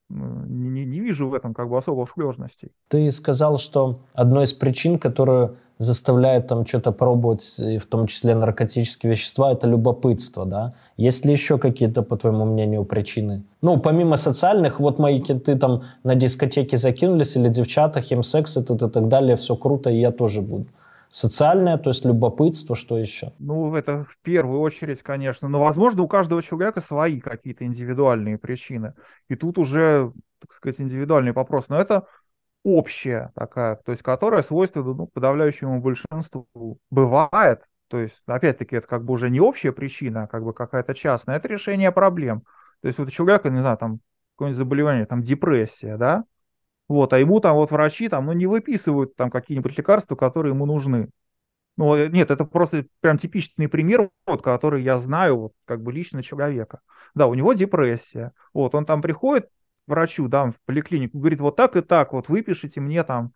не, 0.08 0.68
не, 0.68 0.84
не 0.84 0.98
вижу 0.98 1.28
в 1.28 1.34
этом 1.34 1.54
как 1.54 1.68
бы 1.68 1.78
особо 1.78 2.08
сложностей. 2.12 2.72
Ты 2.88 3.12
сказал, 3.12 3.56
что 3.56 4.00
одной 4.14 4.46
из 4.46 4.52
причин, 4.52 4.98
которую 4.98 5.58
заставляет 5.78 6.48
там 6.48 6.66
что-то 6.66 6.90
пробовать, 6.90 7.60
в 7.60 7.86
том 7.86 8.08
числе 8.08 8.34
наркотические 8.34 9.12
вещества, 9.12 9.52
это 9.52 9.68
любопытство, 9.68 10.44
да? 10.44 10.72
Есть 10.96 11.24
ли 11.24 11.30
еще 11.30 11.56
какие-то, 11.56 12.02
по 12.02 12.16
твоему 12.16 12.44
мнению, 12.44 12.84
причины? 12.84 13.44
Ну, 13.62 13.78
помимо 13.78 14.16
социальных, 14.16 14.80
вот 14.80 14.98
мои 14.98 15.20
киты 15.20 15.54
там 15.54 15.84
на 16.02 16.16
дискотеке 16.16 16.76
закинулись, 16.76 17.36
или 17.36 17.48
девчата, 17.48 18.00
химсекс 18.00 18.56
и, 18.56 18.60
и 18.60 18.64
так 18.64 19.06
далее, 19.06 19.36
все 19.36 19.54
круто, 19.54 19.88
и 19.90 20.00
я 20.00 20.10
тоже 20.10 20.42
буду. 20.42 20.66
Социальное, 21.08 21.78
то 21.78 21.90
есть 21.90 22.04
любопытство, 22.04 22.76
что 22.76 22.98
еще? 22.98 23.32
Ну, 23.38 23.74
это 23.74 24.04
в 24.04 24.18
первую 24.22 24.60
очередь, 24.60 25.02
конечно. 25.02 25.48
Но, 25.48 25.60
возможно, 25.60 26.02
у 26.02 26.08
каждого 26.08 26.42
человека 26.42 26.80
свои 26.80 27.20
какие-то 27.20 27.64
индивидуальные 27.64 28.38
причины. 28.38 28.94
И 29.28 29.36
тут 29.36 29.58
уже, 29.58 30.12
так 30.40 30.52
сказать, 30.52 30.80
индивидуальный 30.80 31.32
вопрос. 31.32 31.64
Но 31.68 31.80
это 31.80 32.06
общая 32.64 33.30
такая, 33.36 33.76
то 33.76 33.92
есть 33.92 34.02
которая 34.02 34.42
свойственна 34.42 34.92
ну, 34.92 35.06
подавляющему 35.06 35.80
большинству. 35.80 36.78
Бывает, 36.90 37.62
то 37.88 37.98
есть, 37.98 38.20
опять-таки, 38.26 38.76
это 38.76 38.86
как 38.88 39.04
бы 39.04 39.12
уже 39.14 39.30
не 39.30 39.40
общая 39.40 39.70
причина, 39.72 40.24
а 40.24 40.26
как 40.26 40.44
бы 40.44 40.52
какая-то 40.52 40.92
частная, 40.94 41.36
это 41.36 41.46
решение 41.46 41.92
проблем. 41.92 42.42
То 42.82 42.88
есть 42.88 42.98
вот 42.98 43.08
у 43.08 43.10
человека, 43.10 43.50
не 43.50 43.60
знаю, 43.60 43.78
там 43.78 44.00
какое-нибудь 44.34 44.58
заболевание, 44.58 45.06
там 45.06 45.22
депрессия, 45.22 45.96
да, 45.96 46.24
вот, 46.88 47.12
а 47.12 47.18
ему 47.18 47.40
там 47.40 47.56
вот 47.56 47.70
врачи 47.70 48.08
там, 48.08 48.26
ну, 48.26 48.32
не 48.32 48.46
выписывают 48.46 49.16
там 49.16 49.30
какие-нибудь 49.30 49.76
лекарства, 49.76 50.14
которые 50.14 50.52
ему 50.52 50.66
нужны. 50.66 51.10
Ну, 51.76 51.94
э, 51.94 52.08
нет, 52.08 52.30
это 52.30 52.44
просто 52.44 52.86
прям 53.00 53.18
типичный 53.18 53.68
пример, 53.68 54.10
вот, 54.26 54.42
который 54.42 54.82
я 54.82 54.98
знаю, 54.98 55.38
вот, 55.38 55.52
как 55.64 55.82
бы 55.82 55.92
лично 55.92 56.22
человека. 56.22 56.80
Да, 57.14 57.26
у 57.26 57.34
него 57.34 57.52
депрессия. 57.52 58.32
Вот, 58.54 58.74
он 58.74 58.86
там 58.86 59.02
приходит 59.02 59.48
врачу, 59.86 60.28
да, 60.28 60.46
в 60.46 60.54
поликлинику, 60.64 61.18
говорит, 61.18 61.40
вот 61.40 61.56
так 61.56 61.76
и 61.76 61.82
так, 61.82 62.12
вот 62.12 62.28
выпишите 62.28 62.80
мне 62.80 63.04
там 63.04 63.32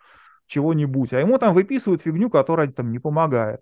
чего-нибудь. 0.47 1.13
А 1.13 1.21
ему 1.21 1.39
там 1.39 1.55
выписывают 1.55 2.03
фигню, 2.03 2.31
которая 2.31 2.69
там 2.69 2.91
не 2.93 2.99
помогает. 2.99 3.61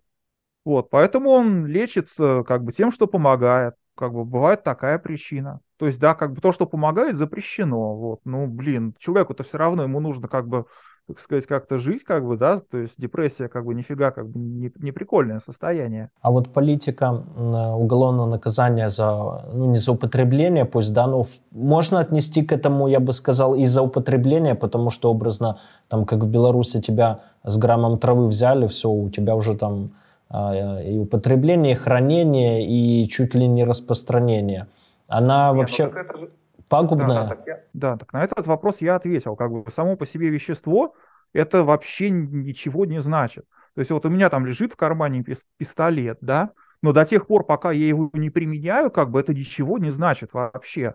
Вот, 0.64 0.90
поэтому 0.90 1.30
он 1.30 1.66
лечится 1.66 2.44
как 2.46 2.62
бы 2.64 2.72
тем, 2.72 2.92
что 2.92 3.06
помогает. 3.06 3.74
Как 3.98 4.12
бы 4.12 4.24
бывает 4.24 4.62
такая 4.62 4.98
причина. 4.98 5.60
То 5.76 5.86
есть, 5.86 5.98
да, 5.98 6.14
как 6.14 6.32
бы 6.32 6.40
то, 6.40 6.52
что 6.52 6.66
помогает, 6.66 7.16
запрещено. 7.16 7.96
Вот, 7.96 8.20
ну, 8.24 8.46
блин, 8.46 8.94
человеку-то 8.98 9.42
все 9.42 9.58
равно 9.58 9.82
ему 9.82 10.00
нужно 10.00 10.28
как 10.28 10.46
бы 10.46 10.66
так 11.08 11.20
сказать, 11.20 11.46
как-то 11.46 11.78
жить, 11.78 12.04
как 12.04 12.26
бы, 12.26 12.36
да, 12.36 12.60
то 12.70 12.76
есть 12.76 12.92
депрессия, 12.98 13.48
как 13.48 13.64
бы, 13.64 13.74
нифига, 13.74 14.10
как 14.10 14.28
бы, 14.28 14.38
не, 14.38 14.70
не 14.76 14.92
прикольное 14.92 15.40
состояние. 15.40 16.10
А 16.20 16.30
вот 16.30 16.52
политика 16.52 17.10
уголовного 17.10 18.26
наказания 18.26 18.90
за, 18.90 19.42
ну, 19.54 19.70
не 19.70 19.78
за 19.78 19.92
употребление, 19.92 20.66
пусть, 20.66 20.92
да, 20.92 21.06
но 21.06 21.26
можно 21.50 22.00
отнести 22.00 22.42
к 22.42 22.52
этому, 22.52 22.88
я 22.88 23.00
бы 23.00 23.12
сказал, 23.12 23.54
и 23.54 23.64
за 23.64 23.80
употребление, 23.80 24.54
потому 24.54 24.90
что 24.90 25.10
образно, 25.10 25.58
там, 25.88 26.04
как 26.04 26.18
в 26.18 26.30
Беларуси 26.30 26.80
тебя 26.82 27.20
с 27.42 27.56
граммом 27.56 27.98
травы 27.98 28.26
взяли, 28.26 28.66
все, 28.66 28.90
у 28.90 29.08
тебя 29.08 29.34
уже 29.34 29.56
там 29.56 29.92
и 30.30 30.98
употребление, 30.98 31.72
и 31.72 31.76
хранение, 31.76 32.66
и 32.66 33.08
чуть 33.08 33.34
ли 33.34 33.46
не 33.46 33.64
распространение. 33.64 34.66
Она 35.06 35.46
Нет, 35.46 35.52
ну 35.52 35.58
вообще... 35.58 35.86
Ну, 35.86 35.98
это 35.98 36.18
же 36.18 36.30
пагубная? 36.68 37.08
Да, 37.08 37.26
так 37.28 37.46
я, 37.46 37.60
да, 37.72 37.96
так 37.96 38.12
на 38.12 38.24
этот 38.24 38.46
вопрос 38.46 38.76
я 38.80 38.96
ответил. 38.96 39.36
Как 39.36 39.50
бы 39.50 39.64
само 39.70 39.96
по 39.96 40.06
себе 40.06 40.28
вещество 40.28 40.94
это 41.32 41.64
вообще 41.64 42.10
ничего 42.10 42.84
не 42.84 43.00
значит. 43.00 43.44
То 43.74 43.80
есть 43.80 43.90
вот 43.90 44.04
у 44.04 44.08
меня 44.08 44.28
там 44.30 44.46
лежит 44.46 44.72
в 44.72 44.76
кармане 44.76 45.24
пистолет, 45.56 46.18
да, 46.20 46.50
но 46.82 46.92
до 46.92 47.04
тех 47.04 47.26
пор, 47.26 47.44
пока 47.44 47.72
я 47.72 47.86
его 47.86 48.10
не 48.12 48.30
применяю, 48.30 48.90
как 48.90 49.10
бы 49.10 49.20
это 49.20 49.34
ничего 49.34 49.78
не 49.78 49.90
значит 49.90 50.32
вообще. 50.32 50.94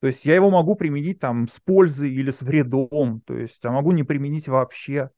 То 0.00 0.06
есть 0.06 0.24
я 0.24 0.34
его 0.34 0.50
могу 0.50 0.76
применить 0.76 1.20
там 1.20 1.48
с 1.48 1.60
пользой 1.60 2.10
или 2.10 2.30
с 2.30 2.40
вредом, 2.40 3.20
то 3.20 3.36
есть 3.36 3.58
я 3.62 3.70
могу 3.70 3.92
не 3.92 4.02
применить 4.02 4.48
вообще. 4.48 5.10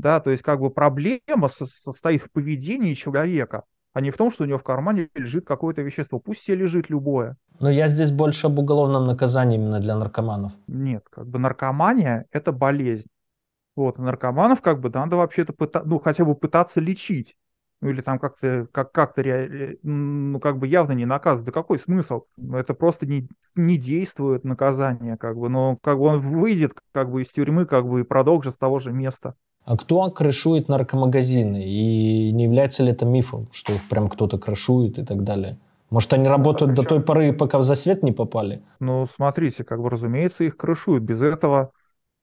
Да, 0.00 0.20
то 0.20 0.30
есть 0.30 0.42
как 0.42 0.60
бы 0.60 0.70
проблема 0.70 1.48
состоит 1.84 2.22
в 2.22 2.30
поведении 2.30 2.94
человека 2.94 3.64
а 3.92 4.00
не 4.00 4.10
в 4.10 4.16
том, 4.16 4.30
что 4.30 4.44
у 4.44 4.46
него 4.46 4.58
в 4.58 4.62
кармане 4.62 5.08
лежит 5.14 5.46
какое-то 5.46 5.82
вещество. 5.82 6.18
Пусть 6.20 6.44
себе 6.44 6.58
лежит 6.58 6.90
любое. 6.90 7.36
Но 7.58 7.70
я 7.70 7.88
здесь 7.88 8.12
больше 8.12 8.46
об 8.46 8.58
уголовном 8.58 9.06
наказании 9.06 9.56
именно 9.56 9.80
для 9.80 9.96
наркоманов. 9.96 10.52
Нет, 10.68 11.04
как 11.10 11.26
бы 11.26 11.38
наркомания– 11.38 12.26
это 12.30 12.52
болезнь. 12.52 13.08
Вот, 13.76 13.98
наркоманов 13.98 14.60
как 14.60 14.80
бы 14.80 14.90
надо 14.90 15.16
вообще-то 15.16 15.52
пыта- 15.52 15.82
ну, 15.84 15.98
хотя 15.98 16.24
бы 16.24 16.34
пытаться 16.34 16.80
лечить. 16.80 17.36
Ну, 17.80 17.88
или 17.88 18.02
там 18.02 18.18
как-то, 18.18 18.68
как, 18.72 18.92
как-то, 18.92 19.22
ну, 19.82 20.38
как 20.38 20.58
бы 20.58 20.66
явно 20.66 20.92
не 20.92 21.06
наказывать. 21.06 21.46
Да 21.46 21.52
какой 21.52 21.78
смысл? 21.78 22.24
Это 22.52 22.74
просто 22.74 23.06
не, 23.06 23.26
не 23.54 23.78
действует 23.78 24.44
наказание, 24.44 25.16
как 25.16 25.36
бы. 25.38 25.48
Но 25.48 25.78
как 25.82 25.96
бы 25.98 26.04
он 26.04 26.20
выйдет 26.20 26.74
как 26.92 27.10
бы 27.10 27.22
из 27.22 27.28
тюрьмы, 27.30 27.64
как 27.64 27.88
бы 27.88 28.00
и 28.00 28.04
продолжит 28.04 28.54
с 28.54 28.58
того 28.58 28.80
же 28.80 28.92
места. 28.92 29.34
А 29.70 29.76
кто 29.76 30.10
крышует 30.10 30.68
наркомагазины? 30.68 31.62
И 31.64 32.32
не 32.32 32.42
является 32.42 32.82
ли 32.82 32.90
это 32.90 33.06
мифом, 33.06 33.46
что 33.52 33.72
их 33.72 33.88
прям 33.88 34.08
кто-то 34.08 34.36
крышует 34.36 34.98
и 34.98 35.04
так 35.04 35.22
далее? 35.22 35.60
Может, 35.90 36.12
они 36.12 36.26
работают 36.26 36.74
до 36.74 36.82
той 36.82 37.00
поры, 37.00 37.32
пока 37.32 37.58
в 37.58 37.62
засвет 37.62 38.02
не 38.02 38.10
попали? 38.10 38.62
Ну, 38.80 39.06
смотрите, 39.14 39.62
как 39.62 39.80
бы, 39.80 39.88
разумеется, 39.88 40.42
их 40.42 40.56
крышуют. 40.56 41.04
Без 41.04 41.22
этого, 41.22 41.70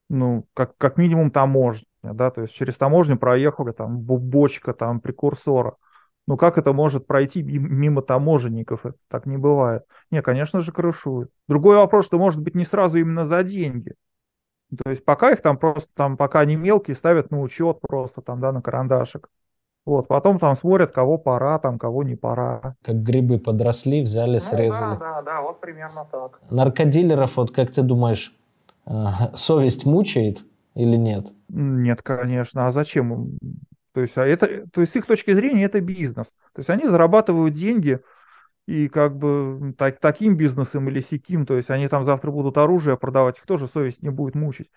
ну, 0.10 0.44
как, 0.54 0.76
как 0.78 0.98
минимум 0.98 1.32
таможня, 1.32 1.86
да, 2.04 2.32
то 2.32 2.42
есть 2.42 2.54
через 2.54 2.76
таможню 2.76 3.18
проехали 3.18 3.72
там 3.72 3.98
бочка, 3.98 4.74
там, 4.74 5.00
прекурсора. 5.00 5.78
Ну, 6.28 6.36
как 6.36 6.58
это 6.58 6.74
может 6.74 7.08
пройти 7.08 7.44
мимо 7.44 8.02
таможенников? 8.02 8.86
Это 8.86 8.98
так 9.10 9.26
не 9.26 9.38
бывает. 9.38 9.84
Не, 10.12 10.22
конечно 10.22 10.60
же, 10.60 10.74
крышуют. 10.74 11.30
Другой 11.48 11.78
вопрос, 11.78 12.08
что 12.08 12.20
может 12.20 12.42
быть 12.42 12.56
не 12.56 12.66
сразу 12.66 13.00
именно 13.00 13.26
за 13.26 13.42
деньги. 13.44 13.94
То 14.84 14.90
есть 14.90 15.06
пока 15.06 15.32
их 15.32 15.42
там 15.42 15.58
просто, 15.58 15.90
там, 15.96 16.18
пока 16.18 16.42
они 16.42 16.56
мелкие, 16.56 16.96
ставят 16.96 17.32
на 17.32 17.42
учет 17.42 17.80
просто 17.82 18.22
там, 18.22 18.42
да, 18.42 18.52
на 18.52 18.62
карандашик. 18.62 19.30
Вот, 19.86 20.10
потом 20.10 20.38
там 20.38 20.58
смотрят, 20.58 20.92
кого 20.92 21.18
пора, 21.18 21.60
там, 21.60 21.80
кого 21.80 22.04
не 22.04 22.16
пора. 22.16 22.76
Как 22.84 22.96
грибы 23.04 23.40
подросли, 23.40 24.02
взяли, 24.02 24.34
ну, 24.34 24.40
срезали. 24.42 25.00
Да, 25.00 25.00
да, 25.00 25.22
да, 25.22 25.42
вот 25.42 25.62
примерно 25.62 26.06
так. 26.12 26.42
Наркодилеров, 26.50 27.38
вот 27.38 27.52
как 27.52 27.72
ты 27.72 27.84
думаешь, 27.84 28.36
э, 28.86 28.92
совесть 29.34 29.86
мучает 29.86 30.44
или 30.76 30.98
нет? 30.98 31.28
Нет, 31.48 32.02
конечно. 32.02 32.68
А 32.68 32.74
зачем? 32.74 33.38
То 33.94 34.02
есть, 34.02 34.18
а 34.18 34.28
это, 34.28 34.68
то 34.68 34.82
есть 34.82 34.92
с 34.92 34.96
их 34.98 35.06
точки 35.06 35.34
зрения 35.34 35.64
это 35.64 35.80
бизнес. 35.80 36.28
То 36.54 36.60
есть 36.60 36.70
они 36.70 36.90
зарабатывают 36.90 37.54
деньги, 37.54 38.02
и 38.68 38.90
как 38.90 39.18
бы 39.18 39.74
так, 39.78 40.00
таким 40.00 40.36
бизнесом 40.36 40.88
или 40.90 41.00
сяким, 41.00 41.46
то 41.46 41.56
есть 41.56 41.70
они 41.70 41.88
там 41.88 42.06
завтра 42.06 42.32
будут 42.32 42.58
оружие 42.58 42.98
продавать, 42.98 43.38
их 43.40 43.46
тоже 43.46 43.68
совесть 43.68 44.04
не 44.04 44.10
будет 44.10 44.36
мучить. 44.36 44.70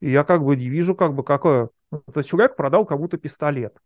И 0.00 0.10
я 0.10 0.24
как 0.24 0.44
бы 0.44 0.56
не 0.56 0.68
вижу, 0.68 0.94
как 0.94 1.14
бы 1.14 1.24
какое... 1.24 1.68
Ну, 1.90 2.00
то 2.12 2.20
есть 2.20 2.30
человек 2.30 2.56
продал 2.56 2.86
кому-то 2.86 3.18
пистолет. 3.18 3.76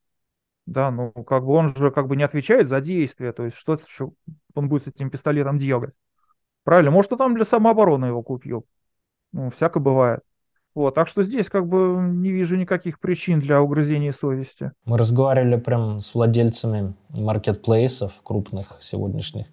Да, 0.66 0.91
ну 0.91 1.11
как 1.12 1.45
бы 1.45 1.53
он 1.53 1.74
же 1.74 1.91
как 1.91 2.07
бы 2.07 2.16
не 2.16 2.23
отвечает 2.23 2.69
за 2.69 2.81
действия, 2.81 3.33
то 3.33 3.45
есть 3.45 3.57
что, 3.57 3.81
что 3.89 4.12
он 4.55 4.69
будет 4.69 4.85
с 4.85 4.89
этим 4.89 5.11
пистолетом 5.11 5.59
делать. 5.59 5.95
Правильно, 6.65 6.91
может, 6.91 7.12
он 7.12 7.19
там 7.19 7.35
для 7.35 7.45
самообороны 7.45 8.07
его 8.07 8.23
купил. 8.23 8.66
Ну, 9.33 9.51
всякое 9.51 9.81
бывает. 9.81 10.20
Вот, 10.77 10.94
так 10.94 11.09
что 11.09 11.23
здесь 11.23 11.48
как 11.48 11.66
бы 11.66 11.97
не 11.98 12.31
вижу 12.31 12.55
никаких 12.55 13.01
причин 13.01 13.40
для 13.40 13.62
угрызения 13.62 14.12
совести. 14.12 14.73
Мы 14.85 14.98
разговаривали 14.98 15.57
прям 15.57 16.01
с 16.01 16.15
владельцами 16.15 16.93
маркетплейсов 17.09 18.12
крупных 18.23 18.77
сегодняшних, 18.81 19.47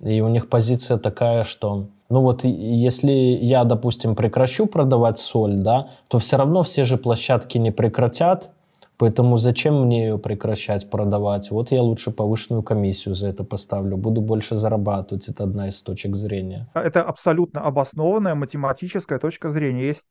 и 0.00 0.22
у 0.22 0.28
них 0.28 0.48
позиция 0.48 0.96
такая, 0.96 1.44
что 1.44 1.88
ну 2.08 2.22
вот 2.22 2.44
если 2.44 3.12
я, 3.12 3.64
допустим, 3.64 4.16
прекращу 4.16 4.64
продавать 4.64 5.18
соль, 5.18 5.56
да, 5.56 5.90
то 6.08 6.18
все 6.18 6.38
равно 6.38 6.62
все 6.62 6.84
же 6.84 6.96
площадки 6.96 7.58
не 7.58 7.70
прекратят, 7.70 8.50
поэтому 8.96 9.36
зачем 9.36 9.82
мне 9.82 10.06
ее 10.06 10.18
прекращать 10.18 10.88
продавать? 10.88 11.50
Вот 11.50 11.72
я 11.72 11.82
лучше 11.82 12.10
повышенную 12.10 12.62
комиссию 12.62 13.14
за 13.14 13.28
это 13.28 13.44
поставлю, 13.44 13.98
буду 13.98 14.22
больше 14.22 14.56
зарабатывать. 14.56 15.28
Это 15.28 15.44
одна 15.44 15.68
из 15.68 15.82
точек 15.82 16.16
зрения. 16.16 16.68
Это 16.72 17.02
абсолютно 17.02 17.60
обоснованная 17.60 18.34
математическая 18.34 19.18
точка 19.18 19.50
зрения. 19.50 19.88
Есть 19.88 20.04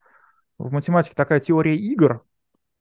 в 0.58 0.72
математике 0.72 1.14
такая 1.14 1.40
теория 1.40 1.76
игр, 1.76 2.24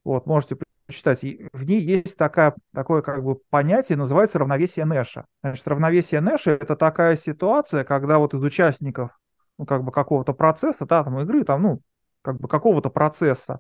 вот, 0.04 0.26
можете 0.26 0.58
почитать, 0.86 1.22
в 1.22 1.64
ней 1.64 1.82
есть 1.82 2.18
такая, 2.18 2.56
такое 2.74 3.02
как 3.02 3.24
бы 3.24 3.36
понятие, 3.50 3.98
называется 3.98 4.40
равновесие 4.40 4.86
Нэша. 4.86 5.26
Значит, 5.42 5.68
равновесие 5.68 6.22
Нэша– 6.22 6.52
это 6.52 6.76
такая 6.76 7.16
ситуация, 7.16 7.84
когда 7.84 8.20
вот 8.20 8.34
из 8.34 8.44
участников 8.44 9.12
ну, 9.58 9.66
как 9.66 9.84
бы 9.84 9.92
какого-то 9.92 10.34
процесса, 10.34 10.86
да, 10.86 11.04
там 11.04 11.20
игры, 11.22 11.44
там, 11.44 11.62
ну, 11.62 11.82
как 12.22 12.40
бы 12.40 12.48
какого-то 12.48 12.90
процесса, 12.90 13.60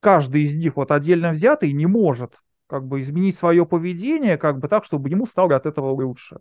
каждый 0.00 0.42
из 0.42 0.56
них 0.56 0.76
вот 0.76 0.90
отдельно 0.90 1.30
взятый 1.30 1.72
не 1.72 1.86
может 1.86 2.34
как 2.66 2.86
бы 2.86 3.00
изменить 3.00 3.36
свое 3.36 3.66
поведение 3.66 4.38
как 4.38 4.58
бы 4.58 4.68
так, 4.68 4.84
чтобы 4.84 5.08
ему 5.08 5.26
стало 5.26 5.56
от 5.56 5.66
этого 5.66 5.90
лучше. 5.90 6.36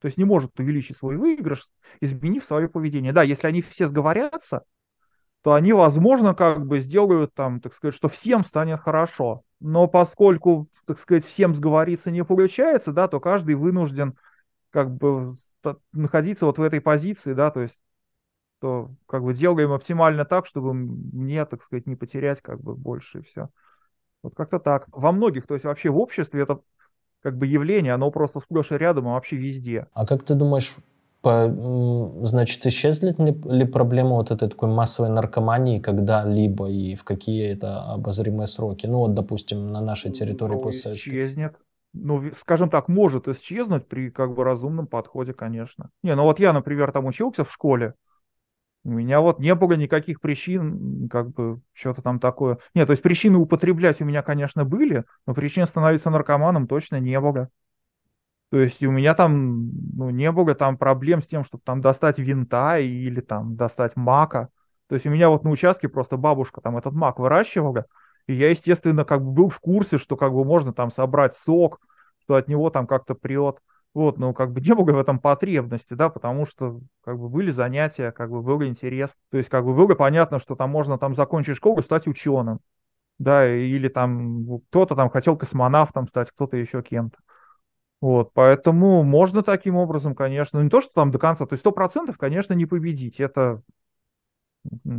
То 0.00 0.06
есть 0.06 0.18
не 0.18 0.24
может 0.24 0.58
увеличить 0.60 0.96
свой 0.96 1.16
выигрыш, 1.16 1.68
изменив 2.00 2.44
свое 2.44 2.68
поведение. 2.68 3.12
Да, 3.12 3.22
если 3.22 3.46
они 3.46 3.62
все 3.62 3.86
сговорятся, 3.88 4.62
то 5.42 5.54
они, 5.54 5.72
возможно, 5.72 6.34
как 6.34 6.66
бы 6.66 6.80
сделают 6.80 7.34
там, 7.34 7.60
так 7.60 7.74
сказать, 7.74 7.94
что 7.94 8.08
всем 8.08 8.44
станет 8.44 8.80
хорошо. 8.80 9.42
Но 9.58 9.86
поскольку, 9.86 10.68
так 10.86 10.98
сказать, 10.98 11.24
всем 11.24 11.54
сговориться 11.54 12.10
не 12.10 12.24
получается, 12.24 12.92
да, 12.92 13.08
то 13.08 13.20
каждый 13.20 13.54
вынужден 13.54 14.16
как 14.70 14.94
бы 14.94 15.34
находиться 15.92 16.46
вот 16.46 16.58
в 16.58 16.62
этой 16.62 16.80
позиции, 16.80 17.32
да, 17.32 17.50
то 17.50 17.60
есть 17.60 17.78
то 18.60 18.90
как 19.06 19.22
бы 19.22 19.32
делаем 19.32 19.72
оптимально 19.72 20.24
так, 20.24 20.46
чтобы 20.46 20.74
мне, 20.74 21.44
так 21.46 21.62
сказать, 21.62 21.86
не 21.86 21.96
потерять 21.96 22.42
как 22.42 22.60
бы 22.60 22.74
больше 22.74 23.20
и 23.20 23.22
все. 23.22 23.48
Вот 24.22 24.34
как-то 24.34 24.58
так. 24.58 24.86
Во 24.88 25.12
многих, 25.12 25.46
то 25.46 25.54
есть 25.54 25.64
вообще 25.64 25.88
в 25.88 25.98
обществе 25.98 26.42
это 26.42 26.60
как 27.22 27.36
бы 27.36 27.46
явление, 27.46 27.94
оно 27.94 28.10
просто 28.10 28.40
сплошь 28.40 28.72
и 28.72 28.76
рядом, 28.76 29.08
а 29.08 29.12
вообще 29.12 29.36
везде. 29.36 29.86
А 29.94 30.06
как 30.06 30.24
ты 30.24 30.34
думаешь, 30.34 30.76
по, 31.22 31.48
значит, 32.22 32.64
исчезнет 32.66 33.18
ли, 33.18 33.36
ли 33.44 33.64
проблема 33.64 34.16
вот 34.16 34.30
этой 34.30 34.48
такой 34.48 34.68
массовой 34.68 35.10
наркомании 35.10 35.78
когда-либо 35.78 36.68
и 36.70 36.94
в 36.94 37.04
какие 37.04 37.52
это 37.52 37.82
обозримые 37.82 38.46
сроки? 38.46 38.86
Ну 38.86 38.98
вот, 38.98 39.14
допустим, 39.14 39.72
на 39.72 39.80
нашей 39.80 40.12
территории 40.12 40.54
ну, 40.54 40.62
постсоветской. 40.62 41.12
Исчезнет. 41.12 41.56
Ну, 41.92 42.22
скажем 42.40 42.70
так, 42.70 42.88
может 42.88 43.28
исчезнуть 43.28 43.86
при 43.86 44.10
как 44.10 44.34
бы 44.34 44.44
разумном 44.44 44.86
подходе, 44.86 45.32
конечно. 45.32 45.90
Не, 46.02 46.14
ну 46.14 46.22
вот 46.22 46.38
я, 46.38 46.52
например, 46.52 46.92
там 46.92 47.06
учился 47.06 47.44
в 47.44 47.52
школе, 47.52 47.94
у 48.82 48.90
меня 48.90 49.20
вот 49.20 49.40
не 49.40 49.54
было 49.54 49.74
никаких 49.74 50.20
причин, 50.20 51.08
как 51.10 51.30
бы, 51.32 51.60
что-то 51.72 52.00
там 52.00 52.18
такое. 52.18 52.58
Нет, 52.74 52.86
то 52.86 52.92
есть 52.92 53.02
причины 53.02 53.36
употреблять 53.36 54.00
у 54.00 54.06
меня, 54.06 54.22
конечно, 54.22 54.64
были, 54.64 55.04
но 55.26 55.34
причин 55.34 55.66
становиться 55.66 56.08
наркоманом 56.08 56.66
точно 56.66 56.98
не 56.98 57.20
было. 57.20 57.50
То 58.50 58.58
есть 58.58 58.82
у 58.82 58.90
меня 58.90 59.14
там 59.14 59.70
ну, 59.96 60.10
не 60.10 60.30
было 60.32 60.54
там 60.54 60.76
проблем 60.76 61.22
с 61.22 61.26
тем, 61.26 61.44
чтобы 61.44 61.62
там 61.64 61.80
достать 61.80 62.18
винта 62.18 62.78
или 62.78 63.20
там 63.20 63.56
достать 63.56 63.96
мака. 63.96 64.48
То 64.88 64.94
есть 64.96 65.06
у 65.06 65.10
меня 65.10 65.30
вот 65.30 65.44
на 65.44 65.50
участке 65.50 65.88
просто 65.88 66.16
бабушка 66.16 66.60
там 66.60 66.76
этот 66.76 66.92
мак 66.94 67.18
выращивала, 67.20 67.86
и 68.26 68.34
я, 68.34 68.50
естественно, 68.50 69.04
как 69.04 69.22
бы 69.24 69.32
был 69.32 69.48
в 69.50 69.60
курсе, 69.60 69.98
что 69.98 70.16
как 70.16 70.32
бы 70.32 70.44
можно 70.44 70.72
там 70.72 70.90
собрать 70.90 71.36
сок, 71.36 71.80
что 72.22 72.34
от 72.36 72.48
него 72.48 72.70
там 72.70 72.86
как-то 72.86 73.14
прет. 73.14 73.58
Вот, 73.92 74.18
но 74.18 74.32
как 74.34 74.52
бы 74.52 74.60
не 74.60 74.72
было 74.74 74.92
в 74.92 74.98
этом 75.00 75.18
потребности, 75.18 75.94
да, 75.94 76.10
потому 76.10 76.46
что 76.46 76.80
как 77.02 77.18
бы 77.18 77.28
были 77.28 77.50
занятия, 77.50 78.12
как 78.12 78.30
бы 78.30 78.40
был 78.42 78.62
интерес. 78.64 79.10
То 79.30 79.38
есть 79.38 79.48
как 79.50 79.64
бы 79.64 79.74
было 79.74 79.94
понятно, 79.96 80.38
что 80.38 80.54
там 80.54 80.70
можно 80.70 80.96
там 80.98 81.16
закончить 81.16 81.56
школу 81.56 81.82
стать 81.82 82.06
ученым. 82.06 82.60
да, 83.18 83.48
или 83.48 83.88
там 83.88 84.60
кто-то 84.70 84.96
там 84.96 85.10
хотел 85.10 85.36
космонавтом 85.36 86.08
стать, 86.08 86.30
кто-то 86.30 86.56
еще 86.56 86.82
кем-то. 86.82 87.18
Вот, 88.00 88.32
поэтому 88.32 89.02
можно 89.02 89.42
таким 89.42 89.76
образом, 89.76 90.14
конечно, 90.14 90.58
не 90.60 90.70
то, 90.70 90.80
что 90.80 90.90
там 90.94 91.10
до 91.10 91.18
конца, 91.18 91.44
то 91.44 91.52
есть 91.52 91.60
сто 91.60 91.70
процентов, 91.70 92.16
конечно, 92.16 92.54
не 92.54 92.64
победить, 92.64 93.20
это, 93.20 93.60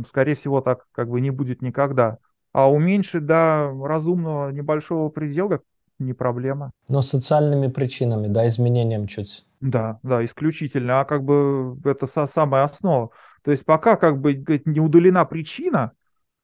скорее 0.08 0.36
всего, 0.36 0.60
так 0.60 0.86
как 0.92 1.08
бы 1.08 1.20
не 1.20 1.30
будет 1.30 1.62
никогда. 1.62 2.18
А 2.52 2.70
уменьшить 2.70 3.26
до 3.26 3.72
разумного 3.82 4.50
небольшого 4.50 5.08
предела 5.08 5.60
не 5.98 6.12
проблема. 6.12 6.72
Но 6.88 7.00
социальными 7.00 7.68
причинами, 7.68 8.28
да, 8.28 8.46
изменением 8.46 9.06
чуть. 9.06 9.46
Да, 9.60 9.98
да, 10.02 10.24
исключительно, 10.24 11.00
а 11.00 11.04
как 11.04 11.24
бы 11.24 11.76
это 11.84 12.06
самая 12.26 12.64
основа. 12.64 13.10
То 13.42 13.50
есть 13.50 13.64
пока 13.64 13.96
как 13.96 14.20
бы 14.20 14.34
не 14.64 14.80
удалена 14.80 15.24
причина, 15.24 15.92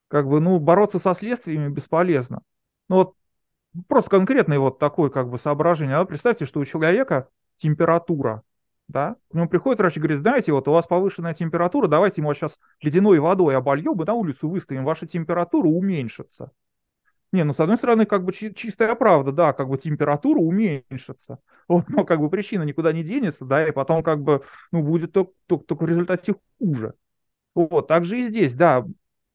как 0.08 0.26
бы, 0.26 0.40
ну, 0.40 0.58
бороться 0.58 0.98
со 0.98 1.14
следствиями 1.14 1.68
бесполезно. 1.68 2.40
Ну 2.88 2.96
вот 2.96 3.14
просто 3.88 4.10
конкретное 4.10 4.58
вот 4.58 4.78
такое 4.78 5.10
как 5.10 5.28
бы 5.28 5.38
соображение. 5.38 5.96
А 5.96 6.04
представьте, 6.04 6.46
что 6.46 6.60
у 6.60 6.64
человека 6.64 7.28
температура, 7.56 8.42
да, 8.88 9.16
к 9.30 9.34
нему 9.34 9.48
приходит 9.48 9.78
врач 9.78 9.96
и 9.96 10.00
говорит, 10.00 10.20
знаете, 10.20 10.52
вот 10.52 10.68
у 10.68 10.72
вас 10.72 10.86
повышенная 10.86 11.34
температура, 11.34 11.88
давайте 11.88 12.22
мы 12.22 12.34
сейчас 12.34 12.58
ледяной 12.80 13.18
водой 13.18 13.56
обольем 13.56 14.00
и 14.00 14.04
на 14.04 14.14
улицу 14.14 14.48
выставим, 14.48 14.84
ваша 14.84 15.06
температура 15.06 15.68
уменьшится. 15.68 16.52
Не, 17.30 17.44
ну, 17.44 17.52
с 17.52 17.60
одной 17.60 17.76
стороны, 17.76 18.06
как 18.06 18.24
бы 18.24 18.32
чистая 18.32 18.94
правда, 18.94 19.32
да, 19.32 19.52
как 19.52 19.68
бы 19.68 19.76
температура 19.76 20.38
уменьшится. 20.38 21.40
Вот, 21.68 21.86
но 21.90 22.06
как 22.06 22.20
бы 22.20 22.30
причина 22.30 22.62
никуда 22.62 22.92
не 22.92 23.04
денется, 23.04 23.44
да, 23.44 23.68
и 23.68 23.70
потом 23.70 24.02
как 24.02 24.22
бы, 24.22 24.42
ну, 24.72 24.82
будет 24.82 25.12
только, 25.12 25.32
только, 25.46 25.64
только 25.66 25.82
в 25.84 25.88
результате 25.88 26.36
хуже. 26.58 26.94
Вот, 27.54 27.86
так 27.86 28.06
же 28.06 28.18
и 28.18 28.28
здесь, 28.28 28.54
да, 28.54 28.86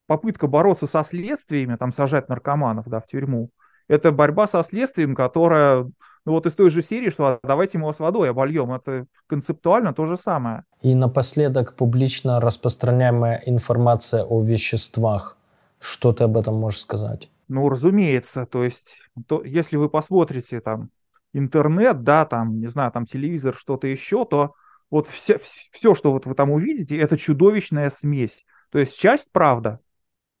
попытка 0.06 0.48
бороться 0.48 0.88
со 0.88 1.04
следствиями, 1.04 1.76
там, 1.76 1.92
сажать 1.92 2.28
наркоманов, 2.28 2.88
да, 2.88 2.98
в 2.98 3.06
тюрьму, 3.06 3.50
это 3.88 4.12
борьба 4.12 4.46
со 4.46 4.62
следствием, 4.62 5.14
которая, 5.14 5.82
ну 6.24 6.32
вот 6.32 6.46
из 6.46 6.52
той 6.54 6.70
же 6.70 6.82
серии, 6.82 7.10
что 7.10 7.38
давайте 7.42 7.78
мы 7.78 7.86
вас 7.86 7.98
водой 7.98 8.30
обольем, 8.30 8.72
это 8.72 9.06
концептуально 9.26 9.92
то 9.92 10.06
же 10.06 10.16
самое. 10.16 10.64
И 10.82 10.94
напоследок 10.94 11.74
публично 11.74 12.40
распространяемая 12.40 13.42
информация 13.46 14.24
о 14.24 14.42
веществах. 14.42 15.36
Что 15.80 16.12
ты 16.12 16.24
об 16.24 16.36
этом 16.36 16.54
можешь 16.54 16.80
сказать? 16.80 17.30
Ну, 17.48 17.68
разумеется, 17.68 18.46
то 18.46 18.64
есть, 18.64 18.96
то, 19.26 19.44
если 19.44 19.76
вы 19.76 19.90
посмотрите 19.90 20.60
там 20.60 20.88
интернет, 21.34 22.02
да, 22.02 22.24
там, 22.24 22.58
не 22.58 22.68
знаю, 22.68 22.90
там 22.90 23.04
телевизор, 23.04 23.54
что-то 23.54 23.86
еще, 23.86 24.24
то 24.24 24.54
вот 24.90 25.08
все, 25.08 25.40
все, 25.72 25.94
что 25.94 26.12
вот 26.12 26.24
вы 26.24 26.34
там 26.34 26.50
увидите, 26.50 26.96
это 26.96 27.18
чудовищная 27.18 27.90
смесь. 27.90 28.46
То 28.70 28.78
есть 28.78 28.98
часть 28.98 29.28
правда. 29.30 29.80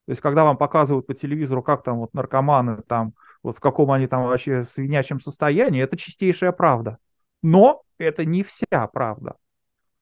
То 0.06 0.12
есть, 0.12 0.22
когда 0.22 0.44
вам 0.44 0.56
показывают 0.56 1.06
по 1.06 1.14
телевизору, 1.14 1.62
как 1.62 1.82
там 1.82 1.98
вот 1.98 2.14
наркоманы 2.14 2.82
там 2.86 3.14
вот 3.44 3.58
в 3.58 3.60
каком 3.60 3.92
они 3.92 4.06
там 4.08 4.24
вообще 4.24 4.64
свинячем 4.64 5.20
состоянии, 5.20 5.82
это 5.82 5.96
чистейшая 5.96 6.50
правда. 6.50 6.98
Но 7.42 7.82
это 7.98 8.24
не 8.24 8.42
вся 8.42 8.86
правда. 8.88 9.36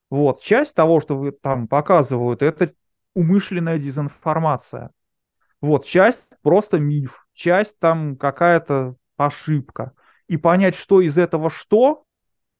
Вот, 0.09 0.41
часть 0.41 0.73
того, 0.73 1.01
что 1.01 1.17
вы 1.17 1.31
там 1.33 1.67
показывают, 1.67 2.41
это 2.41 2.73
умышленная 3.13 3.77
дезинформация. 3.79 4.91
Вот, 5.59 5.85
часть 5.85 6.25
просто 6.41 6.79
миф, 6.79 7.27
часть 7.33 7.77
там 7.79 8.15
какая-то 8.15 8.95
ошибка. 9.17 9.91
И 10.27 10.37
понять, 10.37 10.75
что 10.75 11.01
из 11.01 11.17
этого 11.17 11.49
что, 11.49 12.05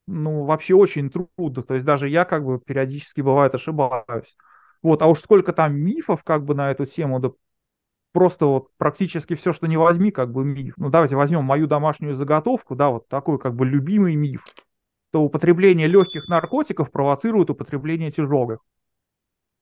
ну, 0.05 0.43
вообще 0.43 0.75
очень 0.75 1.09
трудно. 1.09 1.63
То 1.63 1.75
есть 1.75 1.85
даже 1.85 2.09
я 2.09 2.25
как 2.25 2.43
бы 2.43 2.59
периодически 2.59 3.21
бывает 3.21 3.55
ошибаюсь. 3.55 4.35
Вот, 4.81 5.01
а 5.01 5.07
уж 5.07 5.19
сколько 5.21 5.53
там 5.53 5.75
мифов 5.75 6.23
как 6.23 6.43
бы 6.43 6.55
на 6.55 6.71
эту 6.71 6.85
тему, 6.85 7.19
да 7.19 7.31
просто 8.13 8.45
вот 8.45 8.67
практически 8.77 9.35
все, 9.35 9.51
что 9.51 9.67
не 9.67 9.75
возьми, 9.75 10.11
как 10.11 10.31
бы 10.31 10.45
миф. 10.45 10.75
Ну, 10.77 10.89
давайте 10.89 11.17
возьмем 11.17 11.43
мою 11.43 11.67
домашнюю 11.67 12.15
заготовку, 12.15 12.75
да, 12.75 12.89
вот 12.89 13.09
такой 13.09 13.39
как 13.39 13.55
бы 13.55 13.65
любимый 13.65 14.15
миф, 14.15 14.45
то 15.11 15.21
употребление 15.21 15.87
легких 15.87 16.29
наркотиков 16.29 16.91
провоцирует 16.91 17.49
употребление 17.49 18.11
тяжелых. 18.11 18.59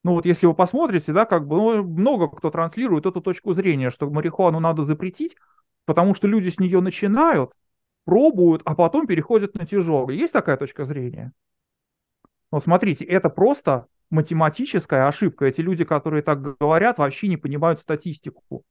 Ну 0.04 0.14
вот 0.14 0.26
если 0.26 0.48
вы 0.48 0.54
посмотрите, 0.54 1.14
да, 1.14 1.26
как 1.26 1.48
бы 1.48 1.56
ну, 1.56 1.84
много 1.84 2.28
кто 2.28 2.50
транслирует 2.50 3.06
эту 3.06 3.22
точку 3.22 3.54
зрения, 3.54 3.90
что 3.90 4.10
марихуану 4.10 4.60
надо 4.60 4.84
запретить, 4.84 5.36
потому 5.86 6.16
что 6.16 6.28
люди 6.28 6.50
с 6.50 6.60
нее 6.60 6.82
начинают, 6.82 7.52
пробуют, 8.06 8.64
а 8.66 8.76
потом 8.76 9.08
переходят 9.08 9.54
на 9.54 9.66
тяжелые. 9.66 10.20
Есть 10.20 10.34
такая 10.34 10.58
точка 10.58 10.86
зрения? 10.86 11.34
Вот 12.52 12.66
смотрите, 12.66 13.06
это 13.06 13.30
просто 13.30 13.88
математическая 14.10 15.08
ошибка. 15.08 15.46
Эти 15.46 15.62
люди, 15.62 15.86
которые 15.86 16.22
так 16.22 16.58
говорят, 16.60 17.00
вообще 17.00 17.28
не 17.28 17.38
понимают 17.38 17.80
статистику. 17.80 18.64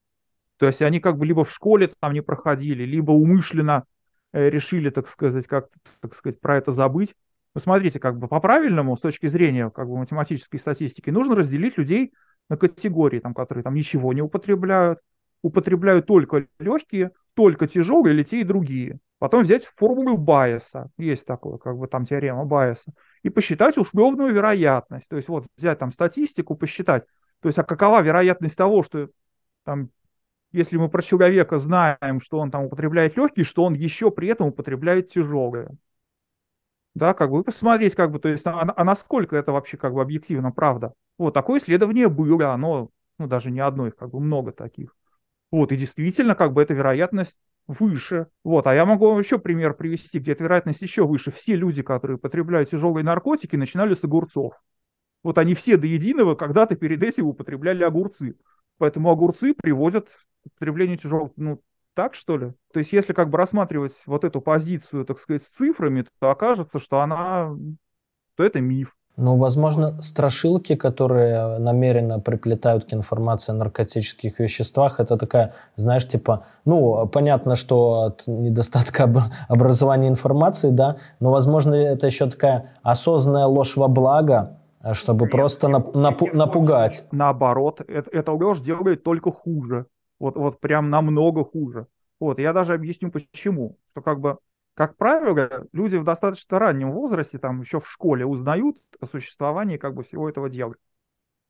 То 0.58 0.66
есть 0.66 0.82
они 0.82 1.00
как 1.00 1.16
бы 1.16 1.24
либо 1.24 1.44
в 1.44 1.50
школе 1.50 1.90
там 1.98 2.12
не 2.12 2.20
проходили, 2.20 2.84
либо 2.84 3.12
умышленно 3.12 3.84
э, 4.32 4.50
решили, 4.50 4.90
так 4.90 5.08
сказать, 5.08 5.46
как 5.46 5.68
так 6.00 6.14
сказать, 6.14 6.38
про 6.40 6.58
это 6.58 6.72
забыть. 6.72 7.14
Ну, 7.54 7.60
смотрите, 7.62 7.98
как 7.98 8.18
бы 8.18 8.28
по-правильному, 8.28 8.96
с 8.96 9.00
точки 9.00 9.26
зрения 9.26 9.70
как 9.70 9.88
бы 9.88 9.96
математической 9.96 10.58
статистики, 10.58 11.08
нужно 11.10 11.34
разделить 11.34 11.78
людей 11.78 12.12
на 12.50 12.58
категории, 12.58 13.20
там, 13.20 13.32
которые 13.32 13.64
там 13.64 13.74
ничего 13.74 14.12
не 14.12 14.20
употребляют, 14.20 15.00
употребляют 15.42 16.06
только 16.06 16.46
легкие, 16.58 17.12
только 17.34 17.66
тяжелые 17.66 18.14
или 18.14 18.22
те 18.22 18.42
и 18.42 18.44
другие. 18.44 18.98
Потом 19.20 19.42
взять 19.42 19.66
формулу 19.76 20.16
Байеса, 20.16 20.88
есть 20.96 21.26
такое, 21.26 21.58
как 21.58 21.76
бы 21.76 21.86
там 21.86 22.06
теорема 22.06 22.46
Байеса, 22.46 22.94
и 23.22 23.28
посчитать 23.28 23.76
условную 23.76 24.32
вероятность. 24.32 25.06
То 25.08 25.16
есть 25.16 25.28
вот 25.28 25.44
взять 25.58 25.78
там 25.78 25.92
статистику, 25.92 26.56
посчитать. 26.56 27.04
То 27.40 27.50
есть 27.50 27.58
а 27.58 27.62
какова 27.62 28.00
вероятность 28.00 28.56
того, 28.56 28.82
что 28.82 29.10
там, 29.64 29.90
если 30.52 30.78
мы 30.78 30.88
про 30.88 31.02
человека 31.02 31.58
знаем, 31.58 32.22
что 32.22 32.38
он 32.38 32.50
там 32.50 32.64
употребляет 32.64 33.14
легкие, 33.18 33.44
что 33.44 33.64
он 33.64 33.74
еще 33.74 34.10
при 34.10 34.28
этом 34.28 34.46
употребляет 34.48 35.10
тяжелые. 35.10 35.68
Да, 36.94 37.12
как 37.12 37.30
бы 37.30 37.44
посмотреть, 37.44 37.94
как 37.94 38.12
бы, 38.12 38.20
то 38.20 38.30
есть, 38.30 38.46
а, 38.46 38.72
а 38.74 38.84
насколько 38.84 39.36
это 39.36 39.52
вообще 39.52 39.76
как 39.76 39.92
бы 39.92 40.00
объективно 40.00 40.50
правда. 40.50 40.94
Вот 41.18 41.34
такое 41.34 41.60
исследование 41.60 42.08
было, 42.08 42.54
оно, 42.54 42.88
ну 43.18 43.26
даже 43.26 43.50
не 43.50 43.60
одно, 43.60 43.86
их 43.86 43.96
как 43.96 44.12
бы 44.12 44.18
много 44.18 44.52
таких. 44.52 44.96
Вот, 45.50 45.72
и 45.72 45.76
действительно, 45.76 46.34
как 46.34 46.54
бы 46.54 46.62
эта 46.62 46.72
вероятность 46.72 47.36
выше. 47.78 48.26
Вот, 48.42 48.66
а 48.66 48.74
я 48.74 48.84
могу 48.84 49.16
еще 49.18 49.38
пример 49.38 49.74
привести, 49.74 50.18
где 50.18 50.32
эта 50.32 50.44
вероятность 50.44 50.82
еще 50.82 51.06
выше. 51.06 51.30
Все 51.30 51.54
люди, 51.54 51.82
которые 51.82 52.18
потребляют 52.18 52.70
тяжелые 52.70 53.04
наркотики, 53.04 53.56
начинали 53.56 53.94
с 53.94 54.02
огурцов. 54.02 54.54
Вот 55.22 55.38
они 55.38 55.54
все 55.54 55.76
до 55.76 55.86
единого 55.86 56.34
когда-то 56.34 56.76
перед 56.76 57.02
этим 57.02 57.26
употребляли 57.26 57.84
огурцы. 57.84 58.36
Поэтому 58.78 59.10
огурцы 59.10 59.54
приводят 59.54 60.08
к 60.08 60.46
употреблению 60.46 60.98
тяжелых, 60.98 61.32
ну, 61.36 61.60
так 61.94 62.14
что 62.14 62.38
ли? 62.38 62.52
То 62.72 62.80
есть 62.80 62.92
если 62.92 63.12
как 63.12 63.28
бы 63.28 63.38
рассматривать 63.38 63.94
вот 64.06 64.24
эту 64.24 64.40
позицию, 64.40 65.04
так 65.04 65.20
сказать, 65.20 65.42
с 65.42 65.48
цифрами, 65.48 66.06
то 66.18 66.30
окажется, 66.30 66.78
что 66.78 67.00
она, 67.00 67.54
то 68.36 68.44
это 68.44 68.60
миф. 68.60 68.96
Ну, 69.20 69.36
возможно, 69.36 70.00
страшилки, 70.00 70.76
которые 70.76 71.58
намеренно 71.58 72.20
приплетают 72.20 72.86
к 72.86 72.94
информации 72.94 73.52
о 73.52 73.54
наркотических 73.54 74.38
веществах, 74.40 74.98
это 74.98 75.18
такая, 75.18 75.52
знаешь, 75.76 76.08
типа, 76.08 76.46
ну, 76.64 77.06
понятно, 77.06 77.54
что 77.54 78.04
от 78.04 78.26
недостатка 78.26 79.30
образования 79.48 80.08
информации, 80.08 80.70
да, 80.70 80.96
но, 81.20 81.30
возможно, 81.30 81.74
это 81.74 82.06
еще 82.06 82.30
такая 82.30 82.70
осознанная 82.82 83.44
ложь 83.44 83.76
во 83.76 83.88
благо, 83.88 84.58
чтобы 84.92 85.26
нет, 85.26 85.32
просто 85.32 85.68
нет, 85.68 85.94
напу- 85.94 86.24
нет, 86.24 86.34
напугать. 86.34 87.04
Наоборот, 87.12 87.82
это, 87.86 88.08
это 88.10 88.32
ложь 88.32 88.60
делает 88.60 89.02
только 89.02 89.30
хуже. 89.30 89.84
Вот, 90.18 90.36
вот 90.36 90.60
прям 90.60 90.88
намного 90.88 91.44
хуже. 91.44 91.88
Вот, 92.20 92.38
я 92.38 92.54
даже 92.54 92.72
объясню 92.72 93.10
почему. 93.10 93.76
Что 93.90 94.00
как 94.00 94.20
бы 94.20 94.38
как 94.80 94.96
правило, 94.96 95.66
люди 95.72 95.96
в 95.96 96.04
достаточно 96.04 96.58
раннем 96.58 96.92
возрасте, 96.92 97.38
там 97.38 97.60
еще 97.60 97.80
в 97.80 97.86
школе, 97.90 98.24
узнают 98.24 98.78
о 98.98 99.04
существовании 99.04 99.76
как 99.76 99.92
бы 99.92 100.04
всего 100.04 100.26
этого 100.26 100.48
дела. 100.48 100.74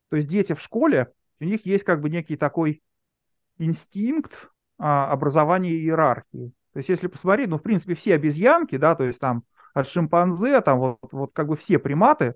То 0.09 0.17
есть 0.17 0.29
дети 0.29 0.53
в 0.53 0.61
школе, 0.61 1.13
у 1.39 1.45
них 1.45 1.65
есть 1.65 1.85
как 1.85 2.01
бы 2.01 2.11
некий 2.11 2.35
такой 2.37 2.83
инстинкт 3.59 4.51
а, 4.79 5.13
образования 5.13 5.71
иерархии. 5.75 6.51
То 6.73 6.79
есть 6.79 6.89
если 6.89 7.07
посмотреть, 7.07 7.49
ну, 7.51 7.59
в 7.59 7.63
принципе, 7.63 7.95
все 7.95 8.17
обезьянки, 8.17 8.77
да, 8.77 8.97
то 8.97 9.05
есть 9.05 9.21
там 9.21 9.45
от 9.75 9.87
шимпанзе, 9.87 10.61
там 10.61 10.81
вот, 10.81 10.99
вот 11.13 11.31
как 11.33 11.47
бы 11.47 11.57
все 11.57 11.79
приматы, 11.79 12.35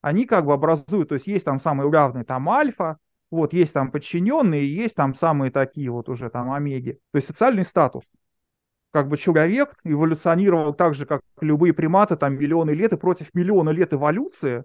они 0.00 0.26
как 0.26 0.44
бы 0.46 0.52
образуют, 0.52 1.08
то 1.08 1.16
есть 1.16 1.26
есть 1.26 1.44
там 1.44 1.60
самый 1.60 1.90
главный 1.90 2.22
там 2.22 2.48
альфа, 2.48 2.98
вот 3.32 3.52
есть 3.52 3.72
там 3.72 3.90
подчиненные, 3.90 4.72
есть 4.72 4.94
там 4.94 5.16
самые 5.16 5.50
такие 5.50 5.90
вот 5.90 6.08
уже 6.08 6.30
там 6.30 6.52
омеги. 6.52 7.00
То 7.10 7.16
есть 7.16 7.26
социальный 7.26 7.64
статус 7.64 8.04
как 8.90 9.08
бы 9.08 9.16
человек 9.16 9.74
эволюционировал 9.84 10.74
так 10.74 10.94
же, 10.94 11.06
как 11.06 11.22
любые 11.40 11.72
приматы, 11.72 12.16
там 12.16 12.34
миллионы 12.34 12.70
лет, 12.72 12.92
и 12.92 12.96
против 12.96 13.32
миллиона 13.34 13.70
лет 13.70 13.92
эволюции, 13.92 14.64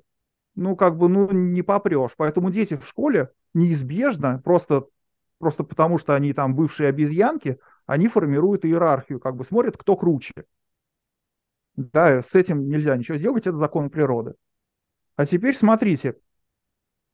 ну, 0.55 0.75
как 0.75 0.97
бы, 0.97 1.09
ну, 1.09 1.31
не 1.31 1.61
попрешь. 1.61 2.11
Поэтому 2.17 2.49
дети 2.49 2.75
в 2.75 2.87
школе 2.87 3.29
неизбежно, 3.53 4.41
просто, 4.43 4.87
просто 5.37 5.63
потому 5.63 5.97
что 5.97 6.15
они 6.15 6.33
там 6.33 6.55
бывшие 6.55 6.89
обезьянки, 6.89 7.59
они 7.85 8.07
формируют 8.07 8.65
иерархию, 8.65 9.19
как 9.19 9.35
бы 9.35 9.45
смотрят, 9.45 9.77
кто 9.77 9.95
круче. 9.95 10.33
Да, 11.75 12.21
с 12.21 12.33
этим 12.33 12.69
нельзя 12.69 12.95
ничего 12.95 13.17
сделать, 13.17 13.45
это 13.45 13.57
закон 13.57 13.89
природы. 13.89 14.35
А 15.17 15.25
теперь 15.25 15.55
смотрите, 15.55 16.15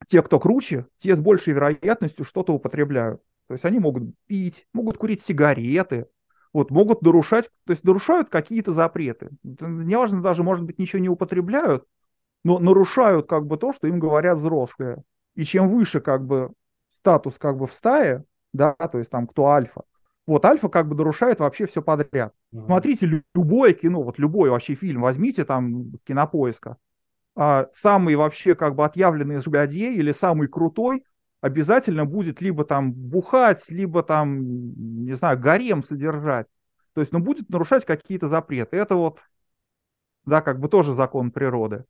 те, 0.08 0.22
кто 0.22 0.40
круче, 0.40 0.86
те 0.98 1.16
с 1.16 1.20
большей 1.20 1.54
вероятностью 1.54 2.26
что-то 2.26 2.54
употребляют. 2.54 3.22
То 3.48 3.56
есть 3.56 3.66
они 3.66 3.80
могут 3.80 4.16
пить, 4.28 4.68
могут 4.72 4.98
курить 4.98 5.24
сигареты, 5.24 6.08
вот, 6.54 6.72
могут 6.72 7.02
нарушать, 7.02 7.50
то 7.66 7.72
есть 7.72 7.84
нарушают 7.84 8.30
какие-то 8.30 8.72
запреты. 8.72 9.30
Неважно 9.44 10.22
даже, 10.22 10.44
может 10.44 10.66
быть, 10.66 10.80
ничего 10.80 11.02
не 11.02 11.10
употребляют, 11.10 11.86
но 12.44 12.60
нарушают 12.60 13.28
как 13.28 13.46
бы 13.46 13.58
то, 13.58 13.74
что 13.74 13.88
им 13.88 14.00
говорят 14.00 14.38
взрослые. 14.38 15.04
И 15.36 15.44
чем 15.44 15.70
выше 15.70 16.02
как 16.02 16.26
бы 16.26 16.52
статус 16.98 17.36
как 17.38 17.58
бы 17.58 17.68
в 17.68 17.74
стае, 17.74 18.24
да, 18.54 18.74
то 18.74 18.98
есть 18.98 19.10
там 19.10 19.28
кто 19.28 19.48
альфа, 19.48 19.84
вот 20.28 20.46
альфа 20.46 20.70
как 20.70 20.88
бы 20.88 20.96
нарушает 20.96 21.40
вообще 21.40 21.66
все 21.68 21.82
подряд. 21.82 22.34
Mm-hmm. 22.54 22.66
Смотрите 22.66 23.24
любое 23.34 23.74
кино, 23.74 24.04
вот 24.04 24.20
любой 24.20 24.50
вообще 24.50 24.76
фильм 24.76 25.02
возьмите 25.02 25.46
там 25.46 25.94
кинопоиска, 26.06 26.78
а, 27.36 27.68
самый 27.74 28.16
вообще 28.16 28.56
как 28.56 28.76
бы 28.76 28.84
отъявленный 28.86 29.38
злодей 29.38 29.96
или 29.96 30.12
самый 30.12 30.48
крутой 30.48 31.04
обязательно 31.42 32.06
будет 32.06 32.40
либо 32.40 32.64
там 32.64 32.94
бухать, 32.94 33.70
либо 33.70 34.04
там, 34.04 35.04
не 35.06 35.14
знаю, 35.14 35.40
гарем 35.40 35.84
содержать. 35.84 36.48
То 36.94 37.02
есть, 37.02 37.12
ну, 37.12 37.20
будет 37.20 37.50
нарушать 37.50 37.86
какие-то 37.86 38.28
запреты. 38.28 38.78
Это 38.78 38.96
вот, 38.96 39.20
да, 40.26 40.42
как 40.42 40.60
бы 40.60 40.70
тоже 40.70 40.96
закон 40.96 41.32
природы. 41.32 41.86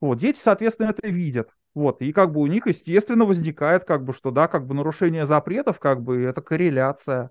Вот, 0.00 0.18
дети, 0.18 0.38
соответственно, 0.42 0.90
это 0.90 1.06
видят. 1.08 1.48
Вот, 1.74 2.02
и 2.02 2.12
как 2.12 2.32
бы 2.32 2.40
у 2.40 2.46
них, 2.46 2.66
естественно, 2.66 3.24
возникает, 3.24 3.84
как 3.84 4.04
бы, 4.04 4.12
что, 4.12 4.30
да, 4.30 4.48
как 4.48 4.66
бы 4.66 4.74
нарушение 4.74 5.26
запретов, 5.26 5.78
как 5.78 6.02
бы, 6.02 6.22
это 6.22 6.42
корреляция. 6.42 7.30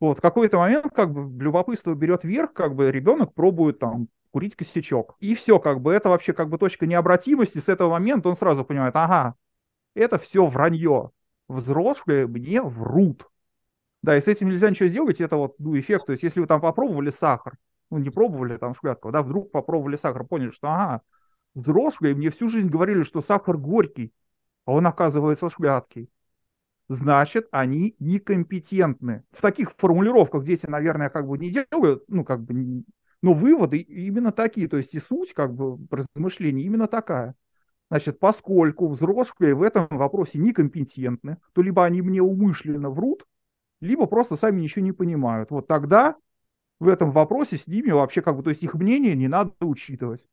Вот, 0.00 0.18
в 0.18 0.20
какой-то 0.20 0.58
момент, 0.58 0.92
как 0.92 1.12
бы, 1.12 1.42
любопытство 1.42 1.94
берет 1.94 2.24
вверх, 2.24 2.52
как 2.52 2.74
бы, 2.74 2.90
ребенок 2.90 3.32
пробует 3.32 3.78
там 3.78 4.08
курить 4.32 4.56
косячок. 4.56 5.14
И 5.20 5.34
все, 5.34 5.58
как 5.60 5.80
бы, 5.80 5.92
это 5.94 6.08
вообще, 6.08 6.32
как 6.32 6.48
бы, 6.48 6.58
точка 6.58 6.86
необратимости. 6.86 7.58
С 7.58 7.68
этого 7.68 7.90
момента 7.90 8.28
он 8.28 8.36
сразу 8.36 8.64
понимает, 8.64 8.96
ага, 8.96 9.36
это 9.94 10.18
все 10.18 10.46
вранье. 10.46 11.10
Взрослые 11.48 12.26
мне 12.26 12.62
врут. 12.62 13.28
Да, 14.02 14.16
и 14.16 14.20
с 14.20 14.28
этим 14.28 14.48
нельзя 14.48 14.68
ничего 14.68 14.88
сделать, 14.88 15.20
это 15.20 15.36
вот 15.36 15.54
ну, 15.58 15.78
эффект. 15.78 16.06
То 16.06 16.12
есть, 16.12 16.22
если 16.22 16.40
вы 16.40 16.46
там 16.46 16.60
попробовали 16.60 17.10
сахар, 17.10 17.54
ну, 17.90 17.98
не 17.98 18.10
пробовали 18.10 18.56
там 18.56 18.74
шклятков, 18.74 19.12
да, 19.12 19.22
вдруг 19.22 19.50
попробовали 19.50 19.96
сахар, 19.96 20.24
поняли, 20.24 20.50
что, 20.50 20.68
ага, 20.68 21.02
взрослые 21.54 22.14
мне 22.14 22.30
всю 22.30 22.48
жизнь 22.48 22.68
говорили, 22.68 23.02
что 23.02 23.22
сахар 23.22 23.56
горький, 23.56 24.12
а 24.66 24.72
он 24.72 24.86
оказывается 24.86 25.48
шляткий. 25.48 26.10
Значит, 26.88 27.48
они 27.50 27.96
некомпетентны. 27.98 29.24
В 29.32 29.40
таких 29.40 29.72
формулировках 29.76 30.44
дети, 30.44 30.66
наверное, 30.66 31.08
как 31.08 31.26
бы 31.26 31.38
не 31.38 31.50
делают, 31.50 32.04
ну, 32.08 32.24
как 32.24 32.42
бы, 32.42 32.84
но 33.22 33.32
выводы 33.32 33.78
именно 33.78 34.32
такие, 34.32 34.68
то 34.68 34.76
есть 34.76 34.94
и 34.94 35.00
суть, 35.00 35.32
как 35.32 35.54
бы, 35.54 35.78
размышлений 35.90 36.62
именно 36.64 36.88
такая. 36.88 37.34
Значит, 37.90 38.18
поскольку 38.18 38.88
взрослые 38.88 39.54
в 39.54 39.62
этом 39.62 39.86
вопросе 39.90 40.38
некомпетентны, 40.38 41.38
то 41.52 41.62
либо 41.62 41.84
они 41.84 42.02
мне 42.02 42.22
умышленно 42.22 42.90
врут, 42.90 43.24
либо 43.80 44.06
просто 44.06 44.36
сами 44.36 44.60
ничего 44.60 44.84
не 44.84 44.92
понимают. 44.92 45.50
Вот 45.50 45.66
тогда 45.66 46.16
в 46.80 46.88
этом 46.88 47.12
вопросе 47.12 47.56
с 47.56 47.66
ними 47.66 47.90
вообще 47.90 48.22
как 48.22 48.36
бы, 48.36 48.42
то 48.42 48.50
есть 48.50 48.62
их 48.62 48.74
мнение 48.74 49.14
не 49.14 49.28
надо 49.28 49.52
учитывать. 49.60 50.24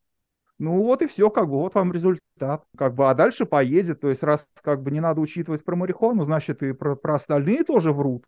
Ну 0.58 0.82
вот 0.82 1.02
и 1.02 1.06
все, 1.06 1.30
как 1.30 1.46
бы, 1.46 1.54
вот 1.54 1.74
вам 1.74 1.92
результат. 1.92 2.64
Как 2.76 2.94
бы, 2.94 3.08
а 3.08 3.14
дальше 3.14 3.46
поедет, 3.46 4.00
то 4.00 4.08
есть 4.08 4.22
раз 4.22 4.46
как 4.62 4.82
бы 4.82 4.90
не 4.90 5.00
надо 5.00 5.20
учитывать 5.20 5.64
про 5.64 5.76
марихуану, 5.76 6.24
значит 6.24 6.62
и 6.62 6.72
про, 6.72 6.96
про 6.96 7.16
остальные 7.16 7.64
тоже 7.64 7.92
врут. 7.92 8.24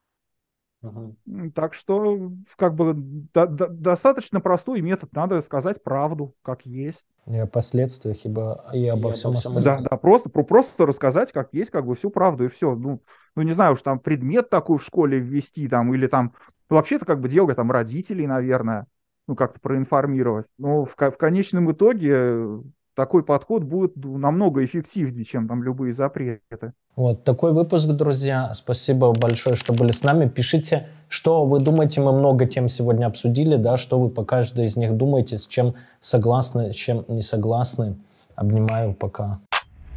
Так 1.55 1.75
что, 1.75 2.33
как 2.57 2.75
бы, 2.75 2.95
до, 2.95 3.47
до, 3.47 3.69
достаточно 3.69 4.41
простой 4.41 4.81
метод, 4.81 5.13
надо 5.13 5.41
сказать 5.43 5.83
правду, 5.83 6.35
как 6.43 6.67
есть. 6.67 7.05
И 7.27 7.37
о 7.37 7.47
последствиях, 7.47 8.25
ибо 8.25 8.65
и 8.73 8.87
обо 8.87 9.11
и 9.11 9.13
всем 9.13 9.33
остальном. 9.33 9.63
Да, 9.63 9.79
да, 9.81 9.97
просто, 9.97 10.29
просто 10.29 10.87
рассказать, 10.87 11.33
как 11.33 11.49
есть, 11.53 11.71
как 11.71 11.87
бы 11.87 11.95
всю 11.95 12.11
правду, 12.11 12.45
и 12.45 12.49
все. 12.49 12.75
Ну, 12.75 13.01
ну, 13.35 13.43
не 13.43 13.53
знаю, 13.53 13.73
уж 13.73 13.83
там 13.83 13.99
предмет 13.99 14.51
такой 14.51 14.79
в 14.79 14.85
школе 14.85 15.19
ввести, 15.19 15.69
там, 15.69 15.95
или 15.95 16.07
там, 16.07 16.35
вообще-то, 16.69 17.07
как 17.07 17.21
бы, 17.21 17.29
дело 17.29 17.55
там 17.55 17.71
родителей, 17.71 18.27
наверное, 18.27 18.87
ну, 19.27 19.35
как-то 19.35 19.61
проинформировать. 19.61 20.47
Но 20.59 20.85
в, 20.85 20.95
в 20.95 21.17
конечном 21.17 21.73
итоге 21.73 22.61
такой 22.95 23.25
подход 23.25 23.63
будет 23.63 23.97
намного 23.97 24.65
эффективнее, 24.65 25.25
чем 25.25 25.49
там 25.49 25.63
любые 25.63 25.93
запреты. 25.93 26.73
Вот 26.97 27.25
такой 27.25 27.53
выпуск, 27.53 27.89
друзья. 27.89 28.53
Спасибо 28.55 29.13
большое, 29.13 29.57
что 29.57 29.73
были 29.73 29.93
с 29.93 30.03
нами. 30.03 30.29
Пишите, 30.29 30.87
что 31.09 31.45
вы 31.45 31.61
думаете. 31.61 32.01
Мы 32.01 32.13
много 32.13 32.47
тем 32.47 32.69
сегодня 32.69 33.07
обсудили, 33.07 33.57
да, 33.57 33.77
что 33.77 33.99
вы 33.99 34.11
по 34.11 34.25
каждой 34.25 34.67
из 34.67 34.77
них 34.77 34.97
думаете, 34.97 35.39
с 35.39 35.47
чем 35.47 35.75
согласны, 36.01 36.73
с 36.73 36.77
чем 36.77 37.05
не 37.09 37.23
согласны. 37.23 37.97
Обнимаю, 38.37 38.95
пока. 38.95 39.41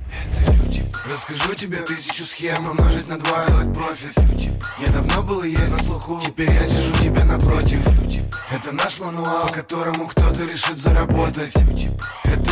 Это 0.07 0.53
люди. 0.53 0.83
Расскажу 1.11 1.53
тебе 1.53 1.77
тысячу 1.77 2.23
схем 2.23 2.69
Умножить 2.69 3.07
на 3.07 3.17
два, 3.17 3.45
сделать 3.45 3.73
профит 3.73 4.13
люди. 4.29 4.51
Я 4.79 4.91
давно 4.91 5.23
был 5.23 5.43
и 5.43 5.49
есть 5.49 5.71
на 5.71 5.83
слуху 5.83 6.19
Теперь 6.25 6.51
я 6.51 6.65
сижу 6.65 6.93
тебе 7.03 7.23
напротив 7.23 8.01
люди. 8.01 8.23
Это 8.51 8.73
наш 8.73 8.99
мануал, 8.99 9.47
которому 9.49 10.07
кто-то 10.07 10.45
решит 10.45 10.77
заработать 10.77 11.55
люди. 11.57 11.91